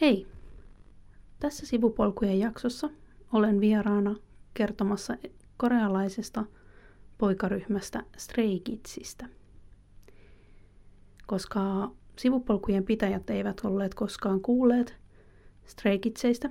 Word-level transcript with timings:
Hei! 0.00 0.26
Tässä 1.40 1.66
sivupolkujen 1.66 2.38
jaksossa 2.38 2.90
olen 3.32 3.60
vieraana 3.60 4.16
kertomassa 4.54 5.16
korealaisesta 5.56 6.44
poikaryhmästä 7.18 8.02
Stray 8.16 8.58
Kidsistä. 8.58 9.26
Koska 11.26 11.90
sivupolkujen 12.18 12.84
pitäjät 12.84 13.30
eivät 13.30 13.60
olleet 13.64 13.94
koskaan 13.94 14.40
kuulleet 14.40 14.96
Stray 15.66 15.98
Kidsistä 15.98 16.50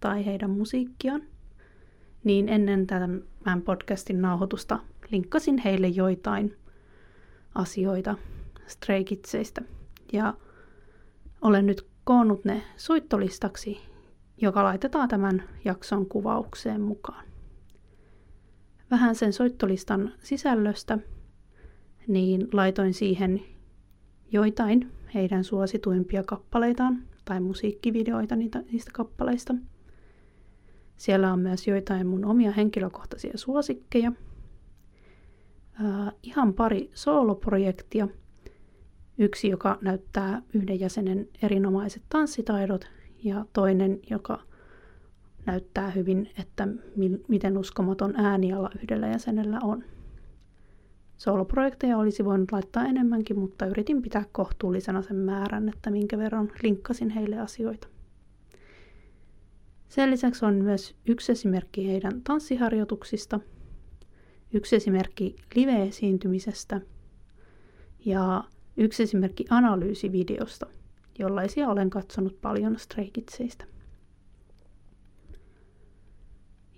tai 0.00 0.26
heidän 0.26 0.50
musiikkiaan, 0.50 1.22
niin 2.24 2.48
ennen 2.48 2.86
tämän 2.86 3.62
podcastin 3.64 4.22
nauhoitusta 4.22 4.78
linkkasin 5.10 5.58
heille 5.58 5.88
joitain 5.88 6.56
asioita 7.54 8.16
Stray 8.66 9.04
Kidsistä. 9.04 9.62
Ja 10.12 10.34
olen 11.42 11.66
nyt 11.66 11.91
koonnut 12.04 12.44
ne 12.44 12.62
soittolistaksi, 12.76 13.80
joka 14.36 14.64
laitetaan 14.64 15.08
tämän 15.08 15.42
jakson 15.64 16.06
kuvaukseen 16.06 16.80
mukaan. 16.80 17.24
Vähän 18.90 19.14
sen 19.14 19.32
soittolistan 19.32 20.12
sisällöstä, 20.22 20.98
niin 22.08 22.48
laitoin 22.52 22.94
siihen 22.94 23.42
joitain 24.32 24.92
heidän 25.14 25.44
suosituimpia 25.44 26.22
kappaleitaan 26.22 27.02
tai 27.24 27.40
musiikkivideoita 27.40 28.36
niistä 28.36 28.90
kappaleista. 28.92 29.54
Siellä 30.96 31.32
on 31.32 31.38
myös 31.38 31.68
joitain 31.68 32.06
mun 32.06 32.24
omia 32.24 32.52
henkilökohtaisia 32.52 33.32
suosikkeja. 33.34 34.12
Äh, 35.84 36.12
ihan 36.22 36.54
pari 36.54 36.90
sooloprojektia– 36.94 38.08
Yksi, 39.18 39.48
joka 39.48 39.78
näyttää 39.80 40.42
yhden 40.54 40.80
jäsenen 40.80 41.28
erinomaiset 41.42 42.02
tanssitaidot 42.08 42.90
ja 43.24 43.46
toinen, 43.52 44.00
joka 44.10 44.42
näyttää 45.46 45.90
hyvin, 45.90 46.30
että 46.38 46.68
mi- 46.96 47.24
miten 47.28 47.58
uskomaton 47.58 48.14
ääniala 48.16 48.70
yhdellä 48.82 49.06
jäsenellä 49.06 49.58
on. 49.62 49.84
Soloprojekteja 51.16 51.98
olisi 51.98 52.24
voinut 52.24 52.52
laittaa 52.52 52.84
enemmänkin, 52.84 53.38
mutta 53.38 53.66
yritin 53.66 54.02
pitää 54.02 54.24
kohtuullisena 54.32 55.02
sen 55.02 55.16
määrän, 55.16 55.68
että 55.68 55.90
minkä 55.90 56.18
verran 56.18 56.52
linkkasin 56.62 57.10
heille 57.10 57.38
asioita. 57.38 57.88
Sen 59.88 60.10
lisäksi 60.10 60.44
on 60.44 60.54
myös 60.54 60.94
yksi 61.06 61.32
esimerkki 61.32 61.88
heidän 61.88 62.22
tanssiharjoituksista, 62.24 63.40
yksi 64.52 64.76
esimerkki 64.76 65.36
live-esiintymisestä 65.54 66.80
ja 68.04 68.44
Yksi 68.76 69.02
esimerkki 69.02 69.44
analyysivideosta, 69.50 70.66
jollaisia 71.18 71.68
olen 71.68 71.90
katsonut 71.90 72.40
paljon 72.40 72.78
Stray 72.78 73.10
Kidsistä. 73.12 73.64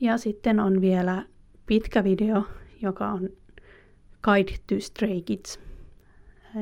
Ja 0.01 0.19
sitten 0.19 0.61
on 0.61 0.81
vielä 0.81 1.27
pitkä 1.67 2.05
video, 2.05 2.47
joka 2.83 3.12
on 3.12 3.28
Guide 4.23 4.53
to 4.67 4.75
Stray 4.78 5.23
Kids. 5.23 5.61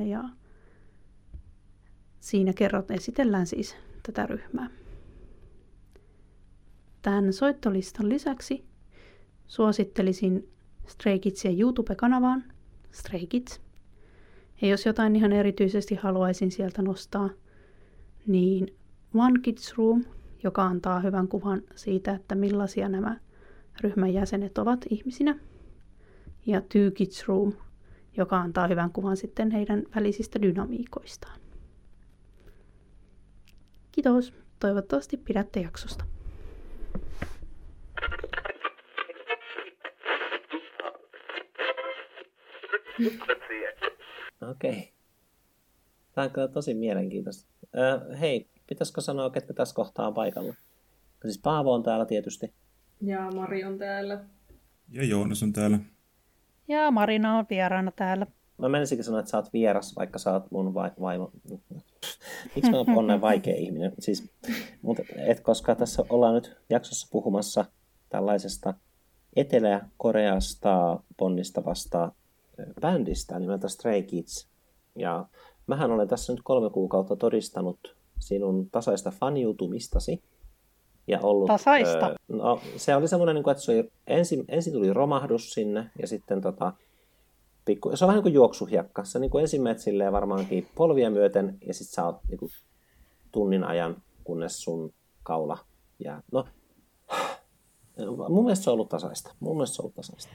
Ja 0.06 0.24
siinä 2.20 2.52
kerrot, 2.52 2.91
esitellään 2.91 3.46
siis 3.46 3.77
tätä 4.02 4.27
ryhmää. 4.27 4.70
Tämän 7.02 7.33
soittolistan 7.33 8.08
lisäksi 8.08 8.64
suosittelisin 9.46 10.48
Stray 10.86 11.19
Kidsien 11.19 11.61
YouTube-kanavaan 11.61 12.44
Stray 12.91 13.27
Kids– 13.27 13.61
ja 14.62 14.68
jos 14.68 14.86
jotain 14.86 15.16
ihan 15.16 15.32
erityisesti 15.32 15.94
haluaisin 15.94 16.50
sieltä 16.50 16.82
nostaa, 16.82 17.30
niin 18.27 18.74
One 19.14 19.41
Kids 19.42 19.74
Room, 19.78 20.05
joka 20.42 20.64
antaa 20.64 21.00
hyvän 21.00 21.28
kuvan 21.28 21.62
siitä, 21.74 22.12
että 22.12 22.34
millaisia 22.34 22.88
nämä 22.88 23.16
ryhmän 23.80 24.12
jäsenet 24.14 24.58
ovat 24.58 24.84
ihmisinä. 24.90 25.38
Ja 26.46 26.60
Two 26.60 26.90
Kids 26.94 27.28
Room, 27.28 27.52
joka 28.17 28.40
antaa 28.40 28.67
hyvän 28.67 28.90
kuvan 28.92 29.17
sitten 29.17 29.51
heidän 29.51 29.83
välisistä 29.96 30.42
dynamiikoistaan. 30.42 31.40
Kiitos. 33.92 34.34
Toivottavasti 34.61 35.17
pidätte 35.17 35.61
jaksosta. 35.61 36.05
Okei. 44.51 44.70
Okay. 44.70 44.83
Tämä 46.14 46.25
on 46.25 46.30
kyllä 46.30 46.48
tosi 46.48 46.75
mielenkiintoista. 46.75 47.51
Öö, 47.77 48.17
hei, 48.17 48.48
pitäisikö 48.67 49.01
sanoa, 49.01 49.30
ketkä 49.30 49.55
tässä 49.55 49.75
kohtaa 49.75 50.07
on 50.07 50.14
paikalla? 50.14 50.55
Siis 51.23 51.39
Paavo 51.39 51.75
on 51.75 51.83
täällä 51.83 52.05
tietysti. 52.05 52.55
Ja 53.01 53.31
Mari 53.35 53.64
on 53.64 53.79
täällä. 53.79 54.25
Ja 54.89 55.05
Joonas 55.05 55.42
on 55.42 55.52
täällä. 55.52 55.79
Ja 56.69 56.91
Marina 56.91 57.39
on 57.39 57.47
vieraana 57.51 57.91
täällä. 57.91 58.27
Mä 58.58 58.69
menisinkin 58.69 59.05
sanoa, 59.05 59.20
että 59.20 59.31
sä 59.31 59.36
oot 59.36 59.52
vieras, 59.52 59.97
vaikka 59.97 60.19
sä 60.19 60.33
oot 60.33 60.51
mun 60.51 60.75
vai- 60.75 60.91
vaimo. 61.01 61.31
Miksi 62.55 62.70
mä 62.70 62.79
oon 62.97 63.07
näin 63.07 63.20
vaikea 63.20 63.55
ihminen? 63.55 63.92
Siis, 63.98 64.33
mutta 64.83 65.02
et, 65.17 65.41
koska 65.41 65.75
tässä 65.75 66.02
ollaan 66.08 66.35
nyt 66.35 66.57
jaksossa 66.70 67.08
puhumassa 67.13 67.64
tällaisesta 68.08 68.75
Etelä-Koreasta 69.36 71.02
ponnistavasta 71.17 72.13
bändistä 72.80 73.39
nimeltä 73.39 73.68
Stray 73.68 74.02
Kids. 74.02 74.48
Ja 74.96 75.27
mähän 75.67 75.90
olen 75.90 76.08
tässä 76.08 76.33
nyt 76.33 76.40
kolme 76.45 76.70
kuukautta 76.70 77.17
todistanut 77.17 77.96
sinun 78.18 78.70
tasaista 78.70 79.11
faniutumistasi. 79.11 80.23
Ja 81.07 81.20
ollut, 81.23 81.46
tasaista? 81.46 82.08
Öö, 82.08 82.17
no, 82.29 82.61
se 82.77 82.96
oli 82.96 83.08
semmoinen, 83.08 83.35
niin 83.35 83.45
kuin, 83.45 83.52
että 83.52 83.64
se 83.64 83.73
oli, 83.73 83.92
ensin, 84.07 84.45
ensin 84.48 84.73
tuli 84.73 84.92
romahdus 84.92 85.52
sinne 85.52 85.90
ja 85.98 86.07
sitten 86.07 86.40
tota, 86.40 86.73
pikku, 87.64 87.96
se 87.96 88.05
on 88.05 88.07
vähän 88.07 88.17
niin 88.17 88.23
kuin 88.23 88.35
juoksuhiekka. 88.35 89.05
Se 89.05 89.19
niin 89.19 89.30
kuin 89.30 89.42
ensin 89.42 89.63
menet 89.63 89.79
silleen 89.79 90.13
varmaankin 90.13 90.69
polvia 90.74 91.11
myöten 91.11 91.58
ja 91.67 91.74
sitten 91.74 91.95
sä 91.95 92.07
oot 92.07 92.17
niin 92.29 92.39
kuin, 92.39 92.51
tunnin 93.33 93.64
ajan, 93.64 94.02
kunnes 94.24 94.63
sun 94.63 94.95
kaula 95.23 95.58
jää. 96.05 96.23
No, 96.33 96.46
mun 98.29 98.45
mielestä 98.45 98.64
se 98.64 98.70
on 98.70 98.74
ollut 98.74 98.89
tasaista. 98.89 99.34
Mun 99.40 99.57
mielestä 99.57 99.77
se 99.77 99.83
on 99.83 99.84
ollut 99.84 99.95
tasaista. 99.95 100.33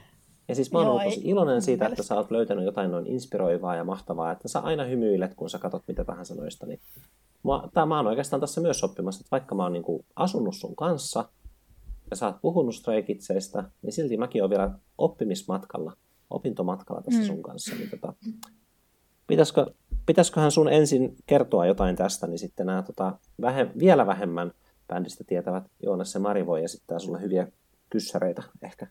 Ja 0.48 0.54
siis 0.54 0.72
mä 0.72 0.78
oon 0.78 1.04
tosi 1.04 1.20
iloinen 1.24 1.62
siitä, 1.62 1.86
että 1.86 2.02
sä 2.02 2.14
oot 2.14 2.30
löytänyt 2.30 2.64
jotain 2.64 2.90
noin 2.90 3.06
inspiroivaa 3.06 3.76
ja 3.76 3.84
mahtavaa, 3.84 4.32
että 4.32 4.48
sä 4.48 4.58
aina 4.58 4.84
hymyilet, 4.84 5.34
kun 5.34 5.50
sä 5.50 5.58
katot 5.58 5.82
mitä 5.88 6.04
tahansa 6.04 6.34
noista. 6.34 6.66
Niin 6.66 6.80
mä, 7.44 7.68
tää, 7.74 7.86
mä 7.86 7.96
oon 7.96 8.06
oikeastaan 8.06 8.40
tässä 8.40 8.60
myös 8.60 8.84
oppimassa, 8.84 9.20
että 9.20 9.30
vaikka 9.30 9.54
mä 9.54 9.62
oon 9.62 9.72
niinku 9.72 10.04
asunut 10.16 10.56
sun 10.56 10.76
kanssa 10.76 11.28
ja 12.10 12.16
sä 12.16 12.26
oot 12.26 12.40
puhunut 12.42 12.74
Stray 12.74 13.02
Kidsistä, 13.02 13.64
niin 13.82 13.92
silti 13.92 14.16
mäkin 14.16 14.42
oon 14.42 14.50
vielä 14.50 14.70
oppimismatkalla, 14.98 15.92
opintomatkalla 16.30 17.02
tässä 17.02 17.20
mm. 17.20 17.26
sun 17.26 17.42
kanssa. 17.42 17.74
Niin 17.74 17.90
tota, 17.90 18.14
pitäisikö, 19.26 19.66
pitäisiköhän 20.06 20.50
sun 20.50 20.72
ensin 20.72 21.16
kertoa 21.26 21.66
jotain 21.66 21.96
tästä, 21.96 22.26
niin 22.26 22.38
sitten 22.38 22.66
nämä 22.66 22.82
tota, 22.82 23.18
vähe, 23.40 23.70
vielä 23.78 24.06
vähemmän 24.06 24.52
bändistä 24.88 25.24
tietävät 25.24 25.64
Joonas 25.82 26.14
ja 26.14 26.20
Mari 26.20 26.46
voi 26.46 26.64
esittää 26.64 26.98
sulle 26.98 27.20
hyviä 27.20 27.48
kyssäreitä 27.90 28.42
ehkä. 28.62 28.86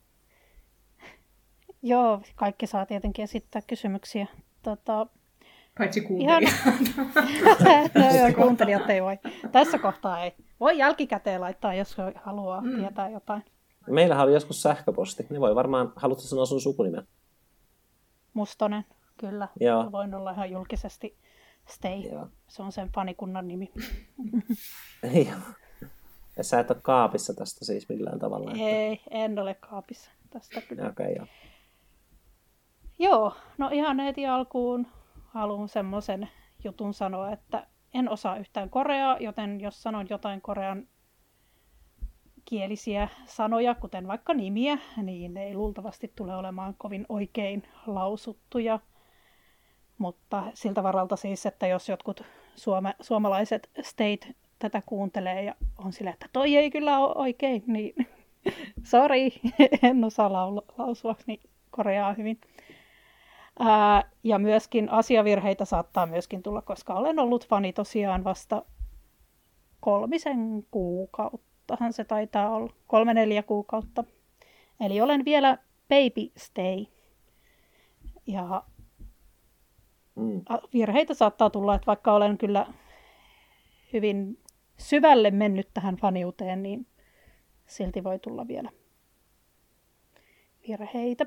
Joo, 1.81 2.21
kaikki 2.35 2.67
saa 2.67 2.85
tietenkin 2.85 3.23
esittää 3.23 3.61
kysymyksiä. 3.67 4.27
Tota, 4.63 5.07
Paitsi 5.77 6.01
kuuntelijat. 6.01 6.53
no 7.95 8.17
joo, 8.17 8.33
kuuntelijat 8.35 8.89
ei 8.89 9.03
voi. 9.03 9.17
Tässä 9.51 9.77
kohtaa 9.77 10.23
ei. 10.23 10.33
Voi 10.59 10.77
jälkikäteen 10.77 11.41
laittaa, 11.41 11.73
jos 11.73 11.97
haluaa 12.15 12.61
mm. 12.61 12.75
tietää 12.79 13.09
jotain. 13.09 13.45
Meillähän 13.87 14.23
oli 14.23 14.33
joskus 14.33 14.61
sähköposti. 14.61 15.25
Ne 15.29 15.39
voi 15.39 15.55
varmaan, 15.55 15.93
haluatko 15.95 16.23
sanoa 16.23 16.45
sun 16.45 16.61
sukunimen? 16.61 17.07
Mustonen, 18.33 18.85
kyllä. 19.17 19.47
Joo. 19.59 19.91
Voin 19.91 20.13
olla 20.13 20.31
ihan 20.31 20.51
julkisesti 20.51 21.17
Stay. 21.67 21.99
Joo. 21.99 22.27
Se 22.47 22.63
on 22.63 22.71
sen 22.71 22.89
fanikunnan 22.95 23.47
nimi. 23.47 23.71
Joo. 25.27 25.39
Ja 26.37 26.43
sä 26.43 26.59
et 26.59 26.71
ole 26.71 26.79
kaapissa 26.81 27.33
tästä 27.33 27.65
siis 27.65 27.89
millään 27.89 28.19
tavalla? 28.19 28.51
Ei, 28.51 28.93
että... 28.93 29.09
en 29.11 29.39
ole 29.39 29.53
kaapissa 29.53 30.11
tästä 30.29 30.61
kyllä. 30.61 30.89
Okei, 30.89 31.05
okay, 31.05 31.15
joo. 31.15 31.27
Joo, 32.99 33.33
no 33.57 33.69
ihan 33.73 33.99
heti 33.99 34.27
alkuun 34.27 34.87
haluan 35.27 35.69
semmoisen 35.69 36.29
jutun 36.63 36.93
sanoa, 36.93 37.31
että 37.31 37.67
en 37.93 38.09
osaa 38.09 38.37
yhtään 38.37 38.69
koreaa, 38.69 39.17
joten 39.19 39.61
jos 39.61 39.83
sanon 39.83 40.07
jotain 40.09 40.41
korean 40.41 40.87
kielisiä 42.45 43.07
sanoja, 43.25 43.75
kuten 43.75 44.07
vaikka 44.07 44.33
nimiä, 44.33 44.77
niin 45.03 45.33
ne 45.33 45.43
ei 45.43 45.55
luultavasti 45.55 46.11
tule 46.15 46.35
olemaan 46.35 46.75
kovin 46.77 47.05
oikein 47.09 47.63
lausuttuja. 47.87 48.79
Mutta 49.97 50.43
siltä 50.53 50.83
varalta 50.83 51.15
siis, 51.15 51.45
että 51.45 51.67
jos 51.67 51.89
jotkut 51.89 52.21
suome, 52.55 52.95
suomalaiset 53.01 53.69
state 53.81 54.35
tätä 54.59 54.81
kuuntelee 54.85 55.43
ja 55.43 55.55
on 55.77 55.93
sillä, 55.93 56.11
että 56.11 56.29
toi 56.33 56.55
ei 56.55 56.71
kyllä 56.71 56.99
ole 56.99 57.13
oikein, 57.15 57.63
niin 57.67 57.93
sorry, 58.91 59.29
en 59.89 60.03
osaa 60.03 60.33
lausua 60.77 61.15
niin 61.25 61.41
koreaa 61.71 62.13
hyvin. 62.13 62.41
Ää, 63.59 64.11
ja 64.23 64.39
myöskin 64.39 64.89
asiavirheitä 64.89 65.65
saattaa 65.65 66.05
myöskin 66.05 66.43
tulla, 66.43 66.61
koska 66.61 66.93
olen 66.93 67.19
ollut 67.19 67.47
fani 67.47 67.73
tosiaan 67.73 68.23
vasta 68.23 68.65
kolmisen 69.79 70.65
kuukauttahan 70.71 71.93
se 71.93 72.03
taitaa 72.03 72.49
olla. 72.49 72.73
Kolme 72.87 73.13
neljä 73.13 73.43
kuukautta. 73.43 74.03
Eli 74.79 75.01
olen 75.01 75.25
vielä 75.25 75.57
baby 75.89 76.31
stay. 76.37 76.85
Ja 78.27 78.63
Mm. 80.17 80.41
virheitä 80.73 81.13
saattaa 81.13 81.49
tulla, 81.49 81.75
että 81.75 81.85
vaikka 81.85 82.13
olen 82.13 82.37
kyllä 82.37 82.67
hyvin 83.93 84.39
syvälle 84.77 85.31
mennyt 85.31 85.69
tähän 85.73 85.95
faniuteen, 85.95 86.63
niin 86.63 86.87
silti 87.65 88.03
voi 88.03 88.19
tulla 88.19 88.47
vielä 88.47 88.69
virheitä. 90.67 91.25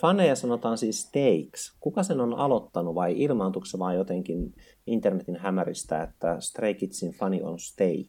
Faneja 0.00 0.36
sanotaan 0.36 0.78
siis 0.78 1.02
stakes. 1.02 1.76
Kuka 1.80 2.02
sen 2.02 2.20
on 2.20 2.34
aloittanut 2.34 2.94
vai 2.94 3.22
ilmaantuiko 3.22 3.66
se 3.66 3.78
vaan 3.78 3.96
jotenkin 3.96 4.54
internetin 4.86 5.36
hämäristä, 5.36 6.02
että 6.02 6.40
Stray 6.40 6.74
Kidsin 6.74 7.12
fani 7.12 7.42
on 7.42 7.58
stay? 7.58 8.04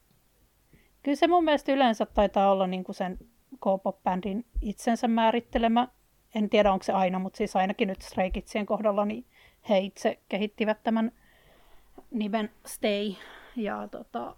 Kyllä 1.03 1.15
se 1.15 1.27
mun 1.27 1.43
mielestä 1.43 1.73
yleensä 1.73 2.05
taitaa 2.05 2.51
olla 2.51 2.67
niin 2.67 2.83
kuin 2.83 2.95
sen 2.95 3.17
K-pop-bändin 3.55 4.45
itsensä 4.61 5.07
määrittelemä. 5.07 5.87
En 6.35 6.49
tiedä, 6.49 6.73
onko 6.73 6.83
se 6.83 6.93
aina, 6.93 7.19
mutta 7.19 7.37
siis 7.37 7.55
ainakin 7.55 7.87
nyt 7.87 8.01
Stray 8.01 8.31
Kidsien 8.31 8.65
kohdalla 8.65 9.05
niin 9.05 9.25
he 9.69 9.79
itse 9.79 10.19
kehittivät 10.29 10.83
tämän 10.83 11.11
nimen 12.11 12.49
Stay. 12.65 13.13
Ja 13.55 13.87
tota, 13.91 14.35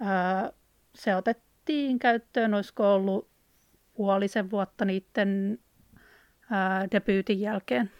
ää, 0.00 0.52
se 0.94 1.16
otettiin 1.16 1.98
käyttöön, 1.98 2.54
olisiko 2.54 2.94
ollut 2.94 3.28
puolisen 3.94 4.50
vuotta 4.50 4.84
niiden 4.84 5.58
ää, 6.50 6.88
debyytin 6.90 7.40
jälkeen. 7.40 7.90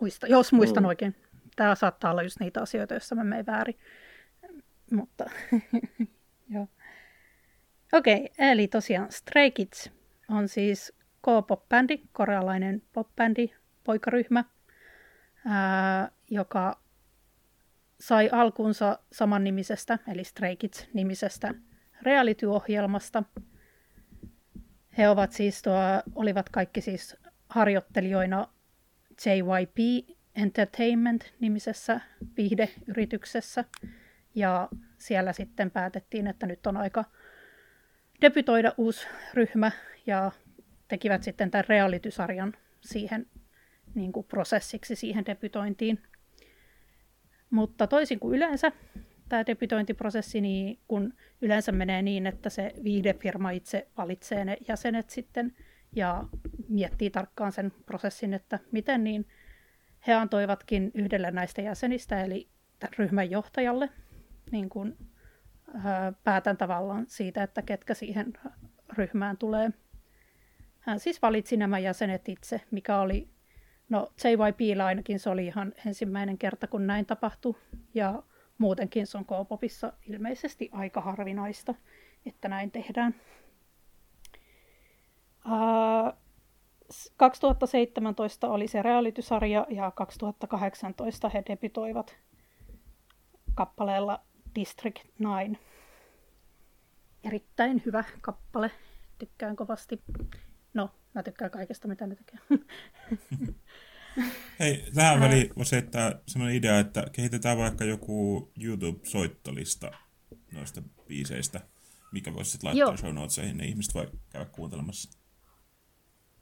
Muista, 0.00 0.26
jos 0.26 0.52
muistan 0.52 0.82
Mm. 0.82 0.86
oikein. 0.88 1.16
Tämä 1.56 1.74
saattaa 1.74 2.10
olla 2.10 2.22
just 2.22 2.40
niitä 2.40 2.62
asioita, 2.62 2.94
joissa 2.94 3.14
mä 3.14 3.24
menen 3.24 3.46
väärin. 3.46 3.78
Mutta 4.92 5.30
joo. 6.54 6.68
Okei, 7.92 8.30
eli 8.38 8.68
tosiaan 8.68 9.12
Stray 9.12 9.50
Kids 9.50 9.90
on 10.28 10.48
siis 10.48 10.92
K-pop-bändi, 11.22 11.98
korealainen 12.12 12.82
pop-bändi, 12.92 13.54
poikaryhmä, 13.84 14.44
ää, 15.46 16.10
joka 16.30 16.80
sai 18.00 18.28
alkunsa 18.32 18.98
samannimisestä, 19.12 19.98
eli 20.08 20.24
Stray 20.24 20.56
Kids-nimisestä 20.56 21.54
reality-ohjelmasta. 22.02 23.22
He 24.98 25.08
ovat 25.08 25.32
siis 25.32 25.62
tuo, 25.62 25.74
olivat 26.14 26.48
kaikki 26.48 26.80
siis 26.80 27.16
harjoittelijoina 27.48 28.48
JYP 29.26 30.06
Entertainment-nimisessä 30.34 32.00
viihdeyrityksessä. 32.36 33.64
Ja 34.34 34.68
siellä 34.98 35.32
sitten 35.32 35.70
päätettiin, 35.70 36.26
että 36.26 36.46
nyt 36.46 36.66
on 36.66 36.76
aika 36.76 37.04
debytoida 38.20 38.74
uusi 38.76 39.06
ryhmä 39.34 39.70
ja 40.06 40.32
tekivät 40.88 41.22
sitten 41.22 41.50
tämän 41.50 41.64
reality-sarjan 41.68 42.56
siihen 42.80 43.26
niin 43.94 44.12
kuin 44.12 44.26
prosessiksi 44.26 44.96
siihen 44.96 45.26
debytointiin. 45.26 46.02
Mutta 47.50 47.86
toisin 47.86 48.20
kuin 48.20 48.36
yleensä 48.36 48.72
tämä 49.30 49.46
debytointiprosessi, 49.46 50.40
niin 50.40 50.78
kun 50.88 51.14
yleensä 51.40 51.72
menee 51.72 52.02
niin, 52.02 52.26
että 52.26 52.50
se 52.50 52.72
viihdefirma 52.84 53.50
itse 53.50 53.88
valitsee 53.96 54.44
ne 54.44 54.56
jäsenet 54.68 55.10
sitten 55.10 55.56
ja 55.96 56.24
miettii 56.68 57.10
tarkkaan 57.10 57.52
sen 57.52 57.72
prosessin, 57.86 58.34
että 58.34 58.58
miten, 58.72 59.04
niin 59.04 59.26
he 60.06 60.14
antoivatkin 60.14 60.90
yhdelle 60.94 61.30
näistä 61.30 61.62
jäsenistä, 61.62 62.24
eli 62.24 62.48
ryhmän 62.98 63.30
johtajalle, 63.30 63.90
niin 64.50 64.68
kuin, 64.68 64.96
ää, 65.84 66.12
päätän 66.24 66.56
tavallaan 66.56 67.06
siitä, 67.08 67.42
että 67.42 67.62
ketkä 67.62 67.94
siihen 67.94 68.32
ryhmään 68.96 69.36
tulee. 69.36 69.70
Hän 70.80 71.00
siis 71.00 71.22
valitsi 71.22 71.56
nämä 71.56 71.78
jäsenet 71.78 72.28
itse, 72.28 72.60
mikä 72.70 72.98
oli, 72.98 73.28
no 73.88 74.12
JYPllä 74.24 74.86
ainakin 74.86 75.18
se 75.18 75.30
oli 75.30 75.46
ihan 75.46 75.72
ensimmäinen 75.86 76.38
kerta, 76.38 76.66
kun 76.66 76.86
näin 76.86 77.06
tapahtui, 77.06 77.54
ja 77.94 78.22
muutenkin 78.60 79.06
se 79.06 79.18
on 79.18 79.24
K-popissa 79.24 79.92
ilmeisesti 80.06 80.68
aika 80.72 81.00
harvinaista, 81.00 81.74
että 82.26 82.48
näin 82.48 82.70
tehdään. 82.70 83.14
Ää, 85.44 86.16
2017 87.16 88.48
oli 88.48 88.68
se 88.68 88.82
reality-sarja 88.82 89.66
ja 89.70 89.90
2018 89.90 91.28
he 91.28 91.42
debytoivat 91.48 92.16
kappaleella 93.54 94.20
District 94.54 95.04
9. 95.20 95.58
Erittäin 97.24 97.82
hyvä 97.86 98.04
kappale. 98.20 98.70
Tykkään 99.18 99.56
kovasti. 99.56 100.02
No, 100.74 100.90
mä 101.14 101.22
tykkään 101.22 101.50
kaikesta, 101.50 101.88
mitä 101.88 102.06
ne 102.06 102.16
tekee. 102.16 102.38
Hei, 104.60 104.84
tähän 104.94 105.20
väliin 105.20 105.50
voisi 105.56 105.76
heittää 105.76 106.20
sellainen 106.26 106.56
idea, 106.56 106.78
että 106.78 107.04
kehitetään 107.12 107.58
vaikka 107.58 107.84
joku 107.84 108.52
YouTube-soittolista 108.62 109.90
noista 110.52 110.82
biiseistä, 111.08 111.60
mikä 112.12 112.34
voisi 112.34 112.50
sitten 112.50 112.68
laittaa 112.68 112.88
Joo. 112.88 112.96
show 112.96 113.14
notesihin, 113.14 113.56
niin 113.56 113.68
ihmiset 113.68 113.94
voi 113.94 114.10
käydä 114.30 114.46
kuuntelemassa. 114.46 115.20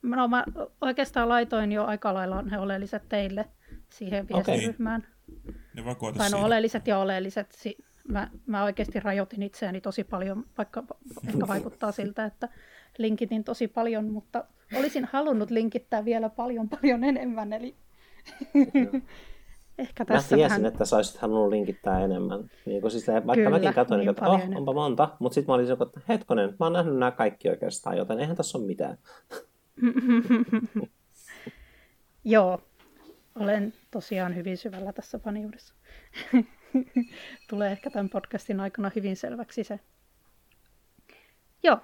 No, 0.03 0.29
mä 0.29 0.45
oikeastaan 0.81 1.29
laitoin 1.29 1.73
jo 1.73 1.85
aika 1.85 2.15
lailla 2.15 2.43
ne 2.43 2.59
oleelliset 2.59 3.09
teille 3.09 3.49
siihen 3.93 4.27
viestiryhmään. 4.29 5.07
Ne 5.75 5.85
voi 5.85 5.95
koota 5.95 6.19
Tai 6.19 6.31
no 6.31 6.45
oleelliset 6.45 6.87
ja 6.87 6.99
oleelliset. 6.99 7.53
Si- 7.53 7.89
Mä, 8.09 8.31
mä 8.47 8.65
oikeasti 8.65 9.01
rajoitin 9.01 9.43
itseäni 9.43 9.81
tosi 9.81 10.05
paljon, 10.05 10.47
vaikka 10.59 10.85
ehkä 11.29 11.49
vaikuttaa 11.49 11.93
siltä, 11.93 12.25
että 12.25 12.49
linkitin 12.99 13.45
tosi 13.45 13.69
paljon, 13.69 14.13
mutta 14.13 14.45
olisin 14.79 15.05
halunnut 15.05 15.51
linkittää 15.51 16.05
vielä 16.05 16.29
paljon 16.29 16.69
paljon 16.69 17.05
enemmän, 17.05 17.53
eli 17.53 17.75
ehkä 19.79 20.05
Mä 20.05 20.15
tässä 20.15 20.37
tiesin, 20.37 20.51
vähän... 20.51 20.67
että 20.67 20.85
sä 20.85 20.97
olisit 20.97 21.17
halunnut 21.17 21.51
linkittää 21.51 22.05
enemmän. 22.05 22.51
Niin 22.67 22.81
kuin 22.81 22.91
siis, 22.91 23.07
vaikka 23.07 23.35
Kyllä, 23.35 23.51
mäkin 23.51 23.75
katsoin, 23.75 23.99
niin 23.99 24.09
että 24.11 24.29
oh, 24.29 24.35
enemmän. 24.35 24.59
onpa 24.59 24.73
monta, 24.73 25.17
mutta 25.19 25.35
sitten 25.35 25.53
mä 25.53 25.55
olin 25.55 25.67
se, 25.67 25.73
että 25.73 26.01
hetkonen, 26.09 26.49
mä 26.49 26.67
oon 26.67 26.73
nähnyt 26.73 26.97
nämä 26.97 27.11
kaikki 27.11 27.49
oikeastaan, 27.49 27.97
joten 27.97 28.21
eihän 28.21 28.37
tässä 28.37 28.59
ole 28.59 28.67
mitään. 28.67 28.99
Joo, 32.25 32.61
olen 33.35 33.75
tosiaan 33.91 34.37
hyvin 34.37 34.57
syvällä 34.57 34.93
tässä 34.93 35.19
faniudessa. 35.19 35.75
Tulee 37.51 37.73
ehkä 37.73 37.91
tämän 37.91 38.09
podcastin 38.09 38.61
aikana 38.61 38.91
hyvin 38.97 39.17
selväksi 39.17 39.65
se. 39.65 39.81
Joo, 41.63 41.79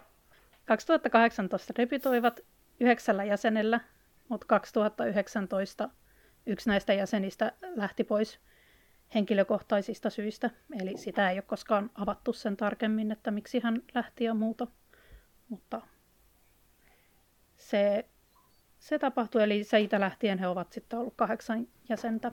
2018 0.64 1.72
debytoivat 1.78 2.40
yhdeksällä 2.80 3.24
jäsenellä, 3.24 3.80
mutta 4.28 4.46
2019 4.46 5.88
yksi 6.46 6.68
näistä 6.68 6.92
jäsenistä 6.92 7.52
lähti 7.76 8.04
pois 8.04 8.40
henkilökohtaisista 9.14 10.10
syistä. 10.10 10.50
Eli 10.80 10.96
sitä 10.96 11.30
ei 11.30 11.36
ole 11.36 11.42
koskaan 11.42 11.90
avattu 11.94 12.32
sen 12.32 12.56
tarkemmin, 12.56 13.12
että 13.12 13.30
miksi 13.30 13.60
hän 13.60 13.82
lähti 13.94 14.24
ja 14.24 14.34
muuta. 14.34 14.66
Mutta 15.48 15.82
se 17.56 18.04
se 18.84 18.98
tapahtui, 18.98 19.42
eli 19.42 19.64
siitä 19.64 20.00
lähtien 20.00 20.38
he 20.38 20.48
ovat 20.48 20.72
sitten 20.72 20.98
ollut 20.98 21.14
kahdeksan 21.16 21.66
jäsentä. 21.88 22.32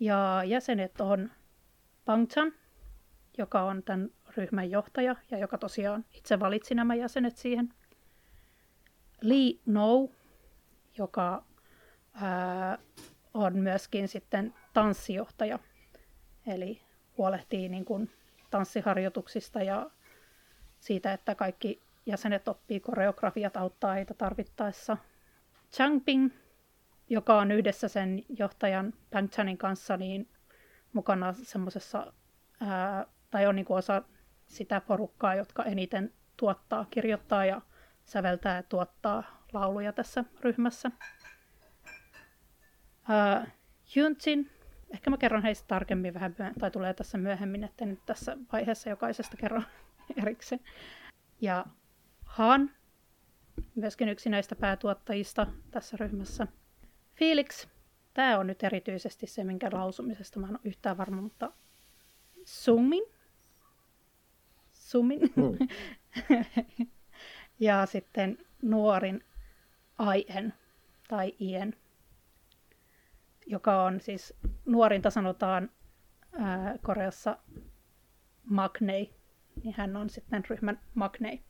Ja 0.00 0.42
jäsenet 0.46 1.00
on 1.00 1.30
Bangchan, 2.04 2.52
joka 3.38 3.62
on 3.62 3.82
tämän 3.82 4.10
ryhmän 4.36 4.70
johtaja 4.70 5.16
ja 5.30 5.38
joka 5.38 5.58
tosiaan 5.58 6.04
itse 6.12 6.40
valitsi 6.40 6.74
nämä 6.74 6.94
jäsenet 6.94 7.36
siihen. 7.36 7.74
Lee 9.20 9.52
No, 9.66 10.08
joka 10.98 11.44
ää, 12.14 12.78
on 13.34 13.58
myöskin 13.58 14.08
sitten 14.08 14.54
tanssijohtaja, 14.72 15.58
eli 16.46 16.82
huolehtii 17.18 17.68
niin 17.68 17.84
kuin 17.84 18.10
tanssiharjoituksista 18.50 19.62
ja 19.62 19.90
siitä, 20.80 21.12
että 21.12 21.34
kaikki 21.34 21.80
jäsenet 22.06 22.48
oppii 22.48 22.80
koreografiat, 22.80 23.56
auttaa 23.56 23.94
heitä 23.94 24.14
tarvittaessa. 24.14 24.96
Changping, 25.72 26.30
joka 27.08 27.38
on 27.38 27.50
yhdessä 27.50 27.88
sen 27.88 28.22
johtajan 28.28 28.94
Bang 29.10 29.28
Chanin 29.28 29.58
kanssa 29.58 29.96
niin 29.96 30.28
mukana 30.92 31.32
semmoisessa, 31.32 32.12
tai 33.30 33.46
on 33.46 33.56
niin 33.56 33.66
kuin 33.66 33.78
osa 33.78 34.02
sitä 34.46 34.80
porukkaa, 34.80 35.34
jotka 35.34 35.64
eniten 35.64 36.12
tuottaa, 36.36 36.86
kirjoittaa 36.90 37.44
ja 37.44 37.60
säveltää 38.04 38.56
ja 38.56 38.62
tuottaa 38.62 39.44
lauluja 39.52 39.92
tässä 39.92 40.24
ryhmässä. 40.40 40.90
Ää, 43.08 43.50
Hyunjin, 43.96 44.50
ehkä 44.90 45.10
mä 45.10 45.16
kerron 45.16 45.42
heistä 45.42 45.68
tarkemmin 45.68 46.14
vähän, 46.14 46.34
tai 46.60 46.70
tulee 46.70 46.94
tässä 46.94 47.18
myöhemmin, 47.18 47.64
että 47.64 47.86
nyt 47.86 48.06
tässä 48.06 48.36
vaiheessa 48.52 48.90
jokaisesta 48.90 49.36
kerron 49.36 49.64
erikseen. 50.22 50.60
Ja 51.40 51.66
Han, 52.24 52.70
myöskin 53.74 54.08
yksi 54.08 54.30
näistä 54.30 54.56
päätuottajista 54.56 55.46
tässä 55.70 55.96
ryhmässä. 56.00 56.46
Felix, 57.14 57.66
tämä 58.14 58.38
on 58.38 58.46
nyt 58.46 58.62
erityisesti 58.62 59.26
se, 59.26 59.44
minkä 59.44 59.68
lausumisesta 59.72 60.40
mä 60.40 60.46
en 60.46 60.52
ole 60.52 60.60
yhtään 60.64 60.96
varma, 60.96 61.20
mutta 61.20 61.52
Sumin. 62.44 63.13
Sumin. 64.84 65.20
Hmm. 65.36 65.68
ja 67.60 67.86
sitten 67.86 68.38
nuorin 68.62 69.24
Aien 69.98 70.52
tai 71.08 71.34
Ien, 71.40 71.76
joka 73.46 73.84
on 73.84 74.00
siis, 74.00 74.34
nuorinta 74.66 75.10
sanotaan 75.10 75.70
ää, 76.32 76.78
Koreassa 76.82 77.38
Magnei, 78.44 79.14
niin 79.62 79.74
hän 79.78 79.96
on 79.96 80.10
sitten 80.10 80.44
ryhmän 80.50 80.80
Magnei. 80.94 81.40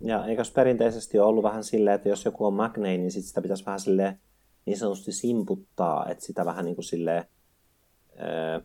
Ja 0.00 0.26
eikös 0.26 0.50
perinteisesti 0.50 1.18
ole 1.18 1.28
ollut 1.28 1.44
vähän 1.44 1.64
silleen, 1.64 1.94
että 1.94 2.08
jos 2.08 2.24
joku 2.24 2.46
on 2.46 2.54
Magnei, 2.54 2.98
niin 2.98 3.12
sit 3.12 3.24
sitä 3.24 3.42
pitäisi 3.42 3.66
vähän 3.66 3.80
silleen 3.80 4.20
niin 4.66 4.78
sanotusti 4.78 5.12
simputtaa, 5.12 6.06
että 6.08 6.24
sitä 6.24 6.44
vähän 6.44 6.64
niin 6.64 6.74
kuin 6.74 6.84
silleen, 6.84 7.24
ää, 8.16 8.60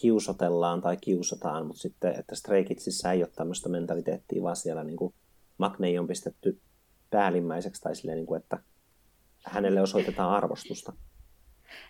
kiusotellaan 0.00 0.80
tai 0.80 0.96
kiusataan, 0.96 1.66
mutta 1.66 1.82
sitten, 1.82 2.18
että 2.18 2.34
Stray 2.34 2.64
Kidsissä 2.64 3.12
ei 3.12 3.22
ole 3.22 3.30
tämmöistä 3.36 3.68
mentaliteettia, 3.68 4.42
vaan 4.42 4.56
siellä 4.56 4.84
niin 4.84 4.96
kuin 4.96 5.14
Magnei 5.58 5.98
on 5.98 6.06
pistetty 6.06 6.60
päällimmäiseksi 7.10 7.82
tai 7.82 7.96
silleen, 7.96 8.16
niin 8.16 8.26
kuin, 8.26 8.40
että 8.42 8.58
hänelle 9.44 9.80
osoitetaan 9.80 10.30
arvostusta. 10.30 10.92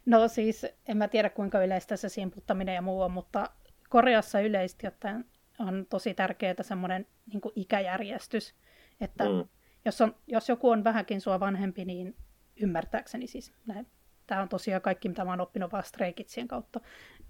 No 0.07 0.29
siis, 0.29 0.67
en 0.87 0.97
mä 0.97 1.09
tiedä 1.09 1.31
kuinka 1.31 1.64
yleistä 1.64 1.97
se 1.97 2.09
simputtaminen 2.09 2.75
ja 2.75 2.83
muu 2.83 3.00
on, 3.00 3.11
mutta 3.11 3.50
Koreassa 3.88 4.40
yleisesti 4.40 4.87
ottaen 4.87 5.25
on 5.59 5.87
tosi 5.90 6.14
tärkeää 6.14 6.55
semmoinen 6.61 7.07
niin 7.26 7.40
ikäjärjestys, 7.57 8.55
että 9.00 9.25
mm. 9.25 9.49
jos, 9.85 10.00
on, 10.00 10.17
jos 10.26 10.49
joku 10.49 10.71
on 10.71 10.85
vähänkin 10.85 11.21
sua 11.21 11.40
vanhempi, 11.40 11.85
niin 11.85 12.17
ymmärtääkseni 12.57 13.26
siis 13.26 13.52
näin. 13.67 13.87
Tämä 14.30 14.42
on 14.42 14.49
tosiaan 14.49 14.82
kaikki, 14.82 15.08
mitä 15.08 15.25
mä 15.25 15.30
oon 15.30 15.40
oppinut 15.40 15.72
vaan 15.72 15.84
Stray 15.84 16.12
Kidsien 16.12 16.49
kautta 16.49 16.80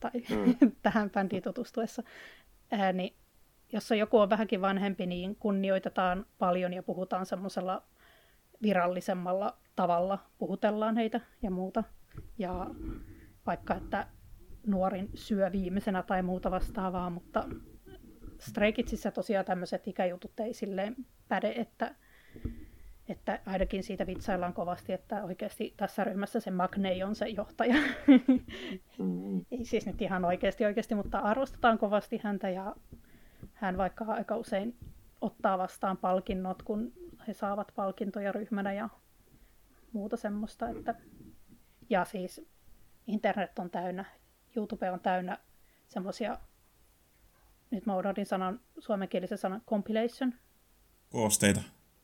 tai 0.00 0.10
mm. 0.30 0.72
tähän 0.82 1.10
bändiin 1.10 1.42
tutustuessa. 1.42 2.02
Ää, 2.70 2.92
niin 2.92 3.16
jos 3.72 3.92
on 3.92 3.98
joku 3.98 4.18
on 4.18 4.30
vähänkin 4.30 4.60
vanhempi, 4.60 5.06
niin 5.06 5.36
kunnioitetaan 5.36 6.26
paljon 6.38 6.72
ja 6.72 6.82
puhutaan 6.82 7.26
semmoisella 7.26 7.82
virallisemmalla 8.62 9.56
tavalla, 9.76 10.18
puhutellaan 10.38 10.96
heitä 10.96 11.20
ja 11.42 11.50
muuta. 11.50 11.84
Ja 12.38 12.66
vaikka, 13.46 13.74
että 13.74 14.06
nuorin 14.66 15.10
syö 15.14 15.52
viimeisenä 15.52 16.02
tai 16.02 16.22
muuta 16.22 16.50
vastaavaa, 16.50 17.10
mutta 17.10 17.48
Stray 18.38 18.72
Kidsissä 18.72 19.10
tosiaan 19.10 19.44
tämmöiset 19.44 19.88
ikäjutut 19.88 20.40
ei 20.40 20.54
silleen 20.54 20.96
päde, 21.28 21.52
että, 21.56 21.94
että 23.10 23.40
ainakin 23.46 23.82
siitä 23.82 24.06
vitsaillaan 24.06 24.52
kovasti, 24.52 24.92
että 24.92 25.24
oikeasti 25.24 25.74
tässä 25.76 26.04
ryhmässä 26.04 26.40
se 26.40 26.50
Magnei 26.50 27.02
on 27.02 27.14
se 27.14 27.28
johtaja. 27.28 27.74
Mm. 28.98 29.44
ei 29.50 29.64
siis 29.64 29.86
nyt 29.86 30.02
ihan 30.02 30.24
oikeasti 30.24 30.64
oikeasti, 30.64 30.94
mutta 30.94 31.18
arvostetaan 31.18 31.78
kovasti 31.78 32.20
häntä 32.24 32.50
ja 32.50 32.76
hän 33.54 33.78
vaikka 33.78 34.04
aika 34.04 34.36
usein 34.36 34.76
ottaa 35.20 35.58
vastaan 35.58 35.96
palkinnot, 35.96 36.62
kun 36.62 36.92
he 37.28 37.34
saavat 37.34 37.72
palkintoja 37.76 38.32
ryhmänä 38.32 38.72
ja 38.72 38.88
muuta 39.92 40.16
semmoista. 40.16 40.68
Että... 40.68 40.94
Ja 41.90 42.04
siis 42.04 42.46
internet 43.06 43.58
on 43.58 43.70
täynnä, 43.70 44.04
YouTube 44.56 44.90
on 44.90 45.00
täynnä 45.00 45.38
semmoisia, 45.88 46.38
nyt 47.70 47.86
mä 47.86 47.96
unohdin 47.96 48.26
sanan, 48.26 48.60
suomenkielisen 48.78 49.38
sanan 49.38 49.62
compilation. 49.66 50.34
Koosteita. 51.10 51.60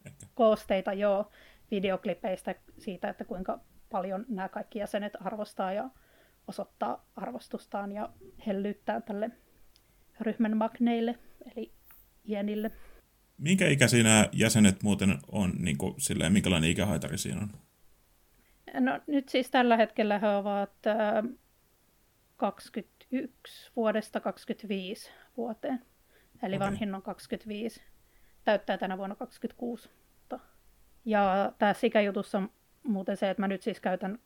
Ehkä. 0.06 0.26
Koosteita, 0.34 0.92
joo, 0.92 1.30
videoklipeistä 1.70 2.54
siitä, 2.78 3.08
että 3.08 3.24
kuinka 3.24 3.60
paljon 3.90 4.24
nämä 4.28 4.48
kaikki 4.48 4.78
jäsenet 4.78 5.12
arvostaa 5.20 5.72
ja 5.72 5.90
osoittaa 6.48 7.06
arvostustaan 7.16 7.92
ja 7.92 8.08
hellyyttää 8.46 9.00
tälle 9.00 9.30
ryhmän 10.20 10.56
magneille, 10.56 11.18
eli 11.56 11.72
ienille. 12.28 12.70
Minkä 13.38 13.68
ikäisiä 13.68 14.02
nämä 14.02 14.28
jäsenet 14.32 14.82
muuten 14.82 15.18
on, 15.32 15.52
niin 15.58 15.78
kuin, 15.78 15.94
silleen, 15.98 16.32
minkälainen 16.32 16.70
ikähaitari 16.70 17.18
siinä 17.18 17.40
on? 17.40 17.50
No 18.80 19.00
nyt 19.06 19.28
siis 19.28 19.50
tällä 19.50 19.76
hetkellä 19.76 20.18
he 20.18 20.28
ovat 20.28 20.86
äh, 20.86 20.96
21 22.36 23.70
vuodesta 23.76 24.20
25 24.20 25.10
vuoteen. 25.36 25.82
Eli 26.42 26.56
okay. 26.56 26.66
vanhin 26.66 26.94
on 26.94 27.02
25. 27.02 27.82
Täyttää 28.46 28.78
tänä 28.78 28.98
vuonna 28.98 29.16
26. 29.16 29.90
Ja 31.04 31.52
tässä 31.58 31.86
ikäjutussa 31.86 32.38
on 32.38 32.50
muuten 32.82 33.16
se, 33.16 33.30
että 33.30 33.42
mä 33.42 33.48
nyt 33.48 33.62
siis 33.62 33.80
käytän 33.80 34.18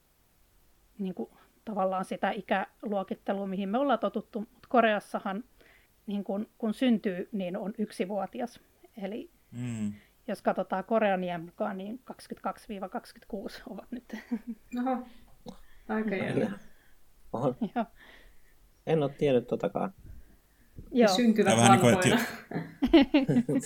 niin 0.97 1.13
kuin, 1.13 1.29
tavallaan 1.65 2.05
sitä 2.05 2.31
ikäluokittelua, 2.31 3.47
mihin 3.47 3.69
me 3.69 3.77
ollaan 3.77 3.99
totuttu. 3.99 4.39
Mutta 4.39 4.67
Koreassahan 4.69 5.43
niin 6.05 6.23
kun, 6.23 6.49
kun 6.57 6.73
syntyy, 6.73 7.29
niin 7.31 7.57
on 7.57 7.73
yksivuotias. 7.77 8.59
Eli 8.97 9.31
mm. 9.51 9.93
jos 10.27 10.41
katsotaan 10.41 10.83
Korean 10.83 11.23
iän 11.23 11.45
mukaan, 11.45 11.77
niin 11.77 12.01
22-26 12.11 12.15
ovat 13.69 13.91
nyt. 13.91 14.17
Oho, 14.79 15.07
aika 15.89 16.15
jännä. 16.15 16.59
En 18.87 19.03
ole 19.03 19.11
tiennyt 19.17 19.47
totakaan. 19.47 19.93
Joo. 20.91 21.15
Syntyvät 21.15 21.55
Tämä 21.55 21.69
vanhoina. 21.69 21.99
Niin 22.01 23.45
kuin, 23.45 23.61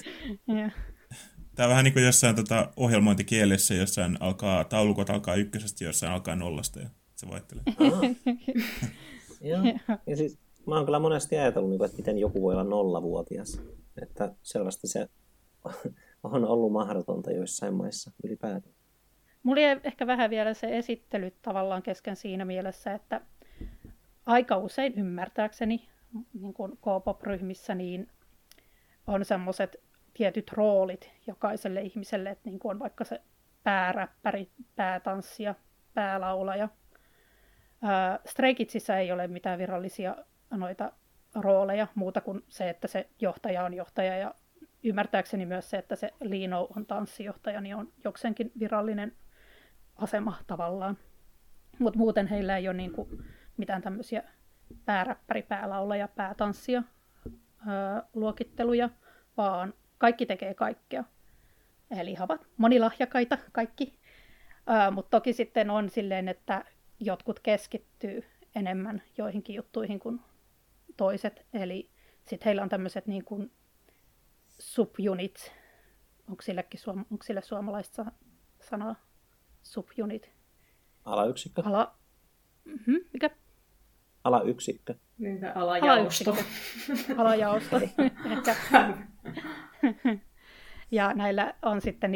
Tämä 1.55 1.65
on 1.67 1.69
vähän 1.69 1.83
niin 1.83 1.93
kuin 1.93 2.05
jossain 2.05 2.35
tota, 2.35 2.71
ohjelmointikielessä, 2.77 3.73
jossain 3.73 4.17
alkaa, 4.19 4.63
taulukot 4.63 5.09
alkaa 5.09 5.35
ykkösestä, 5.35 5.83
jossain 5.83 6.11
alkaa 6.11 6.35
nollasta 6.35 6.79
ja 6.79 6.89
se 7.15 7.27
vaihtelee. 7.29 7.63
Joo. 9.41 9.63
Ja 10.07 10.17
siis, 10.17 10.39
mä 10.67 10.75
oon 10.75 10.85
kyllä 10.85 10.99
monesti 10.99 11.37
ajatellut, 11.37 11.69
niin 11.69 11.85
että 11.85 11.97
miten 11.97 12.17
joku 12.17 12.41
voi 12.41 12.53
olla 12.53 12.63
nollavuotias. 12.63 13.61
Että 14.01 14.33
selvästi 14.43 14.87
se 14.87 15.09
on 16.23 16.45
ollut 16.45 16.71
mahdotonta 16.71 17.31
joissain 17.31 17.73
maissa 17.73 18.11
ylipäätään. 18.23 18.75
Mulla 19.43 19.61
jäi 19.61 19.79
ehkä 19.83 20.07
vähän 20.07 20.29
vielä 20.29 20.53
se 20.53 20.77
esittely 20.77 21.31
tavallaan 21.41 21.83
kesken 21.83 22.15
siinä 22.15 22.45
mielessä, 22.45 22.93
että 22.93 23.21
aika 24.25 24.57
usein 24.57 24.93
ymmärtääkseni 24.93 25.89
niin 26.33 26.53
kuin 26.53 26.71
K-pop-ryhmissä 26.71 27.75
niin 27.75 28.09
on 29.07 29.25
semmoiset 29.25 29.75
tietyt 30.13 30.51
roolit 30.51 31.11
jokaiselle 31.27 31.81
ihmiselle, 31.81 32.29
että 32.29 32.49
niin 32.49 32.59
kuin 32.59 32.71
on 32.71 32.79
vaikka 32.79 33.03
se 33.03 33.21
pääräppäri, 33.63 34.49
päätanssija, 34.75 35.55
päälaulaja. 35.93 36.69
Kidsissä 38.57 38.97
ei 38.97 39.11
ole 39.11 39.27
mitään 39.27 39.59
virallisia 39.59 40.15
noita 40.51 40.91
rooleja 41.35 41.87
muuta 41.95 42.21
kuin 42.21 42.43
se, 42.47 42.69
että 42.69 42.87
se 42.87 43.09
johtaja 43.21 43.63
on 43.63 43.73
johtaja 43.73 44.17
ja 44.17 44.33
ymmärtääkseni 44.83 45.45
myös 45.45 45.69
se, 45.69 45.77
että 45.77 45.95
se 45.95 46.13
Lino 46.21 46.67
on 46.75 46.85
tanssijohtaja, 46.85 47.61
niin 47.61 47.75
on 47.75 47.93
jokseenkin 48.03 48.51
virallinen 48.59 49.15
asema 49.95 50.37
tavallaan. 50.47 50.97
Mutta 51.79 51.99
muuten 51.99 52.27
heillä 52.27 52.57
ei 52.57 52.67
ole 52.67 52.77
niinku 52.77 53.09
mitään 53.57 53.81
tämmöisiä 53.81 54.23
pääräppäri, 54.85 55.41
päälaulaja, 55.41 56.07
päätanssia 56.07 56.83
öö, 57.67 58.01
luokitteluja, 58.13 58.89
vaan 59.37 59.73
kaikki 59.97 60.25
tekee 60.25 60.53
kaikkea. 60.53 61.03
Eli 61.91 62.17
he 62.17 62.23
ovat 62.23 62.47
monilahjakaita 62.57 63.37
kaikki. 63.51 63.99
Öö, 64.69 64.91
Mutta 64.91 65.09
toki 65.09 65.33
sitten 65.33 65.69
on 65.69 65.89
silleen, 65.89 66.27
että 66.27 66.65
jotkut 66.99 67.39
keskittyy 67.39 68.23
enemmän 68.55 69.01
joihinkin 69.17 69.55
juttuihin 69.55 69.99
kuin 69.99 70.21
toiset. 70.97 71.45
Eli 71.53 71.89
sitten 72.25 72.45
heillä 72.45 72.63
on 72.63 72.69
tämmöiset 72.69 73.07
niin 73.07 73.25
kuin 73.25 73.51
subunits. 74.59 75.51
Onko, 76.29 76.41
sillekin 76.41 76.79
suom- 76.79 77.05
onko 77.11 77.23
sille 77.23 77.41
suomalaista 77.41 78.05
sanaa? 78.61 78.95
Subunit. 79.63 80.31
Alayksikkö. 81.05 81.61
Ala... 81.65 81.95
Mm-hmm. 82.65 82.99
Mikä? 83.13 83.29
Alayksikkö. 84.25 84.95
Niinpä 85.17 85.51
alajaosto. 85.55 86.37
Alajaosto. 87.17 87.81
ja 90.91 91.13
näillä 91.13 91.53
on 91.61 91.81
sitten, 91.81 92.11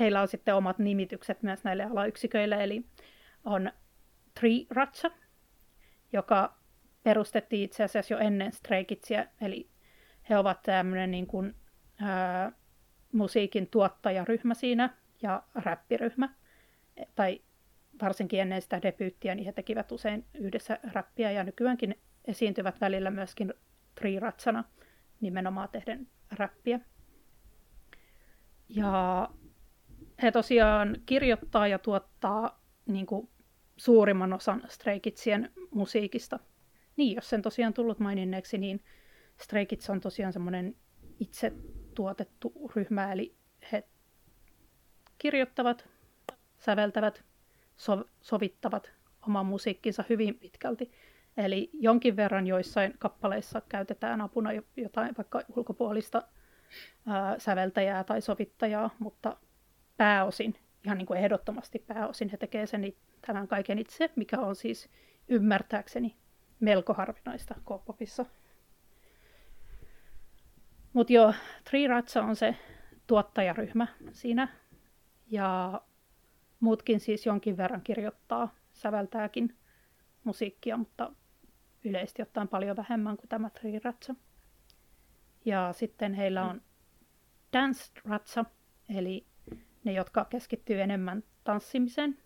heillä 0.00 0.20
on 0.20 0.28
sitten 0.28 0.54
omat 0.54 0.78
nimitykset 0.78 1.42
myös 1.42 1.64
näille 1.64 1.84
alayksiköille, 1.84 2.64
eli 2.64 2.84
on 3.44 3.72
Tree 4.40 4.66
Ratsa, 4.70 5.10
joka 6.12 6.58
perustettiin 7.02 7.64
itse 7.64 7.84
asiassa 7.84 8.14
jo 8.14 8.20
ennen 8.20 8.52
Stray 8.52 8.84
Kidsia, 8.84 9.26
eli 9.40 9.70
he 10.30 10.38
ovat 10.38 10.62
tämmöinen 10.62 11.10
niin 11.10 11.26
kuin, 11.26 11.54
ää, 12.00 12.52
musiikin 13.12 13.66
tuottajaryhmä 13.66 14.54
siinä 14.54 14.96
ja 15.22 15.42
räppiryhmä. 15.54 16.28
Tai 17.14 17.40
varsinkin 18.02 18.40
ennen 18.40 18.62
sitä 18.62 18.82
debyyttiä, 18.82 19.34
niin 19.34 19.46
he 19.46 19.52
tekivät 19.52 19.92
usein 19.92 20.24
yhdessä 20.34 20.78
räppiä 20.92 21.30
ja 21.30 21.44
nykyäänkin 21.44 21.94
esiintyvät 22.24 22.80
välillä 22.80 23.10
myöskin 23.10 23.54
triiratsana 23.94 24.64
nimenomaan 25.20 25.68
tehden 25.68 26.08
räppiä. 26.32 26.80
Ja 28.68 29.28
he 30.22 30.32
tosiaan 30.32 30.96
kirjoittaa 31.06 31.68
ja 31.68 31.78
tuottaa 31.78 32.62
niin 32.86 33.06
kuin 33.06 33.28
suurimman 33.76 34.32
osan 34.32 34.62
Stray 34.68 35.00
Kidsien 35.00 35.52
musiikista. 35.70 36.38
Niin, 36.96 37.14
jos 37.14 37.30
sen 37.30 37.42
tosiaan 37.42 37.74
tullut 37.74 37.98
maininneeksi, 37.98 38.58
niin 38.58 38.84
Stray 39.42 39.66
Kids 39.66 39.90
on 39.90 40.00
tosiaan 40.00 40.32
semmoinen 40.32 40.76
itse 41.20 41.52
tuotettu 41.94 42.70
ryhmä, 42.76 43.12
eli 43.12 43.34
he 43.72 43.84
kirjoittavat, 45.18 45.88
säveltävät, 46.58 47.24
sov- 47.76 48.08
sovittavat 48.20 48.90
oman 49.26 49.46
musiikkinsa 49.46 50.04
hyvin 50.08 50.38
pitkälti. 50.38 50.92
Eli 51.36 51.70
jonkin 51.72 52.16
verran 52.16 52.46
joissain 52.46 52.94
kappaleissa 52.98 53.62
käytetään 53.68 54.20
apuna 54.20 54.50
jotain 54.76 55.14
vaikka 55.16 55.42
ulkopuolista 55.56 56.22
ää, 57.06 57.38
säveltäjää 57.38 58.04
tai 58.04 58.20
sovittajaa, 58.20 58.90
mutta 58.98 59.36
pääosin, 59.96 60.54
ihan 60.84 60.98
niin 60.98 61.06
kuin 61.06 61.20
ehdottomasti 61.20 61.78
pääosin, 61.78 62.28
he 62.28 62.36
tekevät 62.36 62.70
sen 62.70 62.92
tämän 63.26 63.48
kaiken 63.48 63.78
itse, 63.78 64.10
mikä 64.16 64.40
on 64.40 64.56
siis 64.56 64.88
ymmärtääkseni 65.28 66.16
melko 66.60 66.94
harvinaista 66.94 67.54
K-popissa. 67.54 68.24
Mutta 70.92 71.12
joo, 71.12 71.34
Three 71.64 71.86
Ratsa 71.86 72.22
on 72.22 72.36
se 72.36 72.56
tuottajaryhmä 73.06 73.86
siinä. 74.12 74.48
Ja 75.30 75.80
muutkin 76.60 77.00
siis 77.00 77.26
jonkin 77.26 77.56
verran 77.56 77.82
kirjoittaa, 77.82 78.54
säveltääkin 78.72 79.56
musiikkia, 80.24 80.76
mutta 80.76 81.12
yleisesti 81.84 82.22
ottaen 82.22 82.48
paljon 82.48 82.76
vähemmän 82.76 83.16
kuin 83.16 83.28
tämä 83.28 83.50
Three 83.50 83.80
Ratsa. 83.84 84.14
Ja 85.44 85.72
sitten 85.72 86.14
heillä 86.14 86.44
on 86.44 86.62
Dance 87.52 87.92
Ratsa, 88.04 88.44
eli 88.88 89.26
ne, 89.84 89.92
jotka 89.92 90.24
keskittyy 90.24 90.80
enemmän 90.80 91.24
tanssimiseen. 91.44 92.18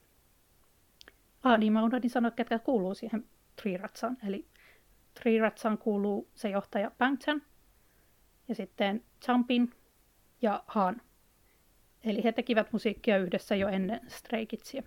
Ah, 1.43 1.59
niin 1.59 1.73
mä 1.73 1.83
unohdin 1.85 2.11
sanoa, 2.11 2.31
ketkä 2.31 2.59
kuuluu 2.59 2.95
siihen 2.95 3.29
Three 3.57 3.77
Ratsaan. 3.77 4.17
Eli 4.27 4.49
Three 5.15 5.41
Ratsaan 5.41 5.79
kuuluu 5.79 6.31
se 6.35 6.49
johtaja 6.49 6.91
Bangchan, 6.99 7.43
ja 8.49 8.55
sitten 8.55 9.05
Champin 9.25 9.75
ja 10.43 10.65
Han. 10.67 11.01
Eli 12.05 12.25
he 12.25 12.33
tekivät 12.33 12.73
musiikkia 12.73 13.19
yhdessä 13.19 13.57
jo 13.57 13.69
ennen 13.69 14.01
Stray 14.09 14.47
Kidsia. 14.47 14.83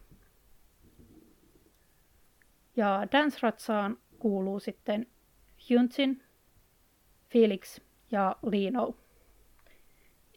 Ja 2.76 3.08
Dance 3.12 3.38
Ratsaan 3.42 3.98
kuuluu 4.20 4.60
sitten 4.60 5.08
Hyuntsin, 5.70 6.24
Felix 7.30 7.80
ja 8.12 8.36
Lino. 8.44 8.96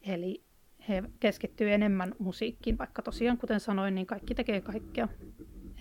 Eli 0.07 0.45
he 0.89 1.03
keskittyy 1.21 1.73
enemmän 1.73 2.15
musiikkiin, 2.19 2.79
vaikka 2.79 3.03
tosiaan 3.03 3.39
kuten 3.39 3.61
sanoin, 3.61 3.95
niin 3.95 4.07
kaikki 4.07 4.35
tekee 4.35 4.61
kaikkea. 4.61 5.09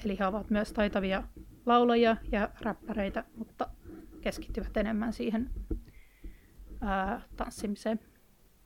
Eli 0.05 0.19
he 0.19 0.25
ovat 0.25 0.49
myös 0.49 0.73
taitavia 0.73 1.23
laulajia 1.65 2.17
ja 2.31 2.49
räppäreitä, 2.61 3.23
mutta 3.35 3.67
keskittyvät 4.21 4.77
enemmän 4.77 5.13
siihen 5.13 5.49
ää, 6.81 7.21
tanssimiseen. 7.35 7.99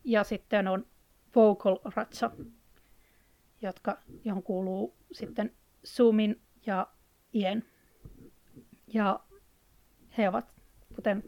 Ja 0.04 0.24
sitten 0.24 0.68
on 0.68 0.86
vocal 1.36 1.80
ratsa, 1.96 2.32
jotka, 3.62 3.98
johon 4.24 4.44
kuuluu 4.44 4.96
sitten 5.12 5.56
Zoomin 5.88 6.42
ja 6.66 6.88
Ien. 7.34 7.66
Ja 8.88 9.20
he 10.18 10.30
ovat, 10.30 10.56
kuten 10.96 11.24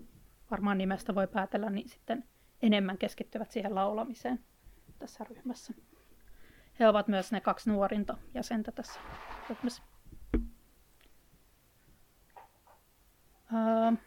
varmaan 0.52 0.78
nimestä 0.78 1.16
voi 1.16 1.28
päätellä, 1.28 1.70
niin 1.70 1.90
sitten 1.90 2.24
enemmän 2.62 2.98
keskittyvät 2.98 3.52
siihen 3.52 3.76
laulamiseen 3.76 4.40
tässä 5.00 5.24
ryhmässä. 5.24 5.74
He 6.80 6.88
ovat 6.88 7.08
myös 7.08 7.32
ne 7.32 7.42
kaksi 7.42 7.70
nuorinta 7.70 8.18
jäsentä 8.34 8.72
tässä 8.72 9.00
ryhmässä. 9.50 9.84
Uh, 13.52 13.98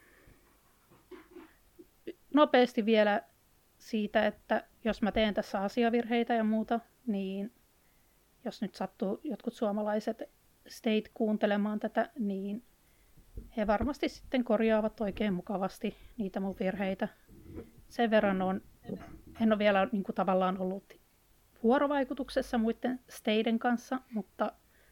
nopeasti 2.33 2.85
vielä 2.85 3.21
siitä, 3.85 4.25
että 4.25 4.63
jos 4.83 5.01
mä 5.01 5.11
teen 5.11 5.33
tässä 5.33 5.61
asiavirheitä 5.61 6.33
ja 6.33 6.43
muuta, 6.43 6.79
niin 7.07 7.53
jos 8.45 8.61
nyt 8.61 8.75
sattuu 8.75 9.19
jotkut 9.23 9.53
suomalaiset 9.53 10.23
state 10.67 11.11
kuuntelemaan 11.13 11.79
tätä, 11.79 12.09
niin 12.19 12.63
he 13.57 13.67
varmasti 13.67 14.09
sitten 14.09 14.43
korjaavat 14.43 15.01
oikein 15.01 15.33
mukavasti 15.33 15.97
niitä 16.17 16.39
mun 16.39 16.55
virheitä. 16.59 17.07
Sen 17.89 18.11
verran 18.11 18.41
on, 18.41 18.61
en 19.41 19.51
ole 19.51 19.59
vielä 19.59 19.87
niin 19.91 20.03
kuin 20.03 20.15
tavallaan 20.15 20.57
ollut 20.57 20.93
vuorovaikutuksessa 21.63 22.57
muiden 22.57 22.99
steiden 23.09 23.59
kanssa, 23.59 23.99
mutta 24.13 24.51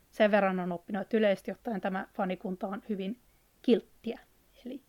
sen 0.09 0.31
verran 0.31 0.59
on 0.59 0.71
oppinut, 0.71 1.01
että 1.01 1.17
yleisesti 1.17 1.51
ottaen 1.51 1.81
tämä 1.81 2.07
fanikunta 2.13 2.67
on 2.67 2.83
hyvin 2.89 3.19
kilttiä. 3.61 4.19
Eli 4.65 4.83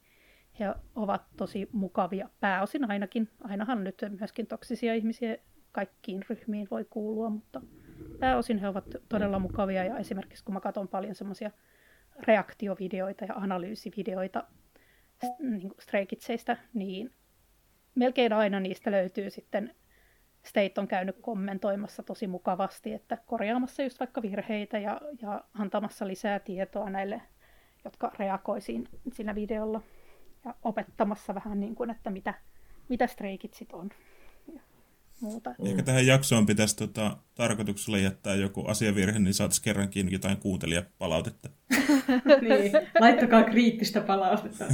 he 0.60 0.74
ovat 0.96 1.22
tosi 1.36 1.68
mukavia, 1.72 2.28
pääosin 2.40 2.90
ainakin. 2.90 3.28
Ainahan 3.44 3.84
nyt 3.84 4.04
myöskin 4.20 4.46
toksisia 4.46 4.94
ihmisiä 4.94 5.36
kaikkiin 5.72 6.24
ryhmiin 6.28 6.68
voi 6.70 6.86
kuulua, 6.90 7.30
mutta 7.30 7.60
pääosin 8.20 8.58
he 8.58 8.68
ovat 8.68 8.84
todella 9.08 9.38
mukavia 9.38 9.84
ja 9.84 9.98
esimerkiksi 9.98 10.44
kun 10.44 10.54
mä 10.54 10.60
katson 10.60 10.88
paljon 10.88 11.14
semmoisia 11.14 11.50
reaktiovideoita 12.26 13.24
ja 13.24 13.34
analyysivideoita 13.34 14.44
niin 15.38 15.70
Stray 15.80 16.06
Kidsistä, 16.06 16.56
niin 16.74 17.12
melkein 17.94 18.32
aina 18.32 18.60
niistä 18.60 18.90
löytyy 18.90 19.30
sitten 19.30 19.74
State 20.44 20.80
on 20.80 20.88
käynyt 20.88 21.16
kommentoimassa 21.20 22.02
tosi 22.02 22.26
mukavasti, 22.26 22.92
että 22.92 23.18
korjaamassa 23.26 23.82
just 23.82 24.00
vaikka 24.00 24.22
virheitä 24.22 24.78
ja, 24.78 25.00
ja 25.22 25.44
antamassa 25.54 26.06
lisää 26.06 26.38
tietoa 26.38 26.90
näille, 26.90 27.22
jotka 27.84 28.12
reagoisiin 28.18 28.88
siinä 29.12 29.34
videolla 29.34 29.80
ja 30.44 30.54
opettamassa 30.62 31.34
vähän 31.34 31.60
niin 31.60 31.74
kuin, 31.74 31.90
että 31.90 32.10
mitä, 32.10 32.34
mitä 32.88 33.06
Stray 33.06 33.38
Kidsit 33.38 33.72
on 33.72 33.90
muuta. 35.20 35.54
Ehkä 35.64 35.82
tähän 35.82 36.06
jaksoon 36.06 36.46
pitäisi 36.46 36.76
tota, 36.76 37.16
tarkoituksella 37.34 37.98
jättää 37.98 38.34
joku 38.34 38.64
asiavirhe, 38.66 39.18
niin 39.18 39.34
saataisiin 39.34 39.64
kerrankin 39.64 40.12
jotain 40.12 40.36
kuuntelijapalautetta. 40.36 41.48
niin, 42.40 42.72
laittakaa 43.00 43.44
kriittistä 43.44 44.00
palautetta. 44.00 44.64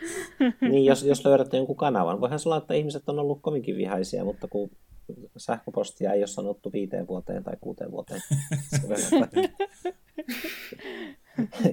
niin, 0.70 0.84
jos, 0.84 1.02
jos 1.02 1.24
löydätte 1.24 1.56
jonkun 1.56 1.76
kanavan. 1.76 2.20
Voihan 2.20 2.38
se 2.38 2.48
olla, 2.48 2.56
että 2.56 2.74
ihmiset 2.74 3.08
on 3.08 3.18
ollut 3.18 3.42
kovinkin 3.42 3.76
vihaisia, 3.76 4.24
mutta 4.24 4.48
kun 4.48 4.70
sähköpostia 5.36 6.12
ei 6.12 6.20
ole 6.20 6.26
sanottu 6.26 6.72
viiteen 6.72 7.06
vuoteen 7.06 7.44
tai 7.44 7.54
kuuteen 7.60 7.90
vuoteen. 7.90 8.20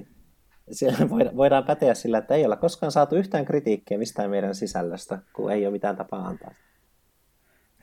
Siellä 0.72 1.10
voidaan 1.36 1.64
päteä 1.64 1.94
sillä, 1.94 2.18
että 2.18 2.34
ei 2.34 2.46
ole 2.46 2.56
koskaan 2.56 2.92
saatu 2.92 3.16
yhtään 3.16 3.44
kritiikkiä 3.44 3.98
mistään 3.98 4.30
meidän 4.30 4.54
sisällöstä, 4.54 5.18
kun 5.32 5.52
ei 5.52 5.66
ole 5.66 5.72
mitään 5.72 5.96
tapaa 5.96 6.26
antaa. 6.26 6.54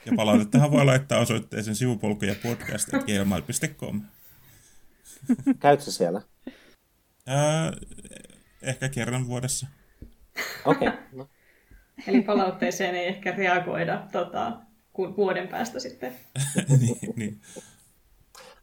Ja 0.06 0.12
palautettahan 0.16 0.72
voi 0.72 0.86
laittaa 0.86 1.20
osoitteeseen 1.20 1.76
sivupolkuja 1.76 2.36
podcast.gmail.com. 2.44 4.02
Käytkö 5.60 5.92
siellä? 5.92 6.22
Ää, 7.28 7.72
ehkä 8.62 8.90
kerran 8.90 9.28
vuodessa. 9.28 9.68
Okei. 10.66 10.88
Okay, 10.88 11.00
no. 11.14 11.30
Eli 12.08 12.22
palautteeseen 12.22 12.96
ei 12.96 13.08
ehkä 13.08 13.32
reagoida 13.32 14.08
tota, 14.12 14.60
kuin 14.94 15.16
vuoden 15.16 15.48
päästä 15.48 15.80
sitten. 15.80 16.16
niin, 16.80 16.98
niin. 17.16 17.42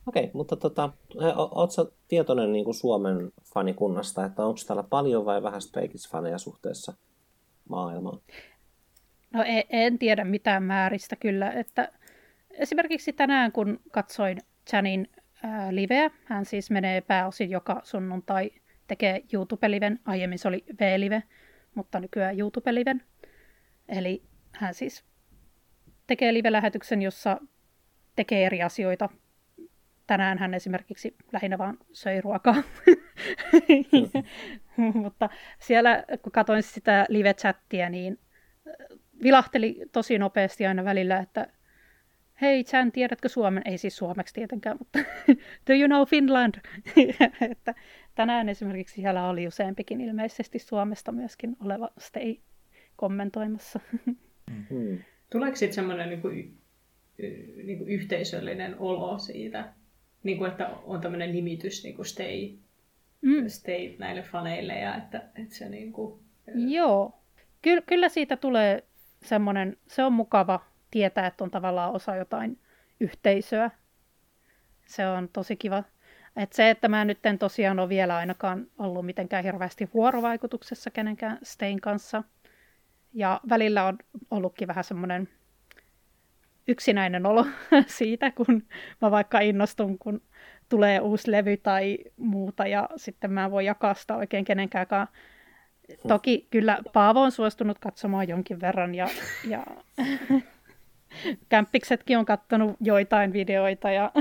Okei, 0.06 0.30
mutta 0.32 0.56
tota, 0.56 0.90
ootko 1.36 1.92
tietoinen 2.08 2.52
niin 2.52 2.64
kuin 2.64 2.74
Suomen 2.74 3.32
fanikunnasta, 3.54 4.24
että 4.24 4.46
onko 4.46 4.60
täällä 4.66 4.82
paljon 4.82 5.24
vai 5.24 5.42
vähän 5.42 5.62
Stray 5.62 5.88
faneja 6.10 6.38
suhteessa 6.38 6.94
maailmaan? 7.68 8.20
No 9.32 9.42
en, 9.46 9.64
en 9.70 9.98
tiedä 9.98 10.24
mitään 10.24 10.62
määristä 10.62 11.16
kyllä, 11.16 11.52
että 11.52 11.92
esimerkiksi 12.50 13.12
tänään 13.12 13.52
kun 13.52 13.80
katsoin 13.92 14.38
Chanin 14.66 15.08
ää, 15.42 15.74
liveä, 15.74 16.10
hän 16.24 16.44
siis 16.44 16.70
menee 16.70 17.00
pääosin 17.00 17.50
joka 17.50 17.80
sunnuntai, 17.84 18.50
tekee 18.88 19.22
YouTube-liven, 19.32 20.00
aiemmin 20.04 20.38
se 20.38 20.48
oli 20.48 20.64
V-live, 20.80 21.22
mutta 21.74 22.00
nykyään 22.00 22.38
YouTube-liven. 22.38 23.02
Eli 23.88 24.22
hän 24.52 24.74
siis 24.74 25.04
tekee 26.06 26.34
live-lähetyksen, 26.34 27.02
jossa 27.02 27.40
tekee 28.16 28.46
eri 28.46 28.62
asioita. 28.62 29.08
Tänään 30.06 30.38
hän 30.38 30.54
esimerkiksi 30.54 31.16
lähinnä 31.32 31.58
vaan 31.58 31.78
söi 31.92 32.20
ruokaa. 32.20 32.62
Mutta 35.02 35.28
siellä, 35.58 36.04
kun 36.22 36.32
katsoin 36.32 36.62
sitä 36.62 37.06
live-chattia, 37.08 37.90
niin 37.90 38.18
vilahteli 39.22 39.80
tosi 39.92 40.18
nopeasti 40.18 40.66
aina 40.66 40.84
välillä, 40.84 41.18
että 41.18 41.46
hei 42.40 42.64
Chan, 42.64 42.92
tiedätkö 42.92 43.28
Suomen? 43.28 43.62
Ei 43.64 43.78
siis 43.78 43.96
suomeksi 43.96 44.34
tietenkään, 44.34 44.76
mutta 44.78 44.98
do 45.68 45.74
you 45.74 45.86
know 45.86 46.06
Finland? 46.06 46.54
että 47.50 47.74
tänään 48.14 48.48
esimerkiksi 48.48 48.94
siellä 48.94 49.28
oli 49.28 49.46
useampikin 49.46 50.00
ilmeisesti 50.00 50.58
Suomesta 50.58 51.12
myöskin 51.12 51.56
oleva 51.60 51.90
stay 51.98 52.36
kommentoimassa. 52.96 53.80
mm. 54.70 54.98
Tuleeko 55.30 55.56
sitten 55.56 55.74
semmoinen 55.74 56.08
niin 56.08 56.20
kuin, 56.20 56.58
niin 57.64 57.78
kuin 57.78 57.90
yhteisöllinen 57.90 58.78
olo 58.78 59.18
siitä, 59.18 59.72
niin 60.24 60.38
kuin, 60.38 60.50
että 60.50 60.70
on 60.84 61.00
tämmöinen 61.00 61.32
nimitys 61.32 61.84
niin 61.84 61.96
kuin 61.96 62.06
stay 62.06 62.50
mm. 63.24 63.48
Stay 63.48 63.96
näille 63.98 64.22
faneille 64.22 64.72
ja 64.78 64.96
että, 64.96 65.22
että 65.34 65.54
se 65.54 65.68
niin 65.68 65.92
kuin... 65.92 66.20
Joo. 66.54 67.18
Ky- 67.62 67.82
kyllä 67.86 68.08
siitä 68.08 68.36
tulee 68.36 68.84
semmoinen, 69.22 69.76
se 69.86 70.04
on 70.04 70.12
mukava 70.12 70.60
tietää, 70.90 71.26
että 71.26 71.44
on 71.44 71.50
tavallaan 71.50 71.92
osa 71.92 72.16
jotain 72.16 72.58
yhteisöä. 73.00 73.70
Se 74.86 75.06
on 75.06 75.28
tosi 75.32 75.56
kiva. 75.56 75.84
Et 76.36 76.52
se, 76.52 76.70
että 76.70 76.88
mä 76.88 77.04
nyt 77.04 77.26
en 77.26 77.38
tosiaan 77.38 77.78
ole 77.78 77.88
vielä 77.88 78.16
ainakaan 78.16 78.66
ollut 78.78 79.06
mitenkään 79.06 79.44
hirveästi 79.44 79.88
vuorovaikutuksessa 79.94 80.90
kenenkään 80.90 81.38
Stein 81.42 81.80
kanssa. 81.80 82.22
Ja 83.12 83.40
välillä 83.48 83.84
on 83.84 83.98
ollutkin 84.30 84.68
vähän 84.68 84.84
semmoinen 84.84 85.28
yksinäinen 86.68 87.26
olo 87.26 87.46
siitä, 87.86 88.30
kun 88.30 88.62
mä 89.00 89.10
vaikka 89.10 89.40
innostun, 89.40 89.98
kun 89.98 90.22
tulee 90.68 91.00
uusi 91.00 91.30
levy 91.30 91.56
tai 91.56 91.98
muuta, 92.16 92.66
ja 92.66 92.88
sitten 92.96 93.32
mä 93.32 93.44
en 93.44 93.50
voi 93.50 93.64
jakaa 93.64 93.94
sitä 93.94 94.16
oikein 94.16 94.44
kenenkään. 94.44 94.86
Toki 96.08 96.46
kyllä 96.50 96.78
Paavo 96.92 97.22
on 97.22 97.32
suostunut 97.32 97.78
katsomaan 97.78 98.28
jonkin 98.28 98.60
verran, 98.60 98.94
ja, 98.94 99.08
ja 99.48 99.66
kämppiksetkin 101.48 102.18
on 102.18 102.24
kattonut 102.24 102.76
joitain 102.80 103.32
videoita, 103.32 103.90
ja 103.90 104.12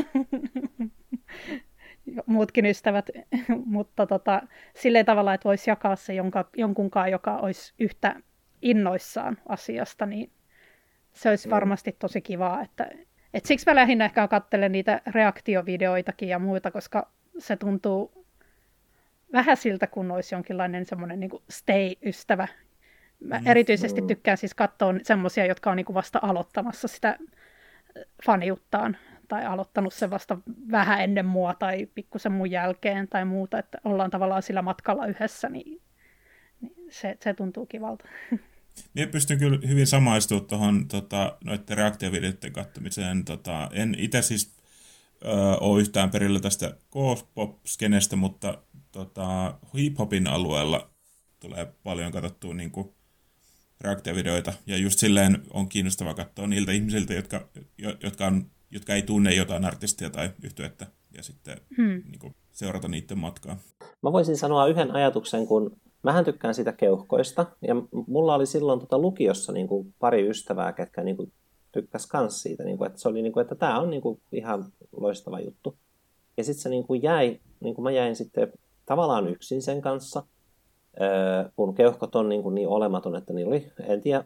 muutkin 2.26 2.66
ystävät, 2.66 3.10
mutta 3.66 4.08
tota, 4.08 4.42
silleen 4.76 5.06
tavalla, 5.06 5.34
että 5.34 5.50
voisi 5.50 5.70
jakaa 5.70 5.96
se 5.96 6.14
jonka, 6.14 6.50
jonkunkaan, 6.58 7.12
joka 7.12 7.38
olisi 7.38 7.74
yhtä 7.80 8.16
innoissaan 8.62 9.38
asiasta, 9.50 10.06
niin 10.06 10.32
se 11.14 11.30
olisi 11.30 11.50
varmasti 11.50 11.96
tosi 12.00 12.22
kivaa. 12.22 12.62
Että, 12.62 12.90
et 13.34 13.46
siksi 13.46 13.66
mä 13.70 13.76
lähinnä 13.76 14.06
ehkä 14.06 14.28
katselen 14.28 14.72
niitä 14.72 15.02
reaktiovideoitakin 15.06 16.30
ja 16.30 16.40
muita, 16.40 16.72
koska 16.72 17.12
se 17.38 17.56
tuntuu 17.56 18.26
vähän 19.34 19.58
siltä, 19.58 19.88
kun 19.88 20.12
olisi 20.12 20.36
jonkinlainen 20.36 20.86
semmoinen 20.86 21.20
niin 21.20 21.32
stay-ystävä. 21.50 22.48
Mä 23.20 23.40
mm, 23.40 23.48
erityisesti 23.48 24.02
tykkään 24.02 24.38
siis 24.38 24.54
katsoa 24.54 24.94
semmoisia, 25.04 25.46
jotka 25.46 25.72
on 25.72 25.78
niin 25.78 25.86
kuin 25.86 25.94
vasta 25.94 26.20
aloittamassa 26.22 26.88
sitä 26.88 27.18
faniuttaan 28.26 28.98
tai 29.28 29.46
aloittanut 29.46 29.94
sen 29.94 30.10
vasta 30.10 30.38
vähän 30.72 31.02
ennen 31.02 31.26
mua 31.26 31.54
tai 31.54 31.88
pikkusen 31.96 32.32
mun 32.32 32.52
jälkeen 32.52 33.08
tai 33.08 33.26
muuta, 33.26 33.60
että 33.60 33.78
ollaan 33.84 34.12
tavallaan 34.12 34.42
sillä 34.42 34.62
matkalla 34.62 35.06
yhdessä, 35.06 35.50
niin, 35.50 35.82
niin 36.62 36.76
se, 36.90 37.18
se 37.20 37.34
tuntuu 37.34 37.66
kivalta. 37.66 38.06
Minä 38.94 39.08
pystyn 39.08 39.40
kyllä 39.40 39.60
hyvin 39.68 39.88
samaistumaan 39.88 40.48
tuohon 40.48 40.88
tota, 40.88 41.38
noiden 41.44 41.78
reaktiovideoiden 41.78 42.54
katsomiseen. 42.54 43.26
Tota, 43.26 43.70
en 43.74 43.96
itse 43.98 44.22
siis 44.22 44.56
ö, 45.26 45.28
ole 45.60 45.82
yhtään 45.82 46.12
perillä 46.12 46.40
tästä 46.40 46.70
K-pop-skenestä, 46.70 48.16
mutta 48.16 48.58
tota, 48.92 49.60
hip-hopin 49.78 50.28
alueella 50.28 50.90
tulee 51.40 51.74
paljon 51.84 52.12
katsottua 52.12 52.54
niin 52.54 52.72
kuin, 52.72 52.90
reaktiovideoita. 53.82 54.54
Ja 54.68 54.78
just 54.78 55.00
silleen 55.00 55.44
on 55.50 55.70
kiinnostavaa 55.70 56.14
katsoa 56.14 56.48
niiltä 56.48 56.72
ihmisiltä, 56.72 57.14
jotka, 57.14 57.50
jotka, 58.04 58.28
on, 58.28 58.46
jotka 58.72 58.96
ei 58.96 59.02
tunne 59.02 59.34
jotain 59.34 59.66
artistia 59.66 60.10
tai 60.10 60.32
yhtyettä, 60.44 60.88
ja 61.18 61.24
sitten 61.24 61.58
hmm. 61.78 62.02
niin 62.06 62.20
kuin, 62.20 62.36
seurata 62.52 62.88
niiden 62.88 63.18
matkaa. 63.18 63.58
Mä 64.04 64.12
voisin 64.12 64.38
sanoa 64.38 64.68
yhden 64.68 64.92
ajatuksen, 64.92 65.48
kun 65.48 65.78
mähän 66.04 66.26
tykkään 66.26 66.54
sitä 66.54 66.74
keuhkoista, 66.74 67.46
ja 67.68 67.76
mulla 68.08 68.36
oli 68.36 68.46
silloin 68.46 68.80
tota 68.80 69.00
lukiossa 69.00 69.52
niin 69.52 69.68
kuin 69.68 69.94
pari 70.00 70.30
ystävää, 70.30 70.74
ketkä 70.74 71.04
niin 71.04 71.18
kuin 71.18 71.32
tykkäs 71.72 72.08
kans 72.08 72.42
siitä, 72.42 72.64
niin 72.64 72.78
kuin, 72.78 72.88
että 72.88 73.00
se 73.00 73.10
oli 73.10 73.22
niin 73.22 73.34
kuin, 73.34 73.42
että 73.42 73.56
tämä 73.56 73.80
on 73.80 73.90
niin 73.90 74.02
kuin 74.02 74.22
ihan 74.32 74.66
loistava 74.98 75.40
juttu. 75.40 75.76
Ja 76.38 76.44
sitten 76.44 76.62
se 76.62 76.70
niin 76.70 76.88
kuin 76.88 77.04
jäi, 77.04 77.40
niin 77.60 77.76
kuin 77.76 77.84
mä 77.84 77.92
jäin 77.92 78.16
sitten 78.16 78.54
tavallaan 78.86 79.28
yksin 79.28 79.62
sen 79.62 79.82
kanssa, 79.82 80.24
kun 81.56 81.76
keuhkot 81.76 82.16
on 82.16 82.30
niin, 82.30 82.44
kuin 82.44 82.56
niin 82.56 82.68
olematon, 82.68 83.16
että 83.16 83.34
niillä 83.34 83.50
oli, 83.50 83.72
en 83.80 84.02
tiedä 84.02 84.24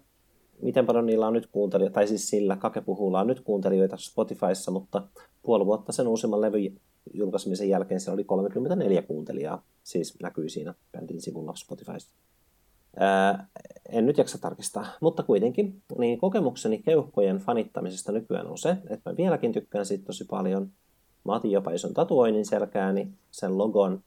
miten 0.61 0.85
paljon 0.85 1.05
niillä 1.05 1.27
on 1.27 1.33
nyt 1.33 1.47
kuuntelijoita, 1.51 1.93
tai 1.93 2.07
siis 2.07 2.29
sillä 2.29 2.55
Kakepuhulla 2.55 3.19
on 3.19 3.27
nyt 3.27 3.39
kuuntelijoita 3.39 3.97
Spotifyssa, 3.97 4.71
mutta 4.71 5.03
puoli 5.41 5.65
vuotta 5.65 5.91
sen 5.91 6.07
uusimman 6.07 6.41
levyn 6.41 6.79
julkaisemisen 7.13 7.69
jälkeen 7.69 7.99
se 7.99 8.11
oli 8.11 8.23
34 8.23 9.01
kuuntelijaa, 9.01 9.63
siis 9.83 10.19
näkyy 10.21 10.49
siinä 10.49 10.73
bändin 10.91 11.21
sivulla 11.21 11.55
Spotifyssa. 11.55 12.15
Ää, 12.99 13.47
en 13.89 14.05
nyt 14.05 14.17
jaksa 14.17 14.37
tarkistaa, 14.37 14.85
mutta 15.01 15.23
kuitenkin, 15.23 15.81
niin 15.97 16.19
kokemukseni 16.19 16.77
keuhkojen 16.77 17.37
fanittamisesta 17.37 18.11
nykyään 18.11 18.47
on 18.47 18.57
se, 18.57 18.77
että 18.89 19.09
mä 19.09 19.17
vieläkin 19.17 19.53
tykkään 19.53 19.85
siitä 19.85 20.05
tosi 20.05 20.25
paljon. 20.25 20.69
Mä 21.25 21.35
otin 21.35 21.51
jopa 21.51 21.71
ison 21.71 21.93
tatuoinnin 21.93 22.45
selkääni, 22.45 23.07
sen 23.31 23.57
logon, 23.57 24.03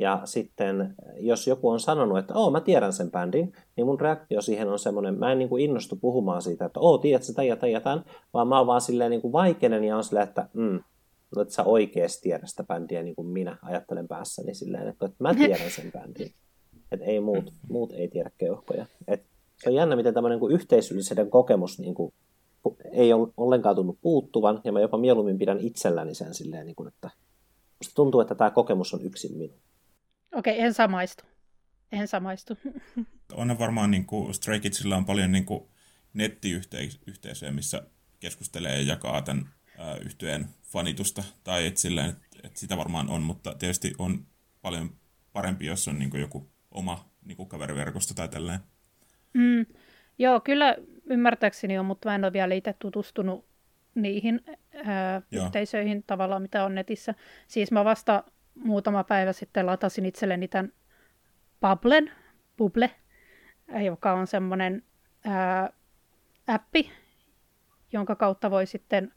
ja 0.00 0.20
sitten, 0.24 0.94
jos 1.16 1.46
joku 1.46 1.70
on 1.70 1.80
sanonut, 1.80 2.18
että 2.18 2.34
oo, 2.34 2.50
mä 2.50 2.60
tiedän 2.60 2.92
sen 2.92 3.10
bändin, 3.10 3.52
niin 3.76 3.86
mun 3.86 4.00
reaktio 4.00 4.42
siihen 4.42 4.68
on 4.68 4.78
semmoinen, 4.78 5.18
mä 5.18 5.32
en 5.32 5.38
niin 5.38 5.48
kuin 5.48 5.64
innostu 5.64 5.96
puhumaan 5.96 6.42
siitä, 6.42 6.64
että 6.64 6.80
oo, 6.80 6.98
tiedät 6.98 7.22
ja 7.28 7.80
tämän 7.80 7.98
ja 7.98 8.02
vaan 8.34 8.48
mä 8.48 8.58
oon 8.58 8.66
vaan 8.66 8.80
silleen 8.80 9.10
niin 9.10 9.20
kuin 9.20 9.32
vaikeinen 9.32 9.84
ja 9.84 9.96
on 9.96 10.04
silleen, 10.04 10.28
että 10.28 10.48
mm, 10.52 10.80
no, 11.36 11.42
että 11.42 11.54
sä 11.54 11.64
oikeasti 11.64 12.22
tiedä 12.22 12.46
sitä 12.46 12.64
bändiä 12.64 13.02
niin 13.02 13.14
kuin 13.14 13.28
minä 13.28 13.58
ajattelen 13.62 14.08
päässäni 14.08 14.54
silleen, 14.54 14.88
että, 14.88 15.06
että 15.06 15.16
mä 15.20 15.34
tiedän 15.46 15.70
sen 15.70 15.92
bändin. 15.92 16.32
Että 16.92 17.06
ei 17.06 17.20
muut, 17.20 17.52
muut 17.68 17.92
ei 17.92 18.08
tiedä 18.08 18.30
keuhkoja. 18.38 18.86
Et 19.08 19.26
se 19.62 19.68
on 19.68 19.74
jännä, 19.74 19.96
miten 19.96 20.14
tämmöinen 20.14 20.40
niin 20.40 20.52
yhteisöllisyyden 20.52 21.30
kokemus 21.30 21.78
niin 21.78 21.94
kuin, 21.94 22.14
ei 22.92 23.12
ole 23.12 23.28
ollenkaan 23.36 23.76
tunnu 23.76 23.98
puuttuvan, 24.02 24.60
ja 24.64 24.72
mä 24.72 24.80
jopa 24.80 24.98
mieluummin 24.98 25.38
pidän 25.38 25.60
itselläni 25.60 26.14
sen 26.14 26.34
silleen, 26.34 26.66
niin 26.66 26.76
kuin, 26.76 26.88
että 26.88 27.10
musta 27.78 27.94
tuntuu, 27.94 28.20
että 28.20 28.34
tämä 28.34 28.50
kokemus 28.50 28.94
on 28.94 29.04
yksin 29.04 29.38
minun. 29.38 29.58
Okei, 30.34 30.54
okay, 30.54 30.66
en 30.66 30.74
samaistu. 30.74 31.24
En 31.92 32.08
samaistu. 32.08 32.58
On 33.36 33.58
varmaan 33.58 33.90
niin 33.90 34.06
kuin 34.06 34.34
Stray 34.34 34.60
Kidsillä 34.60 34.96
on 34.96 35.04
paljon 35.04 35.32
niin 35.32 35.44
kuin 35.44 35.68
nettiyhteisöjä, 36.14 37.52
missä 37.52 37.82
keskustelee 38.20 38.78
ja 38.78 38.82
jakaa 38.82 39.22
tämän 39.22 39.48
yhtyeen 40.04 40.48
fanitusta. 40.62 41.22
Tai 41.44 41.66
et 41.66 41.76
silleen, 41.76 42.08
että 42.10 42.26
et 42.42 42.56
sitä 42.56 42.76
varmaan 42.76 43.10
on, 43.10 43.22
mutta 43.22 43.54
tietysti 43.54 43.92
on 43.98 44.26
paljon 44.62 44.90
parempi, 45.32 45.66
jos 45.66 45.88
on 45.88 45.98
niin 45.98 46.20
joku 46.20 46.50
oma 46.70 47.10
niin 47.24 47.48
kaveriverkosto 47.48 48.14
tai 48.14 48.28
tälleen. 48.28 48.60
Mm, 49.34 49.66
joo, 50.18 50.40
kyllä 50.40 50.76
ymmärtääkseni 51.10 51.78
on, 51.78 51.86
mutta 51.86 52.08
mä 52.08 52.14
en 52.14 52.24
ole 52.24 52.32
vielä 52.32 52.54
itse 52.54 52.74
tutustunut 52.78 53.46
niihin 53.94 54.44
ää, 54.84 55.22
yhteisöihin 55.32 56.02
tavallaan, 56.06 56.42
mitä 56.42 56.64
on 56.64 56.74
netissä. 56.74 57.14
Siis 57.48 57.72
mä 57.72 57.84
vasta 57.84 58.24
muutama 58.54 59.04
päivä 59.04 59.32
sitten 59.32 59.66
latasin 59.66 60.06
itselleni 60.06 60.48
tämän 60.48 60.72
Bubblen, 61.60 62.10
Bubble, 62.56 62.90
joka 63.84 64.12
on 64.12 64.26
semmoinen 64.26 64.82
ää, 65.24 65.72
appi, 66.46 66.90
jonka 67.92 68.16
kautta 68.16 68.50
voi 68.50 68.66
sitten 68.66 69.12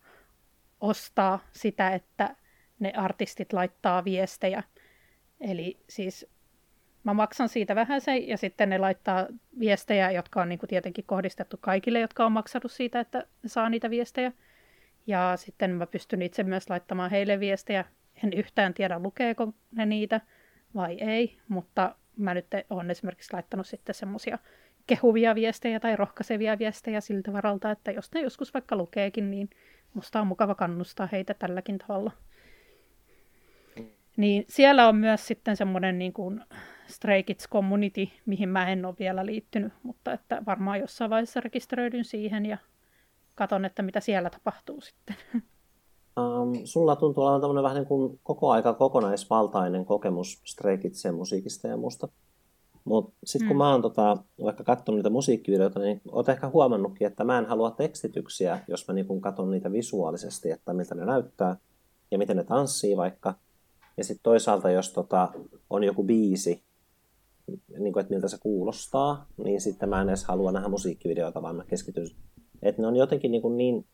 ostaa 0.86 1.40
sitä, 1.54 1.90
että 1.90 2.36
ne 2.80 2.94
artistit 2.96 3.54
laittaa 3.54 4.06
viestejä. 4.06 4.64
Eli 5.42 5.80
siis 5.90 6.28
mä 7.04 7.14
maksan 7.14 7.50
siitä 7.50 7.76
vähän 7.76 8.02
se, 8.02 8.18
ja 8.18 8.38
sitten 8.38 8.70
ne 8.70 8.78
laittaa 8.78 9.28
viestejä, 9.60 10.12
jotka 10.12 10.42
on 10.42 10.50
niin 10.50 10.60
kuin 10.60 10.68
tietenkin 10.70 11.06
kohdistettu 11.06 11.58
kaikille, 11.62 12.00
jotka 12.00 12.26
on 12.26 12.32
maksanut 12.32 12.72
siitä, 12.72 13.00
että 13.00 13.28
saa 13.46 13.70
niitä 13.70 13.90
viestejä. 13.90 14.32
Ja 15.08 15.34
sitten 15.38 15.72
mä 15.72 15.88
pystyn 15.88 16.22
itse 16.22 16.44
myös 16.44 16.70
laittamaan 16.70 17.12
heille 17.12 17.40
viestejä, 17.40 17.86
en 18.24 18.34
yhtään 18.34 18.74
tiedä, 18.74 19.00
lukeeko 19.00 19.54
ne 19.72 19.86
niitä 19.86 20.22
vai 20.76 20.98
ei, 21.02 21.38
mutta 21.48 21.96
mä 22.18 22.34
nyt 22.34 22.48
olen 22.70 22.92
esimerkiksi 22.92 23.34
laittanut 23.34 23.68
sitten 23.68 23.96
semmoisia 23.96 24.40
kehuvia 24.88 25.36
viestejä 25.36 25.80
tai 25.80 25.96
rohkaisevia 25.96 26.60
viestejä 26.60 27.02
siltä 27.02 27.34
varalta, 27.34 27.72
että 27.72 27.92
jos 27.92 28.14
ne 28.14 28.22
joskus 28.22 28.54
vaikka 28.54 28.76
lukeekin, 28.76 29.32
niin 29.32 29.50
musta 29.96 30.22
on 30.22 30.28
mukava 30.28 30.56
kannustaa 30.56 31.10
heitä 31.12 31.34
tälläkin 31.34 31.78
tavalla. 31.78 32.12
Niin 34.18 34.46
siellä 34.48 34.88
on 34.88 34.96
myös 34.96 35.28
sitten 35.28 35.58
semmoinen 35.58 36.00
niin 36.00 36.14
kuin 36.14 36.42
Stray 36.88 37.24
Kids 37.24 37.48
Community, 37.50 38.08
mihin 38.26 38.50
mä 38.50 38.70
en 38.70 38.86
ole 38.86 38.96
vielä 39.00 39.26
liittynyt, 39.26 39.74
mutta 39.84 40.14
että 40.14 40.44
varmaan 40.46 40.80
jossain 40.80 41.10
vaiheessa 41.10 41.40
rekisteröidyn 41.40 42.06
siihen 42.06 42.46
ja 42.46 42.58
katon, 43.36 43.66
että 43.66 43.82
mitä 43.82 44.00
siellä 44.00 44.30
tapahtuu 44.30 44.82
sitten. 44.82 45.16
Um, 46.20 46.54
sulla 46.64 46.96
tuntuu 46.96 47.24
olevan 47.24 47.42
tämmöinen 47.42 47.64
vähän 47.64 47.76
niin 47.76 47.88
kuin 47.88 48.20
koko 48.24 48.52
aika 48.52 48.74
kokonaisvaltainen 48.74 49.86
kokemus 49.86 50.42
Stray 50.46 50.78
Kidsien 50.78 51.16
musiikista 51.16 51.68
ja 51.68 51.78
musta. 51.78 52.08
Mutta 52.86 53.14
sitten 53.24 53.48
kun 53.48 53.56
mm. 53.56 53.58
mä 53.58 53.72
oon 53.72 53.82
tota, 53.82 54.18
vaikka 54.44 54.64
katsonut 54.64 54.98
niitä 55.00 55.10
musiikkivideoita, 55.10 55.80
niin 55.80 56.02
oot 56.12 56.30
ehkä 56.30 56.50
huomannutkin, 56.50 57.08
että 57.08 57.24
mä 57.24 57.38
en 57.38 57.46
halua 57.46 57.72
tekstityksiä, 57.72 58.60
jos 58.68 58.88
mä 58.88 58.94
niin 58.94 59.22
katson 59.22 59.52
niitä 59.52 59.72
visuaalisesti, 59.72 60.52
että 60.52 60.74
miltä 60.74 60.96
ne 60.96 61.06
näyttää 61.06 61.58
ja 62.12 62.18
miten 62.18 62.38
ne 62.38 62.44
tanssii 62.44 62.98
vaikka. 62.98 63.34
Ja 63.98 64.04
sitten 64.04 64.24
toisaalta, 64.24 64.70
jos 64.70 64.94
tota, 64.94 65.32
on 65.70 65.84
joku 65.84 66.04
biisi, 66.04 66.64
niin 67.80 67.94
kuin, 67.94 68.02
että 68.02 68.14
miltä 68.14 68.28
se 68.28 68.38
kuulostaa, 68.40 69.26
niin 69.44 69.62
sitten 69.62 69.90
mä 69.90 70.02
en 70.02 70.10
edes 70.10 70.26
halua 70.26 70.52
nähdä 70.52 70.68
musiikkivideota, 70.68 71.42
vaan 71.42 71.56
mä 71.56 71.66
keskityn, 71.66 72.08
että 72.62 72.82
ne 72.82 72.88
on 72.88 72.96
jotenkin 72.96 73.32
niin, 73.32 73.42
kuin 73.42 73.58
niin 73.58 73.86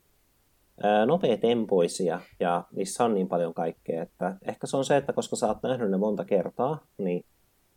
nopeatempoisia 1.06 2.20
ja 2.40 2.64
niissä 2.72 3.06
on 3.06 3.14
niin 3.14 3.28
paljon 3.28 3.54
kaikkea, 3.54 4.04
että 4.04 4.38
ehkä 4.42 4.68
se 4.68 4.78
on 4.78 4.86
se, 4.86 4.98
että 4.98 5.14
koska 5.14 5.36
sä 5.36 5.48
oot 5.48 5.64
nähnyt 5.64 5.92
ne 5.92 5.98
monta 5.98 6.26
kertaa, 6.26 6.88
niin 6.98 7.26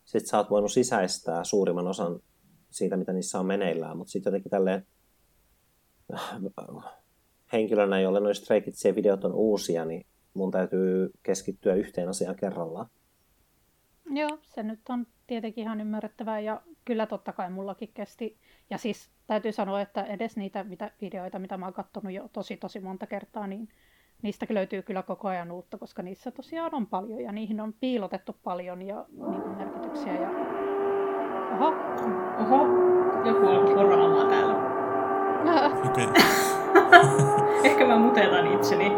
sit 0.05 0.27
sä 0.27 0.37
oot 0.37 0.51
voinut 0.51 0.73
sisäistää 0.73 1.45
suurimman 1.45 1.87
osan 1.87 2.21
siitä, 2.71 2.97
mitä 2.97 3.13
niissä 3.13 3.41
on 3.41 3.47
meneillään, 3.47 3.97
mutta 3.97 4.11
sitten 4.11 4.31
jotenkin 4.31 4.51
tälleen 4.51 4.87
henkilönä, 7.53 8.01
jolle 8.01 8.21
noin 8.21 8.35
Stray 8.35 8.63
videot 8.95 9.25
on 9.25 9.33
uusia, 9.33 9.85
niin 9.85 10.07
mun 10.35 10.51
täytyy 10.51 11.11
keskittyä 11.23 11.75
yhteen 11.75 12.09
asiaan 12.09 12.37
kerrallaan. 12.37 12.87
Joo, 14.11 14.39
se 14.43 14.63
nyt 14.63 14.81
on 14.89 15.07
tietenkin 15.27 15.63
ihan 15.63 15.81
ymmärrettävää 15.81 16.41
ja 16.41 16.63
kyllä 16.85 17.07
totta 17.07 17.33
kai 17.33 17.51
mullakin 17.51 17.91
kesti. 17.95 18.39
Ja 18.71 18.79
siis 18.79 19.11
täytyy 19.27 19.53
sanoa, 19.53 19.81
että 19.81 20.05
edes 20.05 20.37
niitä 20.37 20.65
mitä, 20.65 20.91
videoita, 21.01 21.39
mitä 21.39 21.57
mä 21.57 21.67
oon 21.67 21.75
katsonut 21.75 22.13
jo 22.13 22.29
tosi 22.33 22.57
tosi 22.57 22.81
monta 22.81 23.07
kertaa, 23.07 23.47
niin 23.47 23.69
niistä 24.25 24.47
löytyy 24.51 24.83
kyllä 24.83 25.03
koko 25.03 25.29
ajan 25.29 25.53
uutta, 25.53 25.79
koska 25.79 26.03
niissä 26.03 26.31
tosiaan 26.31 26.75
on 26.75 26.87
paljon 26.87 27.21
ja 27.21 27.33
niihin 27.33 27.61
on 27.61 27.75
piilotettu 27.81 28.37
paljon 28.45 28.83
ja 28.83 29.05
niin 29.11 29.57
merkityksiä. 29.57 30.13
Ja... 30.13 30.31
Oho. 31.55 31.75
Oho, 32.41 32.67
joku 33.25 33.47
on 33.47 33.75
poraamaan 33.75 34.29
täällä. 34.29 34.55
Okei. 35.89 36.07
Ehkä 37.71 37.87
mä 37.87 37.99
mutetan 37.99 38.53
itseni. 38.53 38.91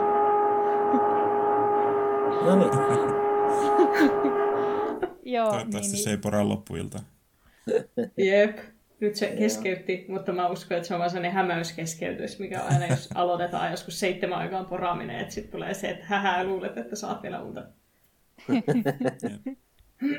No 2.44 2.56
niin. 2.56 2.70
Joo, 5.34 5.50
Toivottavasti 5.50 5.92
niin, 5.92 6.04
se 6.04 6.10
ei 6.10 6.18
poraa 6.18 6.48
loppuilta. 6.48 6.98
Jep. 8.16 8.58
Nyt 9.00 9.14
se 9.14 9.26
keskeytti, 9.26 10.04
mutta 10.08 10.32
mä 10.32 10.48
uskon, 10.48 10.76
että 10.76 10.88
se 10.88 10.94
on 10.94 10.98
vaan 10.98 11.10
sellainen 11.10 11.32
hämäyskeskeytys, 11.32 12.38
mikä 12.38 12.62
on 12.62 12.72
aina, 12.72 12.86
jos 12.86 13.08
aloitetaan 13.14 13.70
joskus 13.70 14.00
seitsemän 14.00 14.38
aikaan 14.38 14.66
poraaminen, 14.66 15.18
että 15.20 15.34
sitten 15.34 15.52
tulee 15.52 15.74
se, 15.74 15.90
että 15.90 16.04
hähää 16.06 16.44
luulet, 16.44 16.76
että 16.76 16.96
saat 16.96 17.22
vielä 17.22 17.42
unta. 17.42 17.62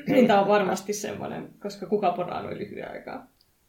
niin 0.07 0.27
tämä 0.27 0.41
on 0.41 0.47
varmasti 0.47 0.93
semmoinen, 0.93 1.49
koska 1.59 1.85
kuka 1.85 2.11
poraa 2.11 2.41
noin 2.41 2.57
lyhyen 2.57 2.91
aikaa. 2.91 3.27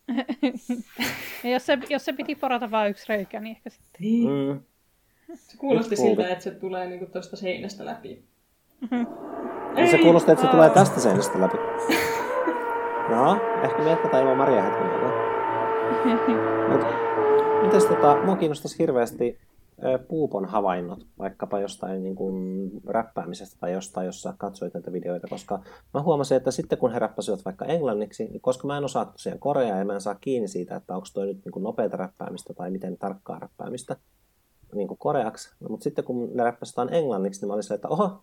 ja 1.44 1.51
jos, 1.51 1.66
se, 1.66 1.79
jos 1.88 2.05
se 2.05 2.12
piti 2.12 2.35
porata 2.35 2.71
vain 2.71 2.90
yksi 2.90 3.05
reikä, 3.09 3.40
niin 3.40 3.57
ehkä 3.57 3.71
sitten. 3.71 4.01
Niin. 4.01 4.29
Mm. 4.29 4.61
Se 5.35 5.57
kuulosti 5.57 5.97
siltä, 5.97 6.29
että 6.29 6.44
se 6.44 6.51
tulee 6.51 6.87
niinku 6.87 7.07
tuosta 7.07 7.37
seinästä 7.37 7.85
läpi. 7.85 8.25
Niin 9.75 9.90
se 9.90 9.99
kuulostaa, 9.99 10.33
että 10.33 10.44
se 10.44 10.51
tulee 10.51 10.71
tästä 10.71 11.01
seinästä 11.01 11.40
läpi. 11.40 11.57
No, 13.11 13.40
ehkä 13.62 13.83
me 13.83 13.90
jatketaan 13.90 14.23
ilman 14.23 14.37
Maria 14.37 14.62
hetken. 14.62 14.87
Mut, 16.68 16.81
mites 17.62 17.85
tota, 17.85 18.16
mua 18.25 18.37
kiinnostaisi 18.37 18.79
hirveästi 18.79 19.38
Puupon 20.09 20.44
havainnot, 20.44 21.07
vaikkapa 21.18 21.61
jostain 21.61 22.03
niin 22.03 22.16
kuin, 22.16 22.71
räppäämisestä 22.87 23.57
tai 23.61 23.73
jostain, 23.73 24.07
jos 24.07 24.23
sä 24.23 24.35
katsoit 24.38 24.75
näitä 24.75 24.92
videoita, 24.92 25.27
koska 25.31 25.61
mä 25.94 26.03
huomasin, 26.03 26.37
että 26.37 26.51
sitten 26.51 26.79
kun 26.79 26.92
he 26.92 26.99
räppäsivät 26.99 27.44
vaikka 27.44 27.64
englanniksi, 27.64 28.29
niin 28.29 28.40
koska 28.40 28.66
mä 28.66 28.79
en 28.79 28.85
osaa 28.85 29.05
tosiaan 29.05 29.38
koreaa 29.38 29.79
ja 29.79 29.85
mä 29.85 29.94
en 29.94 30.01
saa 30.01 30.14
kiinni 30.14 30.49
siitä, 30.49 30.77
että 30.77 30.94
onko 30.94 31.07
toi 31.14 31.27
nyt 31.27 31.44
niin 31.44 31.53
kuin 31.53 31.62
nopeata 31.62 31.97
räppäämistä 31.97 32.55
tai 32.55 32.71
miten 32.71 32.99
tarkkaa 32.99 33.38
räppäämistä 33.38 33.97
niin 34.75 34.88
kuin 34.88 34.99
koreaksi, 34.99 35.55
no, 35.61 35.68
mutta 35.68 35.85
sitten 35.85 36.05
kun 36.05 36.31
ne 36.35 36.44
räppäsitään 36.44 36.94
englanniksi, 36.94 37.40
niin 37.40 37.49
mä 37.49 37.53
olin 37.53 37.62
se, 37.62 37.75
että 37.75 37.88
oho, 37.88 38.23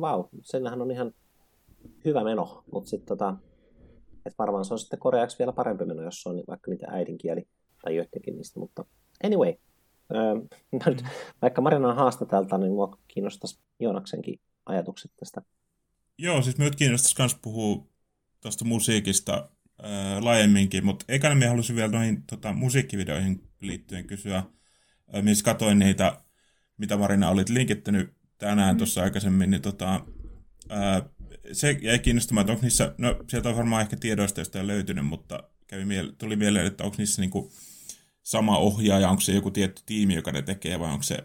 vau, 0.00 0.24
senhän 0.42 0.82
on 0.82 0.90
ihan 0.90 1.12
hyvä 2.04 2.24
meno, 2.24 2.62
mutta 2.72 2.90
sitten 2.90 3.08
tota, 3.08 3.34
et 4.26 4.34
varmaan 4.38 4.64
se 4.64 4.74
on 4.74 4.78
sitten 4.78 4.98
koreaksi 4.98 5.38
vielä 5.38 5.52
parempi 5.52 5.84
meno, 5.84 6.02
jos 6.02 6.22
se 6.22 6.28
on 6.28 6.42
vaikka 6.48 6.70
niitä 6.70 6.86
äidinkieli 6.90 7.48
tai 7.82 7.96
joidenkin 7.96 8.36
niistä, 8.36 8.60
mutta 8.60 8.84
anyway. 9.24 9.54
Öö, 10.14 10.34
mä 10.84 10.84
nyt, 10.86 11.04
vaikka 11.42 11.60
Marina 11.60 11.88
on 11.88 11.96
haastatelta, 11.96 12.58
niin 12.58 12.72
mua 12.72 12.98
kiinnostaisi 13.08 13.58
Joonaksenkin 13.80 14.40
ajatukset 14.66 15.10
tästä. 15.20 15.42
Joo, 16.18 16.42
siis 16.42 16.58
minut 16.58 16.76
kiinnostaisi 16.76 17.14
myös 17.18 17.34
puhua 17.42 17.86
tuosta 18.40 18.64
musiikista 18.64 19.50
ää, 19.82 20.24
laajemminkin, 20.24 20.84
mutta 20.84 21.04
eikä 21.08 21.34
minä 21.34 21.48
halusin 21.48 21.76
vielä 21.76 21.92
noihin 21.92 22.22
tota, 22.22 22.52
musiikkivideoihin 22.52 23.48
liittyen 23.60 24.06
kysyä, 24.06 24.42
ää, 25.12 25.22
missä 25.22 25.44
katoin 25.44 25.78
niitä, 25.78 26.20
mitä 26.76 26.96
Marina 26.96 27.30
olit 27.30 27.48
linkittänyt 27.48 28.14
tänään 28.38 28.74
mm. 28.74 28.78
tuossa 28.78 29.02
aikaisemmin, 29.02 29.50
niin 29.50 29.62
tota, 29.62 30.00
ää, 30.68 31.02
se 31.52 31.78
jäi 31.82 31.98
kiinnostamaan, 31.98 32.42
että 32.42 32.52
onko 32.52 32.62
niissä, 32.62 32.94
no 32.98 33.16
sieltä 33.28 33.48
on 33.48 33.56
varmaan 33.56 33.82
ehkä 33.82 33.96
tiedoista 33.96 34.40
jostain 34.40 34.66
löytynyt, 34.66 35.06
mutta 35.06 35.42
kävi 35.66 35.84
miele- 35.84 36.12
tuli 36.18 36.36
mieleen, 36.36 36.66
että 36.66 36.84
onko 36.84 36.96
niissä 36.98 37.22
niinku 37.22 37.52
sama 38.22 38.58
ohjaaja, 38.58 39.08
onko 39.10 39.20
se 39.20 39.32
joku 39.32 39.50
tietty 39.50 39.82
tiimi, 39.86 40.14
joka 40.14 40.32
ne 40.32 40.42
tekee, 40.42 40.80
vai 40.80 40.90
onko 40.90 41.02
se, 41.02 41.18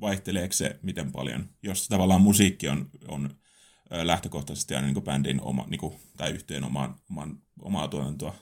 vaihteleeko 0.00 0.52
se 0.52 0.78
miten 0.82 1.12
paljon, 1.12 1.48
jos 1.62 1.88
tavallaan 1.88 2.20
musiikki 2.20 2.68
on, 2.68 2.88
on 3.08 3.30
lähtökohtaisesti 3.90 4.74
aina 4.74 4.86
niin 4.86 5.02
bändin 5.02 5.40
oma, 5.40 5.64
niin 5.68 5.80
kuin, 5.80 5.94
tai 6.16 6.30
yhteen 6.30 6.64
oman, 6.64 6.94
oman, 7.10 7.38
omaa 7.62 7.88
tuotantoa. 7.88 8.34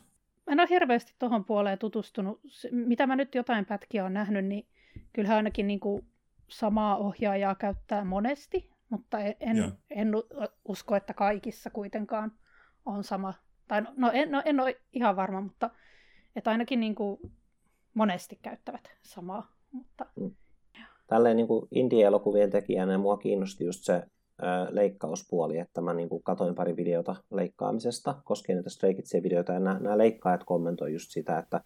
Mä 0.47 0.53
en 0.53 0.61
ole 0.61 0.69
hirveästi 0.71 1.15
tuohon 1.19 1.45
puoleen 1.45 1.79
tutustunut. 1.79 2.41
Mitä 2.71 3.07
mä 3.07 3.17
nyt 3.17 3.35
jotain 3.35 3.67
pätkiä 3.67 4.05
on 4.05 4.15
nähnyt, 4.15 4.45
niin 4.45 4.67
kyllähän 5.13 5.37
ainakin 5.37 5.67
niin 5.67 5.81
kuin 5.81 6.07
samaa 6.49 6.97
ohjaajaa 6.97 7.55
käyttää 7.55 8.05
monesti, 8.05 8.71
mutta 8.91 9.19
en, 9.19 9.35
en, 9.41 9.57
Joo. 9.57 9.71
en 9.91 10.13
usko, 10.65 10.97
että 10.97 11.15
kaikissa 11.15 11.71
kuitenkaan 11.71 12.33
on 12.87 13.05
sama. 13.05 13.35
Tai 13.69 13.83
no, 13.83 13.93
no, 13.97 14.11
en, 14.15 14.31
no 14.31 14.43
en 14.45 14.61
ole 14.61 14.81
ihan 14.93 15.17
varma, 15.17 15.41
mutta 15.41 15.71
että 16.37 16.51
ainakin 16.51 16.81
niin 16.81 16.95
kuin 16.95 17.21
monesti 17.95 18.39
käyttävät 18.43 18.91
samaa. 19.03 19.53
Mutta 19.73 20.07
Tälleen 21.07 21.37
niin 21.37 21.47
kuin 21.47 21.69
indie-elokuvien 21.71 22.51
tekijänä 22.51 22.99
mua 22.99 23.17
kiinnosti 23.17 23.65
just 23.65 23.85
se 23.85 23.95
ö, 23.95 24.07
leikkauspuoli, 24.71 25.59
että 25.59 25.81
mä 25.81 25.95
niin 25.95 26.09
kuin 26.09 26.23
katoin 26.23 26.55
pari 26.55 26.77
videota 26.77 27.17
leikkaamisesta 27.31 28.15
koskien 28.25 28.57
näitä 28.57 28.71
Stray 28.71 28.95
Kidsien 28.95 29.23
videoita, 29.23 29.53
ja 29.53 29.61
nämä, 29.61 29.79
nämä 29.79 29.99
leikkaajat 29.99 30.45
kommentoi 30.45 30.93
just 30.93 31.11
sitä, 31.11 31.39
että 31.39 31.61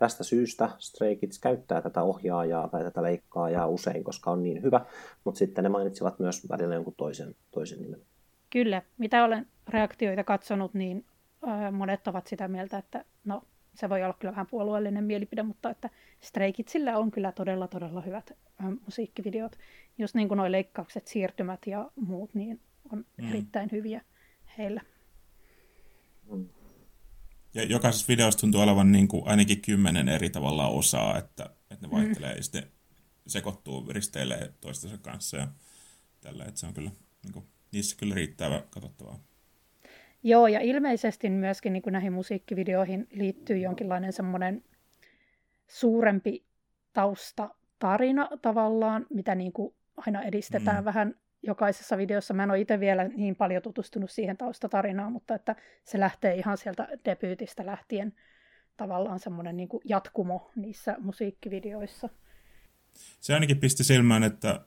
tästä 0.00 0.24
syystä 0.24 0.70
Stray 0.78 1.16
Kids 1.16 1.38
käyttää 1.38 1.82
tätä 1.82 2.02
ohjaajaa 2.02 2.68
tai 2.68 2.82
tätä 2.84 3.02
leikkaajaa 3.02 3.66
usein, 3.66 4.04
koska 4.04 4.30
on 4.30 4.42
niin 4.42 4.62
hyvä, 4.62 4.80
mutta 5.24 5.38
sitten 5.38 5.64
ne 5.64 5.68
mainitsivat 5.70 6.18
myös 6.18 6.48
välillä 6.48 6.74
jonkun 6.74 6.94
toisen, 6.96 7.34
toisen 7.50 7.82
nimen. 7.82 8.00
kyllä, 8.50 8.82
mitä 8.98 9.24
olen 9.24 9.46
reaktioita 9.68 10.24
katsonut, 10.24 10.74
niin 10.74 11.04
ö, 11.42 11.70
monet 11.70 12.08
ovat 12.08 12.26
sitä 12.26 12.48
mieltä, 12.48 12.78
että 12.78 13.04
no 13.24 13.42
se 13.74 13.88
voi 13.88 14.02
olla 14.04 14.14
kyllä 14.18 14.32
vähän 14.32 14.46
puolueellinen 14.50 15.04
mielipide, 15.04 15.42
mutta 15.42 15.70
että 15.70 15.90
Stray 16.20 16.52
Kidsillä 16.52 16.98
on 16.98 17.10
kyllä 17.10 17.32
todella, 17.32 17.68
todella 17.68 18.00
hyvät 18.00 18.30
ö, 18.30 18.36
musiikkivideot. 18.84 19.52
Just 19.98 20.14
niin 20.14 20.28
kuin 20.28 20.38
nuo 20.38 20.52
leikkaukset, 20.52 21.06
siirtymät 21.06 21.66
ja 21.66 21.90
muut, 21.96 22.34
niin 22.34 22.60
on 22.92 22.98
Mm. 22.98 23.04
mm. 23.24 23.30
erittäin 23.30 23.68
hyviä 23.72 24.00
heillä. 24.58 24.80
Ja 27.54 27.64
jokaisessa 27.64 28.08
videossa 28.08 28.40
tuntuu 28.40 28.60
olevan 28.60 28.92
niin 28.92 29.08
kuin 29.08 29.22
ainakin 29.28 29.62
kymmenen 29.62 30.08
eri 30.08 30.30
tavalla 30.30 30.68
osaa, 30.68 31.18
että, 31.18 31.50
että 31.70 31.86
ne 31.86 31.90
vaihtelee 31.90 32.30
mm. 32.30 32.36
ja 32.36 32.42
sitten 32.42 32.62
sekoittuu, 33.26 33.86
risteilee 33.90 34.52
toistensa 34.60 34.98
kanssa 34.98 35.36
ja 35.36 35.48
tällä, 36.20 36.44
että 36.44 36.60
se 36.60 36.66
on 36.66 36.74
kyllä, 36.74 36.90
niin 37.22 37.32
kuin, 37.32 37.44
niissä 37.72 37.96
kyllä 37.96 38.14
riittävä 38.14 38.62
katsottavaa. 38.70 39.18
Joo, 40.22 40.46
ja 40.46 40.60
ilmeisesti 40.60 41.30
myöskin 41.30 41.72
niin 41.72 41.82
kuin 41.82 41.92
näihin 41.92 42.12
musiikkivideoihin 42.12 43.08
liittyy 43.10 43.58
jonkinlainen 43.58 44.12
semmoinen 44.12 44.64
suurempi 45.68 46.44
taustatarina 46.92 48.28
tavallaan, 48.42 49.06
mitä 49.10 49.34
niin 49.34 49.52
kuin 49.52 49.74
aina 49.96 50.22
edistetään 50.22 50.76
Mm. 50.76 50.80
mm. 50.80 50.84
vähän 50.84 51.14
jokaisessa 51.42 51.98
videossa. 51.98 52.34
Mä 52.34 52.42
en 52.42 52.50
ole 52.50 52.60
itse 52.60 52.80
vielä 52.80 53.08
niin 53.08 53.36
paljon 53.36 53.62
tutustunut 53.62 54.10
siihen 54.10 54.36
taustatarinaan, 54.36 55.12
mutta 55.12 55.34
että 55.34 55.56
se 55.84 56.00
lähtee 56.00 56.34
ihan 56.34 56.58
sieltä 56.58 56.88
debyytistä 57.04 57.66
lähtien 57.66 58.12
tavallaan 58.76 59.18
semmoinen 59.18 59.56
niin 59.56 59.68
jatkumo 59.84 60.50
niissä 60.56 60.96
musiikkivideoissa. 60.98 62.08
Se 63.20 63.34
ainakin 63.34 63.60
pisti 63.60 63.84
silmään, 63.84 64.22
että, 64.22 64.60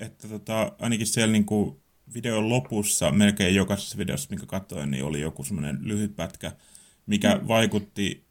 että 0.00 0.28
tota, 0.28 0.72
ainakin 0.78 1.06
siellä 1.06 1.32
niin 1.32 1.46
kuin 1.46 1.82
videon 2.14 2.48
lopussa, 2.48 3.10
melkein 3.10 3.54
jokaisessa 3.54 3.98
videossa, 3.98 4.30
minkä 4.30 4.46
katsoin, 4.46 4.90
niin 4.90 5.04
oli 5.04 5.20
joku 5.20 5.44
semmoinen 5.44 5.78
lyhyt 5.82 6.16
pätkä, 6.16 6.52
mikä 7.06 7.34
mm. 7.36 7.48
vaikutti, 7.48 8.26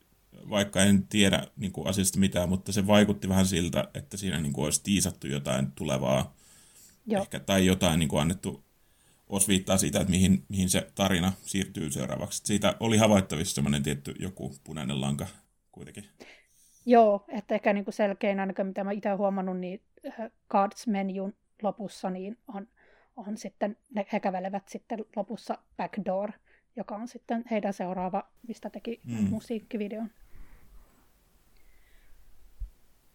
vaikka 0.49 0.81
en 0.81 1.07
tiedä 1.07 1.47
niin 1.57 1.71
kuin 1.71 1.87
asiasta 1.87 2.19
mitään, 2.19 2.49
mutta 2.49 2.71
se 2.71 2.87
vaikutti 2.87 3.29
vähän 3.29 3.45
siltä, 3.45 3.87
että 3.93 4.17
siinä 4.17 4.39
niin 4.39 4.53
kuin 4.53 4.65
olisi 4.65 4.83
tiisattu 4.83 5.27
jotain 5.27 5.71
tulevaa, 5.71 6.35
Joo. 7.05 7.21
ehkä, 7.21 7.39
tai 7.39 7.65
jotain 7.65 7.99
niin 7.99 8.09
kuin 8.09 8.21
annettu 8.21 8.63
osviittaa 9.27 9.77
siitä, 9.77 9.99
että 9.99 10.11
mihin, 10.11 10.43
mihin 10.49 10.69
se 10.69 10.91
tarina 10.95 11.33
siirtyy 11.41 11.91
seuraavaksi. 11.91 12.41
Siitä 12.45 12.75
oli 12.79 12.97
havaittavissa 12.97 13.55
semmoinen 13.55 13.83
tietty 13.83 14.15
joku 14.19 14.55
punainen 14.63 15.01
lanka 15.01 15.27
kuitenkin. 15.71 16.05
Joo, 16.85 17.25
että 17.27 17.55
ehkä 17.55 17.73
niin 17.73 17.85
kuin 17.85 17.93
selkein 17.93 18.39
ainakin 18.39 18.67
mitä 18.67 18.83
mä 18.83 18.91
itse 18.91 19.09
huomannut, 19.09 19.57
niin 19.57 19.81
äh, 20.07 20.31
cards-menjun 20.49 21.33
lopussa 21.61 22.09
niin 22.09 22.37
on, 22.47 22.67
on 23.17 23.37
sitten, 23.37 23.77
ne, 23.95 24.05
he 24.13 24.19
kävelevät 24.19 24.69
sitten 24.69 25.05
lopussa 25.15 25.57
Backdoor, 25.77 26.31
joka 26.75 26.95
on 26.95 27.07
sitten 27.07 27.43
heidän 27.51 27.73
seuraava, 27.73 28.29
mistä 28.47 28.69
teki 28.69 29.01
mm. 29.03 29.29
musiikkivideon. 29.29 30.11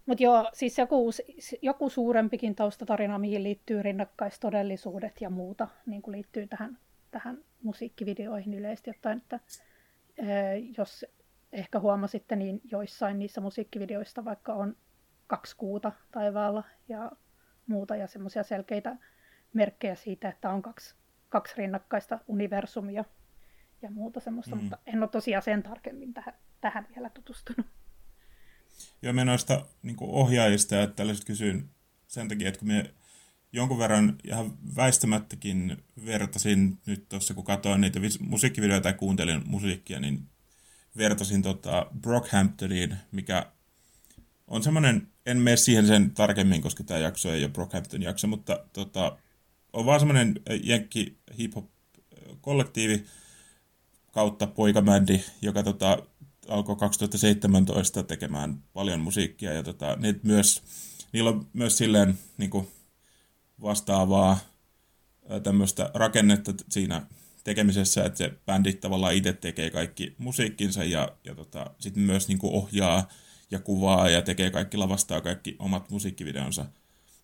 Mutta 0.07 0.23
joo, 0.23 0.51
siis 0.53 0.79
joku, 0.79 1.11
joku 1.62 1.88
suurempikin 1.88 2.55
taustatarina, 2.55 3.19
mihin 3.19 3.43
liittyy 3.43 3.83
rinnakkaistodellisuudet 3.83 5.21
ja 5.21 5.31
muuta, 5.31 5.69
niin 5.87 6.03
kuin 6.03 6.12
liittyy 6.12 6.47
tähän, 6.47 6.79
tähän 7.11 7.38
musiikkivideoihin 7.62 8.55
yleisesti 8.55 8.90
ottaen, 8.90 9.19
että 9.19 9.40
jos 10.79 11.07
ehkä 11.53 11.81
huomasitte, 11.81 12.37
niin 12.37 12.61
joissain 12.64 13.19
niissä 13.19 13.40
musiikkivideoista 13.40 14.25
vaikka 14.25 14.55
on 14.55 14.77
kaksi 15.27 15.57
kuuta 15.57 15.93
taivaalla 16.11 16.64
ja 16.88 17.12
muuta 17.67 17.97
ja 17.97 18.07
semmoisia 18.07 18.43
selkeitä 18.43 18.97
merkkejä 19.53 19.95
siitä, 19.95 20.29
että 20.29 20.51
on 20.51 20.62
kaksi, 20.62 20.95
kaksi 21.29 21.55
rinnakkaista 21.57 22.19
universumia 22.27 23.05
ja 23.83 23.90
muuta 23.90 24.21
semmoista, 24.21 24.57
mm. 24.57 24.62
mutta 24.62 24.79
en 24.87 25.03
ole 25.03 25.09
tosiaan 25.09 25.43
sen 25.43 25.62
tarkemmin 25.62 26.14
tähän, 26.14 26.35
tähän 26.61 26.87
vielä 26.95 27.11
tutustunut. 27.11 27.67
Joo, 29.03 29.12
me 29.12 29.25
noista 29.25 29.66
niin 29.83 29.97
ohjaajista 30.01 30.75
ja 30.75 30.87
tällaiset 30.87 31.25
kysyin 31.25 31.70
sen 32.07 32.29
takia, 32.29 32.49
että 32.49 32.59
kun 32.59 32.68
me 32.68 32.94
jonkun 33.53 33.79
verran 33.79 34.16
ihan 34.25 34.59
väistämättäkin 34.77 35.85
vertasin 36.07 36.79
nyt 36.87 37.09
tuossa, 37.09 37.35
kun 37.35 37.44
katsoin 37.44 37.81
niitä 37.81 38.01
musiikkivideoita 38.20 38.88
ja 38.88 38.92
kuuntelin 38.92 39.42
musiikkia, 39.47 40.01
niin 40.01 40.29
vertasin 40.97 41.42
tota 41.42 41.87
Brockhamptoniin, 42.01 42.97
mikä 43.12 43.53
on 44.47 44.62
semmoinen, 44.62 45.09
en 45.27 45.38
mene 45.38 45.57
siihen 45.57 45.87
sen 45.87 46.11
tarkemmin, 46.11 46.62
koska 46.62 46.85
tämä 46.85 47.01
jakso 47.01 47.33
ei 47.33 47.44
ole 47.44 47.53
Brockhampton 47.53 48.03
jakso, 48.03 48.27
mutta 48.27 48.66
tota, 48.73 49.18
on 49.73 49.87
vaan 49.87 50.01
semmoinen 50.01 50.40
jenkki 50.62 51.18
hip-hop 51.38 51.66
kollektiivi 52.40 53.07
kautta 54.12 54.47
poikabändi, 54.47 55.25
joka 55.42 55.62
tota, 55.62 55.99
alkoi 56.48 56.76
2017 56.76 58.02
tekemään 58.02 58.62
paljon 58.72 59.00
musiikkia 59.00 59.52
ja 59.52 59.62
tota, 59.62 59.96
ne 59.96 60.14
myös, 60.22 60.62
niillä 61.12 61.30
on 61.30 61.46
myös 61.52 61.78
silleen 61.78 62.18
niin 62.38 62.50
kuin 62.50 62.68
vastaavaa 63.62 64.38
tämmöistä 65.42 65.90
rakennetta 65.94 66.52
siinä 66.68 67.07
tekemisessä, 67.44 68.04
että 68.04 68.18
se 68.18 68.33
bändi 68.46 68.72
tavallaan 68.72 69.14
itse 69.14 69.33
tekee 69.33 69.70
kaikki 69.70 70.14
musiikkinsa 70.18 70.85
ja, 70.85 71.09
ja 71.24 71.35
tota, 71.35 71.70
sitten 71.78 72.02
myös 72.02 72.28
niin 72.28 72.38
kuin 72.38 72.54
ohjaa 72.54 73.09
ja 73.50 73.59
kuvaa 73.59 74.09
ja 74.09 74.22
tekee 74.22 74.50
kaikki, 74.50 74.76
lavastaa 74.76 75.20
kaikki 75.20 75.57
omat 75.59 75.90
musiikkivideonsa. 75.90 76.66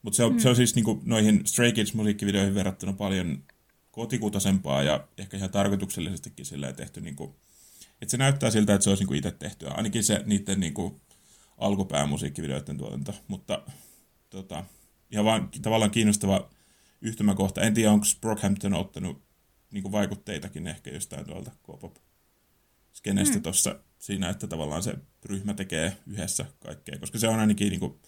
Mutta 0.03 0.17
se, 0.17 0.25
on, 0.25 0.33
mm. 0.33 0.39
se 0.39 0.49
on 0.49 0.57
siis 0.57 0.75
niin 0.75 0.85
kuin 0.85 1.01
noihin 1.05 1.47
Stray 1.47 1.73
Kids 1.73 1.95
musiikkivideoihin 1.95 2.55
verrattuna 2.55 2.93
paljon 2.93 3.43
kotikutaisempaa 3.91 4.83
ja 4.83 5.09
ehkä 5.19 5.37
ihan 5.37 5.51
tarkoituksellisestikin 5.51 6.47
silleen 6.47 6.75
tehty, 6.75 7.01
niin 7.01 7.17
kuin, 7.17 7.35
että 8.03 8.11
se 8.11 8.17
näyttää 8.17 8.51
siltä, 8.51 8.75
että 8.75 8.85
se 8.85 8.91
olisi 8.91 9.03
niin 9.03 9.09
kuin 9.09 9.19
itse 9.19 9.31
tehtyä. 9.31 9.71
Ainakin 9.71 10.05
se 10.05 10.23
niiden 10.27 10.61
niin 10.61 10.75
kuin, 10.75 11.01
alkupään 11.59 12.09
musiikkivideoiden 12.09 12.79
tuotanto, 12.79 13.15
mutta 13.29 13.63
tota, 14.31 14.65
ihan 15.11 15.25
vaan 15.25 15.49
tavallaan 15.63 15.91
kiinnostava 15.91 16.51
yhtymäkohta. 17.01 17.61
En 17.61 17.75
tiedä, 17.75 17.93
onko 17.93 18.07
Brockhampton 18.21 18.75
ottanut 18.75 19.23
niin 19.71 19.83
kuin 19.83 19.93
vaikutteitakin 19.93 20.67
ehkä 20.67 20.91
jostain 20.91 21.27
tuolta 21.27 21.51
K-pop 21.51 21.97
skenestä 22.93 23.37
mm. 23.37 23.43
tuossa 23.43 23.81
siinä, 23.99 24.29
että 24.29 24.47
tavallaan 24.47 24.83
se 24.83 24.95
ryhmä 25.25 25.55
tekee 25.55 25.97
yhdessä 26.07 26.45
kaikkea, 26.65 26.99
koska 26.99 27.19
se 27.19 27.29
on 27.29 27.39
ainakin 27.39 27.71
niin 27.71 27.81
kuin, 27.81 28.01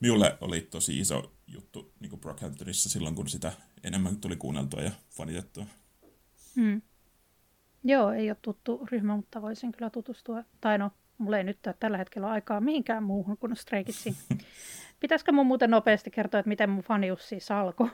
minulle 0.00 0.38
oli 0.40 0.60
tosi 0.60 0.98
iso 0.98 1.34
juttu 1.46 1.92
niin 2.00 2.10
kuin 2.10 2.20
Brockhamptonissa 2.20 2.88
silloin, 2.88 3.14
kun 3.14 3.28
sitä 3.28 3.52
enemmän 3.84 4.16
tuli 4.16 4.36
kuunneltua 4.36 4.82
ja 4.82 4.90
fanitettua. 5.10 5.66
Mm. 6.54 6.82
Joo, 7.84 8.12
ei 8.12 8.30
ole 8.30 8.36
tuttu 8.42 8.86
ryhmä, 8.90 9.16
mutta 9.16 9.42
voisin 9.42 9.72
kyllä 9.72 9.90
tutustua. 9.90 10.42
Tai 10.60 10.78
no, 10.78 10.90
mulla 11.18 11.38
ei 11.38 11.44
nyt 11.44 11.58
tällä 11.80 11.98
hetkellä 11.98 12.30
aikaa 12.30 12.60
mihinkään 12.60 13.02
muuhun 13.02 13.38
kuin 13.38 13.56
Stray 13.56 13.84
Pitäisikö 15.00 15.32
mun 15.32 15.46
muuten 15.46 15.70
nopeasti 15.70 16.10
kertoa, 16.10 16.40
että 16.40 16.48
miten 16.48 16.70
mun 16.70 16.82
fanius 16.82 17.28
siis 17.28 17.50
alkoi? 17.50 17.90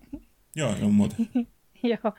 Joo, 0.56 0.74
on 0.82 0.94
muuten. 0.94 1.28
Joo, 1.82 2.12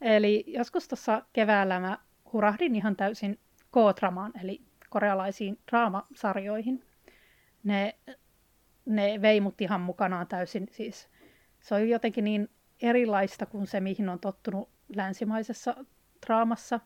eli 0.00 0.44
joskus 0.46 0.88
tuossa 0.88 1.22
keväällä 1.32 1.80
mä 1.80 1.98
hurahdin 2.32 2.74
ihan 2.74 2.96
täysin 2.96 3.38
K-dramaan, 3.72 4.32
eli 4.42 4.62
korealaisiin 4.90 5.58
draamasarjoihin. 5.70 6.84
Ne, 7.64 7.98
ne 8.86 9.22
vei 9.22 9.40
mut 9.40 9.60
ihan 9.60 9.80
mukanaan 9.80 10.26
täysin. 10.26 10.68
Siis 10.70 11.08
se 11.60 11.74
on 11.74 11.88
jotenkin 11.88 12.24
niin 12.24 12.48
erilaista 12.82 13.46
kuin 13.46 13.66
se, 13.66 13.80
mihin 13.80 14.08
on 14.08 14.20
tottunut 14.20 14.70
länsimaisessa 14.96 15.84
draamassa. 16.26 16.80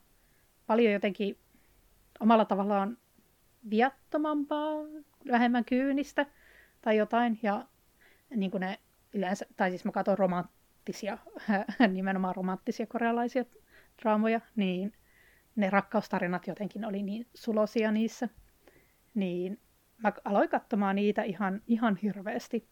Paljon 0.67 0.93
jotenkin 0.93 1.39
omalla 2.21 2.45
tavallaan 2.45 2.99
viattomampaa, 3.71 4.75
vähemmän 5.31 5.65
kyynistä 5.65 6.27
tai 6.83 6.97
jotain. 6.97 7.39
Ja 7.43 7.67
niin 8.37 8.51
kuin 8.51 8.61
ne 8.61 8.79
yleensä, 9.13 9.47
tai 9.57 9.71
siis 9.71 9.85
mä 9.85 9.93
katson 9.93 10.19
romanttisia, 10.19 11.19
nimenomaan 11.93 12.37
romanttisia 12.37 12.87
korealaisia 12.87 13.45
draamoja, 14.03 14.41
niin 14.57 14.93
ne 15.57 15.71
rakkaustarinat 15.71 16.47
jotenkin 16.47 16.85
oli 16.85 17.03
niin 17.03 17.27
sulosia 17.35 17.93
niissä. 17.93 18.29
Niin 19.15 19.61
mä 19.99 20.13
aloin 20.25 20.49
katsomaan 20.49 20.97
niitä 20.97 21.23
ihan, 21.23 21.63
ihan 21.67 21.97
hirveästi. 21.97 22.69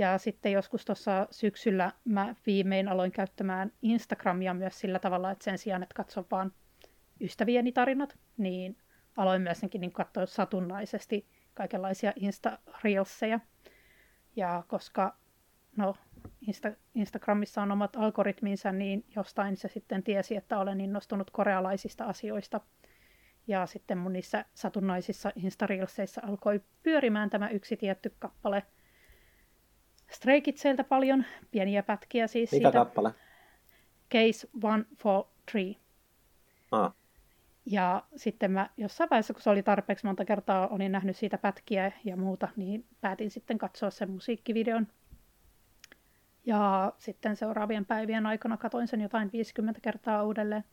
Ja 0.00 0.18
sitten 0.18 0.52
joskus 0.52 0.84
tuossa 0.84 1.26
syksyllä 1.30 1.92
mä 2.04 2.34
viimein 2.46 2.88
aloin 2.88 3.12
käyttämään 3.12 3.72
Instagramia 3.82 4.54
myös 4.54 4.80
sillä 4.80 4.98
tavalla, 4.98 5.30
että 5.30 5.44
sen 5.44 5.58
sijaan, 5.58 5.82
että 5.82 5.94
katson 5.94 6.26
vaan 6.30 6.52
ystävieni 7.20 7.72
tarinat, 7.72 8.18
niin 8.36 8.76
aloin 9.16 9.42
myös 9.42 9.62
niin 9.62 9.92
katsoa 9.92 10.26
satunnaisesti 10.26 11.26
kaikenlaisia 11.54 12.12
Insta-reelseja. 12.16 13.40
Ja 14.36 14.62
koska 14.68 15.16
no, 15.76 15.94
Insta- 16.46 16.76
Instagramissa 16.94 17.62
on 17.62 17.72
omat 17.72 17.96
algoritminsa, 17.96 18.72
niin 18.72 19.04
jostain 19.16 19.56
se 19.56 19.68
sitten 19.68 20.02
tiesi, 20.02 20.36
että 20.36 20.58
olen 20.58 20.80
innostunut 20.80 21.30
korealaisista 21.30 22.04
asioista. 22.04 22.60
Ja 23.46 23.66
sitten 23.66 23.98
mun 23.98 24.12
niissä 24.12 24.44
satunnaisissa 24.54 25.32
Insta-reelseissa 25.36 26.20
alkoi 26.24 26.60
pyörimään 26.82 27.30
tämä 27.30 27.48
yksi 27.48 27.76
tietty 27.76 28.14
kappale. 28.18 28.62
Stray 30.10 30.40
Kidsiltä 30.40 30.84
paljon, 30.84 31.24
pieniä 31.50 31.82
pätkiä 31.82 32.26
siis 32.26 32.52
Mikä 32.52 32.68
siitä. 32.68 32.78
kappale? 32.78 33.14
Case 34.12 34.48
143. 34.60 35.76
Ah. 36.70 36.92
Ja 37.66 38.02
sitten 38.16 38.50
mä 38.50 38.70
jossain 38.76 39.10
vaiheessa, 39.10 39.34
kun 39.34 39.42
se 39.42 39.50
oli 39.50 39.62
tarpeeksi 39.62 40.06
monta 40.06 40.24
kertaa, 40.24 40.68
olin 40.68 40.92
nähnyt 40.92 41.16
siitä 41.16 41.38
pätkiä 41.38 41.92
ja 42.04 42.16
muuta, 42.16 42.48
niin 42.56 42.84
päätin 43.00 43.30
sitten 43.30 43.58
katsoa 43.58 43.90
sen 43.90 44.10
musiikkivideon. 44.10 44.86
Ja 46.46 46.92
sitten 46.98 47.36
seuraavien 47.36 47.86
päivien 47.86 48.26
aikana 48.26 48.56
katoin 48.56 48.88
sen 48.88 49.00
jotain 49.00 49.30
50 49.32 49.80
kertaa 49.80 50.24
uudelleen. 50.24 50.64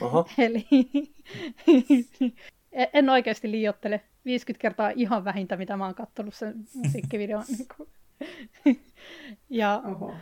Oho. 0.00 0.28
Eli 0.38 0.66
en 2.72 3.10
oikeasti 3.10 3.50
liiottele. 3.50 4.00
50 4.24 4.62
kertaa 4.62 4.90
ihan 4.90 5.24
vähintä, 5.24 5.56
mitä 5.56 5.76
mä 5.76 5.84
oon 5.84 5.94
katsonut 5.94 6.34
sen 6.34 6.54
musiikkivideon. 6.74 7.44
ja, 9.50 9.82
Oho. 9.84 10.14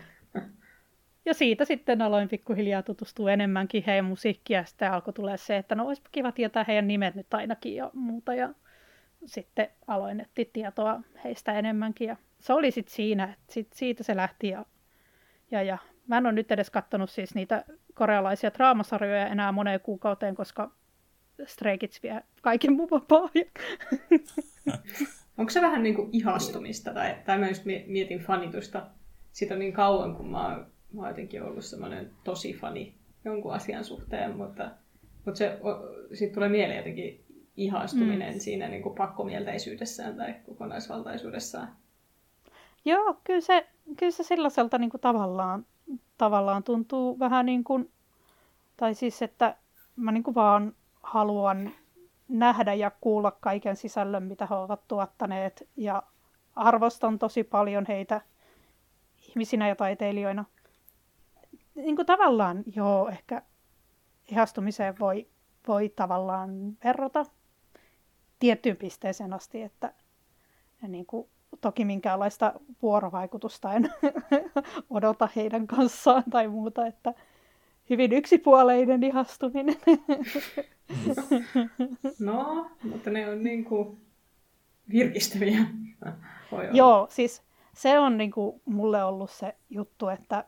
ja 1.25 1.35
siitä 1.35 1.65
sitten 1.65 2.03
aloin 2.03 2.29
pikkuhiljaa 2.29 2.83
tutustua 2.83 3.33
enemmänkin 3.33 3.85
heidän 3.87 4.05
musiikkia. 4.05 4.59
Ja 4.59 4.65
sitten 4.65 4.93
alkoi 4.93 5.13
tulee 5.13 5.37
se, 5.37 5.57
että 5.57 5.75
no 5.75 5.87
olisipa 5.87 6.09
kiva 6.13 6.33
tietää 6.33 6.65
heidän 6.69 6.89
nimet 6.89 7.15
nyt 7.15 7.35
ainakin 7.35 7.75
ja 7.75 7.91
muuta. 7.95 8.35
Ja 8.35 8.55
sitten 9.25 9.69
aloin 9.87 10.21
etsiä 10.21 10.45
tietoa 10.53 11.01
heistä 11.25 11.53
enemmänkin. 11.53 12.09
Ja 12.09 12.17
se 12.39 12.53
oli 12.53 12.71
sitten 12.71 12.95
siinä, 12.95 13.25
että 13.25 13.53
sit 13.53 13.73
siitä 13.73 14.03
se 14.03 14.17
lähti. 14.17 14.49
Ja, 14.49 14.65
ja, 15.51 15.63
ja 15.63 15.79
mä 16.07 16.19
en 16.19 16.27
ole 16.27 16.33
nyt 16.33 16.53
edes 16.53 16.71
katsonut 16.71 17.11
siis 17.11 17.35
niitä 17.35 17.65
korealaisia 17.95 18.51
draamasarjoja 18.55 19.27
enää 19.27 19.53
moneen 19.53 19.81
kuukauteen, 19.81 20.35
koska 20.35 20.71
Stray 21.47 21.79
Kids 21.79 22.03
vie 22.03 22.23
kaiken 22.43 22.73
mun 22.73 22.91
vapaa 22.91 23.31
Onko 25.41 25.51
se 25.51 25.63
vähän 25.63 25.83
niin 25.83 25.95
kuin 25.95 26.09
ihastumista, 26.13 26.95
tai, 26.95 27.17
tai 27.25 27.39
mä 27.39 27.49
just 27.49 27.63
mietin 27.87 28.19
fanitusta. 28.19 28.87
Siitä 29.33 29.55
on 29.55 29.61
niin 29.61 29.73
kauan, 29.73 30.17
kun 30.17 30.31
mä 30.31 30.47
oon, 30.47 30.67
mä 30.93 31.01
oon 31.01 31.09
jotenkin 31.09 31.43
ollut 31.43 31.65
semmoinen 31.65 32.11
tosi 32.25 32.53
fani 32.53 32.95
jonkun 33.25 33.53
asian 33.53 33.85
suhteen, 33.85 34.37
mutta, 34.37 34.71
mutta 35.25 35.39
se, 35.39 35.59
siitä 36.13 36.35
tulee 36.35 36.49
mieleen 36.49 36.77
jotenkin 36.77 37.25
ihastuminen 37.57 38.35
mm. 38.35 38.41
siinä 38.41 38.69
niin 38.69 38.83
kuin 38.83 38.95
pakkomielteisyydessään 38.95 40.17
tai 40.17 40.35
kokonaisvaltaisuudessaan. 40.47 41.69
Joo, 42.85 43.17
kyllä 43.25 43.41
se, 43.41 43.67
kyllä 43.97 44.13
se 44.13 44.23
sellaiselta 44.23 44.79
niin 44.79 44.91
kuin 44.91 45.01
tavallaan, 45.01 45.67
tavallaan 46.19 46.63
tuntuu 46.63 47.19
vähän 47.19 47.47
niin 47.47 47.65
kuin, 47.65 47.91
tai 48.77 48.95
siis, 48.95 49.23
että 49.23 49.57
mä 49.97 50.13
niin 50.13 50.23
kuin 50.23 50.35
vaan 50.35 50.75
haluan 51.03 51.71
nähdä 52.31 52.75
ja 52.75 52.91
kuulla 53.01 53.31
kaiken 53.31 53.77
sisällön, 53.77 54.23
mitä 54.23 54.47
he 54.51 54.55
ovat 54.55 54.89
tuottaneet, 54.89 55.69
ja 55.77 56.03
arvostan 56.57 57.19
tosi 57.19 57.45
paljon 57.45 57.85
heitä 57.89 58.21
ihmisinä 59.29 59.69
ja 59.69 59.77
taiteilijoina. 59.77 60.45
Niin 61.75 61.97
kuin 61.97 62.07
tavallaan, 62.07 62.63
joo, 62.77 63.09
ehkä 63.09 63.43
ihastumiseen 64.31 64.99
voi, 64.99 65.27
voi 65.69 65.89
tavallaan 65.89 66.79
verrata 66.85 67.27
tiettyyn 68.39 68.77
pisteeseen 68.77 69.33
asti, 69.33 69.63
että 69.63 69.93
niin 70.89 71.07
kuin, 71.07 71.29
toki 71.61 71.85
minkäänlaista 71.85 72.53
vuorovaikutusta 72.83 73.73
en 73.73 73.91
odota 74.91 75.29
heidän 75.37 75.67
kanssaan 75.67 76.25
tai 76.31 76.49
muuta, 76.49 76.87
että 76.87 77.15
hyvin 77.91 78.13
yksipuoleinen 78.13 79.03
ihastuminen. 79.03 79.77
No, 82.19 82.71
mutta 82.83 83.11
ne 83.11 83.31
on 83.31 83.43
niin 83.43 83.65
kuin 83.65 84.01
virkistäviä. 84.91 85.59
Voi 86.53 86.65
olla. 86.65 86.77
Joo, 86.77 87.07
siis 87.11 87.43
se 87.73 87.99
on 87.99 88.19
niin 88.19 88.31
kuin 88.31 88.63
mulle 88.65 89.05
ollut 89.05 89.31
se 89.31 89.57
juttu, 89.71 90.09
että 90.09 90.45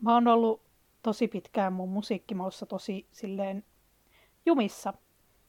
mä 0.00 0.14
oon 0.14 0.28
ollut 0.28 0.62
tosi 1.02 1.28
pitkään 1.28 1.72
mun 1.72 1.88
musiikkimaussa 1.88 2.66
tosi 2.66 3.06
silleen 3.12 3.64
jumissa. 4.46 4.94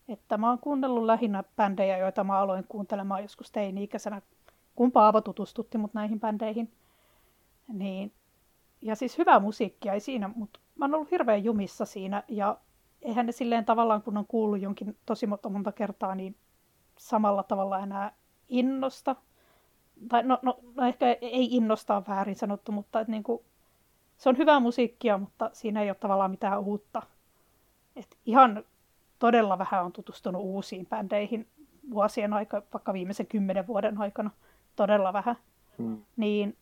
Että 0.08 0.38
mä 0.38 0.50
oon 0.50 0.60
kuunnellut 0.60 1.06
lähinnä 1.06 1.44
bändejä, 1.56 1.98
joita 1.98 2.24
mä 2.24 2.40
aloin 2.40 2.66
kuuntelemaan 2.70 3.22
joskus 3.22 3.52
teini-ikäisenä, 3.52 4.22
kun 4.76 4.92
Paavo 4.92 5.22
tutustutti 5.22 5.78
mut 5.78 5.94
näihin 5.94 6.20
bändeihin. 6.20 6.72
Niin, 7.68 8.12
ja 8.82 8.96
siis 8.96 9.18
hyvää 9.18 9.40
musiikkia 9.40 9.94
ei 9.94 10.00
siinä, 10.00 10.30
mutta 10.36 10.60
mä 10.76 10.86
oon 10.86 10.96
ollut 10.96 11.12
hirveän 11.12 11.44
jumissa 11.44 11.86
siinä 11.86 12.24
ja 12.28 12.58
eihän 13.02 13.26
ne 13.26 13.32
silleen 13.32 13.66
tavallaan, 13.66 14.02
kun 14.02 14.18
on 14.18 14.28
kuullut 14.28 14.62
jonkin 14.62 14.98
tosi 15.06 15.28
monta 15.28 15.72
kertaa, 15.72 16.16
niin 16.16 16.36
samalla 16.98 17.44
tavalla 17.44 17.80
enää 17.80 18.16
innosta. 18.50 19.16
Tai 20.10 20.24
no, 20.24 20.40
no, 20.42 20.60
no 20.76 20.88
ehkä 20.88 21.18
ei 21.22 21.56
innostaa 21.56 22.04
väärin 22.08 22.36
sanottu, 22.36 22.72
mutta 22.72 23.00
et 23.00 23.08
niin 23.08 23.24
kuin, 23.24 23.42
se 24.18 24.30
on 24.30 24.38
hyvää 24.38 24.60
musiikkia, 24.60 25.18
mutta 25.18 25.50
siinä 25.54 25.82
ei 25.82 25.90
ole 25.90 25.96
tavallaan 25.96 26.32
mitään 26.32 26.60
uutta. 26.60 27.02
Et 27.96 28.18
ihan 28.26 28.64
todella 29.20 29.58
vähän 29.58 29.86
on 29.86 29.92
tutustunut 29.92 30.42
uusiin 30.42 30.86
bändeihin 30.86 31.48
vuosien 31.92 32.34
aika, 32.34 32.64
vaikka 32.74 32.94
viimeisen 32.94 33.28
kymmenen 33.28 33.68
vuoden 33.68 33.98
aikana. 33.98 34.32
Todella 34.76 35.14
vähän. 35.14 35.36
Hmm. 35.78 36.02
Niin, 36.18 36.58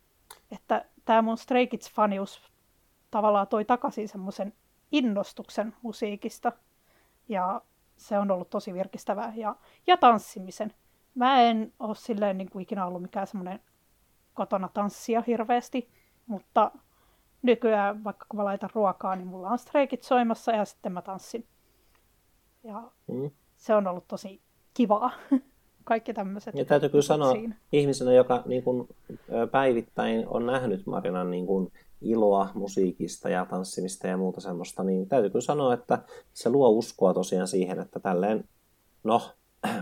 että 0.51 0.85
tämä 1.05 1.21
mun 1.21 1.37
Stray 1.37 1.65
Kids-fanius 1.65 2.41
tavallaan 3.11 3.47
toi 3.47 3.65
takaisin 3.65 4.07
semmoisen 4.07 4.53
innostuksen 4.91 5.73
musiikista. 5.81 6.51
Ja 7.29 7.61
se 7.97 8.19
on 8.19 8.31
ollut 8.31 8.49
tosi 8.49 8.73
virkistävää. 8.73 9.33
Ja, 9.35 9.55
ja 9.87 9.97
tanssimisen. 9.97 10.73
Mä 11.15 11.41
en 11.41 11.73
ole 11.79 11.95
silleen 11.95 12.37
niin 12.37 12.49
kuin 12.49 12.63
ikinä 12.63 12.85
ollut 12.85 13.01
mikään 13.01 13.27
semmoinen 13.27 13.59
kotona 14.33 14.69
tanssia 14.73 15.23
hirveästi, 15.27 15.89
mutta 16.27 16.71
nykyään 17.41 18.03
vaikka 18.03 18.25
kun 18.29 18.37
mä 18.39 18.43
laitan 18.45 18.69
ruokaa, 18.73 19.15
niin 19.15 19.27
mulla 19.27 19.49
on 19.49 19.59
streikit 19.59 20.03
soimassa 20.03 20.51
ja 20.51 20.65
sitten 20.65 20.91
mä 20.91 21.01
tanssin. 21.01 21.45
Ja 22.63 22.83
Mm. 23.07 23.31
se 23.57 23.75
on 23.75 23.87
ollut 23.87 24.07
tosi 24.07 24.41
kivaa. 24.73 25.11
Kaikki 25.83 26.13
tämmöiset. 26.13 26.55
Ja 26.55 26.65
täytyy 26.65 26.89
kyllä 26.89 27.01
sanoa 27.01 27.31
siinä. 27.31 27.55
ihmisenä, 27.71 28.13
joka 28.13 28.43
niin 28.45 28.63
kuin, 28.63 28.87
päivittäin 29.51 30.27
on 30.27 30.45
nähnyt 30.45 30.85
Marinan 30.87 31.31
niin 31.31 31.45
kuin, 31.45 31.71
iloa 32.01 32.49
musiikista 32.53 33.29
ja 33.29 33.45
tanssimista 33.45 34.07
ja 34.07 34.17
muuta 34.17 34.41
semmoista, 34.41 34.83
niin 34.83 35.07
täytyy 35.07 35.29
kyllä 35.29 35.41
sanoa, 35.41 35.73
että 35.73 36.03
se 36.33 36.49
luo 36.49 36.69
uskoa 36.69 37.13
tosiaan 37.13 37.47
siihen, 37.47 37.79
että 37.79 37.99
tälleen, 37.99 38.43
no, 39.03 39.21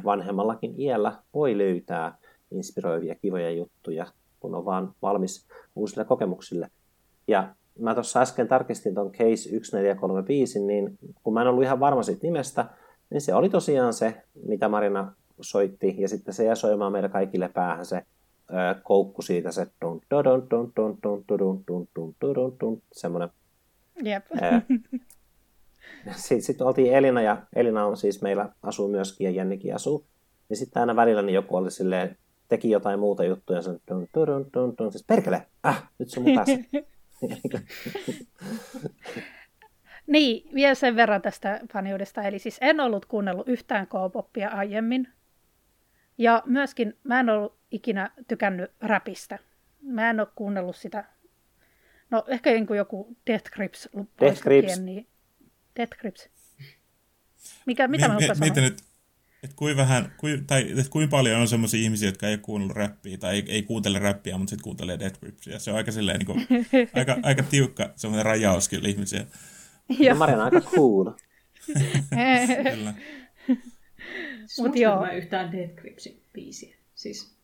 vanhemmallakin 0.05 0.82
iällä 0.82 1.13
voi 1.34 1.57
löytää 1.57 2.18
inspiroivia, 2.51 3.15
kivoja 3.15 3.51
juttuja, 3.51 4.05
kun 4.39 4.55
on 4.55 4.65
vaan 4.65 4.93
valmis 5.01 5.47
uusille 5.76 6.05
kokemuksille. 6.05 6.70
Ja 7.28 7.55
mä 7.80 7.93
tuossa 7.93 8.22
äsken 8.22 8.47
tarkistin 8.47 8.95
tuon 8.95 9.11
Case 9.11 9.49
1435, 9.49 10.59
niin 10.59 10.97
kun 11.24 11.34
mä 11.34 11.41
en 11.41 11.47
ollut 11.47 11.63
ihan 11.63 11.80
varma 11.80 12.03
siitä 12.03 12.28
nimestä, 12.28 12.65
niin 13.09 13.22
se 13.22 13.34
oli 13.34 13.49
tosiaan 13.49 13.93
se, 13.93 14.22
mitä 14.45 14.70
Marina 14.70 15.13
soitti, 15.41 15.95
ja 15.97 16.09
sitten 16.09 16.34
se 16.34 16.45
jäi 16.45 16.55
soimaan 16.55 16.91
meille 16.91 17.09
kaikille 17.09 17.49
päähän 17.49 17.86
se 17.86 18.01
koukku 18.84 19.22
siitä, 19.22 19.52
se 19.52 19.68
dun 19.82 20.02
dun 20.12 20.24
dun 20.26 20.72
dun 20.76 20.98
dun 21.04 21.24
dun 21.28 21.64
dun 21.68 21.88
dun 21.95 22.16
dun 22.22 22.58
dun 22.60 22.82
semmoinen. 22.91 23.30
Jep. 24.04 24.26
Sitten 26.16 26.41
sit 26.41 26.62
oltiin 26.62 26.93
Elina, 26.93 27.22
ja 27.22 27.38
Elina 27.56 27.86
on 27.86 27.98
siis 27.98 28.22
meillä 28.22 28.50
asuu 28.64 28.88
myöskin, 28.88 29.26
ja 29.26 29.32
Jennikin 29.32 29.76
asuu. 29.76 30.06
Ja 30.50 30.56
sitten 30.56 30.80
aina 30.80 30.95
välillä 30.95 31.22
niin 31.22 31.34
joku 31.34 31.56
oli 31.56 31.72
silleen, 31.72 32.18
teki 32.48 32.70
jotain 32.70 33.00
muuta 33.00 33.24
juttuja, 33.24 33.60
ja 33.60 33.64
se 33.64 33.72
dun 33.72 34.08
dun 34.16 34.50
dun 34.54 34.74
dun 34.78 34.91
siis 34.91 35.06
perkele, 35.08 35.48
äh, 35.68 35.89
nyt 36.00 36.10
se 36.10 36.20
on 36.20 36.26
mun 36.26 36.36
päässä. 36.36 36.58
Niin, 40.08 40.50
vielä 40.54 40.76
sen 40.76 40.95
verran 40.95 41.22
tästä 41.22 41.60
faniudesta. 41.74 42.22
Eli 42.22 42.39
siis 42.39 42.58
en 42.62 42.80
ollut 42.80 43.06
kuunnellut 43.06 43.50
yhtään 43.50 43.88
K-poppia 43.88 44.50
aiemmin. 44.50 45.08
Ja 46.18 46.43
myöskin 46.45 46.97
mä 47.03 47.20
en 47.20 47.30
ollut 47.30 47.57
ikinä 47.72 48.11
tykännyt 48.28 48.72
räpistä. 48.82 49.39
Mä 49.82 50.09
en 50.09 50.20
ole 50.20 50.28
kuunnellut 50.36 50.76
sitä. 50.76 51.05
No 52.09 52.24
ehkä 52.28 52.49
niin 52.49 52.68
kuin 52.68 52.78
joku 52.78 53.18
Death 53.28 53.51
Grips. 53.51 53.89
pois 54.18 54.41
Grips. 54.41 54.80
Niin... 54.80 55.07
Death 55.76 55.97
Grips. 55.97 56.30
Mikä, 57.65 57.88
mitä 57.88 58.07
Mi- 58.07 58.13
mä 58.13 58.20
mi- 58.20 58.28
mi- 58.28 58.39
Mietin 58.39 58.63
nyt, 58.63 58.82
että 59.43 59.55
kuinka 59.55 59.82
vähän, 59.82 60.13
kui, 60.18 60.43
tai 60.47 60.72
että 60.72 60.89
kuinka 60.89 61.11
paljon 61.11 61.41
on 61.41 61.47
semmoisia 61.47 61.82
ihmisiä, 61.82 62.09
jotka 62.09 62.28
ei 62.28 62.34
ole 62.34 62.39
kuunnellut 62.39 62.78
räppiä, 62.78 63.18
tai 63.18 63.36
ei, 63.36 63.45
ei 63.47 63.63
kuuntele 63.63 63.99
räppiä, 63.99 64.38
mutta 64.38 64.49
sitten 64.49 64.63
kuuntelee 64.63 64.99
Death 64.99 65.20
Gripsia. 65.20 65.59
Se 65.59 65.72
on 65.72 65.78
aika 65.78 65.91
silleen, 65.91 66.20
niin 66.20 66.26
kuin, 66.26 66.47
aika, 66.93 67.18
aika 67.24 67.43
tiukka 67.43 67.93
semmoinen 67.95 68.26
rajaus 68.26 68.70
kyllä 68.70 68.89
ihmisiä. 68.89 69.26
Ja 69.99 70.15
Marina 70.15 70.38
on 70.38 70.55
aika 70.55 70.61
cool. 70.61 71.11
Kyllä. 72.76 72.93
Siis 74.48 74.68
Mut 74.68 74.76
joo. 74.76 75.00
mä 75.00 75.12
yhtään 75.12 75.52
Dead 75.52 75.76
Gripsin 75.76 76.22
biisiä. 76.34 76.76
Siis 76.95 77.36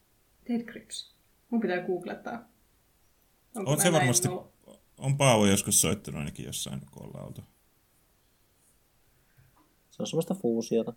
Dead 0.49 0.63
Grips. 0.63 1.15
Mun 1.49 1.61
pitää 1.61 1.81
googlettaa. 1.81 2.39
Onko 3.55 3.71
On 3.71 3.81
se 3.81 3.91
varmasti, 3.91 4.27
ollut? 4.27 4.53
on 4.97 5.17
Paavo 5.17 5.45
joskus 5.45 5.81
soittanut 5.81 6.19
ainakin 6.19 6.45
jossain, 6.45 6.81
kun 6.91 7.05
ollaan 7.05 7.25
oltu. 7.25 7.41
Se 9.91 10.03
on 10.03 10.07
semmoista 10.07 10.35
fuusiota. 10.35 10.93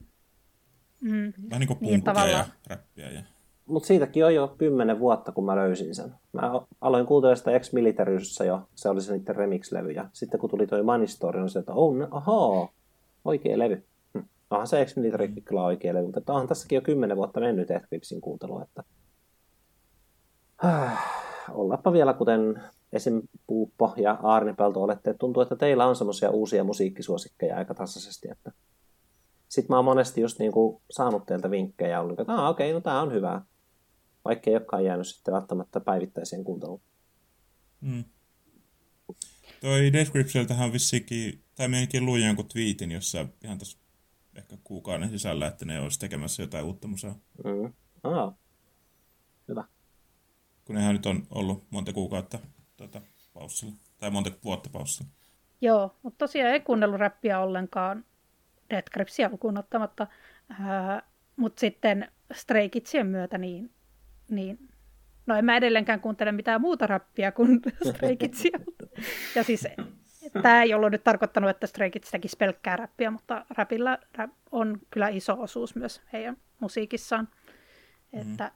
mm. 1.00 1.32
Vähän 1.50 1.60
niin 1.60 1.68
kuin 1.68 1.78
Niin, 1.80 2.02
ja 2.30 2.46
räppiä. 2.66 3.10
Ja... 3.10 3.22
Mutta 3.66 3.86
siitäkin 3.86 4.24
on 4.24 4.34
jo 4.34 4.54
kymmenen 4.58 4.98
vuotta, 4.98 5.32
kun 5.32 5.44
mä 5.44 5.56
löysin 5.56 5.94
sen. 5.94 6.14
Mä 6.32 6.42
aloin 6.80 7.06
kuuntelemaan 7.06 7.36
sitä 7.36 7.50
ex 7.50 7.72
Militaryssä 7.72 8.44
jo, 8.44 8.68
se 8.74 8.88
oli 8.88 9.00
se 9.00 9.16
niiden 9.16 9.36
remix-levy. 9.36 9.90
Ja 9.90 10.08
sitten 10.12 10.40
kun 10.40 10.50
tuli 10.50 10.66
toi 10.66 10.82
Money 10.82 11.06
Story, 11.06 11.40
on 11.40 11.50
se, 11.50 11.58
että 11.58 11.72
oh, 11.72 11.96
no, 11.96 12.08
ahaa, 12.10 12.68
oikea 13.24 13.58
levy. 13.58 13.84
Onhan 14.50 14.66
se 14.66 14.80
ex 14.80 14.96
Militarykin 14.96 15.44
kyllä 15.44 15.64
oikea 15.64 15.94
levy, 15.94 16.06
mutta 16.06 16.32
onhan 16.32 16.48
tässäkin 16.48 16.76
jo 16.76 16.82
kymmenen 16.82 17.16
vuotta 17.16 17.40
mennyt 17.40 17.68
Death 17.68 17.88
Gripsin 17.88 18.20
kuuntelu. 18.20 18.60
Että... 18.60 18.82
Ollapa 21.50 21.92
vielä, 21.92 22.14
kuten 22.14 22.62
esim. 22.92 23.22
Puuppo 23.46 23.94
ja 23.96 24.18
Aarnipelto 24.22 24.82
olette, 24.82 25.10
että 25.10 25.18
tuntuu, 25.18 25.42
että 25.42 25.56
teillä 25.56 25.86
on 25.86 25.96
semmoisia 25.96 26.30
uusia 26.30 26.64
musiikkisuosikkeja 26.64 27.56
aika 27.56 27.74
tasaisesti, 27.74 28.28
että 28.30 28.52
sitten 29.48 29.74
mä 29.74 29.76
oon 29.76 29.84
monesti 29.84 30.20
just 30.20 30.38
niinku 30.38 30.82
saanut 30.90 31.26
teiltä 31.26 31.50
vinkkejä 31.50 32.00
ollut, 32.00 32.20
että 32.20 32.48
okei, 32.48 32.72
no 32.72 32.80
tää 32.80 33.02
on 33.02 33.12
hyvää. 33.12 33.42
Vaikka 34.24 34.50
ei 34.50 34.56
olekaan 34.56 34.84
jäänyt 34.84 35.08
sitten 35.08 35.34
välttämättä 35.34 35.80
päivittäiseen 35.80 36.44
kuunteluun. 36.44 36.80
Mm. 37.80 38.04
Toi 39.60 39.92
Death 39.92 40.12
Gripsiltähän 40.12 40.66
on 40.66 40.72
vissiinkin, 40.72 41.42
tai 41.54 41.68
meidänkin 41.68 42.06
luin 42.06 42.26
jonkun 42.26 42.48
twiitin, 42.48 42.90
jossa 42.90 43.26
ihan 43.44 43.58
tässä 43.58 43.78
ehkä 44.36 44.56
kuukauden 44.64 45.10
sisällä, 45.10 45.46
että 45.46 45.64
ne 45.64 45.80
olisi 45.80 46.00
tekemässä 46.00 46.42
jotain 46.42 46.64
uutta 46.64 46.88
musaa. 46.88 47.14
Mm. 47.44 47.72
Ah. 48.02 48.34
Hyvä. 49.48 49.64
Kun 50.64 50.74
nehän 50.74 50.92
nyt 50.92 51.06
on 51.06 51.26
ollut 51.30 51.66
monta 51.70 51.92
kuukautta 51.92 52.38
tuota, 52.76 53.00
paussilla, 53.34 53.74
tai 53.98 54.10
monta 54.10 54.30
vuotta 54.44 54.70
paussilla. 54.70 55.10
Joo, 55.60 55.96
mutta 56.02 56.18
tosiaan 56.18 56.52
ei 56.52 56.60
kuunnellut 56.60 57.00
räppiä 57.00 57.40
ollenkaan 57.40 58.04
Death 58.70 58.90
Gripsia 58.90 59.30
lukuun 59.30 59.58
ottamatta. 59.58 60.06
Mutta 61.36 61.60
sitten 61.60 62.12
Stray 62.32 62.68
Kidsien 62.68 63.06
myötä 63.06 63.38
niin, 63.38 63.70
niin 64.30 64.68
no 65.26 65.36
en 65.36 65.44
mä 65.44 65.56
edelleenkään 65.56 66.00
kuuntele 66.00 66.32
mitään 66.32 66.60
muuta 66.60 66.86
räppiä 66.86 67.32
kuin 67.32 67.60
Stray 67.90 68.16
Kidsia. 68.16 68.58
Ja 69.34 69.42
siis 69.42 69.66
tämä 70.42 70.62
ei 70.62 70.74
ollut 70.74 70.90
nyt 70.90 71.04
tarkoittanut, 71.04 71.50
että 71.50 71.66
Stray 71.66 71.90
Kids 71.90 72.10
tekisi 72.10 72.36
pelkkää 72.36 72.76
räppiä, 72.76 73.10
mutta 73.10 73.46
räpillä 73.56 73.98
rap 74.14 74.30
on 74.52 74.80
kyllä 74.90 75.08
iso 75.08 75.36
osuus 75.38 75.74
myös 75.74 76.02
heidän 76.12 76.36
musiikissaan. 76.60 77.28
Mm. 78.12 78.20
Että 78.20 78.52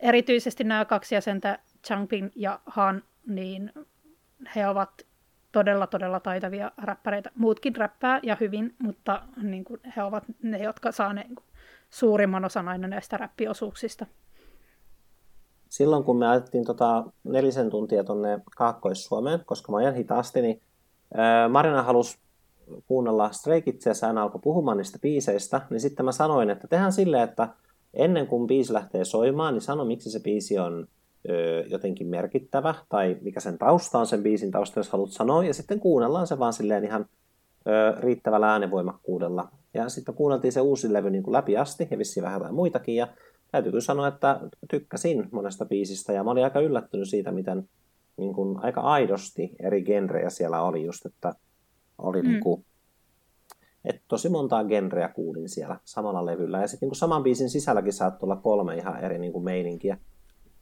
erityisesti 0.00 0.64
nämä 0.64 0.84
kaksi 0.84 1.14
jäsentä, 1.14 1.58
Changbin 1.86 2.32
ja 2.36 2.60
Han, 2.66 3.02
niin 3.26 3.72
he 4.56 4.68
ovat 4.68 5.06
todella, 5.52 5.86
todella 5.86 6.20
taitavia 6.20 6.72
räppäreitä. 6.78 7.30
Muutkin 7.34 7.76
räppää 7.76 8.20
ja 8.22 8.36
hyvin, 8.40 8.74
mutta 8.78 9.22
niin 9.42 9.64
kuin, 9.64 9.80
he 9.96 10.02
ovat 10.02 10.24
ne, 10.42 10.58
jotka 10.58 10.92
saa 10.92 11.12
ne, 11.12 11.22
niin 11.22 11.34
kuin, 11.34 11.46
suurimman 11.90 12.44
osan 12.44 12.68
aina 12.68 12.88
näistä 12.88 13.16
räppiosuuksista. 13.16 14.06
Silloin 15.68 16.04
kun 16.04 16.18
me 16.18 16.28
ajettiin 16.28 16.64
tota 16.64 17.04
nelisen 17.24 17.70
tuntia 17.70 18.04
tuonne 18.04 18.40
Kaakkois-Suomeen, 18.56 19.42
koska 19.46 19.72
mä 19.72 19.78
ajan 19.78 19.94
hitaasti, 19.94 20.42
niin 20.42 20.62
Marina 21.48 21.82
halusi 21.82 22.18
kuunnella 22.86 23.30
Stray 23.32 23.62
ja 23.66 24.06
hän 24.06 24.18
alkoi 24.18 24.40
puhumaan 24.44 24.76
niistä 24.76 24.98
biiseistä, 25.02 25.60
niin 25.70 25.80
sitten 25.80 26.04
mä 26.04 26.12
sanoin, 26.12 26.50
että 26.50 26.68
tehdään 26.68 26.92
silleen, 26.92 27.22
että 27.22 27.48
ennen 27.94 28.26
kuin 28.26 28.46
biisi 28.46 28.72
lähtee 28.72 29.04
soimaan, 29.04 29.54
niin 29.54 29.62
sano, 29.62 29.84
miksi 29.84 30.10
se 30.10 30.20
biisi 30.20 30.58
on 30.58 30.86
ö, 31.28 31.64
jotenkin 31.68 32.06
merkittävä, 32.06 32.74
tai 32.88 33.16
mikä 33.20 33.40
sen 33.40 33.58
tausta 33.58 33.98
on 33.98 34.06
sen 34.06 34.22
biisin 34.22 34.50
tausta, 34.50 34.80
jos 34.80 34.90
haluat 34.90 35.10
sanoa, 35.10 35.44
ja 35.44 35.54
sitten 35.54 35.80
kuunnellaan 35.80 36.26
se 36.26 36.38
vaan 36.38 36.52
silleen 36.52 36.84
ihan 36.84 37.06
ö, 37.66 38.00
riittävällä 38.00 38.52
äänevoimakkuudella. 38.52 39.48
Ja 39.74 39.88
sitten 39.88 40.14
kuunneltiin 40.14 40.52
se 40.52 40.60
uusi 40.60 40.92
levy 40.92 41.10
niin 41.10 41.22
kuin 41.22 41.32
läpi 41.32 41.56
asti, 41.56 41.88
ja 41.90 41.98
vissiin 41.98 42.24
vähän 42.24 42.38
jotain 42.38 42.54
muitakin, 42.54 42.96
ja 42.96 43.08
täytyy 43.52 43.72
kyllä 43.72 43.82
sanoa, 43.82 44.08
että 44.08 44.40
tykkäsin 44.70 45.28
monesta 45.30 45.64
biisistä, 45.64 46.12
ja 46.12 46.24
mä 46.24 46.30
olin 46.30 46.44
aika 46.44 46.60
yllättynyt 46.60 47.08
siitä, 47.08 47.32
miten 47.32 47.68
niin 48.20 48.34
kuin, 48.34 48.64
aika 48.64 48.80
aidosti 48.80 49.56
eri 49.60 49.82
genrejä 49.82 50.30
siellä 50.30 50.62
oli 50.62 50.84
just, 50.84 51.06
että 51.06 51.32
oli 51.98 52.22
mm. 52.22 52.28
niin 52.28 52.40
kuin, 52.40 52.64
että 53.84 54.02
tosi 54.08 54.28
montaa 54.28 54.64
genreä 54.64 55.08
kuulin 55.08 55.48
siellä 55.48 55.80
samalla 55.84 56.26
levyllä. 56.26 56.60
Ja 56.60 56.68
sitten 56.68 56.88
niin 56.88 56.96
saman 56.96 57.22
biisin 57.22 57.50
sisälläkin 57.50 57.92
saattoi 57.92 58.26
olla 58.26 58.36
kolme 58.36 58.76
ihan 58.76 59.04
eri 59.04 59.18
niin 59.18 59.32
kuin 59.32 59.44
meininkiä, 59.44 59.98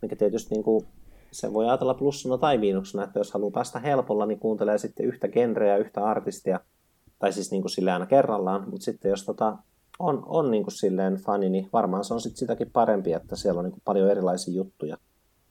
mikä 0.02 0.16
tietysti 0.16 0.54
niin 0.54 0.64
kuin, 0.64 0.86
se 1.32 1.52
voi 1.52 1.68
ajatella 1.68 1.94
plussana 1.94 2.38
tai 2.38 2.58
miinuksena, 2.58 3.04
että 3.04 3.18
jos 3.18 3.32
haluaa 3.32 3.50
päästä 3.50 3.78
helpolla, 3.78 4.26
niin 4.26 4.38
kuuntelee 4.38 4.78
sitten 4.78 5.06
yhtä 5.06 5.28
genreä, 5.28 5.76
yhtä 5.76 6.04
artistia, 6.04 6.60
tai 7.18 7.32
siis 7.32 7.50
niin 7.50 7.62
kuin 7.62 7.70
sille 7.70 7.92
aina 7.92 8.06
kerrallaan, 8.06 8.70
mutta 8.70 8.84
sitten 8.84 9.08
jos 9.08 9.24
tota, 9.24 9.56
on, 9.98 10.22
on 10.26 10.50
niin 10.50 10.62
kuin 10.62 10.72
silleen 10.72 11.16
fani, 11.16 11.48
niin 11.50 11.68
varmaan 11.72 12.04
se 12.04 12.14
on 12.14 12.20
sitten 12.20 12.38
sitäkin 12.38 12.70
parempi, 12.70 13.12
että 13.12 13.36
siellä 13.36 13.58
on 13.58 13.64
niin 13.64 13.72
kuin 13.72 13.82
paljon 13.84 14.10
erilaisia 14.10 14.54
juttuja 14.54 14.96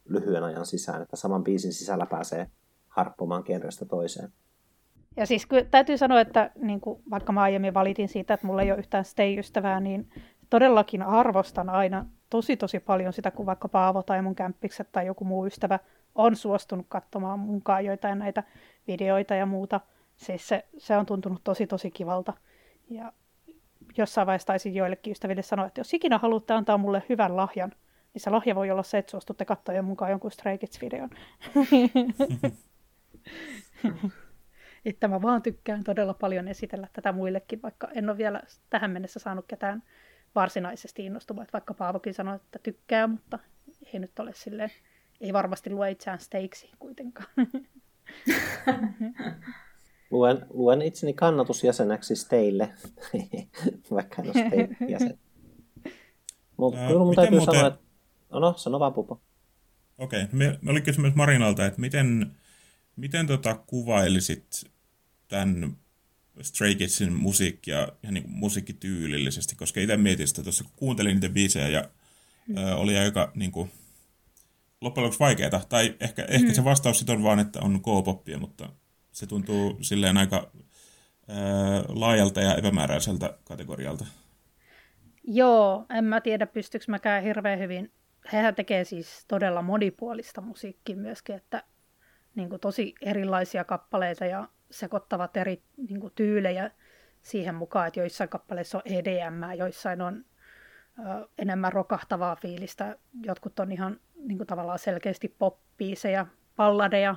lyhyen 0.10 0.44
ajan 0.44 0.66
sisään, 0.66 1.02
että 1.02 1.16
saman 1.16 1.44
biisin 1.44 1.74
sisällä 1.74 2.06
pääsee 2.06 2.48
harppumaan 2.88 3.44
genrestä 3.46 3.86
toiseen. 3.86 4.30
Ja 5.18 5.26
siis 5.26 5.46
kyllä 5.46 5.66
täytyy 5.72 5.98
sanoa, 5.98 6.22
että 6.22 6.52
niin 6.56 6.82
kuin, 6.82 7.02
vaikka 7.10 7.34
mä 7.34 7.42
aiemmin 7.42 7.74
valitin 7.74 8.08
siitä, 8.08 8.34
että 8.34 8.48
mulla 8.48 8.62
ei 8.62 8.72
ole 8.72 8.80
yhtään 8.80 9.06
stay-ystävää, 9.06 9.80
niin 9.80 10.10
todellakin 10.50 11.02
arvostan 11.02 11.70
aina 11.70 12.06
tosi 12.30 12.58
tosi 12.58 12.80
paljon 12.80 13.14
sitä, 13.14 13.32
kun 13.32 13.46
vaikka 13.46 13.68
Paavo 13.68 14.04
tai 14.04 14.22
mun 14.22 14.36
kämppikset 14.36 14.92
tai 14.92 15.06
joku 15.06 15.26
muu 15.26 15.46
ystävä 15.46 15.80
on 16.16 16.36
suostunut 16.36 16.86
katsomaan 16.90 17.40
mukaan 17.40 17.86
joitain 17.86 18.20
näitä 18.20 18.44
videoita 18.88 19.36
ja 19.36 19.46
muuta. 19.46 19.82
Siis 20.18 20.48
se, 20.48 20.66
se 20.78 20.98
on 20.98 21.06
tuntunut 21.06 21.42
tosi 21.44 21.68
tosi 21.68 21.92
kivalta. 21.92 22.34
Ja 22.90 23.14
jossain 23.98 24.28
vaiheessa 24.28 24.48
taisin 24.48 24.76
joillekin 24.76 25.12
ystäville 25.12 25.42
sanoa, 25.42 25.66
että 25.66 25.80
jos 25.80 25.94
ikinä 25.94 26.18
haluatte 26.18 26.54
antaa 26.54 26.78
mulle 26.78 27.04
hyvän 27.10 27.38
lahjan, 27.38 27.72
niin 28.18 28.24
se 28.24 28.30
lahja 28.30 28.56
voi 28.56 28.72
olla 28.72 28.84
se, 28.84 28.98
että 28.98 29.12
suostutte 29.12 29.46
katsoa 29.46 29.82
mukaan 29.82 30.12
jonkun 30.12 30.32
Stray 30.32 30.58
Kids-videon. 30.58 31.10
että 34.86 35.08
mä 35.08 35.22
vaan 35.22 35.42
tykkään 35.42 35.84
todella 35.84 36.14
paljon 36.14 36.48
esitellä 36.48 36.88
tätä 36.94 37.12
muillekin, 37.12 37.62
vaikka 37.62 37.88
en 37.96 38.10
ole 38.10 38.18
vielä 38.18 38.42
tähän 38.70 38.92
mennessä 38.92 39.20
saanut 39.20 39.46
ketään 39.48 39.84
varsinaisesti 40.36 41.06
innostumaan. 41.06 41.44
Että 41.44 41.54
vaikka 41.54 41.74
Paavokin 41.74 42.14
sanoi, 42.14 42.36
että 42.36 42.60
tykkää, 42.64 43.08
mutta 43.08 43.40
ei 43.94 44.00
nyt 44.00 44.20
ole 44.20 44.32
silleen, 44.34 44.72
ei 45.22 45.34
varmasti 45.34 45.70
lue 45.70 45.92
itseään 45.92 46.20
steiksi 46.20 46.72
kuitenkaan. 46.80 47.30
Luen, 50.12 50.46
luen 50.50 50.82
itseni 50.82 51.14
kannatusjäseneksi 51.14 52.30
teille, 52.30 52.70
vaikka 53.92 54.22
en 54.22 54.30
ole 54.30 54.90
jäsen. 54.90 55.20
Mutta 56.58 56.80
kyllä 56.88 57.00
mun 57.00 57.16
täytyy 57.16 57.38
muuten... 57.38 57.56
sanoa, 57.56 57.68
että... 57.68 57.87
No, 58.30 58.40
no, 58.40 58.54
sano 58.58 58.80
vaan 58.80 58.94
Pupo. 58.94 59.22
Okei, 59.98 60.24
okay. 60.24 60.36
me, 60.38 60.60
me 60.62 60.72
oli 60.72 60.82
kysymys 60.82 61.16
Marinalta, 61.16 61.66
että 61.66 61.82
miten, 61.82 62.32
miten 62.96 63.28
tota 63.28 63.56
kuvailisit 63.56 64.72
tämän 65.28 65.78
Stray 66.42 66.76
Kidsin 66.76 67.14
musiikkia 67.14 67.88
ja 68.04 68.12
niin 68.12 68.24
musiikkityylillisesti, 68.28 69.56
koska 69.56 69.80
itse 69.80 69.98
mietin 69.98 70.28
sitä 70.28 70.44
tuossa, 70.44 70.64
kun 70.64 70.74
kuuntelin 70.76 71.14
niitä 71.14 71.30
biisejä 71.30 71.68
ja 71.68 71.90
mm. 72.48 72.58
ö, 72.58 72.76
oli 72.76 72.98
aika 72.98 73.32
niin 73.36 73.52
kuin, 73.52 73.72
loppujen 74.82 75.04
lopuksi 75.04 75.20
vaikeaa. 75.20 75.62
Tai 75.70 75.96
ehkä, 76.00 76.22
mm. 76.22 76.28
ehkä 76.30 76.54
se 76.54 76.64
vastaus 76.64 76.98
sitten 76.98 77.16
on 77.16 77.24
vaan, 77.24 77.40
että 77.40 77.60
on 77.62 77.82
K-poppia, 77.82 78.38
mutta 78.38 78.70
se 79.12 79.28
tuntuu 79.28 79.78
silleen 79.82 80.18
aika 80.18 80.52
ö, 80.56 81.34
laajalta 81.88 82.42
ja 82.42 82.56
epämääräiseltä 82.56 83.38
kategorialta. 83.44 84.06
Joo, 85.24 85.86
en 85.90 86.04
mä 86.04 86.22
tiedä 86.22 86.48
pystyykö 86.48 86.86
mäkään 86.88 87.24
hirveän 87.24 87.60
hyvin. 87.60 87.92
Hehän 88.34 88.56
tekee 88.56 88.84
siis 88.84 89.26
todella 89.28 89.62
monipuolista 89.62 90.42
musiikkia 90.42 90.96
myöskin, 90.96 91.36
että 91.36 91.64
niin 92.36 92.50
kuin 92.50 92.60
tosi 92.60 92.96
erilaisia 93.02 93.64
kappaleita 93.64 94.26
ja 94.26 94.48
sekoittavat 94.72 95.38
eri 95.38 95.62
niin 95.90 96.00
kuin, 96.00 96.14
tyylejä 96.16 96.72
siihen 97.22 97.56
mukaan, 97.56 97.88
että 97.88 98.00
joissain 98.00 98.30
kappaleissa 98.30 98.78
on 98.78 98.82
EDM, 98.86 99.58
joissain 99.58 100.02
on 100.02 100.26
ö, 101.00 101.28
enemmän 101.38 101.74
rokahtavaa 101.74 102.36
fiilistä, 102.36 102.98
jotkut 103.24 103.60
on 103.60 103.72
ihan 103.72 104.00
niin 104.16 104.38
kuin, 104.38 104.48
tavallaan 104.48 104.80
selkeästi 104.80 105.36
poppiiseja, 105.40 106.26
palladeja, 106.56 107.16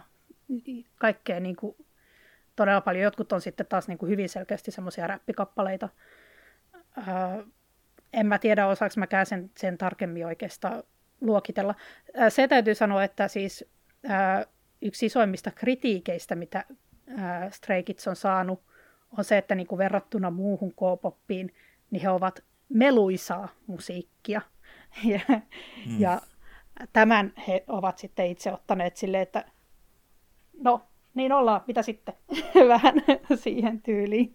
kaikkea 0.96 1.40
niin 1.40 1.56
kuin, 1.56 1.76
todella 2.56 2.80
paljon. 2.80 3.04
Jotkut 3.04 3.32
on 3.32 3.40
sitten 3.40 3.66
taas 3.66 3.88
niin 3.88 3.98
kuin, 3.98 4.10
hyvin 4.10 4.28
selkeästi 4.28 4.70
semmoisia 4.70 5.06
räppikappaleita. 5.06 5.88
En 8.12 8.26
mä 8.26 8.38
tiedä, 8.38 8.66
osaako 8.66 8.94
mä 8.96 9.24
sen, 9.24 9.50
sen 9.56 9.78
tarkemmin 9.78 10.26
oikeastaan 10.26 10.82
luokitella. 11.20 11.74
Se 12.28 12.48
täytyy 12.48 12.74
sanoa, 12.74 13.04
että 13.04 13.28
siis 13.28 13.64
yksi 14.82 15.06
isoimmista 15.06 15.50
kritiikeistä, 15.50 16.34
mitä 16.34 16.64
Stray 17.50 17.82
Kids 17.82 18.08
on 18.08 18.16
saanut, 18.16 18.62
on 19.18 19.24
se, 19.24 19.38
että 19.38 19.54
niin 19.54 19.66
kuin 19.66 19.78
verrattuna 19.78 20.30
muuhun 20.30 20.72
K-poppiin, 20.72 21.54
niin 21.90 22.02
he 22.02 22.10
ovat 22.10 22.44
meluisaa 22.68 23.48
musiikkia. 23.66 24.40
ja, 25.04 25.20
mm. 25.86 26.00
ja 26.00 26.20
tämän 26.92 27.32
he 27.48 27.64
ovat 27.68 27.98
sitten 27.98 28.26
itse 28.26 28.52
ottaneet 28.52 28.96
silleen, 28.96 29.22
että 29.22 29.44
no, 30.60 30.82
niin 31.14 31.32
ollaan, 31.32 31.60
mitä 31.66 31.82
sitten, 31.82 32.14
vähän 32.68 32.94
siihen 33.34 33.82
tyyliin. 33.82 34.34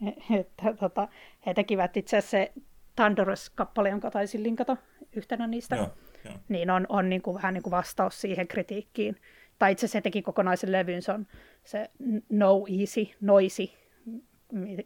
Että, 0.40 0.74
tota, 0.74 1.08
he 1.46 1.54
tekivät 1.54 1.96
itse 1.96 2.16
asiassa 2.16 2.30
se 2.30 2.52
Thunderous-kappale, 2.96 3.88
jonka 3.88 4.10
taisin 4.10 4.42
linkata 4.42 4.76
yhtenä 5.12 5.46
niistä, 5.46 5.76
joo, 5.76 5.90
joo. 6.24 6.34
niin 6.48 6.70
on, 6.70 6.86
on 6.88 7.08
niin 7.08 7.22
kuin, 7.22 7.34
vähän 7.34 7.54
niin 7.54 7.62
kuin 7.62 7.70
vastaus 7.70 8.20
siihen 8.20 8.48
kritiikkiin. 8.48 9.16
Tai 9.58 9.72
itse 9.72 9.86
asiassa 9.86 9.98
se 9.98 10.00
teki 10.00 10.22
kokonaisen 10.22 10.72
levyn, 10.72 11.02
se 11.02 11.12
on 11.12 11.26
se 11.64 11.90
No 12.28 12.64
Easy, 12.80 13.06
Noisy, 13.20 13.68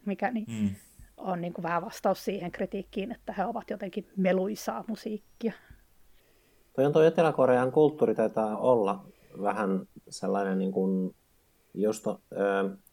mikä 0.06 0.30
niin, 0.30 0.46
mm. 0.48 0.70
on 1.16 1.40
niin 1.40 1.52
kuin 1.52 1.62
vähän 1.62 1.84
vastaus 1.84 2.24
siihen 2.24 2.52
kritiikkiin, 2.52 3.12
että 3.12 3.32
he 3.32 3.44
ovat 3.44 3.70
jotenkin 3.70 4.08
meluisaa 4.16 4.84
musiikkia. 4.88 5.52
Toi 6.72 6.84
on 6.84 6.92
toi 6.92 7.06
Etelä-Korean 7.06 7.72
kulttuuri 7.72 8.14
taitaa 8.14 8.56
olla 8.56 9.04
vähän 9.42 9.86
sellainen 10.08 10.58
niin 10.58 10.72
kuin 10.72 11.14
just 11.74 12.06
ö, 12.06 12.16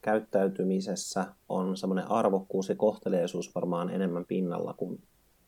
käyttäytymisessä 0.02 1.26
on 1.50 1.78
semmoinen 1.78 2.12
arvokkuus 2.12 2.70
ja 2.70 2.76
kohteleisuus 2.76 3.56
varmaan 3.56 3.90
enemmän 3.90 4.26
pinnalla 4.26 4.74
kuin 4.74 5.04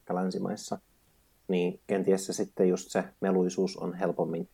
länsimaissa, 0.10 0.80
niin 1.52 1.80
kenties 1.88 2.26
se 2.26 2.34
sitten 2.34 2.70
just 2.70 2.92
se 2.92 3.04
meluisuus 3.22 3.78
on 3.78 3.94
helpommin, 3.94 4.50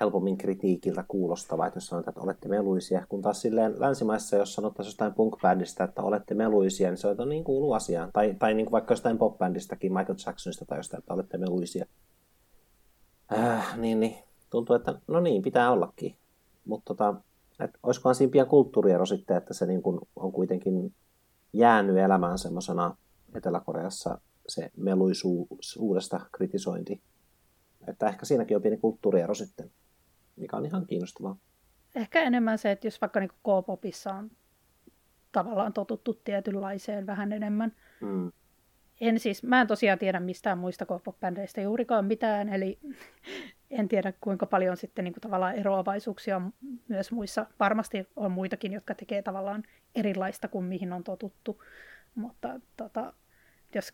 helpommin 0.00 0.38
kritiikiltä 0.38 1.04
kuulostava, 1.08 1.66
että 1.66 1.76
jos 1.76 1.86
sanotaan, 1.86 2.10
että 2.10 2.20
olette 2.20 2.48
meluisia, 2.48 3.06
kun 3.08 3.22
taas 3.22 3.40
silleen 3.40 3.80
länsimaissa, 3.80 4.36
jos 4.36 4.54
sanottaisiin 4.54 4.90
jostain 4.90 5.14
punk 5.14 5.34
että 5.84 6.02
olette 6.02 6.34
meluisia, 6.34 6.88
niin 6.90 6.98
se 6.98 7.08
on 7.08 7.28
niin 7.28 7.44
kuuluu 7.44 7.72
asiaan. 7.72 8.10
Tai, 8.12 8.36
tai 8.38 8.54
niin 8.54 8.66
kuin 8.66 8.72
vaikka 8.72 8.92
jostain 8.92 9.18
pop 9.18 9.36
Michael 9.82 10.16
Jacksonista 10.26 10.64
tai 10.64 10.78
jostain, 10.78 10.98
että 10.98 11.14
olette 11.14 11.38
meluisia. 11.38 11.86
Äh, 13.32 13.78
niin, 13.78 14.00
niin, 14.00 14.18
tuntuu, 14.50 14.76
että 14.76 15.00
no 15.08 15.20
niin, 15.20 15.42
pitää 15.42 15.70
ollakin. 15.70 16.16
Mutta 16.64 16.94
tota, 16.94 17.14
että 17.60 17.78
olisikohan 17.82 18.14
siinä 18.14 18.30
pian 18.30 18.46
kulttuuriero 18.46 19.06
sitten, 19.06 19.36
että 19.36 19.54
se 19.54 19.66
niin 19.66 19.82
kuin 19.82 20.00
on 20.16 20.32
kuitenkin 20.32 20.94
jäänyt 21.52 21.96
elämään 21.96 22.38
semmoisena 22.38 22.96
Etelä-Koreassa 23.34 24.18
se 24.48 24.70
meluisuudesta 24.76 26.20
kritisointi. 26.32 27.02
Että 27.88 28.06
ehkä 28.08 28.24
siinäkin 28.24 28.56
on 28.56 28.62
pieni 28.62 28.76
kulttuuriero 28.76 29.34
sitten, 29.34 29.70
mikä 30.36 30.56
on 30.56 30.66
ihan 30.66 30.86
kiinnostavaa. 30.86 31.36
Ehkä 31.94 32.22
enemmän 32.22 32.58
se, 32.58 32.70
että 32.70 32.86
jos 32.86 33.00
vaikka 33.00 33.20
niin 33.20 33.30
K-popissa 33.30 34.14
on 34.14 34.30
tavallaan 35.32 35.72
totuttu 35.72 36.14
tietynlaiseen 36.14 37.06
vähän 37.06 37.32
enemmän. 37.32 37.72
Mm. 38.00 38.32
En 39.00 39.20
siis, 39.20 39.42
mä 39.42 39.60
en 39.60 39.66
tosiaan 39.66 39.98
tiedä 39.98 40.20
mistään 40.20 40.58
muista 40.58 40.86
K-pop-bändeistä 40.86 41.60
juurikaan 41.60 42.04
mitään, 42.04 42.48
eli 42.48 42.78
en 43.70 43.88
tiedä 43.88 44.12
kuinka 44.20 44.46
paljon 44.46 44.76
sitten 44.76 45.04
niin 45.04 45.14
kuin 45.14 45.22
tavallaan 45.22 45.54
eroavaisuuksia 45.54 46.36
on 46.36 46.52
myös 46.88 47.12
muissa. 47.12 47.46
Varmasti 47.60 48.08
on 48.16 48.32
muitakin, 48.32 48.72
jotka 48.72 48.94
tekee 48.94 49.22
tavallaan 49.22 49.62
erilaista 49.94 50.48
kuin 50.48 50.64
mihin 50.64 50.92
on 50.92 51.04
totuttu, 51.04 51.62
mutta 52.14 52.60
tota, 52.76 53.12
jos, 53.74 53.92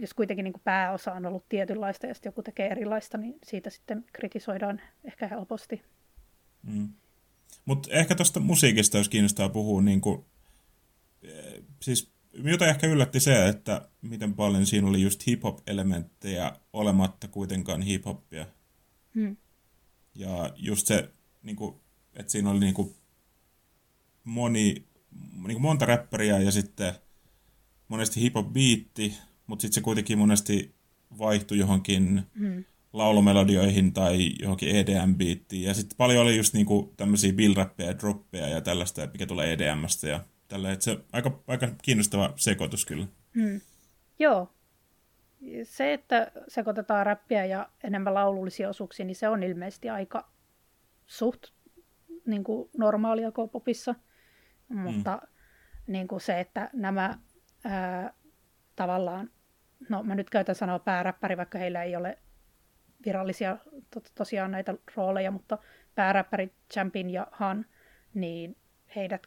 jos 0.00 0.14
kuitenkin 0.14 0.44
niin 0.44 0.52
kuin 0.52 0.62
pääosa 0.64 1.12
on 1.12 1.26
ollut 1.26 1.48
tietynlaista 1.48 2.06
ja 2.06 2.14
sitten 2.14 2.30
joku 2.30 2.42
tekee 2.42 2.68
erilaista, 2.68 3.18
niin 3.18 3.38
siitä 3.44 3.70
sitten 3.70 4.04
kritisoidaan 4.12 4.80
ehkä 5.04 5.28
helposti. 5.28 5.82
Mm. 6.62 6.88
Mutta 7.64 7.88
ehkä 7.92 8.14
tuosta 8.14 8.40
musiikista, 8.40 8.98
jos 8.98 9.08
kiinnostaa 9.08 9.48
puhua, 9.48 9.82
niin 9.82 10.00
kuin, 10.00 10.24
eh, 11.22 11.62
siis 11.80 12.12
Jota 12.34 12.66
ehkä 12.66 12.86
yllätti 12.86 13.20
se, 13.20 13.48
että 13.48 13.88
miten 14.02 14.34
paljon 14.34 14.66
siinä 14.66 14.88
oli 14.88 15.02
just 15.02 15.26
hip-hop-elementtejä 15.26 16.52
olematta 16.72 17.28
kuitenkaan 17.28 17.82
hip-hoppia. 17.82 18.46
Hmm. 19.14 19.36
Ja 20.14 20.50
just 20.56 20.86
se, 20.86 21.10
niin 21.42 21.56
kuin, 21.56 21.80
että 22.14 22.32
siinä 22.32 22.50
oli 22.50 22.60
niin 22.60 22.74
kuin 22.74 22.94
moni, 24.24 24.86
niin 25.46 25.52
kuin 25.52 25.62
monta 25.62 25.86
räppäriä 25.86 26.38
ja 26.38 26.50
sitten 26.50 26.94
monesti 27.92 28.20
hip-hop-biitti, 28.20 29.14
mutta 29.46 29.62
sitten 29.62 29.74
se 29.74 29.80
kuitenkin 29.80 30.18
monesti 30.18 30.74
vaihtui 31.18 31.58
johonkin 31.58 32.22
Hmm. 32.38 32.64
laulumelodioihin 32.92 33.92
tai 33.92 34.30
johonkin 34.40 34.68
EDM-biittiin. 34.68 35.62
Ja 35.64 35.74
sitten 35.74 35.96
paljon 35.96 36.22
oli 36.22 36.36
just 36.36 36.54
niinku 36.54 36.92
tämmöisiä 36.96 37.32
bill 37.32 37.54
ja 37.78 37.98
droppeja 37.98 38.48
ja 38.48 38.60
tällaista, 38.60 39.08
mikä 39.12 39.26
tulee 39.26 39.52
EDMstä 39.52 40.08
ja 40.08 40.20
tällä. 40.48 40.72
Et 40.72 40.82
se 40.82 40.98
aika, 41.12 41.40
aika 41.46 41.68
kiinnostava 41.82 42.32
sekoitus 42.36 42.86
kyllä. 42.86 43.06
Hmm. 43.34 43.60
Joo. 44.18 44.52
Se, 45.64 45.92
että 45.92 46.32
sekoitetaan 46.48 47.06
räppiä 47.06 47.44
ja 47.44 47.68
enemmän 47.84 48.14
laulullisia 48.14 48.68
osuuksia, 48.68 49.06
niin 49.06 49.16
se 49.16 49.28
on 49.28 49.42
ilmeisesti 49.42 49.90
aika 49.90 50.30
suht 51.06 51.42
niin 52.26 52.44
kuin 52.44 52.70
normaalia 52.78 53.32
K-popissa. 53.32 53.94
Mutta 54.68 55.22
niin 55.86 56.08
kuin 56.08 56.20
se, 56.20 56.40
että 56.40 56.70
nämä 56.72 57.18
ää, 57.64 58.12
tavallaan, 58.76 59.30
no 59.88 60.02
mä 60.02 60.14
nyt 60.14 60.30
käytän 60.30 60.54
sanoa 60.54 60.78
pääräppäri, 60.78 61.36
vaikka 61.36 61.58
heillä 61.58 61.82
ei 61.82 61.96
ole 61.96 62.18
virallisia 63.06 63.56
to, 63.90 64.00
tosiaan 64.14 64.50
näitä 64.50 64.74
rooleja, 64.96 65.30
mutta 65.30 65.58
pääräppäri 65.94 66.52
Champin 66.72 67.10
ja 67.10 67.26
Han, 67.32 67.66
niin 68.14 68.56
heidät 68.96 69.26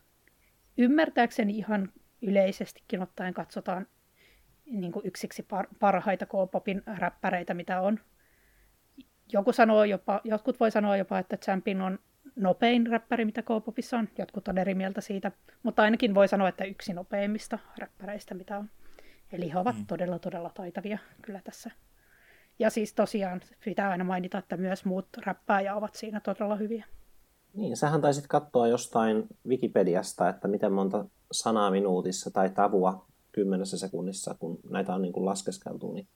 ymmärtääkseni 0.78 1.58
ihan 1.58 1.92
yleisestikin 2.22 3.02
ottaen 3.02 3.34
katsotaan 3.34 3.88
niin 4.66 4.92
kuin 4.92 5.08
yksiksi 5.08 5.44
par, 5.44 5.68
parhaita 5.80 6.26
K-popin 6.26 6.84
räppäreitä, 6.98 7.54
mitä 7.54 7.82
on. 7.82 8.00
Joku 9.34 9.54
sanoo 9.54 9.84
jopa, 9.84 10.22
jotkut 10.24 10.60
voi 10.60 10.72
sanoa 10.72 10.98
jopa, 10.98 11.20
että 11.20 11.38
Champin 11.38 11.82
on 11.82 12.00
nopein 12.36 12.88
räppäri, 12.88 13.26
mitä 13.26 13.42
K-popissa 13.42 13.98
on. 13.98 14.10
Jotkut 14.18 14.48
on 14.48 14.58
eri 14.58 14.76
mieltä 14.76 15.02
siitä, 15.02 15.32
mutta 15.64 15.82
ainakin 15.82 16.16
voi 16.16 16.28
sanoa, 16.28 16.50
että 16.50 16.64
yksi 16.64 16.94
nopeimmista 16.94 17.60
räppäreistä, 17.78 18.34
mitä 18.34 18.58
on. 18.58 18.70
Eli 19.32 19.54
he 19.54 19.60
ovat 19.60 19.76
mm. 19.76 19.86
todella, 19.86 20.20
todella 20.20 20.50
taitavia 20.50 20.98
kyllä 21.22 21.42
tässä. 21.44 21.72
Ja 22.60 22.70
siis 22.70 22.94
tosiaan 22.94 23.42
pitää 23.66 23.90
aina 23.90 24.04
mainita, 24.04 24.38
että 24.38 24.58
myös 24.58 24.86
muut 24.86 25.08
räppääjä 25.26 25.76
ovat 25.76 25.96
siinä 25.96 26.20
todella 26.20 26.56
hyviä. 26.56 26.86
Niin, 27.54 27.78
sähän 27.78 28.02
taisit 28.02 28.28
katsoa 28.28 28.68
jostain 28.68 29.28
Wikipediasta, 29.48 30.30
että 30.30 30.48
miten 30.48 30.72
monta 30.72 31.06
sanaa 31.32 31.72
minuutissa 31.72 32.32
tai 32.32 32.50
tavua 32.50 33.06
kymmenessä 33.32 33.78
sekunnissa, 33.78 34.36
kun 34.40 34.60
näitä 34.70 34.96
on 34.96 35.02
niin 35.02 35.14
kuin 35.14 35.26
laskeskeltu, 35.26 35.94
niin 35.94 36.08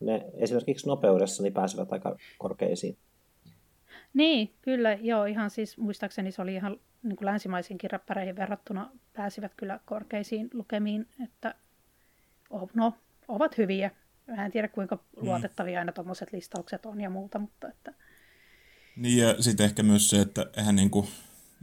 ne 0.00 0.24
esimerkiksi 0.34 0.86
nopeudessa 0.86 1.42
niin 1.42 1.54
pääsevät 1.54 1.92
aika 1.92 2.16
korkeisiin. 2.38 2.96
Niin, 4.14 4.54
kyllä, 4.62 4.92
joo, 4.92 5.24
ihan 5.24 5.50
siis 5.50 5.78
muistaakseni 5.78 6.32
se 6.32 6.42
oli 6.42 6.54
ihan 6.54 6.80
niin 7.02 7.16
kuin 7.16 7.26
länsimaisinkin 7.26 7.90
räppäreihin 7.90 8.36
verrattuna 8.36 8.90
pääsivät 9.12 9.52
kyllä 9.56 9.80
korkeisiin 9.84 10.50
lukemiin, 10.52 11.06
että 11.24 11.54
no, 12.74 12.94
ovat 13.28 13.58
hyviä. 13.58 13.90
Mä 14.26 14.44
en 14.44 14.52
tiedä, 14.52 14.68
kuinka 14.68 14.98
luotettavia 15.16 15.78
aina 15.78 15.92
tuommoiset 15.92 16.32
listaukset 16.32 16.86
on 16.86 17.00
ja 17.00 17.10
muuta, 17.10 17.38
mutta 17.38 17.68
että... 17.68 17.94
Niin 18.96 19.22
ja 19.22 19.42
sitten 19.42 19.66
ehkä 19.66 19.82
myös 19.82 20.10
se, 20.10 20.20
että 20.20 20.46
eihän 20.56 20.76
niinku 20.76 21.08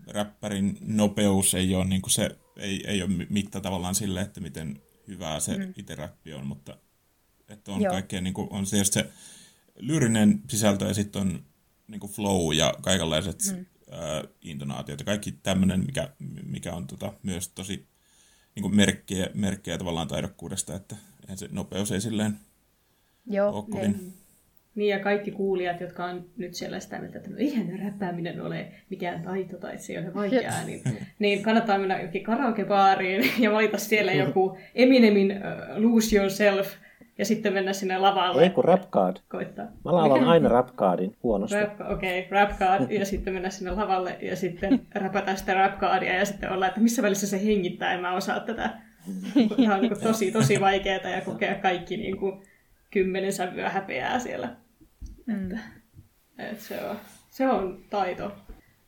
räppärin 0.08 0.78
nopeus 0.82 1.54
ei 1.54 1.76
ole, 1.76 1.86
niinku 1.86 2.10
se, 2.10 2.30
ei, 2.58 2.84
ei 2.88 3.04
ole 3.04 3.12
mitta 3.30 3.62
tavallaan 3.62 3.96
sille, 3.96 4.22
että 4.22 4.42
miten 4.42 4.82
hyvää 5.08 5.40
se 5.40 5.58
mm. 5.58 5.74
itse 5.78 5.96
räppi 5.96 6.34
on, 6.34 6.48
mutta 6.48 6.78
että 7.50 7.72
on 7.72 7.84
kaikkea, 7.84 8.22
niinku, 8.22 8.48
on 8.50 8.66
se, 8.66 8.84
se 8.84 9.10
lyyrinen 9.76 10.42
sisältö 10.50 10.86
ja 10.86 10.94
sitten 10.94 11.22
on 11.22 11.44
niinku 11.88 12.08
flow 12.08 12.54
ja 12.54 12.74
kaikenlaiset 12.82 13.40
mm. 13.52 13.66
ää, 13.92 14.24
intonaatiot 14.42 15.00
ja 15.00 15.06
kaikki 15.06 15.32
tämmöinen, 15.32 15.86
mikä, 15.86 16.10
mikä 16.44 16.74
on 16.74 16.88
tota, 16.88 17.14
myös 17.24 17.48
tosi 17.48 17.88
niinku 18.56 18.70
merkkejä, 18.70 19.30
merkkejä 19.34 19.78
tavallaan 19.78 20.08
taidokkuudesta, 20.08 20.76
että 20.76 20.96
eihän 21.22 21.38
se 21.38 21.48
nopeus 21.52 21.92
ei 21.92 22.02
silleen 22.02 22.34
Joo, 23.28 23.52
ole 23.52 23.66
kovin... 23.70 23.92
Niin. 23.92 24.14
niin, 24.76 24.90
ja 24.90 25.00
kaikki 25.00 25.32
kuulijat, 25.32 25.82
jotka 25.82 26.06
on 26.06 26.26
nyt 26.38 26.54
siellä 26.54 26.80
sitä 26.80 27.00
mieltä, 27.00 27.18
että 27.18 27.30
no 27.30 27.38
eihän 27.38 27.80
räppääminen 27.80 28.42
ole 28.42 28.72
mikään 28.90 29.24
taito 29.24 29.58
tai 29.58 29.78
se 29.78 29.94
ei 29.94 30.00
ole 30.00 30.14
vaikeaa, 30.14 30.64
niin, 30.64 30.82
niin 31.20 31.44
kannattaa 31.44 31.78
mennä 31.78 32.02
jokin 32.02 32.24
karaokebaariin 32.24 33.32
ja 33.44 33.52
valita 33.52 33.78
siellä 33.78 34.14
joku 34.14 34.58
Eminemin 34.76 35.32
uh, 35.32 35.84
Lose 35.84 36.16
Yourself 36.16 36.74
ja 37.18 37.26
sitten 37.26 37.54
mennä 37.54 37.74
sinne 37.74 37.98
lavalle. 37.98 38.44
Ei 38.44 38.50
kun 38.50 38.64
rap 38.64 38.90
card. 38.90 39.18
Koittaa. 39.30 39.66
Mä 39.66 39.94
laulan 39.94 40.20
Mikä? 40.20 40.32
aina 40.32 40.50
rap 40.50 40.76
cardin 40.76 41.18
huonosti. 41.24 41.56
Okei, 41.92 42.20
okay, 42.20 42.32
rap 42.32 42.60
card 42.60 42.92
ja 42.92 43.06
sitten 43.06 43.34
mennä 43.34 43.50
sinne 43.50 43.72
lavalle 43.72 44.18
ja 44.22 44.36
sitten 44.36 44.88
räpätä 45.04 45.36
sitä 45.36 45.54
rap 45.54 45.80
cardia 45.80 46.16
ja 46.16 46.26
sitten 46.26 46.52
olla, 46.52 46.68
että 46.68 46.80
missä 46.80 47.02
välissä 47.02 47.28
se 47.28 47.46
hengittää, 47.46 47.94
en 47.94 48.02
mä 48.02 48.16
osaa 48.16 48.40
tätä. 48.40 48.82
Tämä 49.56 49.76
on 49.76 49.82
niin 49.82 49.94
kuin 49.94 50.04
tosi, 50.04 50.32
tosi 50.32 50.60
vaikeaa 50.70 51.10
ja 51.10 51.22
kokea 51.22 51.56
kaikki 51.56 51.98
niin 51.98 52.18
kuin 52.18 52.42
kymmenen 52.92 53.34
sävyä 53.34 53.70
häpeää 53.70 54.20
siellä. 54.20 54.56
Mm. 55.26 55.52
Että, 55.52 55.60
että 56.38 56.64
se, 56.64 56.86
on, 56.86 56.96
se 57.30 57.48
on 57.48 57.84
taito. 57.90 58.32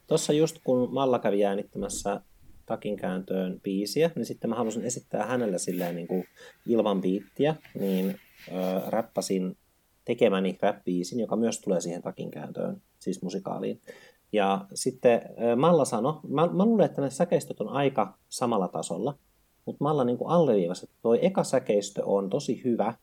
Tuossa 0.08 0.34
just 0.34 0.60
kun 0.64 0.94
Malla 0.94 1.20
kävi 1.20 1.46
äänittämässä 1.46 2.22
takinkääntöön 2.68 3.60
biisiä, 3.64 4.12
niin 4.16 4.26
sitten 4.26 4.50
mä 4.50 4.56
halusin 4.56 4.86
esittää 4.86 5.26
hänelle 5.26 5.58
silleen 5.58 5.96
niin 5.96 6.08
kuin 6.08 6.26
ilman 6.66 7.02
biittiä, 7.02 7.56
niin 7.80 8.16
ö, 8.48 8.52
räppäsin 8.88 9.58
tekemäni 10.06 10.58
rap-biisin, 10.62 11.20
joka 11.20 11.36
myös 11.36 11.62
tulee 11.62 11.82
siihen 11.82 12.02
takinkääntöön, 12.02 12.82
siis 13.00 13.22
musikaaliin. 13.22 13.82
Ja 14.32 14.66
sitten 14.74 15.22
ö, 15.44 15.56
Malla 15.56 15.86
sanoi, 15.86 16.20
mä, 16.28 16.48
mä 16.48 16.66
luulen, 16.66 16.86
että 16.86 17.02
ne 17.02 17.10
säkeistöt 17.10 17.62
on 17.62 17.70
aika 17.70 18.18
samalla 18.30 18.68
tasolla, 18.68 19.18
mutta 19.66 19.84
Malla 19.84 20.04
niin 20.04 20.18
kuin 20.18 20.30
alleviivasi, 20.30 20.86
että 20.86 20.98
toi 21.02 21.20
eka 21.22 21.44
säkeistö 21.44 22.06
on 22.06 22.30
tosi 22.30 22.62
hyvä, 22.64 22.94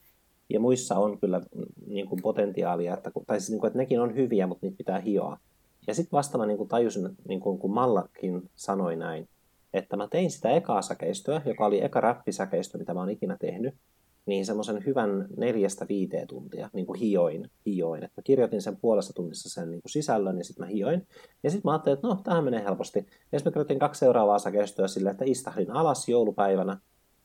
ja 0.49 0.61
muissa 0.61 0.99
on 0.99 1.21
kyllä 1.21 1.41
niin 1.87 2.09
kuin 2.09 2.23
potentiaalia, 2.23 2.95
että, 2.95 3.11
tai 3.27 3.41
siis, 3.41 3.51
niin 3.51 3.61
kuin, 3.61 3.69
että 3.69 3.79
nekin 3.79 4.01
on 4.01 4.15
hyviä, 4.15 4.47
mutta 4.47 4.67
niitä 4.67 4.77
pitää 4.77 5.01
hioa. 5.01 5.39
Ja 5.87 5.95
sitten 5.95 6.13
vasta 6.13 6.39
mä 6.39 6.47
niin 6.47 6.57
kuin 6.57 6.69
tajusin, 6.69 7.09
niin 7.29 7.41
kuin, 7.41 7.59
kun 7.59 7.75
Mallakin 7.75 8.51
sanoi 8.55 8.97
näin, 8.97 9.29
että 9.75 9.97
mä 9.97 10.09
tein 10.09 10.31
sitä 10.31 10.51
ekaa 10.51 10.83
säkeistöä, 10.83 11.43
joka 11.45 11.67
oli 11.67 11.85
eka 11.85 12.01
räppisäkeistö, 12.01 12.79
mitä 12.79 12.95
mä 12.95 13.01
oon 13.01 13.11
ikinä 13.11 13.37
tehnyt, 13.41 13.75
niin 14.27 14.47
semmoisen 14.47 14.87
hyvän 14.87 15.27
neljästä 15.37 15.87
viiteen 15.89 16.29
tuntia 16.29 16.71
niin 16.73 16.87
kuin 16.87 17.01
hioin, 17.01 17.51
hioin. 17.67 18.05
Että 18.05 18.21
mä 18.21 18.23
kirjoitin 18.23 18.63
sen 18.63 18.77
puolessa 18.77 19.13
tunnissa 19.13 19.49
sen 19.49 19.71
niin 19.71 19.83
kuin 19.83 19.93
sisällön 19.93 20.39
ja 20.39 20.45
sitten 20.45 20.67
mä 20.67 20.73
hioin. 20.73 21.07
Ja 21.43 21.51
sitten 21.51 21.69
mä 21.69 21.73
ajattelin, 21.73 21.95
että 21.95 22.09
no, 22.09 22.15
tähän 22.25 22.45
menee 22.45 22.65
helposti. 22.65 22.99
Ja 23.33 23.39
sitten 23.39 23.51
mä 23.51 23.55
kirjoitin 23.55 23.79
kaksi 23.79 23.99
seuraavaa 23.99 24.39
säkeistöä 24.39 24.89
silleen, 24.89 25.13
että 25.13 25.25
istahdin 25.25 25.71
alas 25.71 26.09
joulupäivänä, 26.09 26.79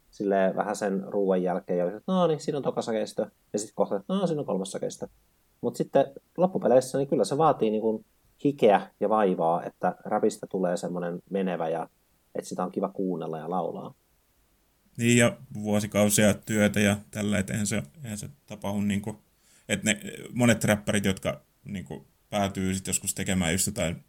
sille 0.09 0.53
vähän 0.55 0.75
sen 0.75 1.03
ruoan 1.07 1.43
jälkeen, 1.43 1.79
ja 1.79 1.85
oli, 1.85 1.93
että 1.93 2.11
no 2.11 2.27
niin, 2.27 2.39
siinä 2.39 2.57
on 2.57 2.63
toka 2.63 2.81
säkeistö. 2.81 3.25
Ja 3.53 3.59
sitten 3.59 3.75
kohta, 3.75 3.95
että 3.95 4.13
no, 4.13 4.27
siinä 4.27 4.39
on 4.39 4.45
kolmas 4.45 4.71
säkeistö. 4.71 5.07
Mutta 5.61 5.77
sitten 5.77 6.05
loppupeleissä 6.37 6.97
niin 6.97 7.07
kyllä 7.07 7.23
se 7.23 7.37
vaatii 7.37 7.69
niin 7.69 7.81
kuin 7.81 8.05
hikeä 8.45 8.81
ja 8.99 9.09
vaivaa, 9.09 9.63
että 9.63 9.95
rapista 10.05 10.47
tulee 10.47 10.77
semmoinen 10.77 11.19
menevä 11.29 11.69
ja 11.69 11.89
että 12.35 12.49
sitä 12.49 12.63
on 12.63 12.71
kiva 12.71 12.89
kuunnella 12.89 13.37
ja 13.37 13.49
laulaa. 13.49 13.93
Niin, 14.97 15.17
ja 15.17 15.37
vuosikausia 15.53 16.33
työtä 16.33 16.79
ja 16.79 16.97
tällä, 17.11 17.39
että 17.39 17.53
eihän 17.53 17.67
se, 17.67 17.83
eihän 18.03 18.17
se 18.17 18.29
tapahdu 18.45 18.81
niin 18.81 19.01
kuin, 19.01 19.17
että 19.69 19.85
ne 19.85 19.99
monet 20.33 20.63
räppärit, 20.63 21.05
jotka 21.05 21.45
niin 21.65 21.85
kuin, 21.85 22.05
päätyy 22.29 22.73
sitten 22.73 22.89
joskus 22.89 23.15
tekemään 23.15 23.51
just 23.51 23.65
jotain 23.65 24.03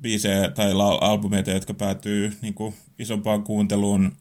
biisejä 0.00 0.50
tai 0.50 0.72
albumeita, 1.00 1.50
jotka 1.50 1.74
päätyy 1.74 2.32
niin 2.42 2.54
kuin, 2.54 2.74
isompaan 2.98 3.42
kuunteluun 3.42 4.12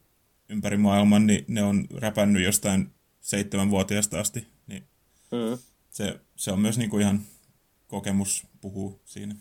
ympäri 0.50 0.78
maailman, 0.78 1.28
niin 1.28 1.46
ne 1.48 1.64
on 1.64 1.88
räpännyt 1.96 2.44
jostain 2.44 2.92
seitsemänvuotiaasta 3.22 4.20
asti. 4.20 4.48
Niin 4.68 4.88
mm. 5.32 5.58
se, 5.90 6.20
se 6.36 6.52
on 6.52 6.60
myös 6.60 6.78
niin 6.78 6.90
kuin 6.90 7.02
ihan 7.02 7.22
kokemus 7.88 8.48
puhuu 8.62 9.02
siinä. 9.06 9.36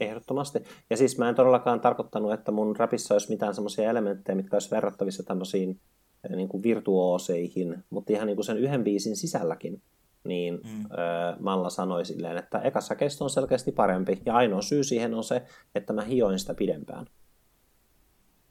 Ehdottomasti. 0.00 0.58
Ja 0.90 0.96
siis 0.96 1.18
mä 1.18 1.28
en 1.28 1.34
todellakaan 1.34 1.80
tarkoittanut, 1.80 2.32
että 2.32 2.52
mun 2.52 2.76
rapissa 2.76 3.14
olisi 3.14 3.30
mitään 3.30 3.54
semmoisia 3.54 3.90
elementtejä, 3.90 4.36
mitkä 4.36 4.56
olisi 4.56 4.70
verrattavissa 4.70 5.22
tämmöisiin 5.22 5.80
eh, 6.24 6.36
niin 6.36 6.48
kuin 6.48 6.62
virtuooseihin, 6.62 7.84
mutta 7.90 8.12
ihan 8.12 8.26
niin 8.26 8.36
kuin 8.36 8.44
sen 8.44 8.58
yhden 8.58 8.84
biisin 8.84 9.16
sisälläkin, 9.16 9.82
niin 10.24 10.54
mm. 10.54 10.84
ö, 10.84 11.36
Malla 11.40 11.70
sanoi 11.70 12.04
silleen, 12.04 12.36
että 12.36 12.58
ekassa 12.58 12.94
kesto 12.94 13.24
on 13.24 13.30
selkeästi 13.30 13.72
parempi, 13.72 14.22
ja 14.26 14.34
ainoa 14.34 14.62
syy 14.62 14.84
siihen 14.84 15.14
on 15.14 15.24
se, 15.24 15.42
että 15.74 15.92
mä 15.92 16.02
hioin 16.02 16.38
sitä 16.38 16.54
pidempään. 16.54 17.06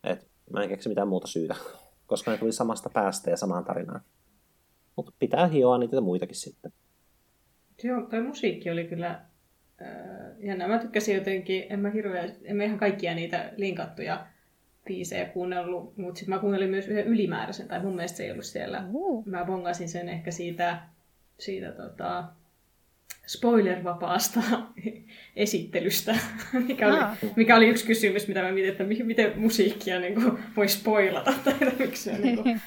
Et 0.03 0.27
mä 0.53 0.63
en 0.63 0.69
keksi 0.69 0.89
mitään 0.89 1.07
muuta 1.07 1.27
syytä, 1.27 1.55
koska 2.07 2.31
ne 2.31 2.37
tuli 2.37 2.51
samasta 2.51 2.89
päästä 2.93 3.29
ja 3.29 3.37
samaan 3.37 3.65
tarinaan. 3.65 4.01
Mutta 4.95 5.11
pitää 5.19 5.47
hioa 5.47 5.77
niitä 5.77 6.01
muitakin 6.01 6.35
sitten. 6.35 6.71
Joo, 7.83 8.01
toi 8.01 8.21
musiikki 8.21 8.69
oli 8.69 8.87
kyllä 8.87 9.25
ja 10.39 10.55
nämä 10.55 10.77
tykkäsin 10.79 11.15
jotenkin, 11.15 11.63
en 11.69 11.79
mä 11.79 11.89
hirveä, 11.89 12.29
en 12.43 12.55
mä 12.57 12.63
ihan 12.63 12.77
kaikkia 12.79 13.15
niitä 13.15 13.51
linkattuja 13.57 14.25
biisejä 14.85 15.25
kuunnellut, 15.25 15.97
mutta 15.97 16.19
sitten 16.19 16.35
mä 16.35 16.41
kuuntelin 16.41 16.69
myös 16.69 16.87
yhden 16.87 17.07
ylimääräisen, 17.07 17.67
tai 17.67 17.79
mun 17.79 17.95
mielestä 17.95 18.17
se 18.17 18.23
ei 18.23 18.31
ollut 18.31 18.45
siellä. 18.45 18.83
Uh. 18.91 19.25
Mä 19.25 19.45
bongasin 19.45 19.89
sen 19.89 20.09
ehkä 20.09 20.31
siitä, 20.31 20.79
siitä 21.39 21.71
tota, 21.71 22.23
spoilervapaasta 23.27 24.39
esittelystä, 25.35 26.15
mikä 26.67 26.87
oli, 26.87 26.99
Ah. 26.99 27.17
mikä 27.35 27.55
oli 27.55 27.67
yksi 27.67 27.85
kysymys, 27.87 28.27
mitä 28.27 28.41
mä 28.41 28.51
mietin, 28.51 28.71
että 28.71 28.83
mi- 28.83 29.03
miten 29.03 29.33
musiikkia 29.39 29.99
niin 29.99 30.13
kuin, 30.15 30.37
voi 30.57 30.67
spoilata, 30.67 31.33
tai 31.43 31.53
että 31.61 31.83
miksi 31.83 32.03
se, 32.03 32.17
niin 32.17 32.43
kuin, 32.43 32.61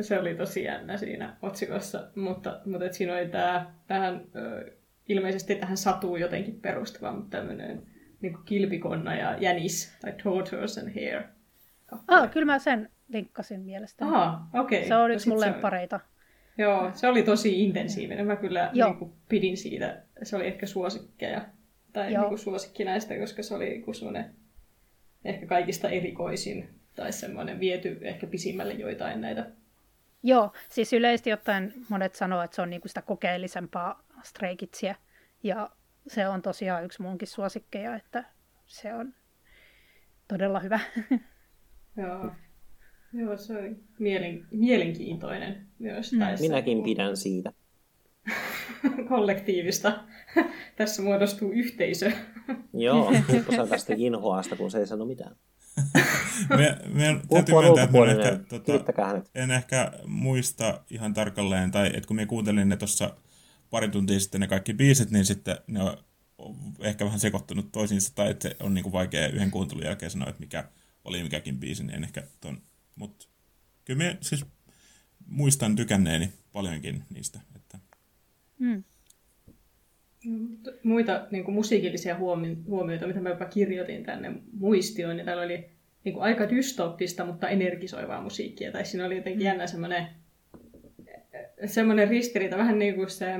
se 0.00 0.18
oli 0.18 0.34
tosi 0.34 0.64
jännä 0.64 0.96
siinä 0.96 1.36
otsikossa, 1.42 2.08
mutta, 2.14 2.60
mutta 2.66 2.86
et 2.86 2.94
siinä 2.94 3.12
oli 3.14 3.28
tämä 3.28 3.72
vähän, 3.88 4.20
ö, 4.36 4.72
ilmeisesti 5.08 5.54
tähän 5.54 5.76
satuu 5.76 6.16
jotenkin 6.16 6.60
perustuva, 6.60 7.12
mutta 7.12 7.36
tämmöinen 7.36 7.82
niin 8.20 8.32
kuin 8.32 8.44
kilpikonna 8.44 9.14
ja 9.16 9.36
jänis, 9.40 9.96
tai 10.00 10.12
tortoise 10.22 10.80
and 10.80 10.88
hare. 10.88 11.28
Ah, 12.08 12.30
kyllä 12.30 12.46
mä 12.46 12.58
sen 12.58 12.90
linkkasin 13.08 13.60
mielestäni. 13.60 14.10
Aha, 14.14 14.40
okei. 14.54 14.88
Se 14.88 14.94
on 14.96 15.08
No 15.10 15.14
yksi 15.14 15.28
mun 15.28 15.38
se- 15.40 15.46
lemppareita. 15.46 16.00
Joo, 16.58 16.90
se 16.94 17.08
oli 17.08 17.22
tosi 17.22 17.64
intensiivinen. 17.64 18.26
Mä 18.26 18.36
kyllä 18.36 18.70
Joo. 18.72 18.88
niin 18.88 18.98
kuin, 18.98 19.12
pidin 19.28 19.56
siitä. 19.56 20.02
Se 20.22 20.36
oli 20.36 20.46
ehkä 20.46 20.66
suosikkeja. 20.66 21.44
Tai 21.92 22.12
Joo. 22.12 22.22
niin 22.22 22.28
kuin, 22.28 22.38
suosikki 22.38 22.84
näistä, 22.84 23.18
koska 23.18 23.42
se 23.42 23.54
oli 23.54 23.68
niin 23.68 23.94
semmoinen 23.94 24.34
ehkä 25.24 25.46
kaikista 25.46 25.88
erikoisin. 25.88 26.68
Tai 26.96 27.12
semmoinen 27.12 27.60
viety 27.60 27.98
ehkä 28.02 28.26
pisimmälle 28.26 28.72
joitain 28.74 29.20
näitä. 29.20 29.46
Joo, 30.22 30.52
siis 30.68 30.92
yleisesti 30.92 31.32
ottaen 31.32 31.72
monet 31.88 32.14
sanoo, 32.14 32.42
että 32.42 32.54
se 32.54 32.62
on 32.62 32.70
niinku 32.70 32.88
sitä 32.88 33.02
kokeellisempaa 33.02 34.02
Stray 34.22 34.56
Kidsia. 34.56 34.94
Ja 35.42 35.70
se 36.06 36.28
on 36.28 36.42
tosiaan 36.42 36.84
yksi 36.84 37.02
munkin 37.02 37.28
suosikkeja, 37.28 37.96
että 37.96 38.24
se 38.66 38.94
on 38.94 39.14
todella 40.28 40.60
hyvä. 40.60 40.80
Joo. 41.96 42.30
Joo, 43.12 43.36
se 43.36 43.58
oli 43.58 43.76
mielen, 43.98 44.46
mielenkiintoinen 44.50 45.66
myös. 45.78 46.12
Mm. 46.12 46.18
Se 46.18 46.40
Minäkin 46.40 46.82
pidän 46.82 47.16
siitä. 47.16 47.52
Kollektiivista. 49.08 50.04
Tässä 50.76 51.02
muodostuu 51.02 51.52
yhteisö. 51.52 52.12
Joo, 52.74 53.10
Mikko 53.32 53.52
saa 53.52 53.66
tästä 53.66 53.94
inhoasta, 53.96 54.56
kun 54.56 54.70
se 54.70 54.78
ei 54.78 54.86
sano 54.86 55.04
mitään. 55.04 55.36
Me, 56.48 56.76
me 56.92 57.20
täytyy 57.30 57.54
myöntää, 57.54 57.84
että 57.84 57.98
mä 57.98 58.04
en 58.04 58.20
ehkä, 58.20 58.38
tota, 58.48 59.22
en 59.34 59.50
ehkä 59.50 59.92
muista 60.06 60.84
ihan 60.90 61.14
tarkalleen, 61.14 61.70
tai 61.70 61.86
että 61.86 62.06
kun 62.06 62.16
me 62.16 62.26
kuuntelin 62.26 62.68
ne 62.68 62.76
tuossa 62.76 63.16
pari 63.70 63.88
tuntia 63.88 64.20
sitten 64.20 64.40
ne 64.40 64.46
kaikki 64.46 64.74
biisit, 64.74 65.10
niin 65.10 65.24
sitten 65.24 65.56
ne 65.66 65.80
on 65.82 65.96
ehkä 66.80 67.04
vähän 67.04 67.20
sekoittunut 67.20 67.72
toisiinsa, 67.72 68.14
tai 68.14 68.30
että 68.30 68.48
se 68.48 68.56
on 68.60 68.74
niinku 68.74 68.92
vaikea 68.92 69.28
yhden 69.28 69.50
kuuntelun 69.50 69.84
jälkeen 69.84 70.10
sanoa, 70.10 70.28
että 70.28 70.40
mikä 70.40 70.64
oli 71.04 71.22
mikäkin 71.22 71.58
biisi, 71.58 71.84
niin 71.84 71.94
en 71.94 72.04
ehkä 72.04 72.22
ton, 72.40 72.62
mutta 72.94 73.26
kyllä 73.84 73.98
me 73.98 74.18
siis 74.20 74.44
muistan 75.26 75.76
tykänneeni 75.76 76.32
paljonkin 76.52 77.02
niistä, 77.14 77.40
että 77.56 77.78
Mm. 78.58 78.82
muita 80.82 81.26
niin 81.30 81.44
kuin 81.44 81.54
musiikillisia 81.54 82.16
huomi- 82.18 82.58
huomioita, 82.66 83.06
mitä 83.06 83.20
mä 83.20 83.28
jopa 83.28 83.44
kirjoitin 83.44 84.04
tänne 84.04 84.32
muistioon, 84.52 85.16
niin 85.16 85.24
täällä 85.24 85.42
oli 85.42 85.70
niin 86.04 86.12
kuin 86.12 86.22
aika 86.22 86.50
dystoppista, 86.50 87.24
mutta 87.24 87.48
energisoivaa 87.48 88.22
musiikkia. 88.22 88.72
Tai 88.72 88.84
siinä 88.84 89.06
oli 89.06 89.16
jotenkin 89.16 89.44
jännä 89.44 89.66
semmoinen, 89.66 90.08
semmoinen 91.66 92.08
ristiriita, 92.08 92.58
vähän 92.58 92.78
niin 92.78 92.94
kuin 92.94 93.10
se, 93.10 93.34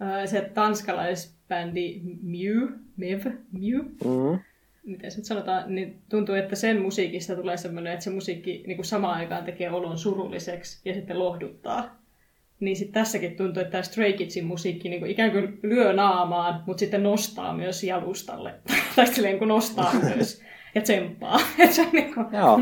ää, 0.00 0.26
se 0.26 0.50
tanskalaisbändi 0.54 2.00
Mew, 2.22 2.68
Mev, 2.96 3.26
Mew, 3.52 3.80
Mm. 4.04 4.38
miten 4.86 5.10
se 5.10 5.16
nyt 5.16 5.24
sanotaan, 5.24 5.74
niin 5.74 6.02
tuntuu, 6.08 6.34
että 6.34 6.56
sen 6.56 6.82
musiikista 6.82 7.36
tulee 7.36 7.56
semmoinen, 7.56 7.92
että 7.92 8.04
se 8.04 8.10
musiikki 8.10 8.64
niin 8.66 8.76
kuin 8.76 8.86
samaan 8.86 9.16
aikaan 9.18 9.44
tekee 9.44 9.70
olon 9.70 9.98
surulliseksi 9.98 10.80
ja 10.84 10.94
sitten 10.94 11.18
lohduttaa. 11.18 12.02
Niin 12.60 12.76
sitten 12.76 12.94
tässäkin 12.94 13.36
tuntuu, 13.36 13.60
että 13.60 13.70
tämä 13.70 13.82
Stray 13.82 14.12
Kidsin 14.12 14.46
musiikki 14.46 14.88
niin 14.88 15.00
kuin 15.00 15.10
ikään 15.10 15.32
kuin 15.32 15.58
lyö 15.62 15.92
naamaan, 15.92 16.62
mutta 16.66 16.80
sitten 16.80 17.02
nostaa 17.02 17.54
myös 17.56 17.84
jalustalle. 17.84 18.54
tai 18.96 19.06
silleen 19.06 19.38
kun 19.38 19.48
nostaa 19.48 19.92
ylös 20.14 20.42
ja 20.74 20.82
tsemppaa. 20.82 21.38
Se 21.70 21.82
on 21.82 21.88
niin 21.92 22.14
kuin, 22.14 22.26
Joo, 22.32 22.60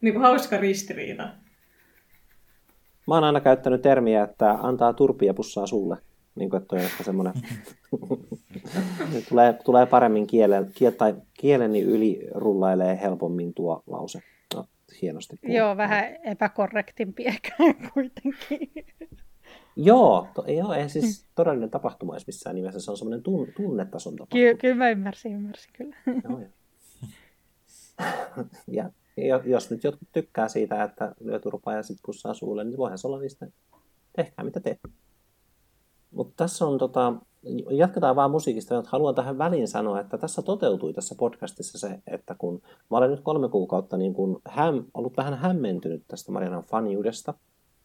niin 0.00 0.14
kuin 0.14 0.22
hauska 0.22 0.56
ristiriita. 0.56 1.28
Mä 3.08 3.14
oon 3.14 3.24
aina 3.24 3.40
käyttänyt 3.40 3.82
termiä, 3.82 4.24
että 4.24 4.50
antaa 4.50 4.92
turpia 4.92 5.34
pussaa 5.34 5.66
sulle. 5.66 5.96
Niin 6.34 6.50
kuin, 6.50 6.58
että 6.58 6.68
toi 6.68 6.78
on 6.78 6.84
ehkä 6.84 7.04
semmoinen... 7.04 7.34
tulee, 9.28 9.52
tulee 9.52 9.86
paremmin 9.86 10.26
kielen, 10.26 10.70
kiel, 10.74 10.90
tai 10.90 11.14
kieleni 11.34 11.80
yli 11.80 12.28
rullailee 12.34 13.00
helpommin 13.02 13.54
tuo 13.54 13.82
lause. 13.86 14.20
No, 14.54 14.66
hienosti. 15.02 15.36
puhuttu. 15.36 15.56
Joo, 15.56 15.76
vähän 15.76 16.04
epäkorrektimpi 16.24 17.24
ehkä 17.24 17.50
kuitenkin. 17.94 18.86
Joo, 19.76 20.28
to, 20.34 20.44
joo, 20.48 20.72
ei 20.72 20.88
siis 20.88 21.26
todellinen 21.34 21.70
tapahtuma 21.70 22.14
edes 22.14 22.26
missään 22.26 22.56
nimessä. 22.56 22.80
Se 22.80 22.90
on 22.90 22.96
semmoinen 22.96 23.22
tun, 23.22 23.48
tunnetason 23.56 24.16
tapahtuma. 24.16 24.40
Ky- 24.40 24.56
kyllä 24.60 24.74
mä 24.74 24.90
ymmärsin, 24.90 25.32
ymmärsin 25.32 25.72
kyllä. 25.72 25.96
Joo, 26.06 26.40
joo. 26.40 26.48
ja 28.78 28.90
jos 29.44 29.70
nyt 29.70 29.84
jotkut 29.84 30.08
tykkää 30.12 30.48
siitä, 30.48 30.82
että 30.82 31.14
lyö 31.20 31.38
turpaa 31.38 31.74
ja 31.74 31.82
sitten 31.82 32.02
pussaa 32.06 32.34
suulle, 32.34 32.64
niin 32.64 32.76
voihan 32.76 32.98
se 32.98 33.06
olla 33.06 33.18
niistä, 33.18 33.46
tehkää 34.16 34.44
mitä 34.44 34.60
teet. 34.60 34.80
Mutta 36.10 36.32
tässä 36.36 36.66
on, 36.66 36.78
tota, 36.78 37.14
jatketaan 37.70 38.16
vaan 38.16 38.30
musiikista, 38.30 38.74
mutta 38.74 38.90
haluan 38.90 39.14
tähän 39.14 39.38
väliin 39.38 39.68
sanoa, 39.68 40.00
että 40.00 40.18
tässä 40.18 40.42
toteutui 40.42 40.92
tässä 40.92 41.14
podcastissa 41.14 41.78
se, 41.78 42.02
että 42.06 42.34
kun 42.38 42.62
mä 42.90 42.96
olen 42.96 43.10
nyt 43.10 43.20
kolme 43.20 43.48
kuukautta 43.48 43.96
niin 43.96 44.14
kun 44.14 44.40
häm, 44.48 44.84
ollut 44.94 45.16
vähän 45.16 45.38
hämmentynyt 45.38 46.02
tästä 46.08 46.32
Marianan 46.32 46.64
faniudesta, 46.64 47.34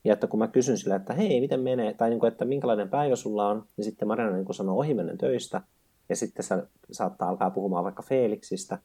ja 0.03 0.13
että 0.13 0.27
kun 0.27 0.39
mä 0.39 0.47
kysyn 0.47 0.77
sille, 0.77 0.95
että 0.95 1.13
hei, 1.13 1.41
miten 1.41 1.59
menee, 1.59 1.93
tai 1.93 2.09
niin 2.09 2.19
kuin, 2.19 2.31
että 2.31 2.45
minkälainen 2.45 2.89
päivä 2.89 3.15
sulla 3.15 3.47
on, 3.47 3.65
niin 3.77 3.86
sitten 3.86 4.07
Mariana 4.07 4.36
niin 4.36 4.53
sanoo 4.53 4.77
ohimennen 4.77 5.17
töistä, 5.17 5.61
ja 6.09 6.15
sitten 6.15 6.43
se 6.43 6.55
saattaa 6.91 7.29
alkaa 7.29 7.49
puhumaan 7.49 7.84
vaikka 7.84 8.03
Felixistä, 8.03 8.79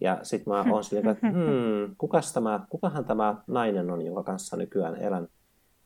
ja 0.00 0.18
sitten 0.22 0.52
mä 0.52 0.64
oon 0.72 0.84
silleen, 0.84 1.08
että 1.08 1.30
hmm, 1.32 1.94
kukas 1.98 2.32
tämä, 2.32 2.66
kukahan 2.68 3.04
tämä 3.04 3.34
nainen 3.46 3.90
on, 3.90 4.06
jonka 4.06 4.22
kanssa 4.22 4.56
nykyään 4.56 4.96
elän. 4.96 5.28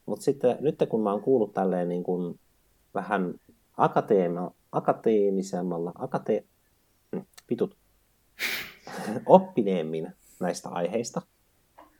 Mutta 0.06 0.24
sitten 0.24 0.56
nyt 0.60 0.76
kun 0.88 1.02
mä 1.02 1.12
oon 1.12 1.22
kuullut 1.22 1.54
tälleen 1.54 1.88
niin 1.88 2.02
kuin 2.02 2.40
vähän 2.94 3.34
akateema, 3.76 4.50
akateemisemmalla, 4.72 5.92
akate, 5.94 6.44
pitut, 7.46 7.76
oppineemmin 9.26 10.12
näistä 10.40 10.68
aiheista, 10.68 11.22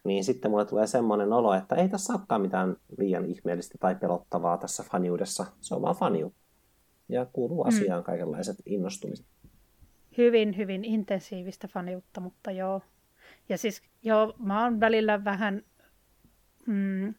niin 0.04 0.24
sitten 0.24 0.50
mulle 0.50 0.64
tulee 0.64 0.86
semmoinen 0.86 1.32
olo, 1.32 1.54
että 1.54 1.74
ei 1.74 1.88
tässä 1.88 2.12
olekaan 2.12 2.40
mitään 2.40 2.76
liian 2.98 3.24
ihmeellistä 3.24 3.78
tai 3.80 3.94
pelottavaa 3.94 4.58
tässä 4.58 4.84
faniudessa. 4.92 5.46
Se 5.60 5.74
on 5.74 5.82
vaan 5.82 5.96
faniu. 5.96 6.32
Ja 7.08 7.26
kuuluu 7.32 7.62
asiaan 7.62 8.04
kaikenlaiset 8.04 8.56
innostumiset. 8.66 9.26
Hyvin, 10.18 10.56
hyvin 10.56 10.84
intensiivistä 10.84 11.68
faniutta, 11.68 12.20
mutta 12.20 12.50
joo. 12.50 12.82
Ja 13.48 13.58
siis 13.58 13.82
joo, 14.02 14.34
mä 14.38 14.64
oon 14.64 14.80
välillä 14.80 15.24
vähän 15.24 15.62
mm, 16.66 17.14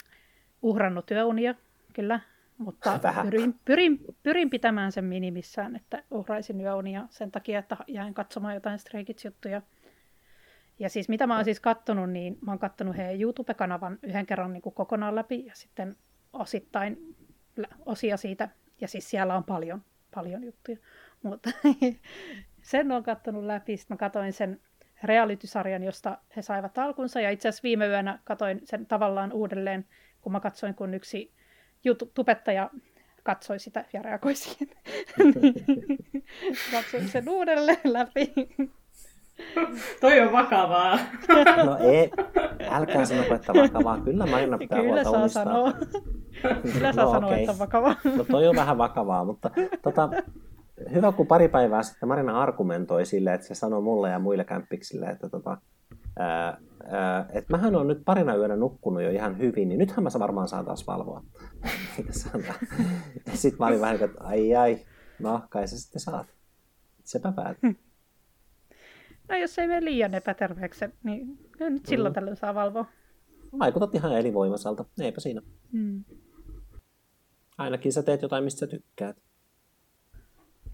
uhrannut 0.61 1.05
työunia, 1.05 1.55
kyllä. 1.93 2.19
Mutta 2.57 2.99
Vähän. 3.03 3.25
pyrin, 3.25 3.59
pyrin, 3.65 3.99
pyrin 4.23 4.49
pitämään 4.49 4.91
sen 4.91 5.05
minimissään, 5.05 5.75
että 5.75 6.03
uhraisin 6.11 6.61
yöunia 6.61 7.07
sen 7.09 7.31
takia, 7.31 7.59
että 7.59 7.77
jäin 7.87 8.13
katsomaan 8.13 8.53
jotain 8.53 8.79
Stray 8.79 9.03
Kids-juttuja. 9.03 9.61
Ja 10.79 10.89
siis 10.89 11.09
mitä 11.09 11.27
mä 11.27 11.35
oon 11.35 11.45
siis 11.45 11.59
kattonut, 11.59 12.09
niin 12.09 12.37
mä 12.41 12.51
oon 12.51 12.59
kattonut 12.59 12.97
heidän 12.97 13.21
YouTube-kanavan 13.21 13.99
yhden 14.03 14.25
kerran 14.25 14.53
niin 14.53 14.61
kuin 14.61 14.75
kokonaan 14.75 15.15
läpi 15.15 15.45
ja 15.45 15.55
sitten 15.55 15.95
osittain 16.33 17.15
osia 17.85 18.17
siitä. 18.17 18.49
Ja 18.81 18.87
siis 18.87 19.09
siellä 19.09 19.35
on 19.35 19.43
paljon, 19.43 19.81
paljon 20.15 20.43
juttuja. 20.43 20.77
Mutta 21.23 21.49
sen 22.63 22.91
on 22.91 23.03
kattonut 23.03 23.43
läpi. 23.43 23.77
Sitten 23.77 23.95
mä 23.95 23.99
katsoin 23.99 24.33
sen 24.33 24.61
reality-sarjan, 25.03 25.83
josta 25.83 26.17
he 26.35 26.41
saivat 26.41 26.77
alkunsa. 26.77 27.21
Ja 27.21 27.29
itse 27.29 27.49
asiassa 27.49 27.63
viime 27.63 27.87
yönä 27.87 28.19
katsoin 28.23 28.61
sen 28.63 28.85
tavallaan 28.85 29.33
uudelleen, 29.33 29.85
kun 30.21 30.31
mä 30.31 30.39
katsoin, 30.39 30.75
kun 30.75 30.93
yksi 30.93 31.33
tubettaja 32.13 32.69
katsoi 33.23 33.59
sitä 33.59 33.85
ja 33.93 34.01
reagoi 34.01 34.35
siihen. 34.35 34.69
katsoin 36.71 37.07
sen 37.07 37.29
uudelleen 37.29 37.77
läpi. 37.93 38.33
Toi 40.01 40.19
on 40.19 40.31
vakavaa. 40.31 40.99
No 41.65 41.77
ei, 41.79 42.11
älkää 42.71 43.05
sanoko, 43.05 43.35
että 43.35 43.53
vakavaa. 43.53 43.99
Kyllä 44.01 44.25
Marina 44.25 44.57
pitää 44.57 44.79
Kyllä 44.79 44.93
huolta 44.93 45.11
saa 45.11 45.19
omistaan. 45.21 45.47
sanoa. 45.47 45.73
Kyllä 46.73 46.93
saa 46.93 47.05
No, 47.05 47.11
sanoa, 47.11 47.29
okei. 47.29 47.39
että 47.39 47.51
on 47.51 47.59
vakava. 47.59 47.95
No 48.17 48.23
toi 48.23 48.47
on 48.47 48.55
vähän 48.55 48.77
vakavaa, 48.77 49.25
mutta 49.25 49.51
tota, 49.81 50.09
hyvä 50.93 51.11
kun 51.11 51.27
pari 51.27 51.47
päivää 51.47 51.83
sitten 51.83 52.09
Marina 52.09 52.41
argumentoi 52.41 53.05
sille, 53.05 53.33
että 53.33 53.47
se 53.47 53.55
sanoi 53.55 53.81
mulle 53.81 54.09
ja 54.09 54.19
muille 54.19 54.43
kämppiksille, 54.43 55.05
että 55.05 55.29
tota, 55.29 55.57
ää, 56.19 56.57
ää, 56.87 57.25
et 57.33 57.49
mähän 57.49 57.75
on 57.75 57.87
nyt 57.87 58.01
parina 58.05 58.35
yönä 58.35 58.55
nukkunut 58.55 59.03
jo 59.03 59.09
ihan 59.09 59.37
hyvin, 59.37 59.69
niin 59.69 59.79
nythän 59.79 60.03
mä 60.03 60.09
varmaan 60.19 60.47
saan 60.47 60.65
taas 60.65 60.87
valvoa. 60.87 61.23
sitten 63.33 63.57
mä 63.59 63.65
olin 63.65 63.81
vähän, 63.81 63.95
niin 63.95 64.09
että 64.09 64.23
ai 64.23 64.55
ai, 64.55 64.85
no 65.19 65.41
kai 65.49 65.67
sä 65.67 65.79
sitten 65.79 65.99
saat. 65.99 66.27
Sepä 67.03 67.31
päätä. 67.31 67.59
No 69.29 69.35
jos 69.35 69.59
ei 69.59 69.67
mene 69.67 69.85
liian 69.85 70.13
epäterveeksi, 70.13 70.85
niin 71.03 71.37
nyt 71.59 71.85
silloin 71.85 72.11
mm. 72.11 72.15
tällöin 72.15 72.37
saa 72.37 72.55
valvoa. 72.55 72.85
Vaikutat 73.59 73.95
ihan 73.95 74.17
elinvoimaiselta, 74.17 74.85
eipä 74.99 75.19
siinä. 75.19 75.41
Mm. 75.71 76.03
Ainakin 77.57 77.93
sä 77.93 78.03
teet 78.03 78.21
jotain, 78.21 78.43
mistä 78.43 78.59
sä 78.59 78.67
tykkäät. 78.67 79.17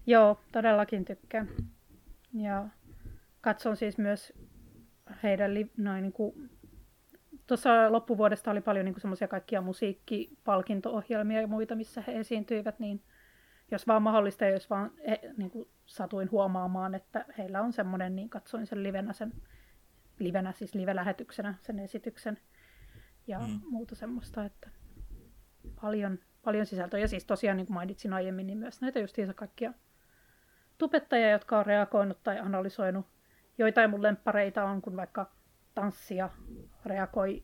Joo, 0.06 0.40
todellakin 0.52 1.04
tykkään. 1.04 1.48
Ja 2.34 2.68
katson 3.40 3.76
siis 3.76 3.98
myös 3.98 4.32
heidän 5.22 5.54
li- 5.54 5.72
noin 5.76 6.02
niin 6.02 6.12
kuin 6.12 6.50
Tuossa 7.50 7.92
loppuvuodesta 7.92 8.50
oli 8.50 8.60
paljon 8.60 8.84
niin 8.84 9.00
semmoisia 9.00 9.28
kaikkia 9.28 9.60
musiikkipalkinto-ohjelmia 9.60 11.40
ja 11.40 11.46
muita, 11.46 11.74
missä 11.74 12.04
he 12.06 12.18
esiintyivät, 12.18 12.78
niin 12.78 13.02
jos 13.70 13.86
vaan 13.86 14.02
mahdollista 14.02 14.44
ja 14.44 14.50
jos 14.50 14.70
vaan 14.70 14.90
he, 15.08 15.20
niin 15.36 15.50
kuin 15.50 15.68
satuin 15.86 16.30
huomaamaan, 16.30 16.94
että 16.94 17.24
heillä 17.38 17.62
on 17.62 17.72
semmoinen, 17.72 18.16
niin 18.16 18.30
katsoin 18.30 18.66
sen 18.66 18.82
livenä, 18.82 19.12
sen, 19.12 19.32
livenä 20.18 20.52
siis 20.52 20.74
live-lähetyksenä 20.74 21.54
sen 21.62 21.78
esityksen 21.78 22.38
ja 23.26 23.38
mm. 23.38 23.60
muuta 23.70 23.94
semmoista, 23.94 24.44
että 24.44 24.70
paljon, 25.80 26.18
paljon 26.42 26.66
sisältöä. 26.66 27.00
Ja 27.00 27.08
siis 27.08 27.24
tosiaan, 27.24 27.56
niin 27.56 27.66
kuin 27.66 27.74
mainitsin 27.74 28.12
aiemmin, 28.12 28.46
niin 28.46 28.58
myös 28.58 28.80
näitä 28.80 28.98
justiinsa 28.98 29.34
kaikkia 29.34 29.72
tubettajia, 30.80 31.30
jotka 31.30 31.58
on 31.58 31.66
reagoinut 31.66 32.22
tai 32.22 32.38
analysoinut. 32.38 33.06
Joitain 33.58 33.90
mun 33.90 34.02
lemppareita 34.02 34.64
on, 34.64 34.82
kun 34.82 34.96
vaikka 34.96 35.30
tanssia 35.74 36.30
reagoi 36.84 37.42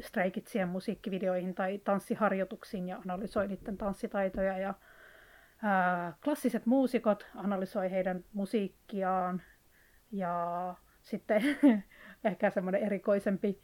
Streikitsien 0.00 0.68
musiikkivideoihin 0.68 1.54
tai 1.54 1.78
tanssiharjoituksiin 1.78 2.88
ja 2.88 2.96
analysoi 2.96 3.48
niiden 3.48 3.76
tanssitaitoja. 3.76 4.58
Ja 4.58 4.74
ää, 5.62 6.12
klassiset 6.24 6.66
muusikot 6.66 7.26
analysoi 7.34 7.90
heidän 7.90 8.24
musiikkiaan 8.32 9.42
ja 10.12 10.74
sitten 11.02 11.42
ehkä 12.24 12.50
semmoinen 12.50 12.82
erikoisempi 12.82 13.60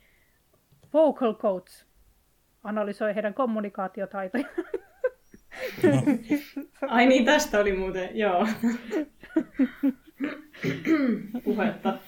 vocal 0.92 1.34
coach 1.34 1.86
analysoi 2.64 3.14
heidän 3.14 3.34
kommunikaatiotaitoja. 3.34 4.48
No. 5.82 6.02
Ai 6.88 7.06
niin, 7.06 7.24
tästä 7.24 7.58
oli 7.58 7.76
muuten, 7.76 8.18
joo. 8.18 8.46
Puhetta 11.44 11.98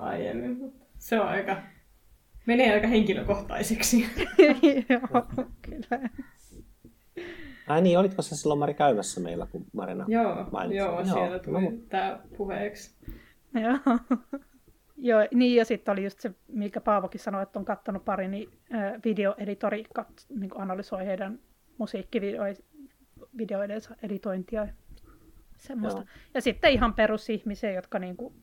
aiemmin. 0.00 0.72
Se 0.98 1.20
on 1.20 1.28
aika, 1.28 1.56
menee 2.46 2.74
aika 2.74 2.86
henkilökohtaiseksi. 2.86 4.06
joo, 4.88 5.26
kyllä. 5.62 6.08
Ai 7.68 7.82
niin, 7.82 7.98
olitko 7.98 8.22
se 8.22 8.36
silloin 8.36 8.58
Mari 8.58 8.74
käymässä 8.74 9.20
meillä, 9.20 9.46
kun 9.46 9.66
Marina 9.72 10.04
Joo, 10.08 10.46
mainitsi? 10.52 10.76
joo, 10.76 11.04
siellä 11.04 11.38
tuli 11.38 11.62
no. 11.62 11.72
tämä 11.88 12.20
puheeksi. 12.36 12.94
Joo. 13.54 13.98
Joo, 15.02 15.20
niin 15.34 15.56
ja 15.56 15.64
sitten 15.64 15.92
oli 15.92 16.04
just 16.04 16.20
se, 16.20 16.30
mikä 16.48 16.80
Paavokin 16.80 17.20
sanoi, 17.20 17.42
että 17.42 17.58
on 17.58 17.64
katsonut 17.64 18.04
pari, 18.04 18.28
niin 18.28 18.48
videoeditori 19.04 19.84
kat, 19.94 20.08
niin 20.28 20.50
analysoi 20.54 21.06
heidän 21.06 21.38
musiikkivideoidensa 23.20 23.96
editointia 24.02 24.64
ja 24.64 24.72
semmoista. 25.56 26.00
Joo. 26.00 26.08
Ja 26.34 26.40
sitten 26.40 26.72
ihan 26.72 26.94
perusihmisiä, 26.94 27.72
jotka 27.72 27.98
niin 27.98 28.16
kuin, 28.16 28.34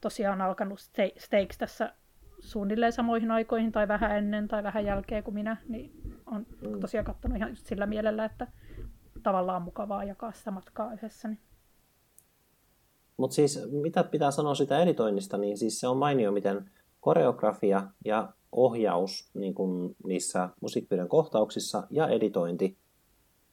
tosiaan 0.00 0.40
on 0.40 0.46
alkanut 0.46 0.78
Stakes 1.18 1.58
tässä 1.58 1.94
suunnilleen 2.38 2.92
samoihin 2.92 3.30
aikoihin 3.30 3.72
tai 3.72 3.88
vähän 3.88 4.16
ennen 4.16 4.48
tai 4.48 4.62
vähän 4.62 4.84
jälkeen 4.84 5.24
kuin 5.24 5.34
minä, 5.34 5.56
niin 5.68 5.92
on 6.26 6.46
mm. 6.60 6.80
tosiaan 6.80 7.04
katsonut 7.04 7.36
ihan 7.36 7.56
sillä 7.56 7.86
mielellä, 7.86 8.24
että 8.24 8.46
tavallaan 9.22 9.62
mukavaa 9.62 10.04
jakaa 10.04 10.32
sitä 10.32 10.50
matkaa 10.50 10.92
yhdessä. 10.92 11.28
Niin. 11.28 11.40
Mutta 13.16 13.34
siis 13.34 13.68
mitä 13.70 14.04
pitää 14.04 14.30
sanoa 14.30 14.54
sitä 14.54 14.82
editoinnista, 14.82 15.38
niin 15.38 15.58
siis 15.58 15.80
se 15.80 15.88
on 15.88 15.96
mainio, 15.96 16.32
miten 16.32 16.70
koreografia 17.00 17.82
ja 18.04 18.32
ohjaus 18.52 19.30
niin 19.34 19.54
kun 19.54 19.96
niissä 20.06 20.48
musiikkivideon 20.60 21.08
kohtauksissa 21.08 21.86
ja 21.90 22.08
editointi 22.08 22.78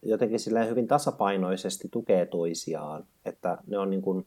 jotenkin 0.01 0.39
silleen 0.39 0.69
hyvin 0.69 0.87
tasapainoisesti 0.87 1.87
tukee 1.91 2.25
toisiaan. 2.25 3.07
Että 3.25 3.57
ne 3.67 3.77
on 3.77 3.89
niin 3.89 4.01
kun, 4.01 4.25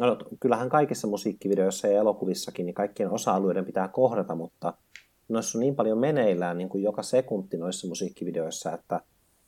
no, 0.00 0.18
kyllähän 0.40 0.68
kaikissa 0.68 1.08
musiikkivideoissa 1.08 1.88
ja 1.88 1.98
elokuvissakin 1.98 2.66
niin 2.66 2.74
kaikkien 2.74 3.10
osa-alueiden 3.10 3.64
pitää 3.64 3.88
kohdata, 3.88 4.34
mutta 4.34 4.74
noissa 5.28 5.58
on 5.58 5.60
niin 5.60 5.76
paljon 5.76 5.98
meneillään 5.98 6.58
niin 6.58 6.68
kuin 6.68 6.84
joka 6.84 7.02
sekunti 7.02 7.56
noissa 7.56 7.88
musiikkivideoissa, 7.88 8.72
että, 8.72 9.00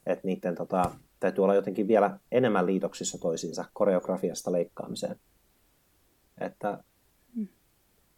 että 0.07 0.27
niiden 0.27 0.55
tota, 0.55 0.91
täytyy 1.21 1.45
olla 1.45 1.55
jotenkin 1.55 1.89
vielä 1.89 2.19
enemmän 2.33 2.67
liitoksissa 2.67 3.19
toisiinsa 3.19 3.65
koreografiasta 3.73 4.53
leikkaamiseen. 4.53 5.17
Että 6.41 6.85
mm. 7.35 7.49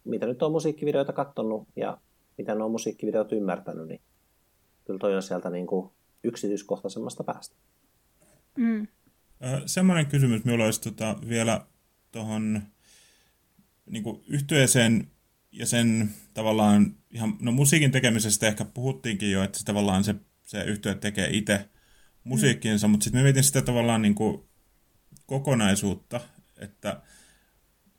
mitä 0.05 0.25
nyt 0.25 0.43
on 0.43 0.51
musiikkivideoita 0.51 1.13
katsonut 1.13 1.67
ja 1.75 1.97
mitä 2.37 2.55
ne 2.55 2.63
on 2.63 2.71
musiikkivideot 2.71 3.31
ymmärtänyt, 3.31 3.87
niin 3.87 4.01
kyllä 4.85 4.99
toi 4.99 5.15
on 5.15 5.23
sieltä 5.23 5.49
niin 5.49 5.67
kuin 5.67 5.91
yksityiskohtaisemmasta 6.23 7.23
päästä. 7.23 7.55
Mm. 8.57 8.87
Semmoinen 9.65 10.05
kysymys 10.05 10.43
minulla 10.43 10.65
olisi 10.65 10.81
tota 10.81 11.15
vielä 11.29 11.65
tuohon 12.11 12.61
niin 13.85 14.03
yhtyeeseen 14.27 15.11
ja 15.51 15.65
sen 15.65 16.09
tavallaan, 16.33 16.95
ihan, 17.11 17.37
no 17.41 17.51
musiikin 17.51 17.91
tekemisestä 17.91 18.47
ehkä 18.47 18.65
puhuttiinkin 18.65 19.31
jo, 19.31 19.43
että 19.43 19.59
se 19.59 19.65
tavallaan 19.65 20.03
se, 20.03 20.15
se 20.43 20.63
yhtye 20.63 20.95
tekee 20.95 21.29
itse 21.31 21.69
musiikkiinsa, 22.23 22.87
mm. 22.87 22.91
mutta 22.91 23.03
sitten 23.03 23.19
mä 23.19 23.23
mietin 23.23 23.43
sitä 23.43 23.61
tavallaan 23.61 24.01
niin 24.01 24.15
kuin 24.15 24.43
kokonaisuutta, 25.25 26.21
että 26.57 27.01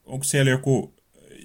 onko 0.04 0.24
siellä 0.24 0.50
joku, 0.50 0.94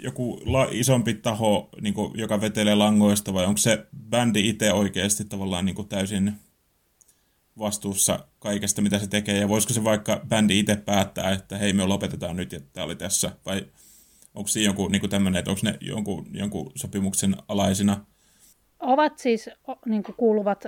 joku 0.04 0.42
la, 0.46 0.68
isompi 0.72 1.14
taho, 1.14 1.70
niin 1.82 1.94
kuin, 1.94 2.20
joka 2.20 2.42
vetelee 2.42 2.76
langoista, 2.76 3.34
vai 3.34 3.46
onko 3.46 3.58
se 3.58 3.86
bändi 4.10 4.50
itse 4.50 4.74
oikeasti 4.74 5.26
tavallaan 5.26 5.66
niin 5.66 5.76
kuin 5.76 5.88
täysin 5.88 6.34
vastuussa 7.60 8.20
kaikesta, 8.40 8.82
mitä 8.82 9.00
se 9.00 9.08
tekee, 9.08 9.38
ja 9.38 9.50
voisiko 9.50 9.74
se 9.74 9.84
vaikka 9.84 10.22
bändi 10.28 10.60
itse 10.60 10.76
päättää, 10.76 11.32
että 11.32 11.58
hei, 11.58 11.74
me 11.74 11.86
lopetetaan 11.86 12.36
nyt, 12.36 12.52
ja 12.52 12.60
tämä 12.74 12.86
oli 12.86 12.96
tässä, 12.96 13.32
vai 13.46 13.66
onko 14.36 14.48
siinä 14.48 14.70
joku 14.70 14.88
niin 14.88 15.10
tämmöinen, 15.10 15.40
että 15.40 15.52
onko 15.52 15.62
ne 15.64 15.78
jonkun, 15.82 16.28
jonkun 16.32 16.72
sopimuksen 16.76 17.36
alaisina? 17.48 18.06
Ovat 18.80 19.18
siis, 19.18 19.50
niin 19.86 20.04
kuuluvat 20.18 20.64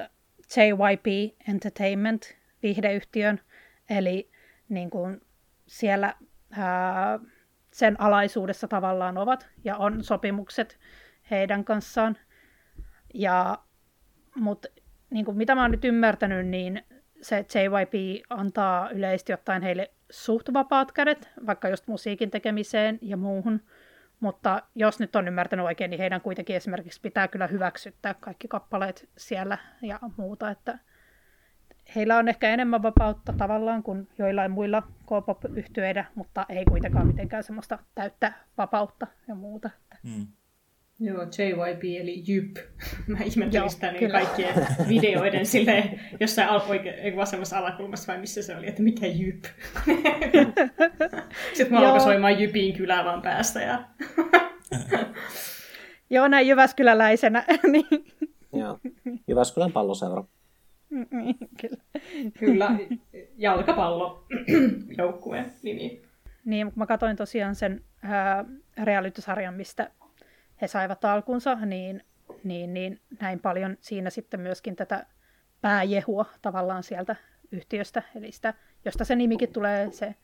JYP 0.57 1.33
Entertainment 1.47 2.36
viihdeyhtiön, 2.63 3.41
eli 3.89 4.31
niin 4.69 4.89
kuin 4.89 5.21
siellä 5.67 6.13
ää, 6.51 7.19
sen 7.73 8.01
alaisuudessa 8.01 8.67
tavallaan 8.67 9.17
ovat 9.17 9.47
ja 9.63 9.77
on 9.77 10.03
sopimukset 10.03 10.79
heidän 11.31 11.65
kanssaan. 11.65 12.17
Ja, 13.13 13.57
mutta 14.36 14.67
niin 15.16 15.26
kuin 15.26 15.38
mitä 15.38 15.55
mä 15.55 15.61
oon 15.61 15.72
nyt 15.72 15.86
ymmärtänyt, 15.86 16.47
niin 16.47 16.84
se 17.22 17.38
JYP 17.38 18.24
antaa 18.30 18.89
yleisesti 18.89 19.34
ottaen 19.34 19.61
heille 19.61 19.91
suht 20.09 20.53
vapaat 20.53 20.91
kädet, 20.91 21.30
vaikka 21.45 21.70
just 21.70 21.88
musiikin 21.88 22.32
tekemiseen 22.32 22.99
ja 23.01 23.18
muuhun. 23.18 23.61
Mutta 24.20 24.61
jos 24.76 24.99
nyt 24.99 25.16
on 25.16 25.28
ymmärtänyt 25.28 25.66
oikein, 25.66 25.89
niin 25.89 25.99
heidän 25.99 26.22
kuitenkin 26.22 26.55
esimerkiksi 26.55 27.01
pitää 27.01 27.28
kyllä 27.28 27.47
hyväksyttää 27.47 28.13
kaikki 28.13 28.47
kappaleet 28.47 29.09
siellä 29.18 29.57
ja 29.82 29.99
muuta, 30.18 30.49
että 30.49 30.80
heillä 31.95 32.18
on 32.18 32.28
ehkä 32.28 32.49
enemmän 32.49 32.84
vapautta 32.84 33.34
tavallaan 33.34 33.84
kuin 33.84 34.07
joillain 34.18 34.51
muilla 34.51 34.82
K-pop-yhtyeillä, 34.82 36.05
mutta 36.16 36.45
ei 36.49 36.66
kuitenkaan 36.66 37.07
mitenkään 37.07 37.43
semmoista 37.43 37.80
täyttä 37.95 38.34
vapautta 38.57 39.07
ja 39.28 39.36
muuta. 39.36 39.70
Hmm. 40.03 40.28
Joo, 40.99 41.21
JYP 41.21 41.83
eli 41.83 42.23
Jyp. 42.27 42.57
Mä 43.07 43.17
ihmettelin 43.25 43.69
sitä 43.69 43.91
niin 43.91 44.11
kaikkien 44.11 44.55
videoiden 44.89 45.45
silleen, 45.45 46.01
jossain 46.19 46.49
al- 46.49 46.59
oike- 46.59 47.15
vasemmassa 47.15 47.57
alakulmassa 47.57 48.13
vai 48.13 48.21
missä 48.21 48.41
se 48.41 48.57
oli, 48.57 48.67
että 48.67 48.81
mikä 48.81 49.07
Jyp. 49.07 49.43
Sitten 51.53 51.71
mä 51.71 51.79
alkoi 51.79 52.01
soimaan 52.01 52.39
Jypin 52.41 52.73
kylää 52.73 53.05
vaan 53.05 53.21
päästä. 53.21 53.61
Ja... 53.61 53.83
Joo, 56.09 56.27
näin 56.27 56.47
Jyväskyläläisenä. 56.47 57.43
niin. 57.71 58.05
Joo, 58.53 58.79
Jyväskylän 59.27 59.71
palloseura. 59.71 60.23
Niin, 60.89 61.35
kyllä. 61.61 61.77
Kyllä, 62.39 62.71
jalkapallo 63.37 64.25
joukkueen 64.97 65.45
nimi. 65.63 66.01
Niin, 66.45 66.71
mä 66.75 66.85
katsoin 66.85 67.15
tosiaan 67.15 67.55
sen 67.55 67.81
reality-sarjan, 68.83 69.53
mistä 69.53 69.91
he 70.62 70.68
saivat 70.68 71.06
alkunsa, 71.06 71.56
niin, 71.56 72.03
niin, 72.43 72.74
niin 72.74 72.99
näin 73.22 73.39
paljon 73.39 73.78
siinä 73.80 74.10
sitten 74.10 74.39
myöskin 74.39 74.76
tätä 74.76 75.06
pääjehua 75.62 76.26
tavallaan 76.41 76.84
sieltä 76.84 77.16
yhtiöstä, 77.51 78.03
eli 78.16 78.32
sitä, 78.32 78.53
josta 78.86 79.06
se 79.06 79.16
nimikin 79.16 79.53
tulee, 79.53 79.91
se, 79.91 80.16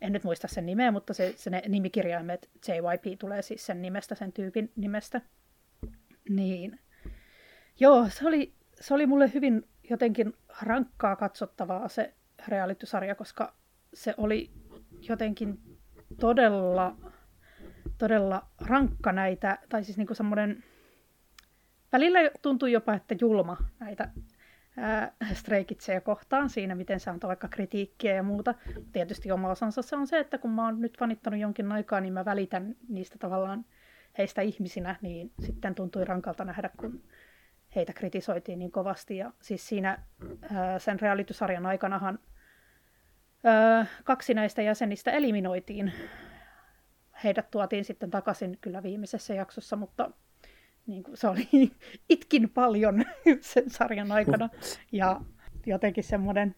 en 0.00 0.12
nyt 0.12 0.24
muista 0.24 0.48
sen 0.48 0.66
nimeä, 0.66 0.90
mutta 0.90 1.14
se, 1.14 1.32
se 1.36 1.50
ne 1.50 1.62
nimikirjaimet 1.68 2.50
JYP 2.68 3.18
tulee 3.18 3.42
siis 3.42 3.66
sen 3.66 3.82
nimestä, 3.82 4.14
sen 4.14 4.32
tyypin 4.32 4.72
nimestä. 4.76 5.20
Niin. 6.28 6.80
Joo, 7.80 8.08
se 8.08 8.28
oli, 8.28 8.54
se 8.80 8.94
oli 8.94 9.06
mulle 9.06 9.30
hyvin 9.34 9.68
jotenkin 9.90 10.34
rankkaa 10.62 11.16
katsottavaa 11.16 11.88
se 11.88 12.14
reality 12.48 12.86
koska 13.16 13.54
se 13.94 14.14
oli 14.16 14.50
jotenkin 15.08 15.58
todella, 16.20 16.96
todella 17.98 18.46
rankka 18.66 19.12
näitä, 19.12 19.58
tai 19.68 19.84
siis 19.84 19.96
niinku 19.96 20.14
semmoinen, 20.14 20.64
välillä 21.92 22.18
tuntuu 22.42 22.68
jopa, 22.68 22.94
että 22.94 23.14
julma 23.20 23.56
näitä 23.80 24.08
streikitsejä 25.32 26.00
kohtaan 26.00 26.50
siinä, 26.50 26.74
miten 26.74 27.00
se 27.00 27.10
antaa 27.10 27.28
vaikka 27.28 27.48
kritiikkiä 27.48 28.14
ja 28.14 28.22
muuta. 28.22 28.54
Tietysti 28.92 29.32
oma 29.32 29.50
osansa 29.50 29.82
se 29.82 29.96
on 29.96 30.06
se, 30.06 30.18
että 30.18 30.38
kun 30.38 30.50
mä 30.50 30.64
oon 30.64 30.80
nyt 30.80 30.98
fanittanut 30.98 31.40
jonkin 31.40 31.72
aikaa, 31.72 32.00
niin 32.00 32.12
mä 32.12 32.24
välitän 32.24 32.76
niistä 32.88 33.18
tavallaan 33.18 33.64
heistä 34.18 34.42
ihmisinä, 34.42 34.96
niin 35.02 35.32
sitten 35.40 35.74
tuntui 35.74 36.04
rankalta 36.04 36.44
nähdä, 36.44 36.70
kun 36.76 37.02
heitä 37.76 37.92
kritisoitiin 37.92 38.58
niin 38.58 38.72
kovasti. 38.72 39.16
Ja 39.16 39.32
siis 39.40 39.68
siinä 39.68 39.98
sen 40.78 41.00
realitysarjan 41.00 41.66
aikanahan 41.66 42.18
kaksi 44.04 44.34
näistä 44.34 44.62
jäsenistä 44.62 45.10
eliminoitiin. 45.10 45.92
Heidät 47.24 47.50
tuotiin 47.50 47.84
sitten 47.84 48.10
takaisin 48.10 48.58
kyllä 48.60 48.82
viimeisessä 48.82 49.34
jaksossa, 49.34 49.76
mutta 49.76 50.10
niin 50.86 51.02
kuin 51.02 51.16
se 51.16 51.28
oli 51.28 51.48
itkin 52.08 52.50
paljon 52.50 53.04
sen 53.40 53.70
sarjan 53.70 54.12
aikana. 54.12 54.48
Ja 54.92 55.20
jotenkin 55.66 56.04
semmoinen 56.04 56.54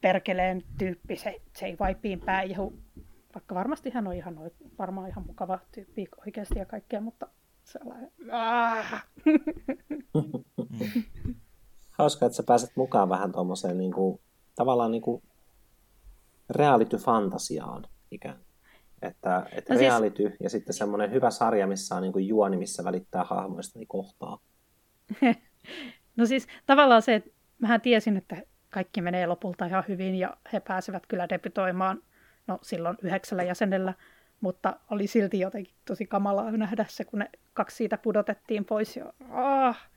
perkeleen 0.00 0.62
tyyppi, 0.78 1.16
se, 1.16 1.40
se 1.56 1.66
ei 1.66 1.76
vaipiin 1.80 2.20
pääjehu, 2.20 2.78
vaikka 3.34 3.54
varmasti 3.54 3.90
hän 3.90 4.06
on 4.06 4.14
ihan, 4.14 4.40
varmaan 4.78 5.08
ihan 5.08 5.26
mukava 5.26 5.58
tyyppi 5.72 6.08
oikeasti 6.26 6.58
ja 6.58 6.66
kaikkea, 6.66 7.00
mutta 7.00 7.26
sellainen... 7.64 8.10
Hauska, 11.98 12.26
että 12.26 12.36
sä 12.36 12.42
pääset 12.42 12.70
mukaan 12.76 13.08
vähän 13.08 13.32
tuommoiseen 13.32 13.78
niin 13.78 13.92
kuin, 13.92 14.20
tavallaan 14.54 14.90
niin 14.90 15.02
kuin 15.02 15.22
reality-fantasiaan 16.50 17.86
ikään 18.10 18.45
että, 19.02 19.46
että 19.52 19.74
no 19.74 19.80
reality 19.80 20.22
siis... 20.22 20.40
ja 20.40 20.50
sitten 20.50 20.74
semmoinen 20.74 21.10
hyvä 21.10 21.30
sarja, 21.30 21.66
missä 21.66 21.94
on 21.94 22.02
niin 22.02 22.12
kuin 22.12 22.28
juoni, 22.28 22.56
missä 22.56 22.84
välittää 22.84 23.24
hahmoista, 23.24 23.78
niin 23.78 23.88
kohtaa. 23.88 24.38
no 26.16 26.26
siis 26.26 26.46
tavallaan 26.66 27.02
se, 27.02 27.14
että 27.14 27.30
mähän 27.58 27.80
tiesin, 27.80 28.16
että 28.16 28.36
kaikki 28.70 29.00
menee 29.00 29.26
lopulta 29.26 29.66
ihan 29.66 29.84
hyvin 29.88 30.14
ja 30.14 30.36
he 30.52 30.60
pääsevät 30.60 31.06
kyllä 31.06 31.28
debytoimaan 31.28 32.02
no 32.46 32.58
silloin 32.62 32.96
yhdeksällä 33.02 33.42
jäsenellä, 33.42 33.94
mutta 34.40 34.76
oli 34.90 35.06
silti 35.06 35.40
jotenkin 35.40 35.74
tosi 35.84 36.06
kamalaa 36.06 36.50
nähdä 36.50 36.86
se, 36.88 37.04
kun 37.04 37.18
ne 37.18 37.30
kaksi 37.54 37.76
siitä 37.76 37.98
pudotettiin 37.98 38.64
pois 38.64 38.96
ja 38.96 39.12
ah, 39.30 39.88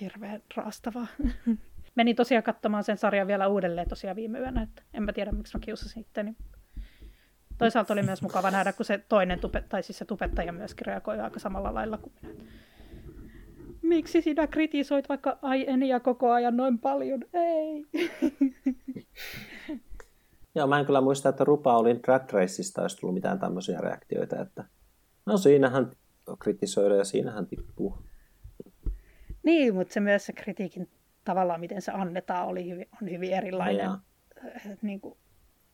hirveän 0.00 0.42
raastavaa. 0.56 1.06
Menin 1.94 2.16
tosiaan 2.16 2.44
katsomaan 2.44 2.84
sen 2.84 2.96
sarjan 2.96 3.26
vielä 3.26 3.48
uudelleen 3.48 3.88
tosiaan 3.88 4.16
viime 4.16 4.38
yönä, 4.38 4.62
että 4.62 4.82
en 4.94 5.02
mä 5.02 5.12
tiedä 5.12 5.32
miksi 5.32 5.58
mä 5.58 5.64
kiusasin 5.64 6.00
itteni. 6.00 6.36
Toisaalta 7.58 7.92
oli 7.92 8.02
myös 8.02 8.22
mukava 8.22 8.50
nähdä, 8.50 8.72
kun 8.72 8.86
se 8.86 8.98
toinen 9.08 9.40
tupe, 9.40 9.64
tai 9.68 9.82
siis 9.82 9.98
se 9.98 10.04
tupettaja 10.04 10.52
myöskin 10.52 10.86
reagoi 10.86 11.20
aika 11.20 11.38
samalla 11.40 11.74
lailla 11.74 11.98
kuin 11.98 12.12
minä. 12.22 12.34
Miksi 13.82 14.22
sinä 14.22 14.46
kritisoit 14.46 15.08
vaikka 15.08 15.38
ai 15.42 15.64
Enia 15.68 16.00
koko 16.00 16.32
ajan 16.32 16.56
noin 16.56 16.78
paljon? 16.78 17.24
Ei. 17.32 17.86
Joo, 20.54 20.66
mä 20.66 20.78
en 20.78 20.86
kyllä 20.86 21.00
muista, 21.00 21.28
että 21.28 21.44
Rupa 21.44 21.78
oli 21.78 22.00
Drag 22.02 22.32
Raceista, 22.32 22.82
olisi 22.82 22.96
tullut 22.96 23.14
mitään 23.14 23.38
tämmöisiä 23.38 23.78
reaktioita, 23.80 24.42
että 24.42 24.64
no 25.26 25.36
siinähän 25.36 25.90
kritisoida 26.38 26.96
ja 26.96 27.04
siinähän 27.04 27.46
tippuu. 27.46 27.98
Niin, 29.42 29.74
mutta 29.74 29.94
se 29.94 30.00
myös 30.00 30.26
se 30.26 30.32
kritiikin 30.32 30.88
tavallaan, 31.24 31.60
miten 31.60 31.82
se 31.82 31.92
annetaan, 31.92 32.46
oli 32.46 32.70
hyvin, 32.70 32.88
on 33.02 33.10
hyvin 33.10 33.32
erilainen. 33.32 33.90
Niin 34.82 35.00
kuin, 35.00 35.18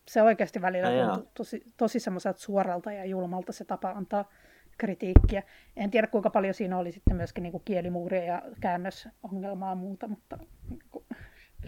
se 0.08 0.22
oikeasti 0.22 0.62
välillä 0.62 1.06
tuntuu 1.06 1.30
tosi, 1.34 1.62
tosi 1.76 2.00
semmoiselta 2.00 2.40
suoralta 2.40 2.92
ja 2.92 3.04
julmalta 3.04 3.52
se 3.52 3.64
tapa 3.64 3.90
antaa 3.90 4.32
kritiikkiä. 4.78 5.42
En 5.76 5.90
tiedä, 5.90 6.06
kuinka 6.06 6.30
paljon 6.30 6.54
siinä 6.54 6.78
oli 6.78 6.92
sitten 6.92 7.16
myöskin 7.16 7.42
niin 7.42 7.52
kuin 7.52 7.62
kielimuuria 7.64 8.24
ja 8.24 8.42
käännösongelmaa 8.60 9.70
ja 9.70 9.74
muuta, 9.74 10.08
mutta... 10.08 10.38
Niin 10.68 10.82
kuin, 10.90 11.04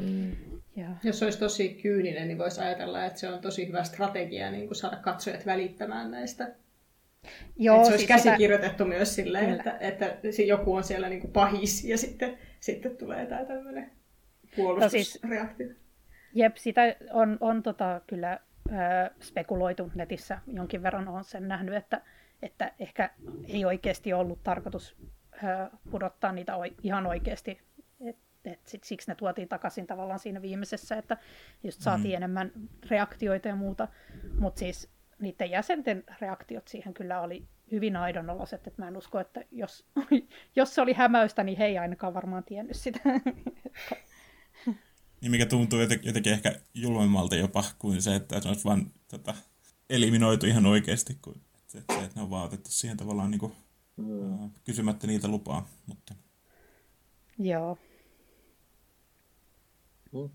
mm. 0.01 0.33
ja. 0.77 0.89
Jos 1.03 1.23
olisi 1.23 1.39
tosi 1.39 1.75
kyyninen, 1.83 2.29
niin 2.29 2.39
voisi 2.39 2.61
ajatella, 2.61 3.05
että 3.05 3.21
se 3.21 3.29
on 3.29 3.41
tosi 3.41 3.69
hyvä 3.69 3.85
strategia 3.85 4.51
niin 4.51 4.67
kuin 4.67 4.77
saada 4.77 4.97
katsojat 4.97 5.47
välittämään 5.47 6.11
näistä. 6.11 6.55
Joo, 7.57 7.77
että 7.77 7.87
se 7.87 7.93
olisi 7.93 8.07
siis 8.07 8.25
käsikirjoitettu 8.25 8.85
sitä... 8.85 8.97
myös 8.97 9.15
silleen, 9.15 9.51
että, 9.51 9.79
että 9.81 10.07
joku 10.47 10.75
on 10.75 10.85
siellä 10.85 11.09
niin 11.09 11.21
kuin 11.21 11.33
pahis 11.33 11.85
ja 11.85 11.99
sitten, 11.99 12.39
sitten 12.61 12.97
tulee 12.97 13.27
tämä 13.27 13.45
tämmöinen 13.45 13.91
puolustusreaktio. 14.57 15.67
No 15.67 15.73
siis, 15.73 15.84
Jep, 16.35 16.57
sitä 16.57 16.83
on, 17.13 17.39
on 17.41 17.63
tota, 17.63 18.01
kyllä 18.07 18.39
ö, 18.69 18.73
spekuloitu 19.21 19.91
netissä 19.95 20.39
jonkin 20.47 20.83
verran, 20.83 21.09
on 21.09 21.25
sen 21.25 21.49
nähnyt, 21.49 21.75
että, 21.75 22.03
että 22.43 22.73
ehkä 22.79 23.11
ei 23.49 23.65
oikeasti 23.65 24.13
ollut 24.13 24.43
tarkoitus 24.43 24.97
ö, 25.35 25.71
pudottaa 25.91 26.33
niitä 26.33 26.57
o, 26.57 26.65
ihan 26.83 27.07
oikeasti. 27.07 27.61
Et, 28.01 28.17
et 28.45 28.67
sit, 28.67 28.85
siksi 28.85 29.11
ne 29.11 29.15
tuotiin 29.15 29.49
takaisin 29.49 29.87
tavallaan 29.87 30.19
siinä 30.19 30.43
viimeisessä, 30.43 30.97
että 30.97 31.17
just 31.63 31.81
saatiin 31.81 32.13
mm. 32.13 32.17
enemmän 32.17 32.53
reaktioita 32.91 33.49
ja 33.49 33.57
muuta. 33.57 33.89
Mutta 34.39 34.59
siis 34.59 34.91
niiden 35.19 35.51
jäsenten 35.51 36.05
reaktiot 36.21 36.69
siihen 36.69 36.95
kyllä 36.95 37.21
oli 37.21 37.45
hyvin 37.73 37.97
aidonoloiset, 37.97 38.67
että 38.67 38.83
mä 38.83 38.89
en 38.89 38.97
usko, 38.97 39.21
että 39.21 39.45
jos, 39.51 39.87
jos 40.57 40.75
se 40.75 40.81
oli 40.81 40.93
hämäystä, 40.93 41.45
niin 41.45 41.59
he 41.59 41.65
ei 41.65 41.79
ainakaan 41.79 42.15
varmaan 42.15 42.45
tiennyt 42.45 42.77
sitä. 42.77 43.01
niin 45.25 45.31
mikä 45.31 45.47
tuntuu 45.47 45.79
jotenkin 45.81 46.33
ehkä 46.33 46.53
julmemmalta 46.75 47.37
jopa 47.37 47.65
kuin 47.79 48.03
se, 48.03 48.15
että 48.15 48.41
se 48.41 48.49
olisi 48.49 48.65
vaan 48.65 48.91
tota, 49.11 49.35
eliminoitu 49.91 50.47
ihan 50.47 50.67
oikeasti, 50.67 51.19
kuin 51.23 51.41
se, 51.67 51.79
että, 51.79 51.95
se, 51.95 52.05
että 52.05 52.17
ne 52.17 52.23
on 52.23 52.31
vaan 52.31 52.45
otettu 52.45 52.71
siihen 52.71 52.97
tavallaan 52.97 53.31
niin 53.31 53.39
kuin, 53.39 53.53
mm. 53.97 54.51
kysymättä 54.65 55.07
niitä 55.07 55.29
lupaa. 55.29 55.69
Mutta... 55.87 56.15
Joo. 57.39 57.79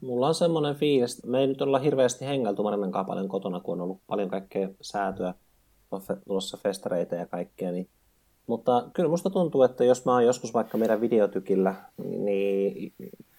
Mulla 0.01 0.27
on 0.27 0.35
semmoinen 0.35 0.75
fiilis, 0.75 1.25
me 1.25 1.39
ei 1.39 1.47
nyt 1.47 1.61
olla 1.61 1.79
hirveästi 1.79 2.25
hengeltu 2.25 2.63
Marinan 2.63 3.05
paljon 3.07 3.29
kotona, 3.29 3.59
kun 3.59 3.73
on 3.73 3.81
ollut 3.81 4.01
paljon 4.07 4.29
kaikkea 4.29 4.69
säätöä, 4.81 5.33
tulossa 6.27 6.57
festareita 6.57 7.15
ja 7.15 7.25
kaikkea, 7.25 7.71
niin 7.71 7.89
mutta 8.47 8.89
kyllä 8.93 9.09
musta 9.09 9.29
tuntuu, 9.29 9.63
että 9.63 9.83
jos 9.83 10.05
mä 10.05 10.11
oon 10.11 10.25
joskus 10.25 10.53
vaikka 10.53 10.77
meidän 10.77 11.01
videotykillä, 11.01 11.75
niin 11.97 12.93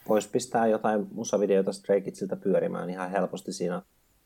voisi 0.09 0.28
pistää 0.28 0.66
jotain 0.66 1.07
musavideoita 1.12 1.72
Stray 1.72 2.01
Kidsiltä 2.01 2.36
pyörimään 2.36 2.90
ihan 2.90 3.11
helposti 3.11 3.53
siinä. 3.53 3.82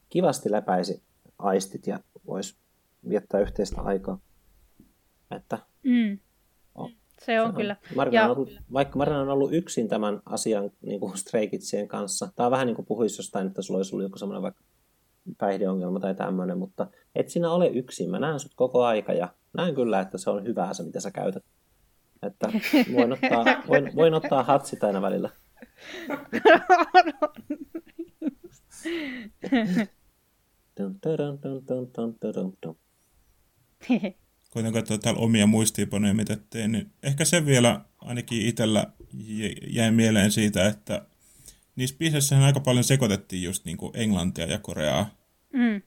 Kivasti 0.08 0.50
läpäisi 0.50 1.02
aistit 1.38 1.86
ja 1.86 2.00
voisi 2.26 2.56
viettää 3.08 3.40
yhteistä 3.40 3.80
aikaa. 3.80 4.18
Että, 5.30 5.58
mm. 5.82 6.18
oh, 6.74 6.90
se 7.24 7.40
on 7.40 7.50
se 7.50 7.56
kyllä. 7.56 7.76
On. 7.90 7.96
Marina 7.96 8.14
ja... 8.14 8.24
on 8.24 8.36
ollut, 8.36 8.50
vaikka 8.72 8.98
Marina 8.98 9.20
on 9.20 9.28
ollut 9.28 9.54
yksin 9.54 9.88
tämän 9.88 10.20
asian 10.26 10.70
niin 10.82 11.00
kuin 11.00 11.18
Stray 11.18 11.46
Kidsien 11.46 11.88
kanssa, 11.88 12.28
tämä 12.36 12.46
on 12.46 12.50
vähän 12.50 12.66
niin 12.66 12.76
kuin 12.76 12.86
puhuisi 12.86 13.18
jostain, 13.18 13.46
että 13.46 13.62
sulla 13.62 13.78
olisi 13.78 13.94
ollut 13.94 14.06
joku 14.06 14.18
semmoinen 14.18 14.42
vaikka 14.42 14.64
päihdeongelma 15.38 16.00
tai 16.00 16.14
tämmöinen, 16.14 16.58
mutta 16.58 16.86
et 17.14 17.28
sinä 17.28 17.50
ole 17.50 17.66
yksin. 17.68 18.10
Mä 18.10 18.18
näen 18.18 18.40
sut 18.40 18.52
koko 18.54 18.84
aika 18.84 19.12
ja 19.12 19.28
näen 19.56 19.74
kyllä, 19.74 20.00
että 20.00 20.18
se 20.18 20.30
on 20.30 20.44
hyvää 20.44 20.74
se, 20.74 20.82
mitä 20.82 21.00
sä 21.00 21.10
käytät. 21.10 21.44
Että 22.22 22.48
voin 22.94 23.12
ottaa, 23.12 23.44
voin, 23.68 23.92
voin 23.96 24.14
ottaa 24.14 24.42
hatsit 24.42 24.84
aina 24.84 25.02
välillä. 25.02 25.30
Koitan 34.50 34.72
katsoa 34.72 34.98
täällä 34.98 35.20
omia 35.20 35.46
muistiinpanoja, 35.46 36.14
mitä 36.14 36.36
tein. 36.50 36.72
Niin 36.72 36.90
ehkä 37.02 37.24
se 37.24 37.46
vielä 37.46 37.80
ainakin 37.98 38.46
itsellä 38.46 38.86
jäi 39.70 39.90
mieleen 39.90 40.32
siitä, 40.32 40.66
että 40.66 41.06
niissä 41.76 41.96
biiseissä 41.98 42.44
aika 42.44 42.60
paljon 42.60 42.84
sekoitettiin 42.84 43.42
just 43.42 43.64
niin 43.64 43.76
kuin 43.76 43.92
englantia 43.94 44.46
ja 44.46 44.58
koreaa. 44.58 45.14
Mm. 45.52 45.82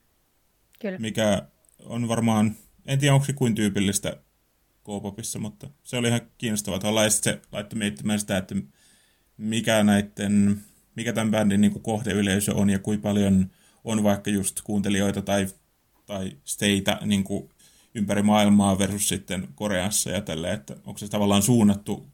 Kyllä. 0.78 0.98
Mikä 0.98 1.42
on 1.84 2.08
varmaan, 2.08 2.56
en 2.86 2.98
tiedä 2.98 3.14
onko 3.14 3.26
se 3.26 3.32
kuin 3.32 3.54
tyypillistä 3.54 4.16
K-popissa, 4.84 5.38
mutta 5.38 5.70
se 5.82 5.96
oli 5.96 6.08
ihan 6.08 6.20
kiinnostavaa. 6.38 6.78
Tavallaan 6.78 7.10
se 7.10 7.40
laittoi 7.52 7.78
miettimään 7.78 8.20
sitä, 8.20 8.36
että 8.36 8.54
mikä 9.38 9.82
näiden, 9.82 10.60
mikä 10.94 11.12
tämän 11.12 11.30
bändin 11.30 11.60
niin 11.60 11.82
kohdeyleisö 11.82 12.54
on 12.54 12.70
ja 12.70 12.78
kuinka 12.78 13.08
paljon 13.08 13.50
on 13.84 14.02
vaikka 14.02 14.30
just 14.30 14.60
kuuntelijoita 14.64 15.22
tai, 15.22 15.46
tai 16.06 16.32
steitä 16.44 16.98
niin 17.04 17.24
ympäri 17.94 18.22
maailmaa 18.22 18.78
versus 18.78 19.08
sitten 19.08 19.48
Koreassa 19.54 20.10
ja 20.10 20.20
tälleen, 20.20 20.54
että 20.54 20.76
onko 20.84 20.98
se 20.98 21.08
tavallaan 21.08 21.42
suunnattu 21.42 22.06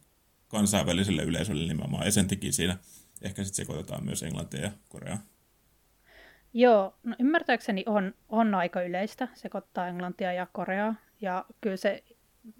kansainväliselle 0.48 1.22
yleisölle 1.22 1.68
nimenomaan. 1.68 2.04
Ja 2.04 2.12
sen 2.12 2.28
takia 2.28 2.52
siinä 2.52 2.76
ehkä 3.22 3.44
sitten 3.44 3.64
sekoitetaan 3.64 4.04
myös 4.04 4.22
englantia 4.22 4.60
ja 4.60 4.70
koreaa. 4.88 5.18
Joo, 6.52 6.94
no 7.02 7.16
ymmärtääkseni 7.18 7.84
on, 7.86 8.14
on 8.28 8.54
aika 8.54 8.82
yleistä 8.82 9.28
sekoittaa 9.34 9.88
englantia 9.88 10.32
ja 10.32 10.46
koreaa. 10.52 10.94
Ja 11.20 11.44
kyllä 11.60 11.76
se 11.76 12.04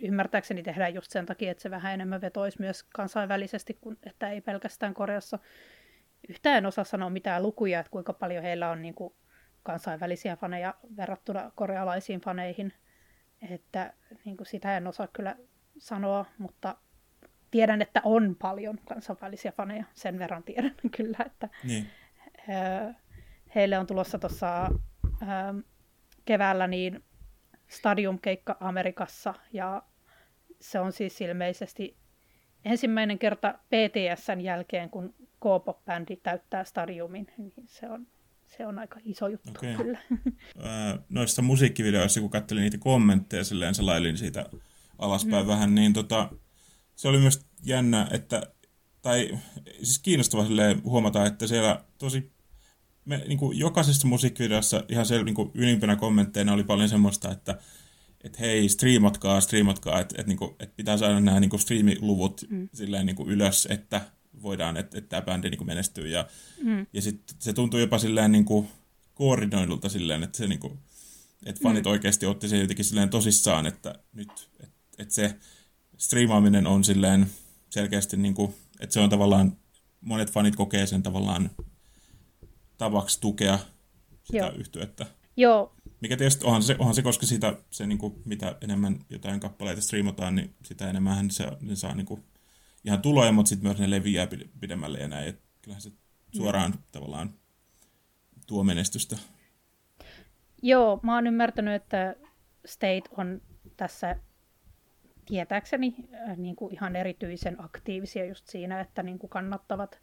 ymmärtääkseni 0.02 0.62
tehdään 0.62 0.94
just 0.94 1.10
sen 1.10 1.26
takia, 1.26 1.50
että 1.50 1.62
se 1.62 1.70
vähän 1.70 1.94
enemmän 1.94 2.20
vetoisi 2.20 2.60
myös 2.60 2.82
kansainvälisesti, 2.82 3.78
kun, 3.80 3.98
että 4.06 4.30
ei 4.30 4.40
pelkästään 4.40 4.94
Koreassa. 4.94 5.38
Yhtään 6.28 6.58
en 6.58 6.66
osaa 6.66 6.84
sanoa 6.84 7.10
mitään 7.10 7.42
lukuja, 7.42 7.80
että 7.80 7.90
kuinka 7.90 8.12
paljon 8.12 8.42
heillä 8.42 8.70
on 8.70 8.82
niin 8.82 8.94
kuin, 8.94 9.14
kansainvälisiä 9.62 10.36
faneja 10.36 10.74
verrattuna 10.96 11.50
korealaisiin 11.54 12.20
faneihin. 12.20 12.72
Että 13.50 13.92
niin 14.24 14.36
kuin 14.36 14.46
sitä 14.46 14.76
en 14.76 14.86
osaa 14.86 15.06
kyllä 15.06 15.36
sanoa, 15.78 16.24
mutta 16.38 16.76
tiedän, 17.50 17.82
että 17.82 18.00
on 18.04 18.36
paljon 18.38 18.78
kansainvälisiä 18.88 19.52
faneja. 19.52 19.84
Sen 19.94 20.18
verran 20.18 20.42
tiedän 20.42 20.74
kyllä, 20.96 21.18
että 21.26 21.48
Niin. 21.64 21.86
heille 23.54 23.78
on 23.78 23.86
tulossa 23.86 24.18
tuossa 24.18 24.68
keväällä 26.24 26.66
niin 26.66 27.04
stadiumkeikka 27.74 28.56
Amerikassa 28.60 29.34
ja 29.52 29.82
se 30.60 30.80
on 30.80 30.92
siis 30.92 31.20
ilmeisesti 31.20 31.96
ensimmäinen 32.64 33.18
kerta 33.18 33.54
PTSn 33.68 34.40
jälkeen, 34.40 34.90
kun 34.90 35.14
K-pop-bändi 35.18 36.16
täyttää 36.16 36.64
stadiumin, 36.64 37.26
niin 37.38 37.52
se 37.66 37.86
on, 37.86 38.06
se 38.56 38.66
on 38.66 38.78
aika 38.78 39.00
iso 39.04 39.28
juttu 39.28 39.50
Okei. 39.50 39.74
kyllä. 39.74 39.98
Noissa 41.08 41.42
musiikkivideoissa, 41.42 42.20
kun 42.20 42.30
katselin 42.30 42.62
niitä 42.62 42.78
kommentteja 42.78 43.44
silleen 43.44 43.74
selailin 43.74 44.18
siitä 44.18 44.46
alaspäin 44.98 45.44
mm. 45.44 45.48
vähän, 45.48 45.74
niin 45.74 45.92
tota, 45.92 46.30
se 46.96 47.08
oli 47.08 47.18
myös 47.18 47.46
jännä, 47.62 48.08
että, 48.10 48.42
tai 49.02 49.38
siis 49.82 49.98
kiinnostava 49.98 50.46
silleen 50.46 50.82
huomata, 50.84 51.26
että 51.26 51.46
siellä 51.46 51.84
tosi, 51.98 52.32
me, 53.04 53.24
niin 53.28 53.38
kuin 53.38 53.58
jokaisessa 53.58 54.08
musiikkivideossa 54.08 54.84
ihan 54.88 55.06
siellä 55.06 55.24
niin 55.24 55.34
kuin 55.34 55.50
ylimpänä 55.54 55.96
kommentteina 55.96 56.52
oli 56.52 56.64
paljon 56.64 56.88
semmoista, 56.88 57.30
että 57.30 57.58
että 58.24 58.38
hei, 58.40 58.68
striimatkaa, 58.68 59.40
striimatkaa, 59.40 60.00
että 60.00 60.14
et, 60.18 60.26
niinku, 60.26 60.56
et 60.60 60.76
pitää 60.76 60.96
saada 60.96 61.20
nämä 61.20 61.40
niinku 61.40 61.58
striimiluvut 61.58 62.44
mm. 62.48 62.68
silleen 62.74 63.06
niinku 63.06 63.28
ylös, 63.28 63.68
että 63.70 64.00
voidaan, 64.42 64.76
että 64.76 64.98
et 64.98 65.08
tämä 65.08 65.22
bändi 65.22 65.50
niinku 65.50 65.64
menestyy. 65.64 66.08
Ja, 66.08 66.26
mm. 66.62 66.86
ja 66.92 67.02
sitten 67.02 67.36
se 67.38 67.52
tuntuu 67.52 67.80
jopa 67.80 67.98
silleen 67.98 68.32
niinku 68.32 68.68
koordinoidulta 69.14 69.88
silleen, 69.88 70.22
että 70.22 70.38
se 70.38 70.46
niinku, 70.46 70.78
että 71.46 71.60
fanit 71.62 71.84
mm. 71.84 71.90
oikeasti 71.90 72.26
otti 72.26 72.48
sen 72.48 72.60
jotenkin 72.60 72.84
silleen 72.84 73.10
tosissaan, 73.10 73.66
että 73.66 73.94
nyt, 74.12 74.50
että 74.60 74.74
et 74.98 75.10
se 75.10 75.34
striimaaminen 75.98 76.66
on 76.66 76.84
silleen 76.84 77.26
selkeästi 77.70 78.16
niinku, 78.16 78.54
että 78.80 78.94
se 78.94 79.00
on 79.00 79.10
tavallaan, 79.10 79.56
monet 80.00 80.32
fanit 80.32 80.56
kokee 80.56 80.86
sen 80.86 81.02
tavallaan 81.02 81.50
tavaksi 82.78 83.20
tukea 83.20 83.58
sitä 84.22 84.38
Joo. 84.38 84.50
yhtyettä. 84.50 85.06
Joo, 85.36 85.74
Mikä 86.00 86.16
tietysti 86.16 86.44
onhan 86.44 86.62
se, 86.62 86.76
onhan 86.78 86.94
se 86.94 87.02
koska 87.02 87.26
siitä, 87.26 87.56
se, 87.70 87.86
niin 87.86 87.98
kuin, 87.98 88.22
mitä 88.24 88.56
enemmän 88.60 88.98
jotain 89.10 89.40
kappaleita 89.40 89.80
striimataan, 89.80 90.34
niin 90.34 90.54
sitä 90.62 90.90
enemmän 90.90 91.30
se, 91.30 91.46
ne 91.60 91.76
saa 91.76 91.94
niin 91.94 92.06
kuin, 92.06 92.24
ihan 92.84 93.02
tuloja, 93.02 93.32
mutta 93.32 93.48
sitten 93.48 93.68
myös 93.68 93.78
ne 93.78 93.90
leviää 93.90 94.26
pide- 94.26 94.48
pidemmälle 94.60 94.98
ja 94.98 95.08
näin. 95.08 95.28
Et 95.28 95.40
kyllähän 95.62 95.82
se 95.82 95.92
suoraan 96.36 96.70
mm. 96.70 96.78
tavallaan 96.92 97.34
tuo 98.46 98.64
menestystä. 98.64 99.16
Joo, 100.62 101.00
mä 101.02 101.14
oon 101.14 101.26
ymmärtänyt, 101.26 101.74
että 101.74 102.16
State 102.66 103.02
on 103.16 103.40
tässä 103.76 104.16
tietääkseni 105.26 105.94
äh, 106.14 106.36
niin 106.36 106.56
kuin 106.56 106.74
ihan 106.74 106.96
erityisen 106.96 107.64
aktiivisia 107.64 108.24
just 108.24 108.48
siinä, 108.48 108.80
että 108.80 109.02
niin 109.02 109.18
kuin 109.18 109.30
kannattavat 109.30 110.00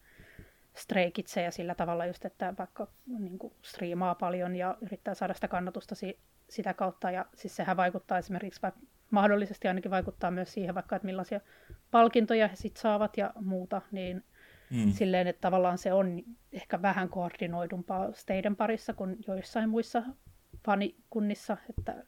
Stray 0.76 1.12
Kidsejä 1.12 1.52
sillä 1.52 1.76
tavalla 1.76 2.06
just, 2.06 2.26
että 2.26 2.54
vaikka 2.60 2.88
niin 3.20 3.40
kuin 3.40 3.54
striimaa 3.62 4.16
paljon 4.16 4.56
ja 4.56 4.78
yrittää 4.82 5.14
saada 5.14 5.34
sitä 5.34 5.48
kannatusta 5.48 5.96
si- 5.96 6.20
sitä 6.50 6.74
kautta. 6.74 7.12
Ja 7.12 7.26
siis 7.36 7.56
sehän 7.56 7.78
vaikuttaa 7.78 8.18
esimerkiksi, 8.18 8.62
vaikka 8.62 8.80
mahdollisesti 9.12 9.68
ainakin 9.68 9.92
vaikuttaa 9.92 10.32
myös 10.32 10.54
siihen 10.54 10.76
vaikka, 10.76 10.96
että 10.96 11.06
millaisia 11.06 11.42
palkintoja 11.92 12.48
he 12.48 12.56
sit 12.56 12.78
saavat 12.78 13.18
ja 13.18 13.34
muuta, 13.42 13.82
niin 13.92 14.24
Mm. 14.72 14.92
silleen, 14.92 15.28
että 15.28 15.42
tavallaan 15.42 15.78
se 15.78 15.94
on 15.94 16.24
ehkä 16.52 16.82
vähän 16.82 17.10
koordinoidumpaa 17.10 18.12
Staden 18.14 18.56
parissa 18.56 18.94
kuin 18.94 19.18
joissain 19.28 19.70
muissa 19.70 20.04
fanikunnissa, 20.66 21.58
että 21.70 22.04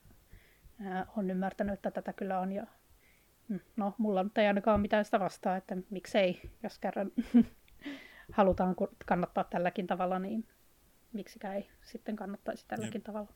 on 1.17 1.29
ymmärtänyt, 1.31 1.73
että 1.73 1.91
tätä 1.91 2.13
kyllä 2.13 2.39
on 2.39 2.51
ja 2.51 2.67
mm, 3.47 3.59
no, 3.75 3.93
mulla 3.97 4.23
nyt 4.23 4.37
ei 4.37 4.47
ainakaan 4.47 4.75
ole 4.75 4.81
mitään 4.81 5.05
sitä 5.05 5.19
vastaa, 5.19 5.55
että 5.57 5.77
miksei, 5.89 6.41
jos 6.63 6.79
kerran 6.79 7.11
halutaan 8.33 8.75
kannattaa 9.05 9.43
tälläkin 9.43 9.87
tavalla, 9.87 10.19
niin 10.19 10.47
miksikään 11.13 11.55
ei 11.55 11.69
sitten 11.81 12.15
kannattaisi 12.15 12.65
tälläkin 12.67 12.99
Jep. 12.99 13.03
tavalla. 13.03 13.29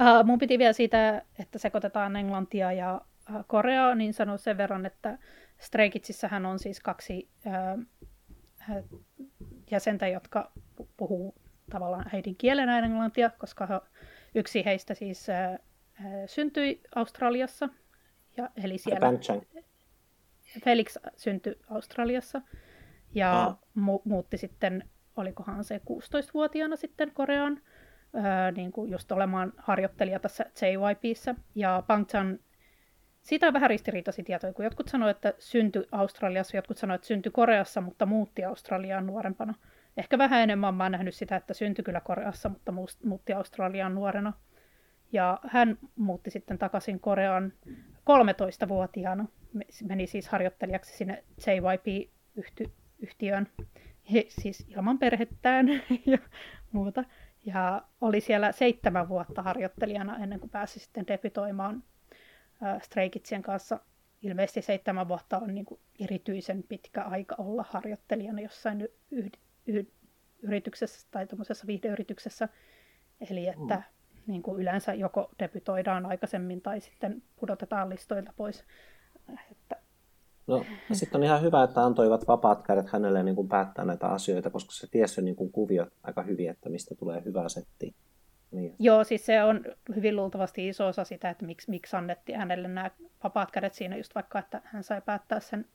Uh, 0.00 0.24
mun 0.24 0.38
piti 0.38 0.58
vielä 0.58 0.72
siitä, 0.72 1.22
että 1.38 1.58
sekoitetaan 1.58 2.16
englantia 2.16 2.72
ja 2.72 3.00
uh, 3.30 3.44
koreaa, 3.46 3.94
niin 3.94 4.14
sanoa 4.14 4.36
sen 4.36 4.56
verran, 4.56 4.86
että 4.86 5.18
Stray 5.58 5.90
Kidsissähän 5.90 6.46
on 6.46 6.58
siis 6.58 6.80
kaksi 6.80 7.28
uh, 7.46 7.84
jäsentä, 9.70 10.08
jotka 10.08 10.52
pu- 10.80 10.88
puhuu 10.96 11.34
tavallaan 11.70 12.10
äidinkielenä 12.14 12.78
englantia, 12.78 13.30
koska 13.30 13.66
he, 13.66 13.80
yksi 14.34 14.64
heistä 14.64 14.94
siis 14.94 15.26
uh, 15.28 15.66
uh, 16.06 16.22
syntyi 16.26 16.80
Australiassa, 16.94 17.68
ja, 18.36 18.50
eli 18.64 18.78
siellä. 18.78 19.12
Felix 20.64 20.96
syntyi 21.16 21.58
Australiassa 21.70 22.42
ja 23.16 23.56
mu- 23.78 24.02
muutti 24.04 24.36
sitten, 24.38 24.84
olikohan 25.16 25.64
se 25.64 25.80
16-vuotiaana 25.90 26.76
sitten 26.76 27.10
Koreaan, 27.14 27.60
öö, 28.14 28.52
niin 28.56 28.72
kuin 28.72 28.90
just 28.90 29.12
olemaan 29.12 29.52
harjoittelija 29.56 30.20
tässä 30.20 30.44
JYPissä. 30.62 31.34
Ja 31.54 31.82
Bangchan, 31.86 32.38
siitä 33.22 33.46
on 33.46 33.52
vähän 33.52 33.70
ristiriitaisia 33.70 34.24
tietoja, 34.24 34.52
kun 34.52 34.64
jotkut 34.64 34.88
sanoivat, 34.88 35.16
että 35.16 35.34
syntyi 35.38 35.88
Australiassa, 35.92 36.56
jotkut 36.56 36.76
sanoivat, 36.78 36.98
että 36.98 37.06
syntyi 37.08 37.32
Koreassa, 37.32 37.80
mutta 37.80 38.06
muutti 38.06 38.44
Australiaan 38.44 39.06
nuorempana. 39.06 39.54
Ehkä 39.96 40.18
vähän 40.18 40.42
enemmän 40.42 40.74
mä 40.74 40.84
oon 40.84 40.92
nähnyt 40.92 41.14
sitä, 41.14 41.36
että 41.36 41.54
syntyi 41.54 41.82
kyllä 41.84 42.00
Koreassa, 42.00 42.48
mutta 42.48 42.72
muutti 43.04 43.32
Australiaan 43.32 43.94
nuorena. 43.94 44.32
Ja 45.12 45.38
hän 45.48 45.78
muutti 45.96 46.30
sitten 46.30 46.58
takaisin 46.58 47.00
Koreaan 47.00 47.52
13-vuotiaana. 48.00 49.26
Me- 49.52 49.64
Meni 49.88 50.06
siis 50.06 50.28
harjoittelijaksi 50.28 50.96
sinne 50.96 51.24
JYP-yhtiöön, 52.98 53.48
siis 54.28 54.66
ilman 54.68 54.98
perhettään 54.98 55.68
ja 56.06 56.18
muuta. 56.72 57.04
Ja 57.44 57.82
oli 58.00 58.20
siellä 58.20 58.52
seitsemän 58.52 59.08
vuotta 59.08 59.42
harjoittelijana 59.42 60.18
ennen 60.18 60.40
kuin 60.40 60.50
pääsi 60.50 60.78
sitten 60.78 61.06
debytoimaan 61.06 61.82
Stray 62.82 63.10
Kidsien 63.10 63.42
kanssa. 63.42 63.80
Ilmeisesti 64.22 64.62
seitsemän 64.62 65.08
vuotta 65.08 65.38
on 65.38 65.54
niin 65.54 65.66
kuin 65.66 65.80
erityisen 66.00 66.62
pitkä 66.62 67.02
aika 67.02 67.34
olla 67.38 67.64
harjoittelijana 67.70 68.40
jossain 68.40 68.88
yh- 69.10 69.32
yh- 69.66 69.92
yrityksessä 70.42 71.08
tai 71.10 71.26
tuommoisessa 71.26 71.66
viihdeyrityksessä. 71.66 72.48
Eli 73.30 73.48
että 73.48 73.76
mm. 73.76 73.82
niin 74.26 74.42
kuin 74.42 74.60
yleensä 74.60 74.94
joko 74.94 75.30
debytoidaan 75.38 76.06
aikaisemmin 76.06 76.62
tai 76.62 76.80
sitten 76.80 77.22
pudotetaan 77.36 77.90
listoilta 77.90 78.32
pois. 78.36 78.64
Että, 79.50 79.76
No, 80.46 80.64
sitten 80.92 81.18
on 81.18 81.24
ihan 81.24 81.42
hyvä, 81.42 81.62
että 81.62 81.84
antoivat 81.84 82.28
vapaat 82.28 82.62
kädet 82.62 82.88
hänelle 82.88 83.22
niin 83.22 83.36
kuin 83.36 83.48
päättää 83.48 83.84
näitä 83.84 84.06
asioita, 84.06 84.50
koska 84.50 84.72
se 84.72 84.86
tiesi 84.90 85.22
niin 85.22 85.36
kuin 85.36 85.52
kuviot 85.52 85.88
aika 86.02 86.22
hyvin, 86.22 86.50
että 86.50 86.68
mistä 86.68 86.94
tulee 86.94 87.22
hyvää 87.24 87.48
settiä. 87.48 87.92
Niin. 88.50 88.74
joo, 88.78 89.04
siis 89.04 89.26
se 89.26 89.44
on 89.44 89.64
hyvin 89.96 90.16
luultavasti 90.16 90.68
iso 90.68 90.86
osa 90.86 91.04
sitä, 91.04 91.30
että 91.30 91.46
miksi, 91.46 91.70
miksi 91.70 91.96
annettiin 91.96 92.38
hänelle 92.38 92.68
nämä 92.68 92.90
vapaat 93.24 93.50
kädet 93.50 93.74
siinä, 93.74 93.96
just 93.96 94.14
vaikka, 94.14 94.38
että 94.38 94.62
hän 94.64 94.82
sai 94.82 95.02
päättää 95.02 95.40
sen, 95.40 95.66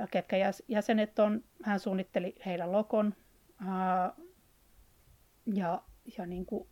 äh, 0.00 0.08
ketkä 0.10 0.36
jäs- 0.36 0.64
jäsenet 0.68 1.18
on. 1.18 1.44
Hän 1.62 1.80
suunnitteli 1.80 2.34
heidän 2.46 2.72
logon. 2.72 3.14
ää, 3.66 4.12
ja 5.54 5.82
ja 6.18 6.26
niin 6.26 6.46
kuin, 6.46 6.68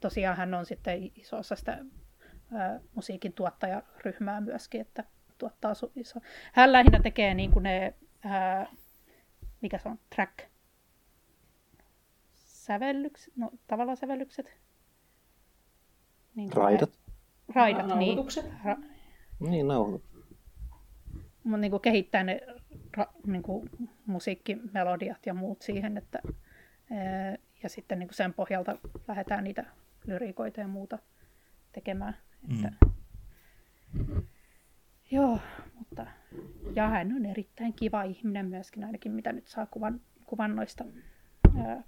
tosiaan 0.00 0.36
hän 0.36 0.54
on 0.54 0.66
sitten 0.66 1.10
iso 1.14 1.36
osa 1.36 1.56
sitä 1.56 1.78
ää, 2.52 2.80
musiikin 2.94 3.32
tuottajaryhmää 3.32 4.40
myöskin, 4.40 4.80
että 4.80 5.04
tuottaa 5.40 5.72
iso. 5.96 6.20
Hän 6.52 6.72
lähinnä 6.72 7.00
tekee 7.02 7.34
niin 7.34 7.50
kuin 7.50 7.62
ne, 7.62 7.94
ää, 8.24 8.66
mikä 9.60 9.78
se 9.78 9.88
on, 9.88 9.98
track, 10.14 10.38
sävellykset, 12.34 13.36
no 13.36 13.50
tavallaan 13.66 13.96
sävellykset. 13.96 14.56
Niin 16.34 16.50
kuin 16.50 16.58
ne- 16.60 16.64
Raidat. 16.64 16.90
Raidat, 17.54 17.86
niin. 17.86 17.88
Nauhoitukset. 17.98 18.46
Ra- 18.64 18.84
Niin, 19.40 19.68
nauhoitus. 19.68 20.10
mutta 21.44 21.56
niin 21.58 21.70
kuin 21.70 21.80
kehittää 21.80 22.24
ne 22.24 22.40
ra- 22.98 23.12
niin 23.26 23.42
kuin 23.42 23.70
musiikkimelodiat 24.06 25.26
ja 25.26 25.34
muut 25.34 25.62
siihen, 25.62 25.96
että 25.98 26.18
ää, 26.90 27.36
ja 27.62 27.68
sitten 27.68 27.98
niin 27.98 28.08
kuin 28.08 28.16
sen 28.16 28.34
pohjalta 28.34 28.78
lähdetään 29.08 29.44
niitä 29.44 29.64
lyriikoita 30.06 30.60
ja 30.60 30.68
muuta 30.68 30.98
tekemään. 31.72 32.16
Että, 32.52 32.72
Joo, 35.10 35.38
mutta 35.78 36.06
ja 36.74 36.88
hän 36.88 37.12
on 37.16 37.26
erittäin 37.26 37.72
kiva 37.72 38.02
ihminen 38.02 38.46
myöskin, 38.46 38.84
ainakin 38.84 39.12
mitä 39.12 39.32
nyt 39.32 39.46
saa 39.46 39.66
kuvan, 39.66 40.00
kuvan 40.26 40.56
noista 40.56 40.84
ää, 41.64 41.82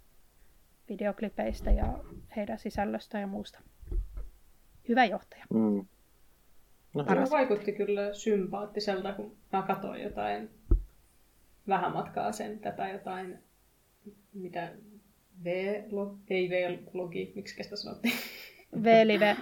videoklipeistä 0.89 1.71
ja 1.71 2.05
heidän 2.37 2.59
sisällöstä 2.59 3.19
ja 3.19 3.27
muusta. 3.27 3.61
Hyvä 4.89 5.05
johtaja. 5.05 5.45
Mm. 5.51 5.87
No, 6.95 7.05
Paras. 7.05 7.29
Se 7.29 7.35
vaikutti 7.35 7.73
kyllä 7.73 8.15
sympaattiselta, 8.15 9.13
kun 9.13 9.37
mä 9.53 9.63
katsoin 9.63 10.03
jotain 10.03 10.51
vähän 11.69 11.93
matkaa 11.93 12.33
sen 12.33 12.59
tätä 12.59 12.89
jotain, 12.89 13.39
mitä 14.33 14.73
V-log, 15.45 16.19
ei 16.31 16.51
V-logi, 16.51 17.33
miksi 17.35 17.63
sitä 17.63 17.77
sanottiin? 17.77 18.15
V-live. 18.83 19.37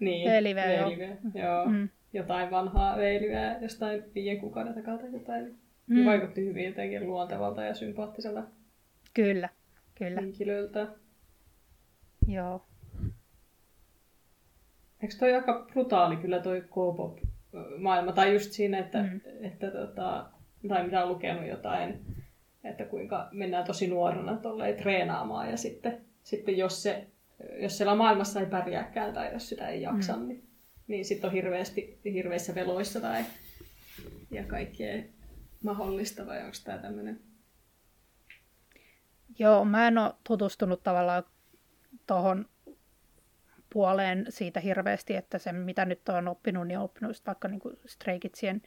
niin, 0.00 0.30
V-live, 0.30 0.74
joo. 0.74 0.90
V-live, 0.90 1.18
joo. 1.34 1.66
Mm. 1.66 1.88
Jotain 2.16 2.50
vanhaa 2.50 2.96
V-liveä 2.96 3.58
jostain 3.60 4.02
viiden 4.14 4.40
kuukauden 4.40 4.74
takaa 4.74 4.98
tai 4.98 5.12
jotain. 5.12 5.58
Mm. 5.86 6.04
Vaikutti 6.04 6.44
hyvin 6.46 6.64
jotenkin 6.66 7.06
luontevalta 7.06 7.62
ja 7.64 7.74
sympaattiselta 7.74 8.42
Kyllä, 9.14 9.48
kyllä. 9.94 10.20
henkilöltä. 10.20 10.86
Joo. 12.28 12.66
Eikö 15.02 15.14
toi 15.18 15.34
aika 15.34 15.66
brutaali 15.72 16.16
kyllä 16.16 16.38
toi 16.38 16.60
K-pop-maailma? 16.60 18.12
Tai 18.12 18.32
just 18.32 18.52
siinä, 18.52 18.78
että, 18.78 19.02
Mm. 19.02 19.08
mm. 19.08 19.44
että 19.44 19.70
tota, 19.70 20.26
tai 20.68 20.84
mitä 20.84 21.02
on 21.02 21.08
lukenut 21.08 21.46
jotain, 21.46 22.00
että 22.64 22.84
kuinka 22.84 23.28
mennään 23.32 23.64
tosi 23.64 23.86
nuorena 23.86 24.36
tolleen 24.36 24.76
treenaamaan 24.76 25.50
ja 25.50 25.56
sitten, 25.56 26.00
sitten 26.22 26.58
jos, 26.58 26.82
se, 26.82 27.06
jos 27.62 27.76
siellä 27.76 27.94
maailmassa 27.94 28.40
ei 28.40 28.46
pärjääkään 28.46 29.14
tai 29.14 29.32
jos 29.32 29.48
sitä 29.48 29.68
ei 29.68 29.82
jaksa, 29.82 30.16
mm. 30.16 30.28
niin, 30.28 30.42
niin 30.88 31.04
sitten 31.04 31.28
on 31.28 31.34
hirveästi, 31.34 32.00
hirveissä 32.04 32.54
veloissa 32.54 33.00
tai 33.00 33.24
ja 34.30 34.44
kaikkea 34.44 35.02
mahdollista 35.64 36.26
vai 36.26 36.38
onko 36.38 36.56
tämä 36.64 36.78
tämmöinen? 36.78 37.20
Joo, 39.38 39.64
mä 39.64 39.88
en 39.88 39.98
ole 39.98 40.14
tutustunut 40.24 40.82
tavallaan 40.82 41.24
tuohon 42.06 42.48
puoleen 43.72 44.26
siitä 44.28 44.60
hirveästi, 44.60 45.16
että 45.16 45.38
se 45.38 45.52
mitä 45.52 45.84
nyt 45.84 46.08
on 46.08 46.28
oppinut, 46.28 46.66
niin 46.66 46.78
on 46.78 46.84
oppinut 46.84 47.22
vaikka 47.26 47.48
niin 47.48 47.60
Stray 47.86 48.18
Kidsien 48.18 48.62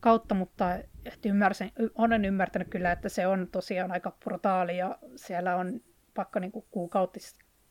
kautta, 0.00 0.34
mutta 0.34 0.74
että 1.04 1.28
ymmärsin, 1.28 1.72
olen 1.94 2.24
ymmärtänyt 2.24 2.68
kyllä, 2.68 2.92
että 2.92 3.08
se 3.08 3.26
on 3.26 3.48
tosiaan 3.52 3.92
aika 3.92 4.10
brutaali 4.24 4.78
ja 4.78 4.98
siellä 5.16 5.56
on 5.56 5.80
vaikka 6.16 6.40
niin 6.40 6.52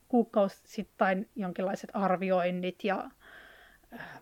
kuukausittain 0.08 1.30
jonkinlaiset 1.36 1.90
arvioinnit 1.92 2.84
ja 2.84 3.10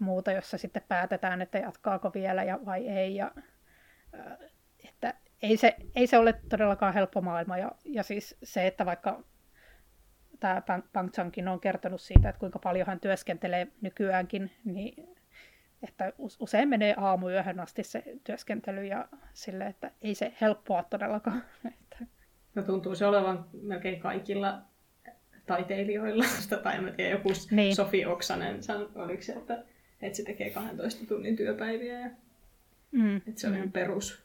muuta, 0.00 0.32
jossa 0.32 0.58
sitten 0.58 0.82
päätetään, 0.88 1.42
että 1.42 1.58
jatkaako 1.58 2.12
vielä 2.14 2.44
ja 2.44 2.58
vai 2.66 2.88
ei. 2.88 3.16
Ja, 3.16 3.32
äh, 4.14 4.38
että 4.88 5.14
ei 5.42 5.56
se, 5.56 5.76
ei 5.94 6.06
se 6.06 6.18
ole 6.18 6.34
todellakaan 6.48 6.94
helppo 6.94 7.20
maailma. 7.20 7.58
Ja, 7.58 7.72
ja 7.84 8.02
siis 8.02 8.36
se, 8.42 8.66
että 8.66 8.86
vaikka 8.86 9.22
tämä 10.40 10.62
Bang 10.92 11.10
Chankin 11.10 11.48
on 11.48 11.60
kertonut 11.60 12.00
siitä, 12.00 12.28
että 12.28 12.40
kuinka 12.40 12.58
paljon 12.58 12.86
hän 12.86 13.00
työskentelee 13.00 13.68
nykyäänkin, 13.80 14.50
niin 14.64 15.16
että 15.82 16.12
usein 16.38 16.68
menee 16.68 16.94
aamuyöhön 16.98 17.60
asti 17.60 17.82
se 17.82 18.04
työskentely 18.24 18.84
ja 18.84 19.08
sille, 19.32 19.66
että 19.66 19.90
ei 20.02 20.14
se 20.14 20.34
helppoa 20.40 20.82
todellakaan. 20.82 21.42
No 22.54 22.62
tuntuu 22.62 22.94
se 22.94 23.06
olevan 23.06 23.46
melkein 23.62 24.00
kaikilla 24.00 24.62
taiteilijoilla. 25.46 26.24
Tai 26.62 26.76
en 26.76 26.94
tiedä, 26.96 27.10
joku 27.10 27.28
Niin. 27.50 27.76
Sofi 27.76 28.06
Oksanen, 28.06 28.62
san- 28.62 28.88
oliko 28.94 29.22
se, 29.22 29.32
että, 29.32 29.64
että 30.02 30.16
se 30.16 30.22
tekee 30.22 30.50
12 30.50 31.06
tunnin 31.06 31.36
työpäiviä 31.36 32.00
ja 32.00 32.10
mm, 32.92 33.16
että 33.16 33.40
se 33.40 33.46
on 33.46 33.56
ihan 33.56 33.72
perus. 33.72 34.24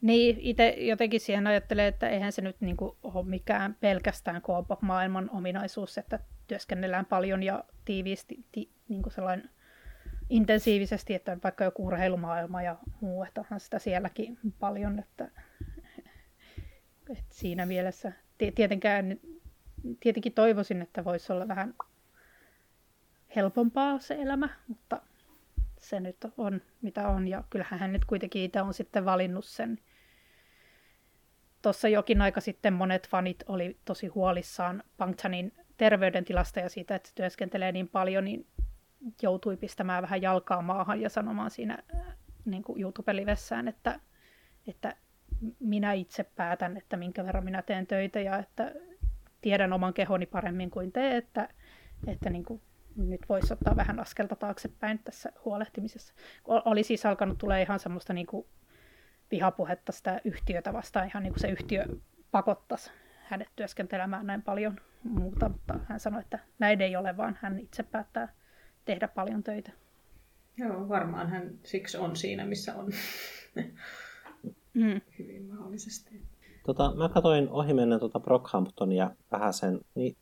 Niin, 0.00 0.36
itse 0.40 0.68
jotenkin 0.68 1.20
siihen 1.20 1.46
ajattelee, 1.46 1.86
että 1.86 2.08
eihän 2.08 2.32
se 2.32 2.42
nyt 2.42 2.60
niin 2.60 2.76
kuin 2.76 2.96
ole 3.02 3.26
mikään 3.26 3.76
pelkästään 3.80 4.42
K-pop-maailman 4.42 5.30
ominaisuus, 5.30 5.98
että 5.98 6.18
työskennellään 6.46 7.06
paljon 7.06 7.42
ja 7.42 7.64
tiiviisti, 7.84 8.44
ti, 8.52 8.70
niin 8.88 9.02
kuin 9.02 9.12
sellainen 9.12 9.50
intensiivisesti, 10.30 11.14
että 11.14 11.38
vaikka 11.44 11.64
joku 11.64 11.86
urheilumaailma 11.86 12.62
ja 12.62 12.76
muu, 13.00 13.24
että 13.24 13.40
onhan 13.40 13.60
sitä 13.60 13.78
sielläkin 13.78 14.38
paljon, 14.60 14.98
että, 14.98 15.30
että 17.10 17.24
siinä 17.30 17.66
mielessä 17.66 18.12
ti- 18.38 18.52
tietenkään, 18.52 19.20
tietenkin 20.00 20.32
toivoisin, 20.32 20.82
että 20.82 21.04
voisi 21.04 21.32
olla 21.32 21.48
vähän 21.48 21.74
helpompaa 23.36 23.98
se 23.98 24.14
elämä, 24.14 24.48
mutta 24.68 25.02
se 25.78 26.00
nyt 26.00 26.16
on 26.36 26.62
mitä 26.82 27.08
on 27.08 27.28
ja 27.28 27.44
kyllähän 27.50 27.80
hän 27.80 27.92
nyt 27.92 28.04
kuitenkin 28.04 28.42
itse 28.42 28.62
on 28.62 28.74
sitten 28.74 29.04
valinnut 29.04 29.44
sen. 29.44 29.78
Tuossa 31.62 31.88
jokin 31.88 32.22
aika 32.22 32.40
sitten 32.40 32.72
monet 32.72 33.08
fanit 33.08 33.44
oli 33.48 33.78
tosi 33.84 34.06
huolissaan 34.06 34.82
Pangchanin 34.96 35.52
terveydentilasta 35.76 36.60
ja 36.60 36.68
siitä, 36.68 36.94
että 36.94 37.08
se 37.08 37.14
työskentelee 37.14 37.72
niin 37.72 37.88
paljon, 37.88 38.24
niin 38.24 38.46
joutui 39.22 39.56
pistämään 39.56 40.02
vähän 40.02 40.22
jalkaa 40.22 40.62
maahan 40.62 41.00
ja 41.00 41.10
sanomaan 41.10 41.50
siinä 41.50 41.78
äh, 41.94 42.16
niin 42.44 42.62
kuin 42.62 42.82
YouTube-livessään, 42.82 43.68
että, 43.68 44.00
että 44.66 44.96
minä 45.60 45.92
itse 45.92 46.24
päätän, 46.24 46.76
että 46.76 46.96
minkä 46.96 47.24
verran 47.24 47.44
minä 47.44 47.62
teen 47.62 47.86
töitä 47.86 48.20
ja 48.20 48.38
että 48.38 48.72
tiedän 49.40 49.72
oman 49.72 49.94
kehoni 49.94 50.26
paremmin 50.26 50.70
kuin 50.70 50.92
te, 50.92 51.16
että, 51.16 51.48
että 52.06 52.30
niin 52.30 52.44
kuin 52.44 52.60
nyt 52.96 53.20
voisi 53.28 53.52
ottaa 53.52 53.76
vähän 53.76 54.00
askelta 54.00 54.36
taaksepäin 54.36 54.98
tässä 54.98 55.32
huolehtimisessa. 55.44 56.14
Oli 56.44 56.82
siis 56.82 57.06
alkanut 57.06 57.38
tulee 57.38 57.62
ihan 57.62 57.78
semmoista 57.78 58.12
niin 58.12 58.26
kuin 58.26 58.46
vihapuhetta 59.30 59.92
sitä 59.92 60.20
yhtiötä 60.24 60.72
vastaan, 60.72 61.06
ihan 61.06 61.22
niin 61.22 61.32
kuin 61.32 61.40
se 61.40 61.48
yhtiö 61.48 61.84
pakottaisi 62.30 62.90
hänet 63.24 63.48
työskentelemään 63.56 64.26
näin 64.26 64.42
paljon 64.42 64.76
muuta, 65.02 65.48
mutta 65.48 65.80
hän 65.84 66.00
sanoi, 66.00 66.20
että 66.20 66.38
näin 66.58 66.80
ei 66.80 66.96
ole, 66.96 67.16
vaan 67.16 67.38
hän 67.42 67.58
itse 67.58 67.82
päättää 67.82 68.28
tehdä 68.84 69.08
paljon 69.08 69.42
töitä. 69.42 69.72
Joo, 70.56 70.88
varmaan 70.88 71.30
hän 71.30 71.50
siksi 71.64 71.98
on 71.98 72.16
siinä, 72.16 72.46
missä 72.46 72.74
on 72.74 72.92
Mm. 74.74 75.00
hyvin 75.18 75.44
mahdollisesti. 75.46 76.22
Tota, 76.68 76.94
mä 76.94 77.08
katsoin 77.08 77.48
ohimennen 77.48 78.00
tota 78.00 78.20
Brockhamptonia 78.20 79.10
vähän 79.32 79.54
sen, 79.54 79.80
niin 79.94 80.16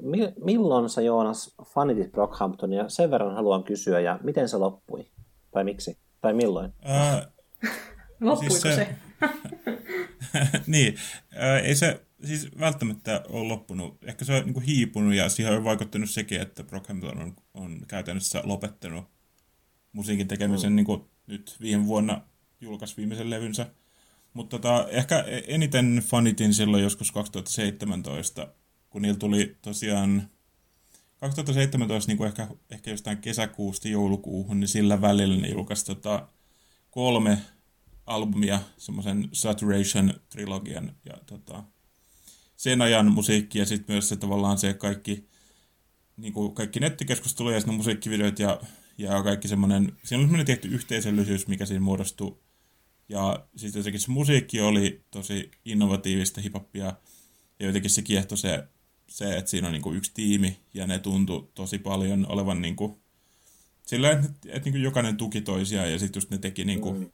mi- 0.00 0.32
milloin 0.44 0.90
sä 0.90 1.02
Joonas 1.02 1.54
fanitit 1.64 2.12
Brockhamptonia? 2.12 2.88
Sen 2.88 3.10
verran 3.10 3.34
haluan 3.34 3.64
kysyä 3.64 4.00
ja 4.00 4.18
miten 4.22 4.48
se 4.48 4.56
loppui? 4.56 5.10
Tai 5.50 5.64
miksi? 5.64 5.98
Tai 6.20 6.32
milloin? 6.32 6.72
Ää, 6.82 7.32
Loppuiko 8.20 8.50
Siis 8.50 8.62
se? 8.62 8.74
se- 8.74 8.96
niin, 10.66 10.94
ää, 11.34 11.58
ei 11.58 11.74
se 11.74 12.06
siis 12.24 12.48
välttämättä 12.60 13.24
ole 13.28 13.48
loppunut. 13.48 14.04
Ehkä 14.04 14.24
se 14.24 14.32
on 14.34 14.44
niin 14.44 14.54
kuin 14.54 14.66
hiipunut 14.66 15.14
ja 15.14 15.28
siihen 15.28 15.52
on 15.56 15.64
vaikuttanut 15.64 16.10
sekin, 16.10 16.40
että 16.40 16.64
Brockhampton 16.64 17.18
on, 17.22 17.36
on 17.54 17.80
käytännössä 17.88 18.42
lopettanut 18.44 19.04
musiikin 19.92 20.28
tekemisen 20.28 20.72
mm. 20.72 20.76
niin 20.76 20.86
kuin 20.86 21.04
nyt 21.26 21.56
viime 21.60 21.86
vuonna 21.86 22.20
julkaisi 22.60 22.96
viimeisen 22.96 23.30
levynsä. 23.30 23.66
Mutta 24.32 24.58
tota, 24.58 24.88
ehkä 24.88 25.24
eniten 25.46 26.02
fanitin 26.06 26.54
silloin 26.54 26.82
joskus 26.82 27.12
2017, 27.12 28.48
kun 28.90 29.02
niillä 29.02 29.18
tuli 29.18 29.56
tosiaan 29.62 30.28
2017 31.16 32.10
niin 32.10 32.18
kuin 32.18 32.28
ehkä, 32.28 32.48
ehkä 32.70 32.90
jostain 32.90 33.18
kesäkuusta 33.18 33.88
joulukuuhun, 33.88 34.60
niin 34.60 34.68
sillä 34.68 35.00
välillä 35.00 35.36
ne 35.36 35.48
julkaisi 35.48 35.86
tota, 35.86 36.28
kolme 36.90 37.38
albumia, 38.06 38.60
semmoisen 38.76 39.28
Saturation-trilogian 39.32 40.92
ja 41.04 41.14
tota, 41.26 41.64
sen 42.56 42.82
ajan 42.82 43.12
musiikki 43.12 43.58
ja 43.58 43.66
sitten 43.66 43.94
myös 43.94 44.08
se 44.08 44.16
tavallaan 44.16 44.58
se 44.58 44.74
kaikki, 44.74 45.28
niin 46.16 46.32
kuin 46.32 46.54
kaikki 46.54 46.80
nettikeskustelu 46.80 47.50
ja 47.50 47.60
sitten 47.60 47.74
musiikkivideot 47.74 48.38
ja, 48.38 48.60
ja 48.98 49.22
kaikki 49.22 49.48
semmoinen, 49.48 49.84
siinä 49.84 50.18
oli 50.18 50.24
semmoinen 50.24 50.46
tietty 50.46 50.68
yhteisöllisyys, 50.68 51.46
mikä 51.46 51.66
siinä 51.66 51.80
muodostui. 51.80 52.38
Ja 53.08 53.46
sitten 53.56 53.80
jotenkin 53.80 54.00
se 54.00 54.10
musiikki 54.10 54.60
oli 54.60 55.04
tosi 55.10 55.50
innovatiivista 55.64 56.40
hiphoppia 56.40 56.92
ja 57.60 57.66
jotenkin 57.66 57.90
se 57.90 58.02
kiehtoi 58.02 58.38
se, 58.38 58.64
se 59.08 59.36
että 59.36 59.50
siinä 59.50 59.66
on 59.66 59.72
niin 59.72 59.82
kuin 59.82 59.96
yksi 59.96 60.10
tiimi 60.14 60.56
ja 60.74 60.86
ne 60.86 60.98
tuntui 60.98 61.48
tosi 61.54 61.78
paljon 61.78 62.26
olevan 62.28 62.62
niin 62.62 62.76
kuin, 62.76 63.02
sillä 63.86 64.10
että, 64.10 64.28
että 64.28 64.64
niin 64.64 64.72
kuin 64.72 64.82
jokainen 64.82 65.16
tuki 65.16 65.40
toisiaan 65.40 65.92
ja 65.92 65.98
sitten 65.98 66.20
just 66.20 66.30
ne 66.30 66.38
teki 66.38 66.64
niin 66.64 66.80
kuin, 66.80 66.98
mm. 66.98 67.10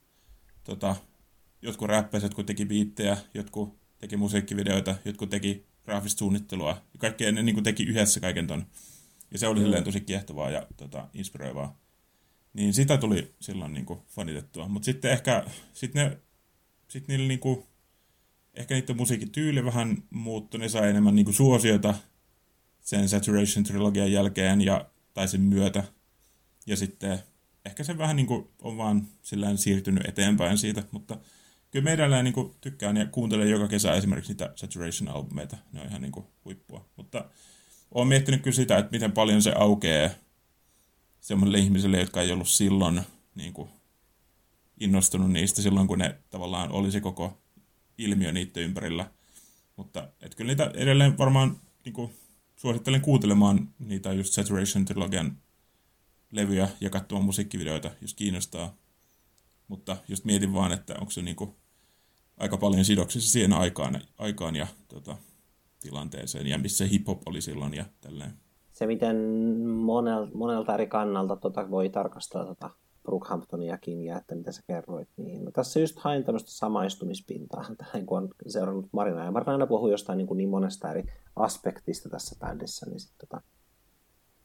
tota, 0.65 0.97
jotkut 1.62 1.89
räppäiset, 1.89 2.28
jotkut 2.28 2.47
teki 2.47 2.65
biittejä, 2.65 3.16
jotkut 3.35 3.78
teki 3.98 4.16
musiikkivideoita, 4.16 4.94
jotkut 5.05 5.31
teki 5.31 5.66
graafista 5.85 6.19
suunnittelua. 6.19 6.70
Ja 6.70 6.98
kaikkea 6.98 7.32
ne 7.32 7.43
niin 7.43 7.55
kuin 7.55 7.65
teki 7.65 7.82
yhdessä 7.82 8.20
kaiken 8.20 8.47
ton. 8.47 8.66
Ja 9.31 9.39
se 9.39 9.48
oli 9.48 9.78
mm. 9.78 9.85
tosi 9.85 10.01
kiehtovaa 10.01 10.51
ja 10.51 10.66
tota, 10.77 11.09
inspiroivaa. 11.15 11.78
Niin 12.59 12.75
sitä 12.75 12.97
tuli 12.97 13.35
silloin 13.41 13.75
niin 13.75 13.87
kuin 13.87 14.01
fanitettua. 14.09 14.69
Mutta 14.69 14.87
sitten 14.87 15.11
ehkä, 15.11 15.45
sit 15.73 15.95
ne, 15.95 16.19
sit 16.89 17.09
niillä 17.09 17.29
niin 17.29 17.41
kuin, 17.41 17.65
ehkä 18.55 18.75
niiden 18.75 18.97
musiikkityyli 18.97 19.65
vähän 19.65 20.03
muuttui. 20.11 20.61
Ne 20.61 20.69
sai 20.69 20.91
enemmän 20.91 21.15
niin 21.15 21.25
kuin 21.25 21.35
suosiota 21.35 21.95
sen 22.81 23.09
Saturation-trilogian 23.09 24.13
jälkeen 24.13 24.61
ja, 24.61 24.87
tai 25.15 25.29
sen 25.29 25.41
myötä. 25.41 25.85
Ja 26.67 26.77
sitten 26.77 27.19
ehkä 27.65 27.85
se 27.85 27.99
vähän 27.99 28.17
niin 28.17 28.27
kuin 28.27 28.49
on 28.63 28.77
vaan 28.77 29.09
sillään 29.23 29.59
siirtynyt 29.59 30.09
eteenpäin 30.09 30.59
siitä, 30.59 30.83
mutta 30.91 31.19
kyllä 31.71 31.85
meidän 31.85 32.25
niin 32.25 32.35
kuin 32.35 32.55
tykkään 32.61 32.97
ja 32.97 33.07
kuuntelen 33.07 33.51
joka 33.51 33.69
kesä 33.69 33.93
esimerkiksi 33.93 34.33
niitä 34.33 34.53
Saturation-albumeita. 34.55 35.57
Ne 35.73 35.81
on 35.81 35.87
ihan 35.87 36.03
niin 36.03 36.13
kuin 36.13 36.27
huippua. 36.45 36.89
Mutta 36.97 37.25
olen 37.91 38.09
miettinyt 38.09 38.43
kyllä 38.43 38.55
sitä, 38.55 38.79
että 38.79 38.93
miten 38.93 39.13
paljon 39.13 39.43
se 39.43 39.53
aukeaa 39.53 40.11
semmoiselle 41.20 41.59
ihmiselle, 41.59 42.01
jotka 42.01 42.23
ei 42.23 42.32
ollut 42.32 42.49
silloin 42.49 43.03
niin 43.35 43.53
kuin, 43.53 43.69
innostunut 44.81 45.32
niistä 45.32 45.62
silloin, 45.62 45.89
kun 45.89 45.99
ne 45.99 46.19
tavallaan 46.31 46.73
oli 46.73 46.90
se 46.90 47.01
koko 47.01 47.39
ilmiö 47.99 48.32
niiden 48.32 48.62
ympärillä. 48.62 49.11
Mutta 49.77 50.09
et 50.20 50.35
kyllä 50.35 50.49
niitä 50.49 50.70
edelleen 50.74 51.19
varmaan 51.19 51.61
niin 51.85 51.93
kuin, 51.93 52.15
suosittelen 52.57 53.01
kuuntelemaan 53.01 53.74
niitä 53.78 54.12
just 54.12 54.32
Saturation 54.32 54.85
Trilogian 54.85 55.39
levyjä 56.31 56.69
ja 56.81 56.90
katsomaan 56.90 57.24
musiikkivideoita, 57.24 57.90
jos 58.01 58.15
kiinnostaa. 58.15 58.74
Mutta 59.69 59.97
just 60.09 60.24
mietin 60.24 60.55
vaan, 60.55 60.73
että 60.73 60.95
onko 61.01 61.11
se 61.11 61.23
niinku 61.23 61.57
aika 62.36 62.57
paljon 62.57 62.85
sidoksissa 62.85 63.31
siihen 63.31 63.53
aikaan, 63.53 64.03
aikaan 64.19 64.57
ja 64.57 64.66
tota, 64.89 65.16
tilanteeseen 65.81 66.47
ja 66.47 66.59
missä 66.59 66.85
hip-hop 66.85 67.23
oli 67.27 67.40
silloin 67.40 67.74
ja 67.74 67.85
tälleen. 68.01 68.48
Se, 68.79 68.87
miten 68.87 69.17
monel, 69.67 70.27
monelta 70.35 70.75
eri 70.75 70.87
kannalta 70.87 71.37
tota 71.37 71.71
voi 71.71 71.89
tarkastaa 71.89 72.45
tota 72.45 72.71
Brookhamptoniakin 73.03 74.05
ja 74.05 74.19
että 74.19 74.35
mitä 74.35 74.53
sä 74.53 74.63
kerroit, 74.67 75.09
niin 75.17 75.45
mä 75.45 75.51
tässä 75.51 75.81
just 75.81 75.99
hain 75.99 76.25
tämmöistä 76.25 76.51
samaistumispintaa 76.51 77.65
tähän, 77.79 78.07
kun 78.07 78.19
on 78.19 78.29
seurannut 78.47 78.89
Marina. 78.93 79.25
Ja 79.25 79.31
Marina 79.31 79.53
aina 79.53 79.67
puhuu 79.67 79.89
jostain 79.89 80.17
niin, 80.17 80.27
kuin 80.27 80.39
niin 80.39 80.49
monesta 80.49 80.91
eri 80.91 81.05
aspektista 81.37 82.09
tässä 82.09 82.37
bändissä, 82.41 82.87
niin 82.87 83.01
sitten 83.01 83.29
tota, 83.29 83.43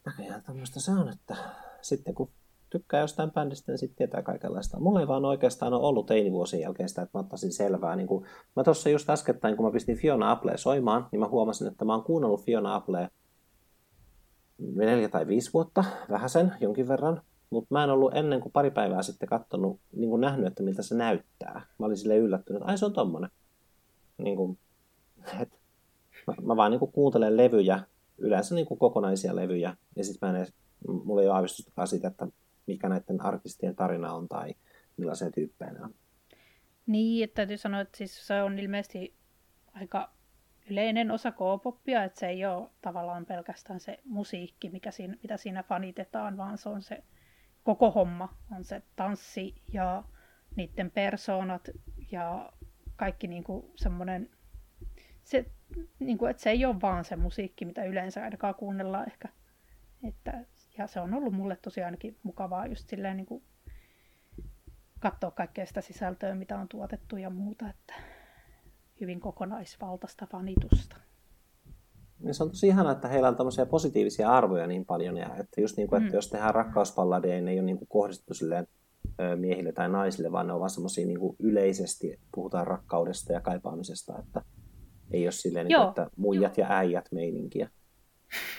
näköjään 0.06 0.42
tämmöistä 0.42 0.80
se 0.80 0.90
on, 0.90 1.08
että 1.08 1.36
sitten 1.82 2.14
kun 2.14 2.30
tykkää 2.70 3.00
jostain 3.00 3.30
bändistä, 3.30 3.72
niin 3.72 3.78
sitten 3.78 3.96
tietää 3.96 4.22
kaikenlaista. 4.22 4.80
Mulla 4.80 5.00
ei 5.00 5.08
vaan 5.08 5.24
oikeastaan 5.24 5.74
ole 5.74 5.86
ollut 5.86 6.06
teinivuosien 6.06 6.62
jälkeen 6.62 6.88
sitä, 6.88 7.02
että 7.02 7.18
mä 7.18 7.20
ottaisin 7.20 7.52
selvää. 7.52 7.96
Niin 7.96 8.06
kun, 8.06 8.26
mä 8.56 8.64
tuossa 8.64 8.88
just 8.88 9.10
äskettäin, 9.10 9.56
kun 9.56 9.66
mä 9.66 9.72
pistin 9.72 9.96
Fiona 9.96 10.30
Apple 10.30 10.56
soimaan, 10.56 11.08
niin 11.12 11.20
mä 11.20 11.28
huomasin, 11.28 11.68
että 11.68 11.84
mä 11.84 11.94
oon 11.94 12.04
kuunnellut 12.04 12.44
Fiona 12.44 12.74
Apple 12.74 13.10
neljä 14.58 15.08
tai 15.08 15.26
viisi 15.26 15.52
vuotta, 15.52 15.84
vähän 16.10 16.28
sen, 16.28 16.52
jonkin 16.60 16.88
verran. 16.88 17.22
Mutta 17.50 17.74
mä 17.74 17.84
en 17.84 17.90
ollut 17.90 18.14
ennen 18.16 18.40
kuin 18.40 18.52
pari 18.52 18.70
päivää 18.70 19.02
sitten 19.02 19.28
katsonut, 19.28 19.80
niin 19.92 20.10
kuin 20.10 20.20
nähnyt, 20.20 20.46
että 20.46 20.62
miltä 20.62 20.82
se 20.82 20.94
näyttää. 20.94 21.66
Mä 21.78 21.86
olin 21.86 21.96
sille 21.96 22.16
yllättynyt, 22.16 22.62
että 22.62 22.70
ai 22.70 22.78
se 22.78 22.84
on 22.84 22.92
tommonen. 22.92 23.30
Niin 24.18 24.36
kuin, 24.36 24.58
et, 25.40 25.60
mä, 26.26 26.34
mä 26.42 26.56
vaan 26.56 26.70
niin 26.70 26.78
kuin 26.78 26.92
kuuntelen 26.92 27.36
levyjä, 27.36 27.80
yleensä 28.18 28.54
niin 28.54 28.66
kuin 28.66 28.78
kokonaisia 28.78 29.36
levyjä, 29.36 29.76
ja 29.96 30.04
sitten 30.04 30.26
mä 30.26 30.30
en 30.30 30.36
edes, 30.36 30.54
mulla 31.04 31.22
ei 31.22 31.28
ole 31.28 31.34
aavistustakaan 31.34 31.88
siitä, 31.88 32.08
että 32.08 32.28
mikä 32.66 32.88
näiden 32.88 33.20
artistien 33.20 33.76
tarina 33.76 34.12
on 34.12 34.28
tai 34.28 34.54
millaisia 34.96 35.30
tyyppejä 35.30 35.72
ne 35.72 35.82
on. 35.82 35.94
Niin, 36.86 37.24
että 37.24 37.34
täytyy 37.34 37.56
sanoa, 37.56 37.80
että 37.80 37.98
siis 37.98 38.26
se 38.26 38.42
on 38.42 38.58
ilmeisesti 38.58 39.14
aika 39.74 40.12
yleinen 40.70 41.10
osa 41.10 41.32
K-poppia, 41.32 42.04
että 42.04 42.18
se 42.20 42.28
ei 42.28 42.46
ole 42.46 42.70
tavallaan 42.80 43.26
pelkästään 43.26 43.80
se 43.80 43.98
musiikki, 44.04 44.70
mikä 44.70 44.90
siinä, 44.90 45.16
mitä 45.22 45.36
siinä 45.36 45.62
fanitetaan, 45.62 46.36
vaan 46.36 46.58
se 46.58 46.68
on 46.68 46.82
se 46.82 47.04
koko 47.64 47.90
homma, 47.90 48.36
on 48.56 48.64
se 48.64 48.82
tanssi 48.96 49.54
ja 49.72 50.04
niiden 50.56 50.90
persoonat 50.90 51.68
ja 52.12 52.52
kaikki 52.96 53.26
niin 53.26 53.44
kuin 53.44 53.72
semmoinen, 53.76 54.30
se, 55.22 55.46
niin 55.98 56.18
kuin, 56.18 56.30
että 56.30 56.42
se 56.42 56.50
ei 56.50 56.64
ole 56.64 56.80
vaan 56.82 57.04
se 57.04 57.16
musiikki, 57.16 57.64
mitä 57.64 57.84
yleensä 57.84 58.24
ainakaan 58.24 58.54
kuunnellaan 58.54 59.06
ehkä. 59.06 59.28
Että, 60.08 60.44
ja 60.78 60.86
se 60.86 61.00
on 61.00 61.14
ollut 61.14 61.34
mulle 61.34 61.56
tosiaan 61.56 61.86
ainakin 61.86 62.18
mukavaa 62.22 62.66
just 62.66 62.88
silleen 62.88 63.16
niin 63.16 63.26
kuin 63.26 63.42
katsoa 65.00 65.30
kaikkea 65.30 65.66
sitä 65.66 65.80
sisältöä, 65.80 66.34
mitä 66.34 66.58
on 66.58 66.68
tuotettu 66.68 67.16
ja 67.16 67.30
muuta, 67.30 67.68
että 67.68 67.94
hyvin 69.00 69.20
kokonaisvaltaista 69.20 70.26
fanitusta. 70.26 70.96
Ja 72.20 72.34
se 72.34 72.42
on 72.42 72.50
tosi 72.50 72.66
ihanaa, 72.66 72.92
että 72.92 73.08
heillä 73.08 73.28
on 73.28 73.36
tämmöisiä 73.36 73.66
positiivisia 73.66 74.30
arvoja 74.30 74.66
niin 74.66 74.84
paljon, 74.84 75.16
ja 75.16 75.36
että 75.36 75.60
just 75.60 75.76
niin 75.76 75.88
kuin, 75.88 76.02
että 76.02 76.12
mm. 76.12 76.16
jos 76.16 76.30
tehdään 76.30 76.54
rakkauspalladeja, 76.54 77.34
niin 77.34 77.44
ne 77.44 77.50
ei 77.50 77.58
ole 77.58 77.66
niin 77.66 77.78
kuin 77.78 77.88
kohdistettu 77.88 78.34
silleen 78.34 78.66
miehille 79.36 79.72
tai 79.72 79.88
naisille, 79.88 80.32
vaan 80.32 80.46
ne 80.46 80.52
on 80.52 80.60
vaan 80.60 80.70
semmoisia 80.70 81.06
niin 81.06 81.36
yleisesti 81.38 82.20
puhutaan 82.34 82.66
rakkaudesta 82.66 83.32
ja 83.32 83.40
kaipaamisesta, 83.40 84.18
että 84.18 84.42
ei 85.10 85.26
ole 85.26 85.32
silleen, 85.32 85.66
niin 85.66 85.78
kuin, 85.78 85.88
että 85.88 86.10
muijat 86.16 86.58
ja 86.58 86.66
äijät 86.70 87.08
meininkiä. 87.12 87.70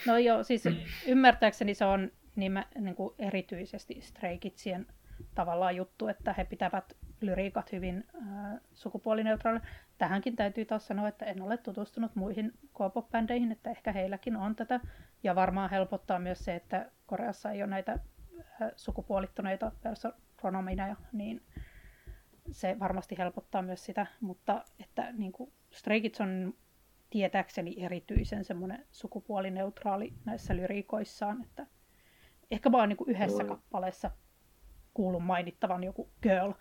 No 0.07 0.17
joo, 0.17 0.43
siis 0.43 0.63
ymmärtääkseni 1.07 1.73
se 1.73 1.85
on 1.85 2.11
nime, 2.35 2.65
niin 2.79 2.95
kuin 2.95 3.15
erityisesti 3.19 4.01
Stray 4.01 4.37
Kidsien 4.37 4.87
tavallaan 5.35 5.75
juttu, 5.75 6.07
että 6.07 6.33
he 6.33 6.45
pitävät 6.45 6.93
lyriikat 7.21 7.71
hyvin 7.71 8.03
äh, 8.15 8.59
sukupuolineutraalina. 8.73 9.65
Tähänkin 9.97 10.35
täytyy 10.35 10.65
taas 10.65 10.87
sanoa, 10.87 11.07
että 11.07 11.25
en 11.25 11.41
ole 11.41 11.57
tutustunut 11.57 12.15
muihin 12.15 12.51
K-pop-bändeihin, 12.73 13.51
että 13.51 13.69
ehkä 13.69 13.91
heilläkin 13.91 14.35
on 14.37 14.55
tätä. 14.55 14.79
Ja 15.23 15.35
varmaan 15.35 15.69
helpottaa 15.69 16.19
myös 16.19 16.45
se, 16.45 16.55
että 16.55 16.91
Koreassa 17.05 17.51
ei 17.51 17.63
ole 17.63 17.69
näitä 17.69 17.91
äh, 17.91 18.71
sukupuolittuneita 18.75 19.71
pronomineja, 20.41 20.95
niin 21.11 21.41
se 22.51 22.79
varmasti 22.79 23.17
helpottaa 23.17 23.61
myös 23.61 23.85
sitä. 23.85 24.07
Mutta 24.21 24.63
että 24.79 25.11
niin 25.11 25.31
kuin 25.31 25.53
Stray 25.71 26.01
Kids 26.01 26.21
on 26.21 26.53
tietääkseni 27.09 27.75
erityisen 27.77 28.45
semmoinen 28.45 28.85
sukupuolineutraali 28.91 30.13
näissä 30.25 30.55
lyriikoissaan, 30.55 31.43
että 31.43 31.67
ehkä 32.51 32.71
vaan 32.71 32.89
niin 32.89 32.97
kuin 32.97 33.09
yhdessä 33.09 33.43
no. 33.43 33.49
kappaleessa 33.49 34.11
kuulun 34.93 35.23
mainittavan 35.23 35.83
joku 35.83 36.09
girl. 36.21 36.53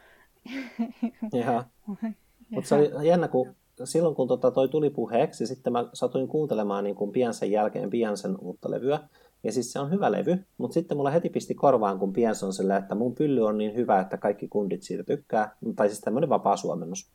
Jaha. 1.33 1.65
Mutta 2.51 2.69
se 2.69 2.75
oli 2.75 3.09
jännä, 3.09 3.29
kun 3.29 3.55
silloin 3.85 4.15
kun 4.15 4.29
tota 4.29 4.51
toi 4.51 4.69
tuli 4.69 4.91
puheeksi, 4.91 5.47
sitten 5.47 5.73
mä 5.73 5.89
satuin 5.93 6.29
kuuntelemaan 6.29 6.85
niin 6.85 6.97
kuin 6.97 7.13
Piansen 7.13 7.51
jälkeen 7.51 7.91
Piansen 7.91 8.37
uutta 8.41 8.71
levyä. 8.71 9.01
Ja 9.45 9.53
siis 9.53 9.73
se 9.73 9.81
on 9.81 9.91
hyvä 9.91 10.13
levy, 10.13 10.45
mutta 10.59 10.75
sitten 10.75 10.97
mulla 10.97 11.11
heti 11.11 11.29
pisti 11.29 11.55
korvaan, 11.55 11.99
kun 11.99 12.13
Pians 12.13 12.43
on 12.43 12.53
sillä, 12.53 12.77
että 12.77 12.95
mun 12.95 13.15
pylly 13.15 13.47
on 13.47 13.59
niin 13.59 13.75
hyvä, 13.75 14.01
että 14.01 14.17
kaikki 14.17 14.49
kundit 14.49 14.83
siitä 14.83 15.05
tykkää. 15.05 15.57
Tai 15.77 15.89
siis 15.89 16.01
tämmöinen 16.01 16.29
vapaa 16.31 16.57
suomennus. 16.57 17.11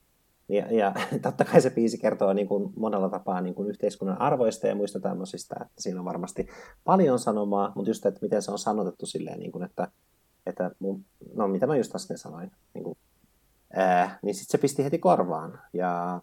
Ja, 0.49 0.73
ja 0.73 0.93
totta 1.21 1.45
kai 1.45 1.61
se 1.61 1.69
biisi 1.69 1.97
kertoo 1.97 2.33
niin 2.33 2.47
kuin 2.47 2.73
monella 2.75 3.09
tapaa 3.09 3.41
niin 3.41 3.55
kuin 3.55 3.69
yhteiskunnan 3.69 4.21
arvoista 4.21 4.67
ja 4.67 4.75
muista 4.75 4.99
tämmöisistä, 4.99 5.55
että 5.61 5.81
siinä 5.81 5.99
on 5.99 6.05
varmasti 6.05 6.47
paljon 6.83 7.19
sanomaa, 7.19 7.71
mutta 7.75 7.89
just, 7.89 8.05
että 8.05 8.19
miten 8.21 8.41
se 8.41 8.51
on 8.51 8.59
sanotettu 8.59 9.05
silleen, 9.05 9.39
niin 9.39 9.51
kuin, 9.51 9.63
että, 9.63 9.87
että 10.45 10.71
mun, 10.79 11.05
no 11.33 11.47
mitä 11.47 11.67
mä 11.67 11.77
just 11.77 11.95
äsken 11.95 12.17
sanoin, 12.17 12.51
niin 12.73 12.83
kuin, 12.83 12.97
ää, 13.73 14.19
niin 14.21 14.35
sitten 14.35 14.51
se 14.51 14.57
pisti 14.61 14.83
heti 14.83 14.99
korvaan 14.99 15.59
ja 15.73 16.21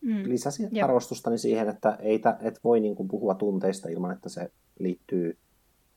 mm. 0.00 0.22
lisäsi 0.28 0.68
Jep. 0.72 0.84
arvostustani 0.84 1.38
siihen, 1.38 1.68
että 1.68 1.96
ei 2.00 2.20
et 2.40 2.60
voi 2.64 2.80
niin 2.80 2.94
kuin 2.94 3.08
puhua 3.08 3.34
tunteista 3.34 3.88
ilman, 3.88 4.12
että 4.12 4.28
se 4.28 4.50
liittyy 4.78 5.38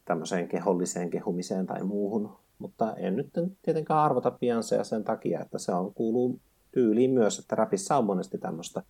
tämmöiseen 0.05 0.47
keholliseen 0.47 1.09
kehumiseen 1.09 1.65
tai 1.65 1.83
muuhun, 1.83 2.37
mutta 2.59 2.93
en 2.95 3.15
nyt 3.15 3.29
tietenkään 3.61 3.99
arvota 3.99 4.29
Beyoncéa 4.29 4.83
sen 4.83 5.03
takia, 5.03 5.41
että 5.41 5.57
se 5.57 5.71
on, 5.71 5.93
kuuluu 5.93 6.39
tyyliin 6.71 7.11
myös, 7.11 7.39
että 7.39 7.55
rapissa 7.55 7.97
on 7.97 8.05
monesti 8.05 8.37
tämmöistä 8.37 8.83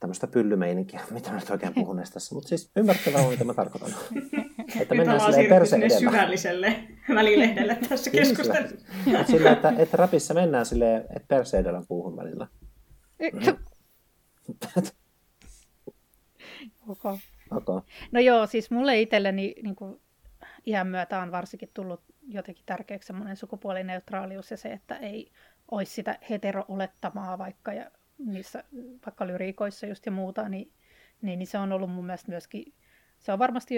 tämmöistä 0.00 0.26
pyllymeininkiä, 0.26 1.00
mitä 1.10 1.30
mä 1.30 1.38
nyt 1.38 1.50
oikein 1.50 1.74
puhun 1.74 2.02
tässä, 2.12 2.34
mutta 2.34 2.48
siis 2.48 2.70
ymmärtävää 2.76 3.28
mitä 3.28 3.44
mä 3.44 3.54
tarkoitan. 3.54 3.90
että 4.80 4.94
mennään 4.94 5.20
silleen 5.20 5.48
perse 5.48 5.76
edellä. 5.76 5.98
syvälliselle 5.98 6.76
välilehdelle 7.14 7.78
tässä 7.88 8.10
keskustelussa. 8.10 8.76
Sillä, 9.26 9.52
että, 9.52 9.72
että 9.78 9.96
rapissa 9.96 10.34
mennään 10.34 10.66
silleen, 10.66 11.00
että 11.00 11.28
perse 11.28 11.58
edellä 11.58 11.82
puuhun 11.88 12.16
välillä. 12.16 12.46
okay. 16.88 17.18
okay. 17.50 17.80
No 18.12 18.20
joo, 18.20 18.46
siis 18.46 18.70
mulle 18.70 19.00
itselleni 19.00 19.54
niin 19.62 19.76
kuin 19.76 20.00
iän 20.66 20.86
myötä 20.86 21.18
on 21.18 21.32
varsinkin 21.32 21.70
tullut 21.74 22.00
jotenkin 22.28 22.64
tärkeäksi 22.66 23.06
semmoinen 23.06 23.36
sukupuolineutraalius 23.36 24.50
ja 24.50 24.56
se, 24.56 24.68
että 24.68 24.96
ei 24.96 25.32
olisi 25.70 25.92
sitä 25.92 26.18
hetero-olettamaa 26.30 27.38
vaikka, 27.38 27.72
ja 27.72 27.90
niissä, 28.18 28.64
vaikka 29.06 29.26
lyriikoissa 29.26 29.86
just 29.86 30.06
ja 30.06 30.12
muuta, 30.12 30.48
niin, 30.48 30.72
niin, 31.22 31.38
niin 31.38 31.46
se 31.46 31.58
on 31.58 31.72
ollut 31.72 31.90
mun 31.90 32.06
mielestä 32.06 32.32
myöskin, 32.32 32.74
se 33.18 33.32
on 33.32 33.38
varmasti 33.38 33.74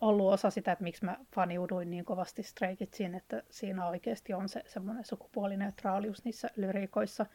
ollut 0.00 0.32
osa 0.32 0.50
sitä, 0.50 0.72
että 0.72 0.84
miksi 0.84 1.04
mä 1.04 1.18
faniuduin 1.34 1.90
niin 1.90 2.04
kovasti 2.04 2.42
Stray 2.42 2.76
Kidsiin, 2.76 3.14
että 3.14 3.42
siinä 3.50 3.88
oikeasti 3.88 4.34
on 4.34 4.48
se 4.48 4.62
semmoinen 4.66 5.04
sukupuolineutraalius 5.04 6.24
niissä 6.24 6.50
lyriikoissa. 6.56 7.26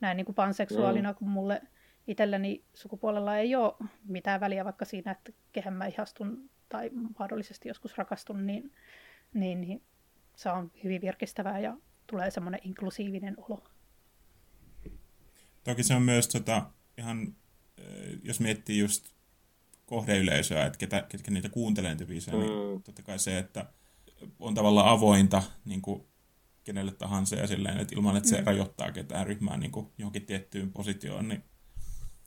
Näin 0.00 0.16
niin 0.16 0.24
kuin 0.24 0.34
panseksuaalina, 0.34 1.12
mm. 1.12 1.16
kun 1.16 1.28
mulle 1.28 1.62
itselleni 2.06 2.64
sukupuolella 2.74 3.36
ei 3.36 3.54
ole 3.54 3.74
mitään 4.04 4.40
väliä 4.40 4.64
vaikka 4.64 4.84
siinä, 4.84 5.12
että 5.12 5.32
kehen 5.52 5.74
mä 5.74 5.86
ihastun 5.86 6.50
tai 6.68 6.90
mahdollisesti 7.18 7.68
joskus 7.68 7.98
rakastun, 7.98 8.46
niin, 8.46 8.72
niin, 9.34 9.60
niin 9.60 9.82
se 10.36 10.50
on 10.50 10.70
hyvin 10.84 11.00
virkistävää 11.00 11.58
ja 11.58 11.76
tulee 12.06 12.30
semmoinen 12.30 12.60
inklusiivinen 12.64 13.34
olo. 13.38 13.64
Toki 15.64 15.82
se 15.82 15.94
on 15.94 16.02
myös 16.02 16.28
tota, 16.28 16.70
ihan, 16.98 17.34
eh, 17.78 18.18
jos 18.22 18.40
miettii 18.40 18.78
just 18.78 19.14
kohdeyleisöä, 19.86 20.66
että 20.66 20.78
ketä, 20.78 21.02
ketkä 21.08 21.30
niitä 21.30 21.48
kuuntelee 21.48 21.90
niitä 21.90 22.06
biisejä, 22.06 22.36
niin 22.36 22.50
mm. 22.50 22.56
niin 22.56 22.82
totta 22.82 23.02
kai 23.02 23.18
se, 23.18 23.38
että 23.38 23.66
on 24.40 24.54
tavallaan 24.54 24.88
avointa 24.88 25.42
niin 25.64 25.82
kuin 25.82 26.06
kenelle 26.64 26.92
tahansa 26.92 27.36
ja 27.36 27.46
silleen, 27.46 27.78
että 27.78 27.94
ilman, 27.94 28.16
että 28.16 28.28
se 28.28 28.40
mm. 28.40 28.46
rajoittaa 28.46 28.92
ketään 28.92 29.26
ryhmää 29.26 29.56
niin 29.56 29.72
kuin 29.72 29.92
johonkin 29.98 30.26
tiettyyn 30.26 30.72
positioon, 30.72 31.28
niin 31.28 31.44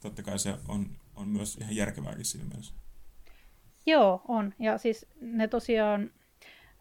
totta 0.02 0.24
kai 0.24 0.40
se 0.40 0.56
on, 0.68 0.86
on 1.16 1.28
myös 1.28 1.56
ihan 1.56 1.76
järkevääkin 1.76 2.26
siinä 2.26 2.48
mielessä. 2.48 2.74
Joo, 3.86 4.22
on. 4.28 4.54
Ja 4.60 4.78
siis 4.78 5.06
ne 5.22 5.48
tosiaan, 5.48 6.12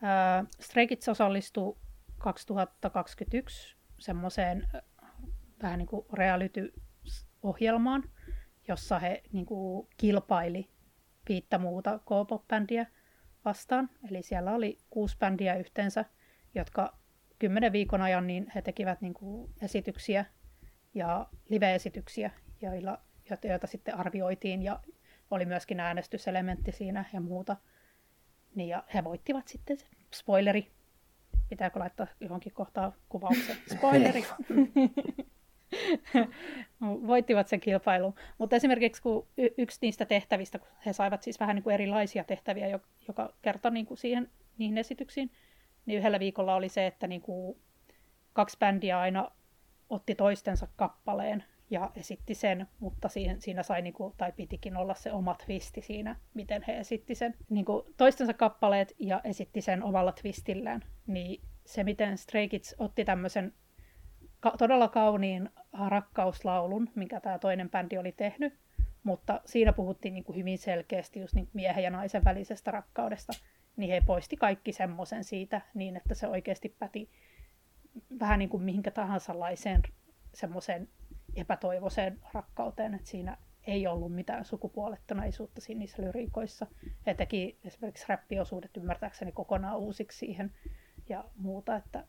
äh, 0.04 0.46
Stray 0.60 0.86
Kids 0.86 1.08
osallistuu 1.08 1.78
2021 2.18 3.76
semmoiseen 3.98 4.68
vähän 5.62 5.78
niin 5.78 5.88
kuin 5.88 6.06
reality-ohjelmaan, 6.12 8.02
jossa 8.68 8.98
he 8.98 9.22
niin 9.32 9.46
kuin, 9.46 9.88
kilpaili 9.96 10.70
viittä 11.28 11.58
muuta 11.58 11.98
K-pop-bändiä 11.98 12.86
vastaan. 13.44 13.90
Eli 14.10 14.22
siellä 14.22 14.52
oli 14.52 14.78
kuusi 14.90 15.16
bändiä 15.18 15.54
yhteensä, 15.54 16.04
jotka 16.54 16.98
kymmenen 17.38 17.72
viikon 17.72 18.02
ajan 18.02 18.26
niin 18.26 18.52
he 18.54 18.62
tekivät 18.62 19.00
niin 19.00 19.14
kuin, 19.14 19.50
esityksiä 19.62 20.24
ja 20.94 21.26
live-esityksiä, 21.48 22.30
joilla, 22.62 22.98
joita 23.44 23.66
sitten 23.66 23.96
arvioitiin 23.96 24.62
ja 24.62 24.80
oli 25.30 25.44
myöskin 25.44 25.80
äänestyselementti 25.80 26.72
siinä 26.72 27.04
ja 27.12 27.20
muuta. 27.20 27.56
Niin, 28.54 28.68
ja 28.68 28.84
he 28.94 29.04
voittivat 29.04 29.48
sitten, 29.48 29.78
spoileri, 30.14 30.70
pitääkö 31.48 31.78
laittaa 31.78 32.06
johonkin 32.20 32.52
kohtaan 32.52 32.92
kuvauksen, 33.08 33.56
spoileri. 33.76 34.26
voittivat 37.06 37.48
sen 37.48 37.60
kilpailun. 37.60 38.14
Mutta 38.38 38.56
esimerkiksi 38.56 39.02
kun 39.02 39.26
y- 39.36 39.54
yksi 39.58 39.78
niistä 39.82 40.04
tehtävistä, 40.04 40.58
kun 40.58 40.68
he 40.86 40.92
saivat 40.92 41.22
siis 41.22 41.40
vähän 41.40 41.56
niin 41.56 41.62
kuin 41.62 41.74
erilaisia 41.74 42.24
tehtäviä, 42.24 42.80
joka 43.08 43.34
kertoi 43.42 43.70
niin 43.70 43.86
kuin 43.86 43.98
siihen, 43.98 44.30
niihin 44.58 44.78
esityksiin, 44.78 45.30
niin 45.86 45.98
yhdellä 45.98 46.20
viikolla 46.20 46.54
oli 46.54 46.68
se, 46.68 46.86
että 46.86 47.06
niin 47.06 47.20
kuin 47.20 47.58
kaksi 48.32 48.58
bändiä 48.58 49.00
aina 49.00 49.30
otti 49.90 50.14
toistensa 50.14 50.68
kappaleen 50.76 51.44
ja 51.70 51.90
esitti 51.96 52.34
sen, 52.34 52.66
mutta 52.80 53.08
siihen, 53.08 53.40
siinä 53.40 53.62
sai, 53.62 53.82
niin 53.82 53.94
kuin, 53.94 54.14
tai 54.16 54.32
pitikin 54.32 54.76
olla 54.76 54.94
se 54.94 55.12
oma 55.12 55.36
twisti 55.46 55.82
siinä, 55.82 56.16
miten 56.34 56.64
he 56.66 56.78
esitti 56.78 57.14
sen. 57.14 57.34
Niin 57.50 57.64
kuin 57.64 57.82
toistensa 57.96 58.34
kappaleet 58.34 58.94
ja 58.98 59.20
esitti 59.24 59.60
sen 59.60 59.82
omalla 59.82 60.12
twistillään. 60.12 60.84
Niin 61.06 61.42
se, 61.64 61.84
miten 61.84 62.18
Stray 62.18 62.48
Kids 62.48 62.74
otti 62.78 63.04
tämmöisen 63.04 63.54
ka- 64.40 64.54
todella 64.58 64.88
kauniin 64.88 65.50
rakkauslaulun, 65.88 66.90
minkä 66.94 67.20
tämä 67.20 67.38
toinen 67.38 67.70
bändi 67.70 67.98
oli 67.98 68.12
tehnyt, 68.12 68.58
mutta 69.02 69.40
siinä 69.44 69.72
puhuttiin 69.72 70.14
niin 70.14 70.24
kuin 70.24 70.36
hyvin 70.36 70.58
selkeästi 70.58 71.20
just 71.20 71.34
niin 71.34 71.48
miehen 71.52 71.84
ja 71.84 71.90
naisen 71.90 72.24
välisestä 72.24 72.70
rakkaudesta, 72.70 73.32
niin 73.76 73.90
he 73.90 74.02
poisti 74.06 74.36
kaikki 74.36 74.72
semmoisen 74.72 75.24
siitä 75.24 75.60
niin, 75.74 75.96
että 75.96 76.14
se 76.14 76.26
oikeasti 76.26 76.76
päti 76.78 77.10
vähän 78.20 78.38
niin 78.38 78.48
kuin 78.48 78.62
mihinkä 78.62 78.90
tahansa 78.90 79.38
laiseen 79.38 79.82
semmoiseen 80.34 80.88
epätoivoiseen 81.36 82.18
rakkauteen, 82.34 82.94
että 82.94 83.08
siinä 83.08 83.36
ei 83.66 83.86
ollut 83.86 84.14
mitään 84.14 84.44
sukupuolettonaisuutta 84.44 85.60
siinä 85.60 85.78
niissä 85.78 86.02
lyriikoissa. 86.02 86.66
He 87.06 87.14
teki 87.14 87.58
esimerkiksi 87.64 88.04
räppiosuudet 88.08 88.76
ymmärtääkseni 88.76 89.32
kokonaan 89.32 89.78
uusiksi 89.78 90.18
siihen 90.18 90.52
ja 91.08 91.24
muuta, 91.36 91.76
että 91.76 92.04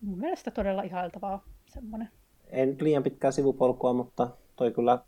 mun 0.00 0.18
mielestä 0.18 0.50
todella 0.50 0.82
ihailtavaa 0.82 1.44
semmoinen. 1.66 2.08
En 2.46 2.76
liian 2.80 3.02
pitkää 3.02 3.30
sivupolkua, 3.30 3.92
mutta 3.92 4.30
toi 4.56 4.72
kyllä 4.72 4.98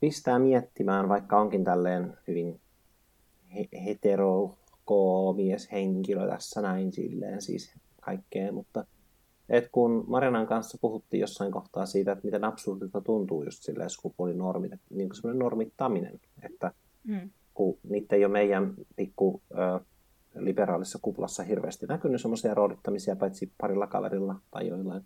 pistää 0.00 0.38
miettimään, 0.38 1.08
vaikka 1.08 1.40
onkin 1.40 1.64
tälleen 1.64 2.16
hyvin 2.28 2.60
he- 3.54 3.84
heterokoomies 3.84 5.72
henkilö 5.72 6.28
tässä 6.28 6.62
näin 6.62 6.92
silleen 6.92 7.42
siis 7.42 7.74
kaikkea, 8.00 8.52
mutta 8.52 8.84
et 9.48 9.68
kun 9.72 10.04
Marianan 10.06 10.46
kanssa 10.46 10.78
puhuttiin 10.80 11.20
jossain 11.20 11.52
kohtaa 11.52 11.86
siitä, 11.86 12.12
että 12.12 12.24
miten 12.24 12.44
absurdilta 12.44 13.00
tuntuu 13.00 13.44
just 13.44 13.62
silleen 13.62 13.90
sukupuolinormit, 13.90 14.72
niin 14.90 15.08
kuin 15.08 15.16
semmoinen 15.16 15.38
normittaminen, 15.38 16.20
että 16.42 16.72
mm. 17.04 17.30
kun 17.54 17.78
niitä 17.88 18.16
ei 18.16 18.24
ole 18.24 18.32
meidän 18.32 18.74
pikku 18.96 19.42
ö, 19.50 19.80
liberaalissa 20.36 20.98
kuplassa 21.02 21.42
hirveästi 21.42 21.86
näkynyt 21.86 22.20
semmoisia 22.20 22.54
roolittamisia, 22.54 23.16
paitsi 23.16 23.52
parilla 23.60 23.86
kaverilla 23.86 24.34
tai 24.50 24.68
joillain 24.68 25.02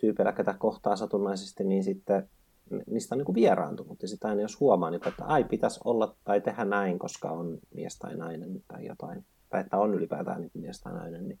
tyypeillä, 0.00 0.32
ketä 0.32 0.54
kohtaa 0.58 0.96
satunnaisesti, 0.96 1.64
niin 1.64 1.84
sitten 1.84 2.28
niistä 2.86 3.14
on 3.14 3.18
niin 3.18 3.26
kuin 3.26 3.34
vieraantunut. 3.34 4.02
Ja 4.02 4.08
sitten 4.08 4.30
aina 4.30 4.42
jos 4.42 4.60
huomaa, 4.60 4.90
niin, 4.90 5.08
että 5.08 5.24
ai 5.24 5.44
pitäisi 5.44 5.80
olla 5.84 6.16
tai 6.24 6.40
tehdä 6.40 6.64
näin, 6.64 6.98
koska 6.98 7.30
on 7.30 7.58
mies 7.74 7.98
tai 7.98 8.16
nainen 8.16 8.62
tai 8.68 8.86
jotain, 8.86 9.24
tai 9.50 9.60
että 9.60 9.78
on 9.78 9.94
ylipäätään 9.94 10.40
niin 10.40 10.50
mies 10.54 10.80
tai 10.80 10.92
nainen, 10.92 11.28
niin 11.28 11.38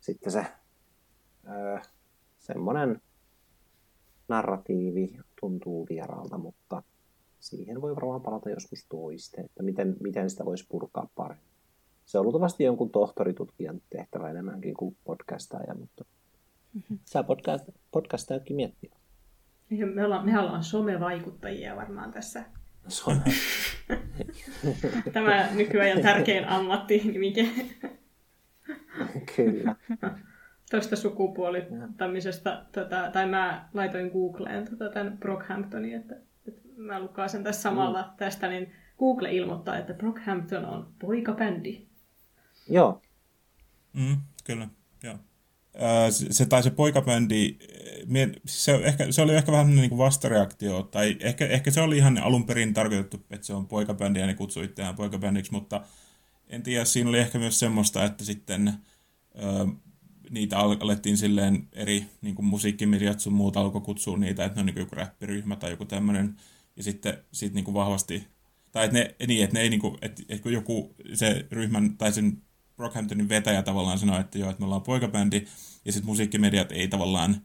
sitten 0.00 0.32
se 0.32 0.46
öö, 1.48 1.78
semmoinen 2.38 3.02
narratiivi 4.28 5.18
tuntuu 5.40 5.86
vieraalta, 5.90 6.38
mutta 6.38 6.82
siihen 7.40 7.82
voi 7.82 7.96
varmaan 7.96 8.22
palata 8.22 8.50
joskus 8.50 8.86
toiste, 8.88 9.40
että 9.40 9.62
miten, 9.62 9.96
miten 10.00 10.30
sitä 10.30 10.44
voisi 10.44 10.66
purkaa 10.68 11.08
paremmin. 11.14 11.50
Se 12.10 12.18
on 12.18 12.24
luultavasti 12.24 12.64
jonkun 12.64 12.90
tohtoritutkijan 12.90 13.80
tehtävä 13.90 14.30
enemmänkin 14.30 14.74
kuin 14.74 14.96
podcastaja, 15.04 15.74
mutta 15.74 16.04
mm-hmm. 16.74 16.98
saa 17.04 17.22
podcast, 17.22 17.68
podcastajatkin 17.90 18.56
miettiä. 18.56 18.96
Me 19.94 20.04
ollaan, 20.04 20.26
me 20.26 20.38
ollaan 20.38 20.64
somevaikuttajia 20.64 21.76
varmaan 21.76 22.12
tässä. 22.12 22.44
Some. 22.88 23.22
Tämä 25.12 25.48
nykyään 25.54 26.02
tärkein 26.02 26.48
ammattinimike. 26.48 27.48
Kyllä. 29.36 29.76
Tuosta 30.70 30.96
sukupuolittamisesta, 30.96 32.64
tota, 32.72 33.10
tai 33.12 33.26
mä 33.26 33.68
laitoin 33.74 34.10
Googleen 34.10 34.70
tota, 34.70 34.88
tämän 34.88 35.18
Brockhamptonin, 35.18 35.94
että, 35.94 36.16
että 36.48 36.60
mä 36.76 37.00
lukaan 37.00 37.28
tässä 37.44 37.62
samalla 37.62 38.02
mm. 38.02 38.16
tästä, 38.16 38.48
niin 38.48 38.72
Google 38.98 39.32
ilmoittaa, 39.32 39.78
että 39.78 39.94
Brockhampton 39.94 40.64
on 40.64 40.92
poikabändi. 40.98 41.89
Joo. 42.70 43.02
Mm, 43.92 44.16
kyllä, 44.44 44.68
joo. 45.02 45.18
Se, 46.10 46.46
tai 46.46 46.62
se 46.62 46.70
poikabändi, 46.70 47.58
se, 48.46 48.74
ehkä, 48.74 49.12
se 49.12 49.22
oli 49.22 49.34
ehkä 49.34 49.52
vähän 49.52 49.76
niin 49.76 49.88
kuin 49.88 49.98
vastareaktio, 49.98 50.82
tai 50.82 51.16
ehkä, 51.20 51.46
ehkä 51.46 51.70
se 51.70 51.80
oli 51.80 51.96
ihan 51.96 52.18
alun 52.18 52.46
perin 52.46 52.74
tarkoitettu, 52.74 53.26
että 53.30 53.46
se 53.46 53.54
on 53.54 53.66
poikabändi 53.66 54.20
ja 54.20 54.26
ne 54.26 54.34
kutsui 54.34 54.64
itseään 54.64 54.94
poikabändiksi, 54.94 55.52
mutta 55.52 55.80
en 56.48 56.62
tiedä, 56.62 56.84
siinä 56.84 57.08
oli 57.08 57.18
ehkä 57.18 57.38
myös 57.38 57.58
semmoista, 57.58 58.04
että 58.04 58.24
sitten 58.24 58.72
niitä 60.30 60.58
alettiin 60.58 61.16
silleen 61.16 61.68
eri 61.72 62.06
niin 62.22 62.34
kuin 62.34 62.46
musiikkimediat 62.46 63.20
sun 63.20 63.32
muuta 63.32 63.60
alkoi 63.60 63.80
kutsua 63.80 64.16
niitä, 64.16 64.44
että 64.44 64.56
ne 64.56 64.60
on 64.60 64.66
niin 64.66 64.78
joku 64.78 64.94
räppiryhmä 64.94 65.56
tai 65.56 65.70
joku 65.70 65.84
tämmöinen, 65.84 66.36
ja 66.76 66.82
sitten 66.82 67.18
sit 67.32 67.54
niin 67.54 67.64
kuin 67.64 67.74
vahvasti, 67.74 68.26
tai 68.72 68.84
että 68.84 68.98
ne, 68.98 69.14
niin, 69.26 69.44
että 69.44 69.54
ne 69.54 69.60
ei 69.60 69.70
niin 69.70 69.80
kuin, 69.80 69.98
että, 70.02 70.22
että 70.28 70.50
joku 70.50 70.94
se 71.14 71.46
ryhmän 71.50 71.96
tai 71.96 72.12
sen 72.12 72.42
Brockhamptonin 72.80 73.28
vetäjä 73.28 73.62
tavallaan 73.62 73.98
sanoi, 73.98 74.20
että 74.20 74.38
joo, 74.38 74.50
että 74.50 74.60
me 74.60 74.64
ollaan 74.64 74.82
poikabändi, 74.82 75.46
ja 75.84 75.92
sitten 75.92 76.06
musiikkimediat 76.06 76.72
ei 76.72 76.88
tavallaan 76.88 77.36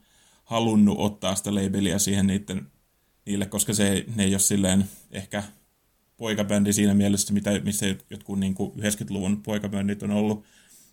halunnut 0.44 0.96
ottaa 1.00 1.36
sitä 1.36 1.56
labelia 1.56 2.00
siihen 2.00 2.28
niiden, 2.28 2.68
niille, 3.26 3.46
koska 3.46 3.74
se, 3.74 4.06
ne 4.16 4.24
ei 4.24 4.34
ole 4.34 4.40
silleen 4.40 4.86
ehkä 5.12 5.44
poikabändi 6.18 6.74
siinä 6.74 6.94
mielessä, 6.94 7.34
mitä, 7.34 7.50
missä 7.64 7.86
jotkut 8.10 8.40
niin 8.40 8.56
kuin 8.56 8.72
90-luvun 8.72 9.44
poikabändit 9.44 10.04
on 10.04 10.12
ollut, 10.12 10.46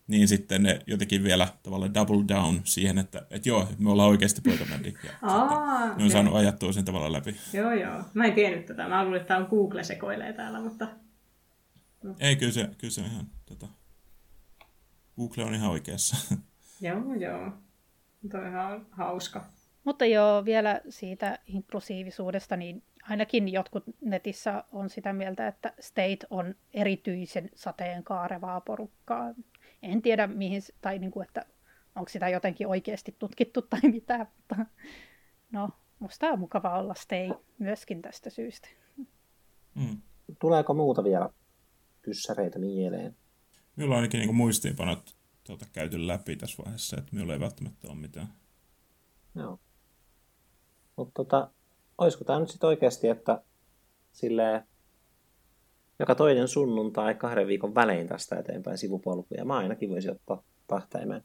niin 0.06 0.28
sitten 0.28 0.62
ne 0.62 0.78
jotenkin 0.86 1.22
vielä 1.22 1.48
tavallaan 1.62 1.94
double 1.94 2.24
down 2.28 2.60
siihen, 2.64 2.98
että, 2.98 3.26
että 3.30 3.48
joo, 3.48 3.68
me 3.78 3.90
ollaan 3.90 4.08
oikeasti 4.08 4.40
poikabändi. 4.40 4.94
Ja 5.04 5.10
Aa, 5.22 5.96
ne 5.96 6.04
on 6.04 6.10
saanut 6.10 6.34
ajattua 6.34 6.72
sen 6.72 6.84
tavalla 6.84 7.12
läpi. 7.12 7.36
Joo, 7.52 7.72
joo. 7.72 8.02
Mä 8.14 8.24
en 8.24 8.32
tiennyt 8.32 8.66
tätä. 8.66 8.88
Mä 8.88 9.04
luulin, 9.04 9.20
että 9.20 9.28
tämä 9.28 9.40
on 9.40 9.46
Google 9.50 9.84
sekoilee 9.84 10.32
täällä, 10.32 10.60
mutta... 10.60 10.88
No. 12.02 12.14
Ei, 12.20 12.36
kyllä 12.36 12.52
se, 12.52 12.70
kyllä 12.78 12.92
se 12.92 13.00
on 13.00 13.06
ihan... 13.06 13.26
Tota... 13.46 13.81
Google 15.16 15.44
on 15.44 15.54
ihan 15.54 15.70
oikeassa. 15.70 16.36
joo, 16.80 17.14
joo. 17.14 17.50
Tuo 18.30 18.40
on 18.40 18.46
ihan 18.46 18.86
hauska. 18.90 19.44
Mutta 19.84 20.06
joo, 20.06 20.44
vielä 20.44 20.80
siitä 20.88 21.38
inklusiivisuudesta, 21.46 22.56
niin 22.56 22.82
ainakin 23.08 23.48
jotkut 23.48 23.84
netissä 24.00 24.64
on 24.72 24.90
sitä 24.90 25.12
mieltä, 25.12 25.48
että 25.48 25.72
State 25.80 26.26
on 26.30 26.54
erityisen 26.74 27.50
sateenkaarevaa 27.54 28.60
porukkaa 28.60 29.34
en 29.82 30.02
tiedä 30.02 30.26
mihin, 30.26 30.62
tai 30.80 30.98
niin 30.98 31.10
kuin, 31.10 31.26
että 31.26 31.46
onko 31.94 32.08
sitä 32.08 32.28
jotenkin 32.28 32.66
oikeasti 32.66 33.16
tutkittu 33.18 33.62
tai 33.70 33.80
mitä, 33.82 34.26
mutta 34.36 34.56
no, 35.52 35.70
musta 35.98 36.26
on 36.26 36.38
mukava 36.38 36.78
olla 36.78 36.94
stay 36.94 37.30
myöskin 37.58 38.02
tästä 38.02 38.30
syystä. 38.30 38.68
Mm. 39.74 40.02
Tuleeko 40.40 40.74
muuta 40.74 41.04
vielä 41.04 41.30
kyssäreitä 42.02 42.58
mieleen? 42.58 43.16
Minulla 43.76 43.94
on 43.94 43.98
ainakin 44.00 44.20
niin 44.20 44.34
muistiinpanot 44.34 45.16
tuota, 45.44 45.66
käyty 45.72 46.06
läpi 46.06 46.36
tässä 46.36 46.62
vaiheessa, 46.62 46.96
että 46.98 47.12
minulla 47.12 47.32
ei 47.32 47.40
välttämättä 47.40 47.88
ole 47.88 47.96
mitään. 47.96 48.28
Joo. 49.34 49.60
Mutta 50.96 51.12
tota, 51.14 51.50
olisiko 51.98 52.24
tämä 52.24 52.40
nyt 52.40 52.50
sitten 52.50 52.68
oikeasti, 52.68 53.08
että 53.08 53.42
silleen 54.12 54.66
joka 55.98 56.14
toinen 56.14 56.48
sunnuntai 56.48 57.14
kahden 57.14 57.46
viikon 57.46 57.74
välein 57.74 58.08
tästä 58.08 58.36
eteenpäin 58.36 58.78
sivupolkuja. 58.78 59.44
Mä 59.44 59.56
ainakin 59.56 59.90
voisin 59.90 60.10
ottaa 60.10 60.42
tähtäimeen. 60.66 61.22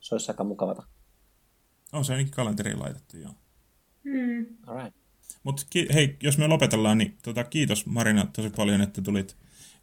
Se 0.00 0.14
olisi 0.14 0.30
aika 0.30 0.44
mukavata. 0.44 0.82
On 1.92 2.04
se 2.04 2.12
ainakin 2.12 2.32
kalenteriin 2.32 2.80
laitettu, 2.80 3.16
joo. 3.16 3.32
Mm. 4.04 4.46
Alright. 4.66 4.96
Mutta 5.42 5.62
ki- 5.70 5.88
hei, 5.94 6.16
jos 6.22 6.38
me 6.38 6.46
lopetellaan, 6.46 6.98
niin 6.98 7.18
tota, 7.22 7.44
kiitos 7.44 7.86
Marina 7.86 8.26
tosi 8.32 8.50
paljon, 8.50 8.80
että 8.80 9.02
tulit 9.02 9.36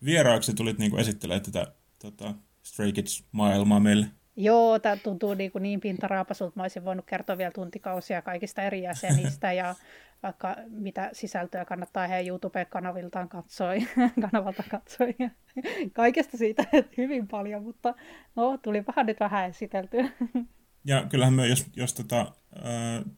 vieraaksi 0.06 0.54
tulit 0.54 0.78
niinku 0.78 0.98
esittelemään 0.98 1.42
tätä 1.42 1.68
tota, 2.00 2.34
Stray 2.64 2.92
Kids-maailmaa 2.92 3.80
meille. 3.80 4.06
Joo, 4.36 4.80
tämä 4.80 4.96
tuntuu 4.96 5.34
niin, 5.34 5.52
kuin 5.52 5.62
niin 5.62 5.80
pintaraapasulta. 5.80 6.54
Mä 6.56 6.64
olisin 6.64 6.86
voinut 6.86 7.06
kertoa 7.06 7.38
vielä 7.38 7.52
tuntikausia 7.52 8.22
kaikista 8.22 8.62
eri 8.62 8.82
jäsenistä 8.82 9.54
ja 9.54 9.76
vaikka 10.24 10.56
mitä 10.70 11.10
sisältöä 11.14 11.66
kannattaa 11.66 12.08
heidän 12.08 12.28
YouTube-kanaviltaan 12.28 13.30
katsoi, 13.30 13.78
kanavalta 14.22 14.64
katsoi. 14.72 15.16
Ja 15.20 15.30
kaikesta 15.94 16.38
siitä 16.38 16.64
hyvin 16.98 17.28
paljon, 17.28 17.64
mutta 17.64 17.94
no, 18.36 18.58
tuli 18.58 18.84
vähän 18.88 19.06
nyt 19.06 19.20
vähän 19.20 19.50
esiteltyä. 19.50 20.10
Ja 20.86 21.06
kyllähän 21.10 21.34
me, 21.34 21.48
jos, 21.48 21.66
jos 21.76 21.94
tota, 21.94 22.32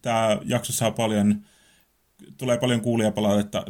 tämä 0.01 0.37
jakso 0.45 0.73
saa 0.73 0.91
paljon, 0.91 1.45
tulee 2.37 2.57
paljon 2.57 2.81
kuulijapalautetta 2.81 3.63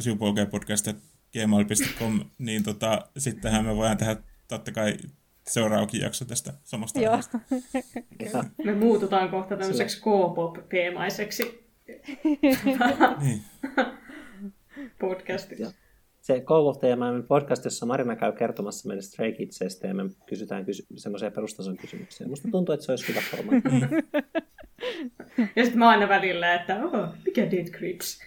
sivupolkea.podcast.gmail.com, 1.36 2.20
niin 2.38 2.62
tota, 2.62 3.06
sittenhän 3.18 3.64
me 3.64 3.76
voidaan 3.76 3.96
tehdä 3.96 4.16
totta 4.48 4.72
kai 4.72 4.96
seuraavakin 5.48 6.00
jakso 6.00 6.24
tästä 6.24 6.52
samasta 6.64 7.00
Joo. 7.00 7.10
aiheesta. 7.10 7.38
Me 8.64 8.74
muututaan 8.74 9.28
kohta 9.28 9.56
tämmöiseksi 9.56 10.00
K-pop-teemaiseksi 10.00 11.66
Niin. 13.22 13.42
podcastiksi. 15.00 15.85
Se 16.26 16.40
kouluttajamäinen 16.40 17.22
podcast, 17.22 17.64
jossa 17.64 17.86
Marina 17.86 18.16
käy 18.16 18.32
kertomassa 18.32 18.88
meille 18.88 19.02
Stray 19.02 19.32
Kidsistä 19.32 19.86
ja 19.86 19.94
me 19.94 20.02
kysytään 20.26 20.64
kysy- 20.64 20.86
semmoisia 20.96 21.30
perustason 21.30 21.76
kysymyksiä. 21.76 22.28
Musta 22.28 22.48
tuntuu, 22.50 22.72
että 22.72 22.86
se 22.86 22.92
olisi 22.92 23.08
hyvä 23.08 23.20
formaatti. 23.30 23.68
Ja 25.56 25.62
sitten 25.62 25.78
mä 25.78 25.88
aina 25.88 26.08
välillä, 26.08 26.54
että 26.54 26.84
oh, 26.84 27.08
mikä 27.24 27.50
Dead 27.50 27.66
Creeps? 27.66 28.20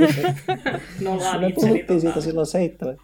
Nollaan 1.00 1.40
me 1.40 1.52
puhuttiin 1.52 2.00
siitä 2.00 2.20
silloin 2.20 2.46
seitsemän. 2.46 2.96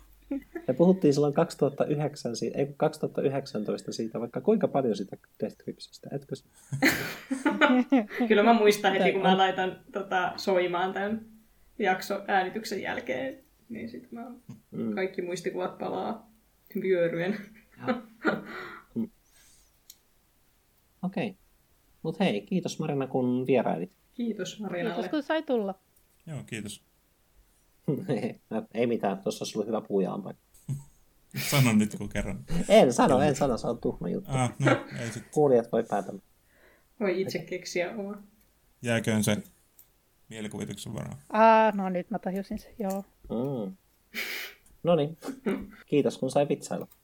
Me 0.69 0.75
puhuttiin 0.75 1.15
silloin 1.15 1.35
2009, 1.35 2.37
siitä, 2.37 2.59
ei 2.59 2.67
kun 2.67 2.75
2019 2.77 3.93
siitä, 3.93 4.21
vaikka 4.21 4.41
kuinka 4.41 4.69
paljon 4.69 4.97
sitä 4.97 5.17
Death 5.41 5.57
Gripsistä, 5.65 6.09
etkö? 6.13 6.35
Kyllä 8.29 8.43
mä 8.43 8.53
muistan 8.53 8.93
heti, 8.93 9.13
kun 9.13 9.23
mä 9.23 9.39
laitan 9.39 9.81
tota, 9.93 10.33
soimaan 10.37 10.93
tämän 10.93 11.21
jakso 11.79 12.25
äänityksen 12.29 12.83
jälkeen, 12.83 13.52
niin 13.69 13.89
sitten 13.89 14.19
mä 14.19 14.31
Mm. 14.71 14.95
kaikki 14.95 15.23
muistikuvat 15.23 15.79
palaa 15.79 16.31
vyöryen. 16.83 17.39
Okei. 21.03 21.27
Okay. 21.29 21.35
Mutta 22.03 22.25
hei, 22.25 22.41
kiitos 22.41 22.79
Marina, 22.79 23.07
kun 23.07 23.47
vierailit. 23.47 23.93
Kiitos 24.15 24.61
Marinalle. 24.61 24.95
Kiitos, 24.95 25.11
kun 25.11 25.23
sai 25.23 25.43
tulla. 25.43 25.75
Joo, 26.27 26.43
kiitos. 26.47 26.83
Ei 28.75 28.87
mitään, 28.87 29.19
tuossa 29.19 29.45
olisi 29.45 29.59
ollut 29.59 29.67
hyvä 29.69 29.81
puujaan 29.81 30.23
paikka. 30.23 30.43
Sano 31.51 31.73
nyt 31.73 31.95
kun 31.99 32.09
kerran. 32.09 32.45
En 32.69 32.93
sano, 32.93 33.21
en 33.21 33.37
sano, 33.37 33.57
se 33.59 33.67
on 33.67 33.79
tuhma 33.79 34.09
juttu. 34.09 34.31
Ah, 34.33 34.53
no, 34.59 34.87
ei 35.01 35.11
sit. 35.11 35.25
Kuulijat 35.31 35.73
voi 35.73 35.85
päätä. 35.85 36.13
Voi 37.01 37.21
itse 37.21 37.39
keksiä 37.39 37.95
oma. 37.97 38.23
Jääköön 38.83 39.25
se 39.25 39.37
mielikuvituksen 40.29 40.95
varaan. 40.95 41.17
Ah, 41.31 41.75
no 41.75 41.89
nyt 41.89 42.11
mä 42.11 42.19
tajusin 42.19 42.59
sen, 42.59 42.73
joo. 42.79 43.05
Mm. 43.31 43.77
No 44.83 44.97
niin, 44.97 45.19
kiitos 45.87 46.19
kun 46.19 46.31
sai 46.31 46.49
vitsailla. 46.49 46.89